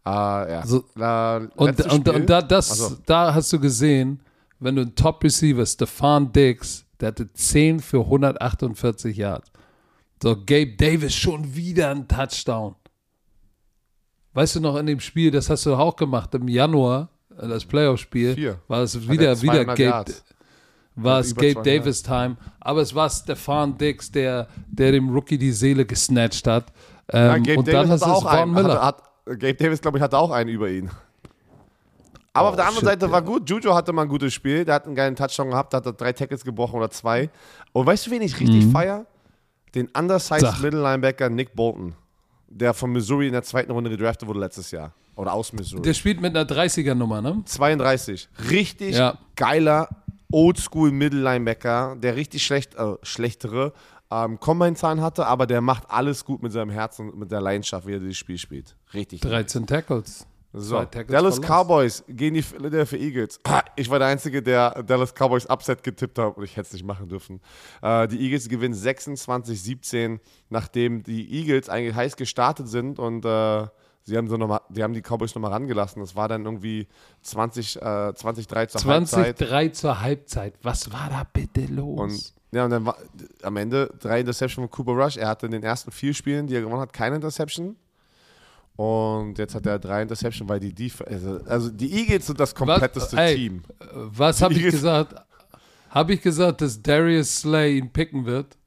Äh, 0.05 0.09
ja. 0.09 0.65
So- 0.65 0.83
La- 0.95 1.37
Und, 1.55 1.79
und, 1.85 2.09
und 2.09 2.29
da, 2.29 2.41
das, 2.41 2.71
Ach 2.71 2.75
so. 2.89 2.97
da 3.05 3.33
hast 3.33 3.53
du 3.53 3.59
gesehen, 3.61 4.19
wenn 4.59 4.75
du 4.75 4.81
einen 4.81 4.95
Top-Receiver, 4.95 5.65
Stefan 5.65 6.33
Diggs, 6.33 6.83
der 6.99 7.07
hatte 7.07 7.31
10 7.31 7.79
für 7.79 8.01
148 8.01 9.15
Yards. 9.15 9.49
So, 10.21 10.35
Gabe 10.35 10.75
Davis 10.75 11.15
schon 11.15 11.55
wieder 11.55 11.89
ein 11.91 12.05
Touchdown. 12.05 12.75
Weißt 14.33 14.57
du 14.57 14.59
noch 14.59 14.75
in 14.75 14.87
dem 14.87 14.99
Spiel, 14.99 15.31
das 15.31 15.49
hast 15.49 15.65
du 15.65 15.73
auch 15.73 15.95
gemacht, 15.95 16.35
im 16.35 16.49
Januar, 16.49 17.07
äh, 17.37 17.47
das 17.47 17.63
Playoff-Spiel, 17.63 18.57
war 18.67 18.81
es 18.81 18.99
wieder, 19.09 19.27
er 19.29 19.41
wieder 19.41 19.53
200 19.53 19.67
Gabe, 19.67 19.81
Yards. 19.83 20.23
War 20.95 21.17
Hat 21.17 21.25
es 21.25 21.35
Gabe 21.35 21.53
200 21.53 21.65
Davis 21.65 22.03
Time, 22.03 22.37
aber 22.59 22.81
es 22.81 22.93
war 22.93 23.09
Stefan 23.09 23.77
Diggs, 23.77 24.11
der, 24.11 24.47
der 24.67 24.91
dem 24.91 25.09
Rookie 25.09 25.37
die 25.37 25.51
Seele 25.51 25.85
gesnatcht 25.85 26.45
hat. 26.47 26.65
Ja, 27.11 27.35
Ähm, 27.35 27.43
Gabe 27.43 27.59
und 27.59 27.67
dann 27.67 27.73
Davis 27.87 27.89
hast 27.91 28.01
du 28.01 28.05
hatte 28.07 28.17
es 28.19 28.25
auch 28.25 28.39
Von. 28.39 28.51
Miller. 28.53 28.73
Hat, 28.81 28.97
hat, 29.27 29.39
Gabe 29.39 29.55
Davis, 29.55 29.81
glaube 29.81 29.97
ich, 29.97 30.03
hatte 30.03 30.17
auch 30.17 30.31
einen 30.31 30.49
über 30.49 30.69
ihn. 30.69 30.89
Aber 32.35 32.49
auf 32.49 32.55
der 32.55 32.65
anderen 32.65 32.85
Oh, 32.87 32.89
shit, 32.89 32.99
Seite 33.01 33.11
war 33.11 33.21
gut. 33.21 33.47
Juju 33.49 33.73
hatte 33.75 33.93
mal 33.93 34.03
ein 34.03 34.07
gutes 34.09 34.33
Spiel. 34.33 34.65
Der 34.65 34.75
hat 34.75 34.85
einen 34.87 34.95
geilen 34.95 35.15
Touchdown 35.15 35.51
gehabt, 35.51 35.73
hat 35.73 36.01
drei 36.01 36.13
Tackles 36.13 36.43
gebrochen 36.43 36.77
oder 36.77 36.89
zwei. 36.89 37.29
Und 37.73 37.85
weißt 37.85 38.07
du, 38.07 38.11
wen 38.11 38.21
ich 38.23 38.39
richtig 38.39 38.65
feier? 38.71 39.05
Den 39.75 39.87
undersized 39.97 40.41
Mhm. 40.41 40.47
Sag. 40.47 40.61
Middle 40.61 40.81
Linebacker 40.81 41.29
Nick 41.29 41.55
Bolton. 41.55 41.93
der 42.55 42.73
von 42.75 42.91
Missouri 42.91 43.25
in 43.27 43.33
der 43.33 43.41
zweiten 43.43 43.71
Runde 43.71 43.89
gedraftet 43.89 44.27
wurde 44.27 44.39
letztes 44.39 44.69
Jahr. 44.71 44.93
Oder 45.15 45.33
aus 45.33 45.53
Missouri. 45.53 45.81
Der 45.83 45.93
spielt 45.95 46.21
mit 46.21 46.35
einer 46.35 46.45
30er-Nummer, 46.47 47.19
ne? 47.21 47.41
32. 47.45 48.29
Richtig 48.49 48.95
Ja. 48.95 49.17
geiler 49.35 49.89
Oldschool 50.33 50.91
Middle-Linebacker, 50.91 51.95
der 51.97 52.15
richtig 52.15 52.43
schlecht, 52.43 52.75
äh, 52.75 52.95
schlechtere 53.03 53.71
ähm, 54.11 54.39
Combine-Zahlen 54.39 55.01
hatte, 55.01 55.27
aber 55.27 55.47
der 55.47 55.61
macht 55.61 55.89
alles 55.89 56.25
gut 56.25 56.41
mit 56.41 56.51
seinem 56.51 56.71
Herzen 56.71 57.11
und 57.11 57.19
mit 57.19 57.31
der 57.31 57.39
Leidenschaft, 57.39 57.85
wie 57.87 57.93
er 57.93 57.99
dieses 57.99 58.17
Spiel 58.17 58.37
spielt. 58.37 58.75
Richtig. 58.93 59.21
13 59.21 59.67
Tackles. 59.67 60.27
So, 60.55 60.83
Dallas. 60.83 61.41
Cowboys 61.41 62.03
gegen 62.07 62.35
die 62.35 62.43
Philadelphia 62.43 62.99
Eagles. 62.99 63.39
Ich 63.75 63.89
war 63.89 63.97
der 63.97 64.09
Einzige, 64.09 64.43
der 64.43 64.83
Dallas 64.83 65.13
Cowboys 65.15 65.47
Upset 65.47 65.81
getippt 65.81 66.19
hat 66.19 66.37
und 66.37 66.43
ich 66.43 66.55
hätte 66.55 66.67
es 66.67 66.73
nicht 66.73 66.85
machen 66.85 67.09
dürfen. 67.09 67.41
Äh, 67.81 68.07
die 68.07 68.19
Eagles 68.21 68.47
gewinnen 68.47 68.75
26-17, 68.75 70.19
nachdem 70.49 71.01
die 71.01 71.39
Eagles 71.39 71.69
eigentlich 71.69 71.95
heiß 71.95 72.15
gestartet 72.15 72.67
sind 72.67 72.99
und 72.99 73.25
äh, 73.25 73.67
sie 74.03 74.17
haben, 74.17 74.27
so 74.27 74.37
noch 74.37 74.47
mal, 74.47 74.61
die 74.69 74.83
haben 74.83 74.93
die 74.93 75.01
Cowboys 75.01 75.33
nochmal 75.35 75.51
rangelassen. 75.51 76.01
Das 76.01 76.15
war 76.15 76.27
dann 76.27 76.45
irgendwie 76.45 76.87
20, 77.21 77.81
äh, 77.81 78.13
20 78.13 78.47
3 78.47 78.65
zur 78.67 78.83
Halbzeit. 78.85 79.39
20-3 79.39 79.71
zur 79.73 80.01
Halbzeit. 80.01 80.53
Was 80.61 80.91
war 80.91 81.09
da 81.09 81.25
bitte 81.31 81.65
los? 81.65 81.99
Und 81.99 82.33
ja, 82.53 82.65
und 82.65 82.69
dann 82.69 82.85
war 82.85 82.97
am 83.41 83.57
Ende 83.57 83.89
drei 83.99 84.19
Interception 84.19 84.67
von 84.67 84.69
Cooper 84.69 85.03
Rush. 85.03 85.17
Er 85.17 85.27
hatte 85.27 85.47
in 85.47 85.53
den 85.53 85.63
ersten 85.63 85.91
vier 85.91 86.13
Spielen, 86.13 86.45
die 86.45 86.55
er 86.55 86.61
gewonnen 86.61 86.81
hat, 86.81 86.93
keine 86.93 87.15
Interception. 87.15 87.75
Und 88.75 89.37
jetzt 89.37 89.55
hat 89.55 89.65
er 89.65 89.79
drei 89.79 90.03
Interception, 90.03 90.47
weil 90.49 90.59
die 90.59 90.73
Def 90.73 91.01
also, 91.01 91.39
also 91.45 91.69
die 91.69 91.91
Eagles 91.91 92.27
sind 92.27 92.39
das 92.39 92.53
kompletteste 92.53 93.17
ey, 93.17 93.35
Team. 93.35 93.63
Was 93.93 94.41
habe 94.41 94.53
ich 94.53 94.63
gesagt? 94.63 95.15
Habe 95.89 96.13
ich 96.13 96.21
gesagt, 96.21 96.61
dass 96.61 96.81
Darius 96.81 97.41
Slay 97.41 97.77
ihn 97.77 97.91
picken 97.91 98.25
wird? 98.25 98.57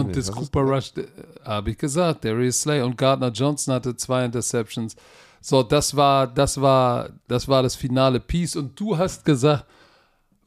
Und 0.00 0.06
nicht, 0.08 0.18
das 0.18 0.30
Cooper 0.32 0.60
Rush, 0.60 0.92
äh, 0.96 1.04
habe 1.44 1.70
ich 1.70 1.78
gesagt, 1.78 2.24
Darius 2.24 2.60
Slay 2.62 2.82
und 2.82 2.96
Gardner 2.96 3.28
Johnson 3.30 3.74
hatte 3.74 3.96
zwei 3.96 4.24
Interceptions. 4.24 4.96
So, 5.40 5.62
das 5.62 5.94
war, 5.94 6.26
das 6.26 6.60
war, 6.60 7.10
das 7.28 7.46
war 7.48 7.62
das 7.62 7.74
finale 7.74 8.18
Piece. 8.20 8.56
Und 8.56 8.78
du 8.80 8.96
hast 8.96 9.24
gesagt, 9.24 9.66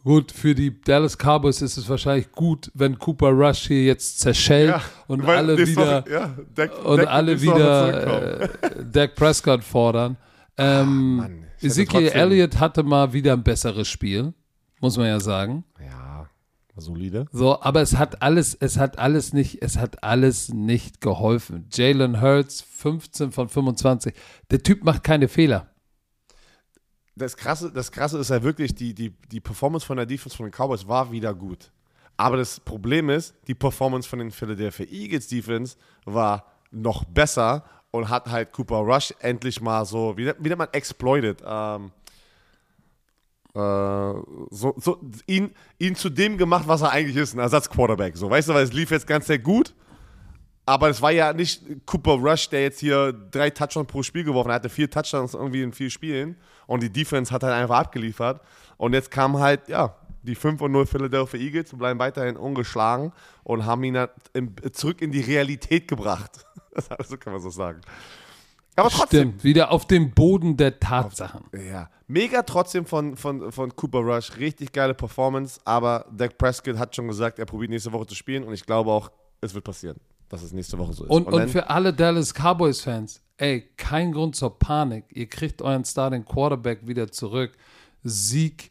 gut, 0.03 0.31
für 0.31 0.55
die 0.55 0.79
Dallas 0.81 1.17
Cowboys 1.17 1.61
ist 1.61 1.77
es 1.77 1.87
wahrscheinlich 1.89 2.31
gut, 2.31 2.71
wenn 2.73 2.97
Cooper 2.97 3.29
Rush 3.29 3.67
hier 3.67 3.83
jetzt 3.83 4.19
zerschellt 4.19 4.73
und 5.07 5.25
weil 5.25 5.37
alle 5.37 5.57
wieder 5.67 6.03
Woche- 6.05 6.11
ja, 6.11 6.35
Dak- 6.55 6.85
und 6.85 6.97
Dak 6.97 7.09
alle 7.09 7.41
wieder 7.41 8.41
äh, 8.41 8.49
Dak 8.91 9.15
Prescott 9.15 9.63
fordern. 9.63 10.17
Ähm, 10.57 11.23
hätte 11.57 11.67
Ezekiel 11.67 12.07
Elliott 12.07 12.59
hatte 12.59 12.83
mal 12.83 13.13
wieder 13.13 13.33
ein 13.33 13.43
besseres 13.43 13.87
Spiel, 13.87 14.33
muss 14.79 14.97
man 14.97 15.07
ja 15.07 15.19
sagen. 15.19 15.63
Ja, 15.79 15.96
solide. 16.81 17.25
So, 17.31 17.61
aber 17.61 17.81
es 17.81 17.97
hat 17.97 18.21
alles, 18.21 18.55
es 18.55 18.77
hat 18.77 18.99
alles 18.99 19.33
nicht, 19.33 19.61
es 19.61 19.77
hat 19.77 20.03
alles 20.03 20.49
nicht 20.49 21.01
geholfen. 21.01 21.67
Jalen 21.71 22.21
Hurts 22.21 22.61
15 22.61 23.31
von 23.31 23.49
25. 23.49 24.13
Der 24.51 24.63
Typ 24.63 24.83
macht 24.83 25.03
keine 25.03 25.27
Fehler. 25.27 25.69
Das 27.15 27.35
Krasse, 27.35 27.71
das 27.71 27.91
Krasse 27.91 28.19
ist 28.19 28.29
ja 28.29 28.43
wirklich, 28.43 28.75
die, 28.75 28.93
die, 28.93 29.09
die 29.31 29.39
Performance 29.39 29.85
von 29.85 29.97
der 29.97 30.05
Defense 30.05 30.37
von 30.37 30.45
den 30.45 30.51
Cowboys 30.51 30.87
war 30.87 31.11
wieder 31.11 31.33
gut. 31.33 31.71
Aber 32.15 32.37
das 32.37 32.59
Problem 32.59 33.09
ist, 33.09 33.33
die 33.47 33.55
Performance 33.55 34.07
von 34.07 34.19
den 34.19 34.31
Philadelphia 34.31 34.85
Eagles 34.87 35.27
Defense 35.27 35.77
war 36.05 36.45
noch 36.71 37.03
besser 37.05 37.63
und 37.91 38.09
hat 38.09 38.27
halt 38.27 38.51
Cooper 38.51 38.77
Rush 38.77 39.13
endlich 39.19 39.61
mal 39.61 39.85
so, 39.85 40.17
wie, 40.17 40.25
wie 40.39 40.49
nennt 40.49 40.57
man 40.57 40.69
exploited, 40.71 41.41
ähm, 41.45 41.85
äh, 41.85 42.06
so, 43.57 44.75
so 44.77 45.01
ihn, 45.25 45.51
ihn 45.79 45.95
zu 45.95 46.09
dem 46.09 46.37
gemacht, 46.37 46.67
was 46.67 46.81
er 46.81 46.91
eigentlich 46.91 47.17
ist, 47.17 47.33
ein 47.33 47.39
Ersatzquarterback. 47.39 48.15
So, 48.17 48.29
weißt 48.29 48.49
du, 48.49 48.53
weil 48.53 48.63
es 48.63 48.73
lief 48.73 48.91
jetzt 48.91 49.07
ganz 49.07 49.27
sehr 49.27 49.39
gut, 49.39 49.73
aber 50.65 50.89
es 50.89 51.01
war 51.01 51.11
ja 51.11 51.33
nicht 51.33 51.63
Cooper 51.85 52.13
Rush, 52.13 52.49
der 52.49 52.63
jetzt 52.63 52.79
hier 52.79 53.13
drei 53.13 53.49
Touchdowns 53.49 53.87
pro 53.87 54.03
Spiel 54.03 54.23
geworfen 54.23 54.49
hat. 54.49 54.63
Hatte 54.63 54.69
vier 54.69 54.89
Touchdowns 54.89 55.33
irgendwie 55.33 55.61
in 55.61 55.71
vier 55.71 55.89
Spielen 55.89 56.37
und 56.67 56.83
die 56.83 56.91
Defense 56.91 57.33
hat 57.33 57.43
halt 57.43 57.53
einfach 57.53 57.77
abgeliefert. 57.77 58.41
Und 58.77 58.93
jetzt 58.93 59.09
kam 59.09 59.39
halt, 59.39 59.67
ja, 59.69 59.95
die 60.23 60.35
5 60.35 60.61
und 60.61 60.73
0 60.73 60.85
Philadelphia 60.85 61.39
Eagles 61.39 61.73
und 61.73 61.79
bleiben 61.79 61.99
weiterhin 61.99 62.35
ungeschlagen 62.35 63.13
und 63.43 63.65
haben 63.65 63.83
ihn 63.83 63.97
halt 63.97 64.11
zurück 64.73 65.01
in 65.01 65.11
die 65.11 65.21
Realität 65.21 65.87
gebracht. 65.87 66.45
Also 66.89 67.17
kann 67.17 67.33
man 67.33 67.41
so 67.41 67.49
sagen. 67.49 67.81
Aber 68.77 68.89
trotzdem, 68.89 69.29
Stimmt, 69.29 69.43
wieder 69.43 69.71
auf 69.71 69.85
dem 69.87 70.11
Boden 70.11 70.55
der 70.55 70.79
Tatsachen. 70.79 71.43
ja, 71.53 71.89
mega 72.07 72.43
trotzdem 72.43 72.85
von, 72.85 73.17
von, 73.17 73.51
von 73.51 73.75
Cooper 73.75 73.99
Rush. 73.99 74.37
Richtig 74.37 74.71
geile 74.71 74.93
Performance, 74.93 75.59
aber 75.65 76.05
Dak 76.15 76.37
Prescott 76.37 76.77
hat 76.77 76.95
schon 76.95 77.07
gesagt, 77.07 77.39
er 77.39 77.45
probiert 77.45 77.71
nächste 77.71 77.91
Woche 77.91 78.05
zu 78.07 78.15
spielen 78.15 78.43
und 78.43 78.53
ich 78.53 78.65
glaube 78.65 78.91
auch, 78.91 79.11
es 79.41 79.53
wird 79.55 79.63
passieren, 79.65 79.97
dass 80.29 80.43
es 80.43 80.53
nächste 80.53 80.77
Woche 80.77 80.93
so 80.93 81.03
ist. 81.05 81.09
Und, 81.09 81.25
und, 81.27 81.35
dann- 81.35 81.49
für 81.49 81.69
alle 81.69 81.91
Dallas 81.91 82.33
Cowboys-Fans, 82.33 83.21
ey, 83.37 83.61
kein 83.77 84.11
Grund 84.11 84.35
zur 84.35 84.57
Panik. 84.59 85.05
Ihr 85.11 85.27
kriegt 85.27 85.61
euren 85.61 85.83
Starting 85.83 86.23
Quarterback 86.23 86.85
wieder 86.87 87.11
zurück. 87.11 87.53
Sieg 88.03 88.69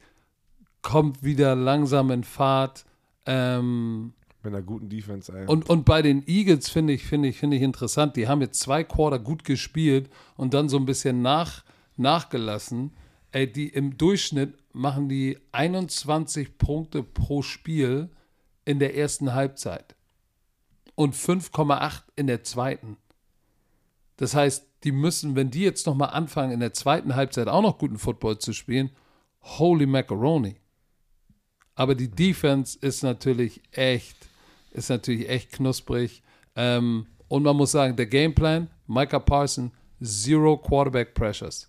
kommt 0.83 1.23
wieder 1.25 1.55
langsam 1.57 2.11
in 2.13 2.23
Fahrt. 2.25 2.85
Ähm, 3.27 4.13
mit 4.47 4.55
einer 4.55 4.63
guten 4.65 4.89
Defense, 4.89 5.33
ey. 5.37 5.47
und, 5.47 5.69
und 5.69 5.85
bei 5.85 6.03
den 6.03 6.27
Eagles 6.27 6.69
finde 6.69 6.93
ich, 6.93 7.05
finde 7.05 7.29
ich, 7.29 7.39
finde 7.39 7.57
ich 7.57 7.63
interessant. 7.63 8.17
Die 8.17 8.29
haben 8.29 8.41
jetzt 8.41 8.61
zwei 8.61 8.85
Quarter 8.85 9.19
gut 9.19 9.45
gespielt 9.45 10.09
und 10.37 10.55
dann 10.55 10.69
so 10.69 10.77
ein 10.77 10.87
bisschen 10.87 11.21
nach, 11.21 11.65
nachgelassen. 11.97 12.93
Ey, 13.33 13.51
die 13.51 13.69
im 13.69 13.99
Durchschnitt 13.99 14.55
machen 14.73 15.09
die 15.09 15.39
21 15.53 16.59
Punkte 16.59 17.03
pro 17.03 17.43
Spiel 17.43 18.09
in 18.65 18.79
der 18.79 18.97
ersten 18.97 19.35
Halbzeit 19.35 19.97
und 20.95 21.15
5,8 21.15 22.03
in 22.15 22.27
der 22.27 22.45
zweiten. 22.45 22.97
Das 24.17 24.35
heißt, 24.35 24.67
die 24.85 24.93
müssen, 24.93 25.37
wenn 25.37 25.51
die 25.51 25.63
jetzt 25.63 25.87
nochmal 25.87 26.11
anfangen, 26.11 26.53
in 26.53 26.61
der 26.61 26.73
zweiten 26.73 27.17
Halbzeit 27.17 27.49
auch 27.49 27.63
noch 27.63 27.79
guten 27.79 27.99
Football 27.99 28.39
zu 28.39 28.53
spielen, 28.53 28.91
holy 29.43 29.87
macaroni. 29.87 30.57
Aber 31.75 31.95
die 31.95 32.11
Defense 32.11 32.79
ist 32.81 33.03
natürlich 33.03 33.61
echt, 33.73 34.17
ist 34.77 34.91
natürlich 34.91 35.29
echt 35.29 35.53
knusprig. 35.53 36.23
Ähm, 36.55 37.07
und 37.29 37.43
man 37.43 37.57
muss 37.57 37.73
sagen, 37.73 37.97
der 37.97 38.07
Gameplan, 38.07 38.69
Micah 38.87 39.19
Parson, 39.19 39.73
zero 40.03 40.57
Quarterback 40.57 41.15
Pressures. 41.15 41.69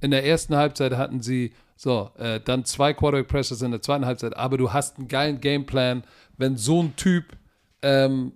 In 0.00 0.10
der 0.10 0.24
ersten 0.24 0.56
Halbzeit 0.56 0.96
hatten 0.96 1.20
sie 1.20 1.52
so, 1.76 2.10
äh, 2.18 2.40
dann 2.40 2.64
zwei 2.64 2.92
Quarterback 2.92 3.28
Pressures 3.28 3.62
in 3.62 3.70
der 3.70 3.82
zweiten 3.82 4.06
Halbzeit, 4.06 4.36
aber 4.36 4.56
du 4.56 4.72
hast 4.72 4.98
einen 4.98 5.08
geilen 5.08 5.40
Gameplan, 5.40 6.04
wenn 6.36 6.56
so 6.56 6.82
ein 6.82 6.96
Typ 6.96 7.36
ähm, 7.82 8.32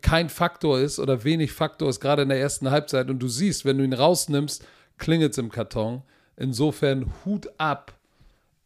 kein 0.00 0.28
Faktor 0.28 0.78
ist 0.80 0.98
oder 0.98 1.24
wenig 1.24 1.52
Faktor 1.52 1.88
ist, 1.88 2.00
gerade 2.00 2.22
in 2.22 2.28
der 2.28 2.40
ersten 2.40 2.70
Halbzeit 2.70 3.10
und 3.10 3.18
du 3.20 3.28
siehst, 3.28 3.64
wenn 3.64 3.78
du 3.78 3.84
ihn 3.84 3.92
rausnimmst, 3.92 4.64
klingelt 4.96 5.32
es 5.32 5.38
im 5.38 5.50
Karton. 5.50 6.02
Insofern 6.36 7.12
Hut 7.24 7.48
ab. 7.58 7.94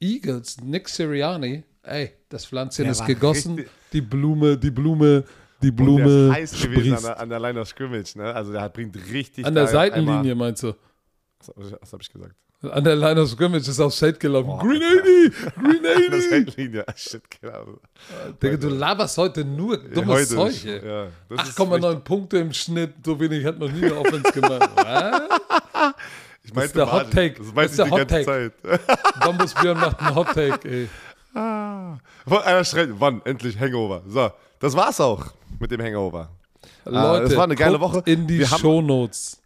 Eagles, 0.01 0.61
Nick 0.61 0.89
Sirianni, 0.89 1.63
ey, 1.83 2.13
das 2.29 2.47
Pflänzchen 2.47 2.85
Der 2.85 2.93
ist 2.93 3.05
gegossen, 3.07 3.65
die 3.93 4.01
Blume, 4.01 4.57
die 4.57 4.71
Blume, 4.71 5.25
die 5.63 5.69
Und 5.71 5.77
der 5.79 5.85
Blume 5.85 6.27
ist 6.29 6.33
heiß 6.33 6.63
gewesen 6.63 6.77
an 6.77 6.99
sprießt. 6.99 7.05
der, 7.07 7.21
an 7.21 7.29
der 7.29 7.41
Line 7.41 7.61
of 7.61 7.69
Scrimmage, 7.69 8.17
ne? 8.17 8.35
Also 8.35 8.53
der 8.53 8.63
hat, 8.63 8.73
bringt 8.75 8.97
richtig 9.13 9.45
An 9.47 9.55
der 9.55 9.67
Seitenlinie 9.67 10.35
meinst 10.35 10.63
du? 10.63 10.75
Was, 11.57 11.73
was 11.81 11.93
habe 11.93 12.03
ich 12.03 12.13
gesagt? 12.13 12.35
An 12.63 12.85
der 12.85 12.95
Line 12.95 13.21
of 13.21 13.29
Scrimmage 13.29 13.67
ist 13.69 13.81
aufs 13.81 13.99
Feld 13.99 14.21
gelaufen. 14.21 14.47
Boah. 14.47 14.61
Green 14.61 14.81
80! 14.81 15.55
Green 15.57 15.77
An 15.77 15.83
der 15.83 15.97
80! 16.19 16.31
Seitenlinie. 16.31 16.85
Ah, 16.87 16.93
Shit, 16.97 17.23
genau. 17.41 17.81
Digga, 18.41 18.57
du 18.57 18.69
laberst 18.69 19.19
heute 19.19 19.45
nur 19.45 19.79
dummes 19.79 20.37
Heute 20.37 20.53
Zeug, 20.55 20.65
ja, 20.85 21.09
das 21.29 21.49
ist 21.49 21.59
8,9 21.59 21.97
Punkte 22.01 22.39
im 22.39 22.53
Schnitt, 22.53 22.95
so 23.05 23.19
wenig 23.19 23.45
hat 23.45 23.59
noch 23.59 23.71
nie 23.71 23.85
eine 23.85 23.97
Offense 23.97 24.31
gemacht. 24.33 24.71
Ich 26.45 26.53
meinte 26.53 26.67
ist 26.67 26.77
der 26.77 26.93
Hot. 26.93 27.11
Take. 27.13 27.35
Das 27.39 27.55
Das 27.55 27.65
ist 27.67 27.71
ich 27.71 27.77
der 27.77 27.85
die 27.85 27.91
Hot 27.93 28.09
ganze 28.09 28.25
Zeit. 28.25 28.53
Bambus 29.21 29.55
Björn 29.55 29.79
macht 29.79 30.01
einen 30.01 30.15
Hot 30.17 30.27
Take, 30.29 30.69
ey. 30.69 30.89
Wollte 31.35 32.47
Einer 32.47 32.65
schreit, 32.65 32.91
wann? 32.99 33.23
Endlich 33.25 33.59
Hangover. 33.59 34.03
So, 34.07 34.31
das 34.61 34.75
war's 34.75 35.01
auch 35.01 35.33
mit 35.59 35.71
dem 35.71 35.81
Hangover. 35.83 36.31
Leute, 36.85 37.27
es 37.27 37.37
war 37.37 37.45
eine 37.45 37.57
geile 37.57 37.81
Woche. 37.81 38.03
in 38.07 38.27
die 38.27 38.45
Shownotes. 38.45 39.41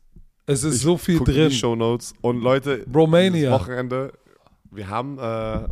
Es 0.46 0.62
ist 0.62 0.80
so 0.80 0.96
viel 0.96 1.18
Guckt 1.18 1.28
in 1.30 1.34
drin. 1.34 1.48
die 1.50 1.56
Shownotes. 1.56 2.14
Und 2.20 2.40
Leute, 2.40 2.84
Romania. 2.92 3.52
Wochenende, 3.52 4.12
wir 4.70 4.88
haben, 4.88 5.18
äh, 5.18 5.68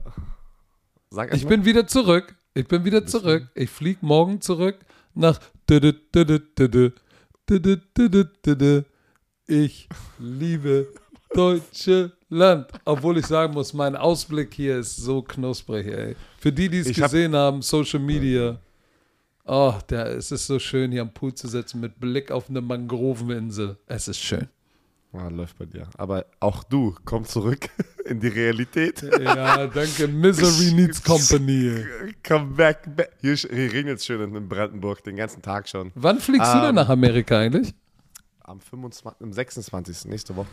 sag 1.10 1.34
Ich 1.34 1.46
bin 1.46 1.64
wieder 1.64 1.86
zurück. 1.86 2.34
Ich 2.54 2.66
bin 2.68 2.84
wieder 2.84 3.06
zurück. 3.06 3.48
Ich 3.54 3.70
fliege 3.70 3.98
morgen 4.02 4.40
zurück 4.40 4.78
nach. 5.14 5.40
Ich 9.46 9.88
liebe 10.18 10.88
Deutschland. 11.34 12.66
Obwohl 12.84 13.18
ich 13.18 13.26
sagen 13.26 13.52
muss, 13.54 13.72
mein 13.72 13.96
Ausblick 13.96 14.54
hier 14.54 14.78
ist 14.78 14.96
so 14.96 15.22
knusprig, 15.22 15.86
ey. 15.86 16.16
Für 16.38 16.52
die, 16.52 16.68
die 16.68 16.78
es 16.78 16.86
Ich 16.88 17.00
hab- 17.00 17.10
gesehen 17.10 17.34
haben, 17.34 17.62
Social 17.62 18.00
Media. 18.00 18.58
Oh, 19.46 19.74
der, 19.90 20.06
es 20.06 20.32
ist 20.32 20.46
so 20.46 20.58
schön, 20.58 20.90
hier 20.90 21.02
am 21.02 21.12
Pool 21.12 21.34
zu 21.34 21.48
sitzen 21.48 21.80
mit 21.80 22.00
Blick 22.00 22.30
auf 22.30 22.48
eine 22.48 22.60
Mangroveninsel. 22.62 23.76
Es 23.86 24.08
ist 24.08 24.18
schön. 24.18 24.48
Ah, 25.12 25.28
läuft 25.28 25.58
bei 25.58 25.66
dir. 25.66 25.86
Aber 25.96 26.24
auch 26.40 26.64
du, 26.64 26.96
komm 27.04 27.24
zurück 27.24 27.68
in 28.06 28.18
die 28.18 28.26
Realität. 28.28 29.00
Ja, 29.22 29.66
danke. 29.68 30.08
Misery 30.08 30.72
needs 30.72 31.00
company. 31.00 31.84
Come 32.26 32.46
back. 32.56 32.96
back. 32.96 33.12
Hier, 33.20 33.36
hier 33.36 33.72
regnet 33.72 33.98
es 33.98 34.06
schön 34.06 34.34
in 34.34 34.48
Brandenburg, 34.48 35.04
den 35.04 35.14
ganzen 35.16 35.40
Tag 35.40 35.68
schon. 35.68 35.92
Wann 35.94 36.18
fliegst 36.18 36.52
du 36.52 36.58
denn 36.60 36.70
Ähm, 36.70 36.74
nach 36.76 36.88
Amerika 36.88 37.38
eigentlich? 37.38 37.72
Am 38.40 38.60
25., 38.60 39.22
am 39.22 39.32
26. 39.32 40.06
nächste 40.06 40.34
Woche. 40.34 40.48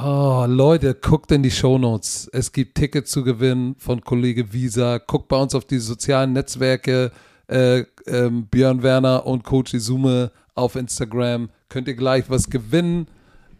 Oh, 0.00 0.44
Leute, 0.46 0.94
guckt 0.94 1.32
in 1.32 1.42
die 1.42 1.50
Shownotes. 1.50 2.30
Es 2.32 2.52
gibt 2.52 2.76
Tickets 2.76 3.10
zu 3.10 3.24
gewinnen 3.24 3.74
von 3.78 4.00
Kollege 4.00 4.52
Visa. 4.52 4.98
Guckt 4.98 5.26
bei 5.26 5.36
uns 5.36 5.56
auf 5.56 5.64
die 5.64 5.78
sozialen 5.78 6.32
Netzwerke. 6.32 7.10
Äh, 7.48 7.84
ähm, 8.06 8.46
Björn 8.46 8.84
Werner 8.84 9.26
und 9.26 9.42
Coach 9.42 9.74
Izume 9.74 10.30
auf 10.54 10.76
Instagram. 10.76 11.50
Könnt 11.68 11.88
ihr 11.88 11.96
gleich 11.96 12.30
was 12.30 12.48
gewinnen. 12.48 13.08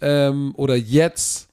Ähm, 0.01 0.53
oder 0.57 0.77
jetzt. 0.77 1.49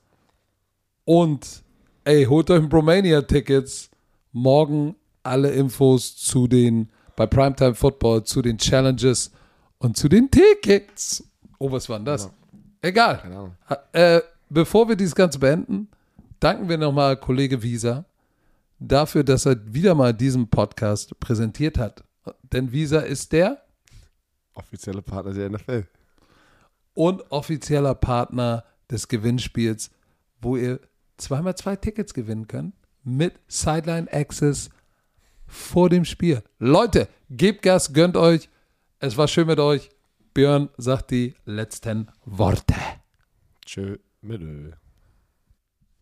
Und, 1.03 1.63
ey, 2.03 2.25
holt 2.25 2.51
euch 2.51 2.61
ein 2.61 2.69
Bromania-Tickets. 2.69 3.89
Morgen 4.33 4.95
alle 5.23 5.49
Infos 5.49 6.15
zu 6.15 6.47
den, 6.47 6.89
bei 7.15 7.25
Primetime 7.25 7.73
Football, 7.73 8.23
zu 8.23 8.43
den 8.43 8.59
Challenges 8.59 9.31
und 9.79 9.97
zu 9.97 10.09
den 10.09 10.29
Tickets. 10.29 11.23
Oh, 11.57 11.71
was 11.71 11.89
war 11.89 11.97
denn 11.97 12.05
das? 12.05 12.29
Egal. 12.85 13.17
Keine 13.17 13.35
Ahnung. 13.35 13.55
Äh, 13.93 14.21
bevor 14.49 14.87
wir 14.87 14.95
dieses 14.95 15.15
Ganze 15.15 15.39
beenden, 15.39 15.87
danken 16.39 16.69
wir 16.69 16.77
nochmal 16.77 17.17
Kollege 17.17 17.63
Visa 17.63 18.05
dafür, 18.79 19.23
dass 19.23 19.47
er 19.47 19.57
wieder 19.73 19.95
mal 19.95 20.13
diesen 20.13 20.49
Podcast 20.49 21.19
präsentiert 21.19 21.79
hat. 21.79 22.03
Denn 22.43 22.71
Visa 22.71 22.99
ist 22.99 23.31
der 23.31 23.61
Offizielle 24.53 25.01
Partner 25.01 25.33
der 25.33 25.49
NFL. 25.49 25.87
und 26.93 27.31
offizieller 27.31 27.95
Partner 27.95 28.63
des 28.91 29.07
Gewinnspiels, 29.07 29.89
wo 30.39 30.55
ihr 30.55 30.79
zweimal 31.17 31.55
zwei 31.55 31.75
Tickets 31.75 32.13
gewinnen 32.13 32.47
könnt 32.47 32.75
mit 33.03 33.33
Sideline 33.47 34.11
Access 34.13 34.69
vor 35.47 35.89
dem 35.89 36.05
Spiel. 36.05 36.43
Leute, 36.59 37.07
gebt 37.31 37.63
Gas, 37.63 37.93
gönnt 37.93 38.15
euch. 38.15 38.47
Es 38.99 39.17
war 39.17 39.27
schön 39.27 39.47
mit 39.47 39.59
euch. 39.59 39.89
Björn 40.35 40.67
sagt 40.75 41.11
die 41.11 41.33
letzten 41.45 42.11
Worte. 42.25 42.75
Tschö, 43.65 43.95
mit 44.19 44.41
Ö. 44.41 44.71